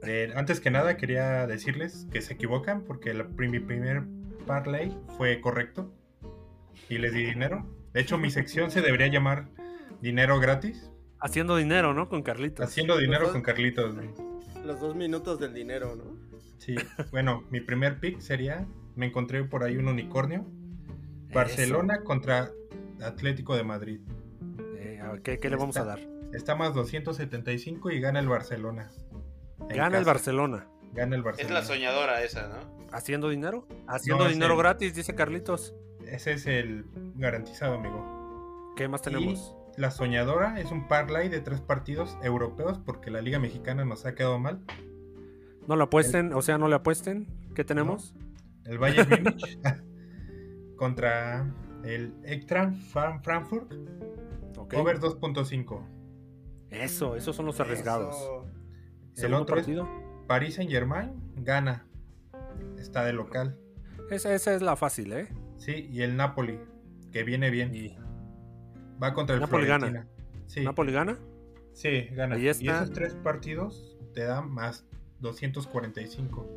Eh, 0.03 0.33
antes 0.35 0.59
que 0.59 0.71
nada, 0.71 0.97
quería 0.97 1.45
decirles 1.45 2.07
que 2.11 2.21
se 2.21 2.33
equivocan 2.33 2.83
porque 2.85 3.11
el 3.11 3.27
mi 3.29 3.59
primer 3.59 4.01
parlay 4.47 4.97
fue 5.15 5.39
correcto 5.41 5.93
y 6.89 6.97
les 6.97 7.13
di 7.13 7.23
dinero. 7.23 7.65
De 7.93 8.01
hecho, 8.01 8.17
mi 8.17 8.31
sección 8.31 8.71
se 8.71 8.81
debería 8.81 9.07
llamar 9.07 9.47
Dinero 10.01 10.39
gratis. 10.39 10.89
Haciendo 11.19 11.55
dinero, 11.55 11.93
¿no? 11.93 12.09
Con 12.09 12.23
Carlitos. 12.23 12.65
Haciendo 12.65 12.97
dinero 12.97 13.31
con 13.31 13.41
Carlitos. 13.43 13.95
Los 14.65 14.79
dos 14.79 14.95
minutos 14.95 15.39
del 15.39 15.53
dinero, 15.53 15.95
¿no? 15.95 16.15
Sí, 16.57 16.75
bueno, 17.11 17.43
mi 17.51 17.59
primer 17.61 17.99
pick 17.99 18.19
sería, 18.19 18.65
me 18.95 19.07
encontré 19.07 19.43
por 19.43 19.63
ahí 19.63 19.77
un 19.77 19.87
unicornio. 19.87 20.45
Barcelona 21.33 22.01
contra 22.03 22.51
Atlético 23.01 23.55
de 23.55 23.63
Madrid. 23.63 23.99
Eh, 24.77 24.99
a 25.01 25.11
ver, 25.13 25.21
¿qué, 25.21 25.39
qué 25.39 25.49
le 25.49 25.55
vamos 25.55 25.77
a 25.77 25.83
dar? 25.85 25.99
Está 26.33 26.55
más 26.55 26.73
275 26.73 27.91
y 27.91 27.99
gana 27.99 28.19
el 28.19 28.27
Barcelona. 28.27 28.89
Gana 29.69 29.97
el. 29.99 30.05
Barcelona. 30.05 30.67
Gana 30.93 31.15
el 31.15 31.19
es 31.21 31.25
Barcelona. 31.25 31.53
la 31.59 31.65
soñadora 31.65 32.23
esa, 32.23 32.47
¿no? 32.47 32.77
¿Haciendo 32.91 33.29
dinero? 33.29 33.67
Haciendo 33.87 34.23
No, 34.25 34.29
es 34.29 34.33
dinero 34.35 34.53
el- 34.53 34.59
gratis, 34.59 34.93
dice 34.95 35.13
Carlitos. 35.15 35.73
Ese 36.11 36.33
es 36.33 36.45
el 36.45 36.85
garantizado, 37.15 37.75
amigo. 37.75 38.73
¿Qué 38.75 38.87
más 38.87 39.01
tenemos? 39.01 39.55
Y 39.77 39.81
la 39.81 39.91
soñadora 39.91 40.59
es 40.59 40.71
un 40.71 40.87
parlay 40.87 41.29
de 41.29 41.39
tres 41.39 41.61
partidos 41.61 42.17
europeos 42.21 42.77
porque 42.85 43.09
la 43.09 43.21
Liga 43.21 43.39
Mexicana 43.39 43.85
nos 43.85 44.05
ha 44.05 44.13
quedado 44.13 44.37
mal. 44.37 44.61
No 45.67 45.75
le 45.75 45.83
apuesten, 45.83 46.33
o 46.33 46.41
sea, 46.41 46.57
no 46.57 46.67
le 46.67 46.75
apuesten. 46.75 47.27
¿Qué 47.55 47.63
tenemos? 47.63 48.13
El 48.65 48.77
Bayern 48.77 49.09
Múnich 49.23 49.59
contra 50.75 51.49
el 51.83 52.13
Eintracht 52.25 52.75
Fran- 52.93 53.23
Frankfurt. 53.23 53.71
Ok. 54.57 54.73
Over 54.75 54.99
2.5. 54.99 55.81
Eso, 56.71 57.15
esos 57.15 57.35
son 57.35 57.45
los 57.45 57.59
arriesgados. 57.59 58.15
Eso. 59.13 59.25
El 59.27 59.33
otro 59.33 59.55
es 59.57 59.61
partido. 59.63 59.87
Paris 60.27 60.55
Saint 60.55 60.69
Germain. 60.71 61.11
Gana. 61.37 61.85
Está 62.77 63.03
de 63.05 63.13
local. 63.13 63.57
Esa, 64.09 64.33
esa 64.33 64.53
es 64.53 64.61
la 64.61 64.75
fácil, 64.75 65.13
¿eh? 65.13 65.27
Sí, 65.61 65.87
y 65.91 66.01
el 66.01 66.17
Napoli, 66.17 66.59
que 67.11 67.23
viene 67.23 67.51
bien. 67.51 67.75
Y 67.75 67.95
Va 69.01 69.13
contra 69.13 69.35
el 69.35 69.41
Napoli 69.41 69.67
gana. 69.67 70.07
Sí, 70.47 70.63
Napoli 70.63 70.91
gana. 70.91 71.19
sí, 71.73 72.07
gana. 72.13 72.35
Ahí 72.35 72.45
Y 72.45 72.47
esos 72.47 72.91
tres 72.91 73.13
partidos 73.13 73.95
te 74.15 74.23
dan 74.23 74.49
más 74.49 74.85
245. 75.19 76.49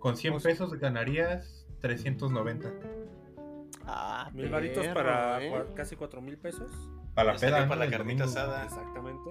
Con 0.00 0.16
100 0.16 0.34
Pues- 0.34 0.42
pesos 0.42 0.74
ganarías 0.74 1.66
390. 1.80 2.72
Ah, 3.84 4.28
Mil 4.34 4.48
varitos 4.50 4.84
para 4.88 5.40
¿eh? 5.44 5.64
casi 5.76 5.94
cuatro 5.94 6.20
mil 6.20 6.36
pesos. 6.36 6.72
Para 7.14 7.32
la 7.34 7.38
peda. 7.38 7.68
para 7.68 7.84
la 7.84 7.90
carnita 7.90 8.24
asada. 8.24 8.64
Exactamente. 8.64 9.30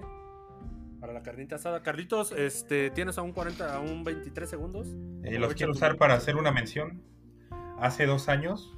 Para 1.00 1.12
la 1.12 1.22
carnita 1.22 1.56
asada. 1.56 1.82
Carlitos, 1.82 2.32
este, 2.32 2.90
tienes 2.90 3.18
a 3.18 3.22
un 3.22 3.32
40, 3.32 3.74
a 3.76 3.80
un 3.80 4.04
23 4.04 4.48
segundos. 4.48 4.88
Eh, 5.22 5.38
los 5.38 5.52
quiero 5.54 5.72
usar 5.72 5.98
para 5.98 6.14
hacer 6.14 6.36
una 6.36 6.50
mención. 6.50 7.02
Hace 7.80 8.06
dos 8.06 8.28
años, 8.28 8.72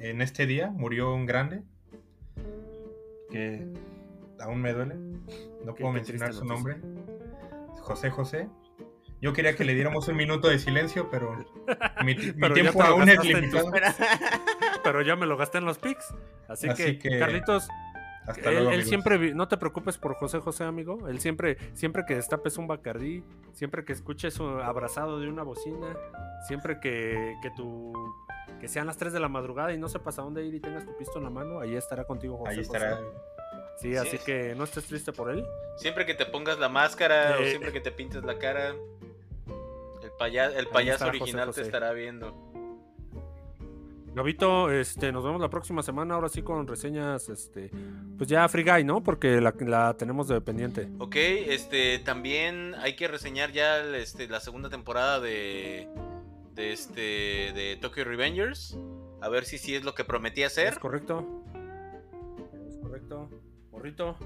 en 0.00 0.20
este 0.22 0.46
día, 0.46 0.70
murió 0.70 1.14
un 1.14 1.26
grande 1.26 1.62
que 3.30 3.66
aún 4.40 4.60
me 4.60 4.72
duele. 4.72 4.96
No 5.64 5.74
puedo 5.74 5.92
qué 5.92 5.98
mencionar 5.98 6.32
su 6.32 6.44
nombre. 6.44 6.78
José 7.82 8.10
José. 8.10 8.48
Yo 9.20 9.32
quería 9.34 9.54
que 9.54 9.64
le 9.64 9.74
diéramos 9.74 10.08
un 10.08 10.16
minuto 10.16 10.48
de 10.48 10.58
silencio, 10.58 11.08
pero 11.10 11.36
mi, 12.04 12.14
mi 12.14 12.32
Pero 12.32 12.48
ya 12.56 12.62
tiempo 12.62 12.82
aún 12.82 13.08
es 13.08 13.22
limitado. 13.22 13.70
Pero 14.82 15.02
ya 15.02 15.14
me 15.14 15.26
lo 15.26 15.36
gasté 15.36 15.58
en 15.58 15.66
los 15.66 15.76
picks. 15.78 16.14
Así, 16.48 16.66
Así 16.66 16.82
que, 16.82 16.98
que- 16.98 17.18
Carlitos, 17.18 17.68
Hasta 18.30 18.48
él, 18.48 18.54
luego, 18.54 18.68
él 18.70 18.74
amigos. 18.74 18.88
siempre, 18.88 19.18
vi- 19.18 19.34
no 19.34 19.48
te 19.48 19.56
preocupes 19.56 19.98
por 19.98 20.14
José 20.14 20.38
José, 20.40 20.64
amigo. 20.64 21.08
Él 21.08 21.20
siempre, 21.20 21.56
siempre 21.74 22.04
que 22.06 22.14
destapes 22.16 22.56
un 22.58 22.66
bacardí, 22.66 23.22
siempre 23.52 23.84
que 23.84 23.92
escuches 23.92 24.38
un 24.40 24.60
abrazado 24.60 25.20
de 25.20 25.28
una 25.28 25.42
bocina, 25.42 25.96
siempre 26.46 26.80
que, 26.80 27.34
que 27.42 27.50
tu 27.50 27.92
que 28.60 28.68
sean 28.68 28.86
las 28.86 28.98
3 28.98 29.12
de 29.14 29.20
la 29.20 29.28
madrugada 29.28 29.72
y 29.72 29.78
no 29.78 29.88
sepas 29.88 30.18
a 30.18 30.22
dónde 30.22 30.44
ir 30.44 30.52
y 30.54 30.60
tengas 30.60 30.84
tu 30.84 30.94
pisto 30.96 31.16
en 31.18 31.24
la 31.24 31.30
mano, 31.30 31.60
ahí 31.60 31.74
estará 31.76 32.04
contigo 32.04 32.36
José 32.36 32.50
Ahí 32.52 32.60
estará. 32.60 32.96
José. 32.96 33.08
Sí, 33.78 33.90
Sí. 33.92 33.96
así 33.96 34.18
que 34.18 34.54
no 34.54 34.64
estés 34.64 34.84
triste 34.86 35.12
por 35.12 35.30
él. 35.30 35.46
Siempre 35.76 36.04
que 36.04 36.12
te 36.14 36.26
pongas 36.26 36.58
la 36.58 36.68
máscara 36.68 37.36
o 37.38 37.42
Eh. 37.42 37.48
siempre 37.50 37.72
que 37.72 37.80
te 37.80 37.90
pintes 37.90 38.22
la 38.24 38.38
cara, 38.38 38.74
el, 40.02 40.10
paya- 40.18 40.50
el 40.52 40.66
Ahí 40.66 40.72
payaso 40.72 41.06
José 41.06 41.16
original 41.22 41.46
José. 41.46 41.60
te 41.62 41.66
estará 41.68 41.92
viendo. 41.92 42.49
Gabito, 44.14 44.70
este, 44.70 45.12
nos 45.12 45.22
vemos 45.24 45.40
la 45.40 45.48
próxima 45.48 45.82
semana, 45.82 46.14
ahora 46.14 46.28
sí 46.28 46.42
con 46.42 46.66
reseñas, 46.66 47.28
este, 47.28 47.70
pues 48.18 48.28
ya 48.28 48.48
Free 48.48 48.64
Guy, 48.64 48.84
¿no? 48.84 49.02
Porque 49.02 49.40
la, 49.40 49.54
la 49.60 49.94
tenemos 49.96 50.26
de 50.26 50.40
pendiente. 50.40 50.88
Ok, 50.98 51.14
este, 51.16 52.00
también 52.00 52.74
hay 52.80 52.96
que 52.96 53.06
reseñar 53.06 53.52
ya 53.52 53.78
el, 53.78 53.94
este, 53.94 54.26
la 54.28 54.40
segunda 54.40 54.68
temporada 54.68 55.20
de, 55.20 55.88
de, 56.54 56.72
este, 56.72 57.52
de 57.54 57.78
Tokyo 57.80 58.04
Revengers. 58.04 58.76
A 59.22 59.28
ver 59.28 59.44
si 59.44 59.58
sí 59.58 59.74
es 59.76 59.84
lo 59.84 59.94
que 59.94 60.04
prometía 60.04 60.48
¿Es 60.48 60.54
ser. 60.54 60.78
correcto? 60.80 61.44
¿Es 62.68 62.76
correcto? 62.78 63.28
Morrito. 63.70 64.16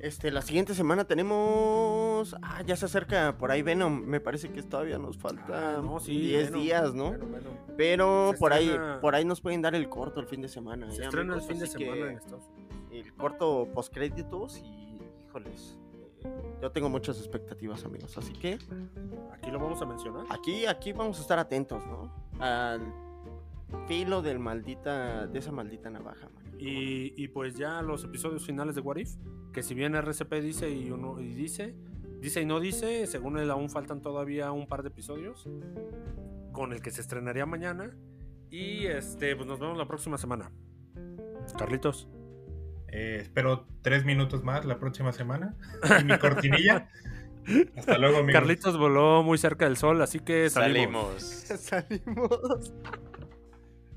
Este, 0.00 0.30
la 0.30 0.42
siguiente 0.42 0.74
semana 0.74 1.04
tenemos. 1.04 2.34
Ah, 2.42 2.62
ya 2.66 2.76
se 2.76 2.84
acerca 2.86 3.36
por 3.38 3.50
ahí 3.50 3.62
Venom. 3.62 4.02
Me 4.04 4.20
parece 4.20 4.50
que 4.50 4.62
todavía 4.62 4.98
nos 4.98 5.16
falta 5.18 5.78
Ah, 5.78 5.82
no, 5.82 5.98
sí, 6.00 6.18
10 6.20 6.46
Venom, 6.50 6.62
días, 6.62 6.94
¿no? 6.94 7.10
Venom, 7.12 7.32
Venom. 7.32 7.54
Pero 7.76 8.30
Se 8.32 8.38
por 8.38 8.52
ahí, 8.52 8.76
por 9.00 9.14
ahí 9.14 9.24
nos 9.24 9.40
pueden 9.40 9.62
dar 9.62 9.74
el 9.74 9.88
corto 9.88 10.20
el 10.20 10.26
fin 10.26 10.42
de 10.42 10.48
semana. 10.48 10.90
Se 10.90 11.02
¿eh, 11.02 11.04
estrena 11.04 11.34
el 11.34 11.42
fin 11.42 11.58
de 11.58 11.66
semana 11.66 12.10
en 12.10 12.16
Estados 12.18 12.44
Unidos. 12.48 12.76
El 12.92 13.14
corto 13.14 13.68
postcréditos 13.74 14.58
y 14.58 15.00
híjoles. 15.26 15.78
eh, 16.24 16.58
Yo 16.62 16.70
tengo 16.70 16.88
muchas 16.88 17.18
expectativas, 17.18 17.84
amigos. 17.84 18.16
Así 18.18 18.32
que 18.32 18.58
Aquí 19.32 19.50
lo 19.50 19.58
vamos 19.58 19.80
a 19.82 19.86
mencionar. 19.86 20.24
aquí, 20.30 20.66
aquí 20.66 20.92
vamos 20.92 21.18
a 21.18 21.22
estar 21.22 21.38
atentos, 21.38 21.82
¿no? 21.86 22.12
Al 22.38 22.80
filo 23.88 24.22
del 24.22 24.38
maldita, 24.38 25.26
de 25.26 25.38
esa 25.38 25.52
maldita 25.52 25.90
navaja, 25.90 26.28
man. 26.30 26.44
Y, 26.58 27.12
y 27.22 27.28
pues 27.28 27.56
ya 27.56 27.82
los 27.82 28.04
episodios 28.04 28.46
finales 28.46 28.74
de 28.74 28.80
What 28.80 28.96
If, 28.96 29.10
que 29.52 29.62
si 29.62 29.74
bien 29.74 29.94
RCP 29.94 30.34
dice 30.34 30.70
y 30.70 30.90
uno 30.90 31.20
y 31.20 31.34
dice, 31.34 31.74
dice 32.20 32.40
y 32.40 32.46
no 32.46 32.60
dice, 32.60 33.06
según 33.06 33.38
él 33.38 33.50
aún 33.50 33.70
faltan 33.70 34.02
todavía 34.02 34.52
un 34.52 34.66
par 34.66 34.82
de 34.82 34.88
episodios. 34.88 35.48
con 36.52 36.72
el 36.72 36.80
que 36.80 36.90
se 36.90 37.02
estrenaría 37.02 37.44
mañana. 37.44 37.94
Y 38.50 38.86
este, 38.86 39.36
pues 39.36 39.46
nos 39.46 39.58
vemos 39.58 39.76
la 39.76 39.86
próxima 39.86 40.16
semana. 40.16 40.50
Carlitos. 41.58 42.08
Eh, 42.88 43.18
espero 43.20 43.66
tres 43.82 44.04
minutos 44.04 44.42
más 44.42 44.64
la 44.64 44.78
próxima 44.78 45.12
semana. 45.12 45.54
Mi 46.04 46.18
cortinilla. 46.18 46.88
Hasta 47.76 47.98
luego, 47.98 48.18
amigos. 48.18 48.40
Carlitos 48.40 48.78
voló 48.78 49.22
muy 49.22 49.38
cerca 49.38 49.66
del 49.66 49.76
sol, 49.76 50.00
así 50.02 50.20
que 50.20 50.50
salimos. 50.50 51.22
Salimos. 51.22 51.60
Salimos. 51.60 52.74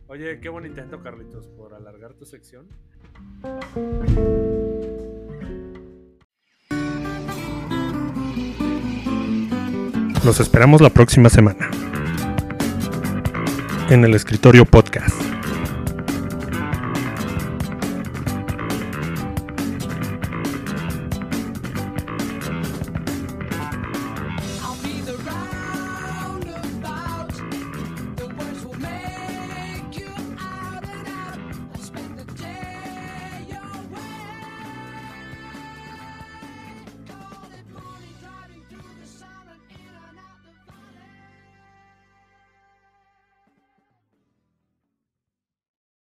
Oye, 0.10 0.40
qué 0.40 0.49
buen 0.49 0.65
intento, 0.65 1.03
Carlitos, 1.03 1.45
por 1.49 1.76
alargar 1.76 2.15
tu 2.15 2.26
sección. 2.26 2.68
Los 10.26 10.40
esperamos 10.40 10.81
la 10.81 10.90
próxima 10.90 11.30
semana. 11.30 11.69
En 13.91 14.03
el 14.03 14.15
escritorio 14.15 14.65
podcast. 14.65 15.28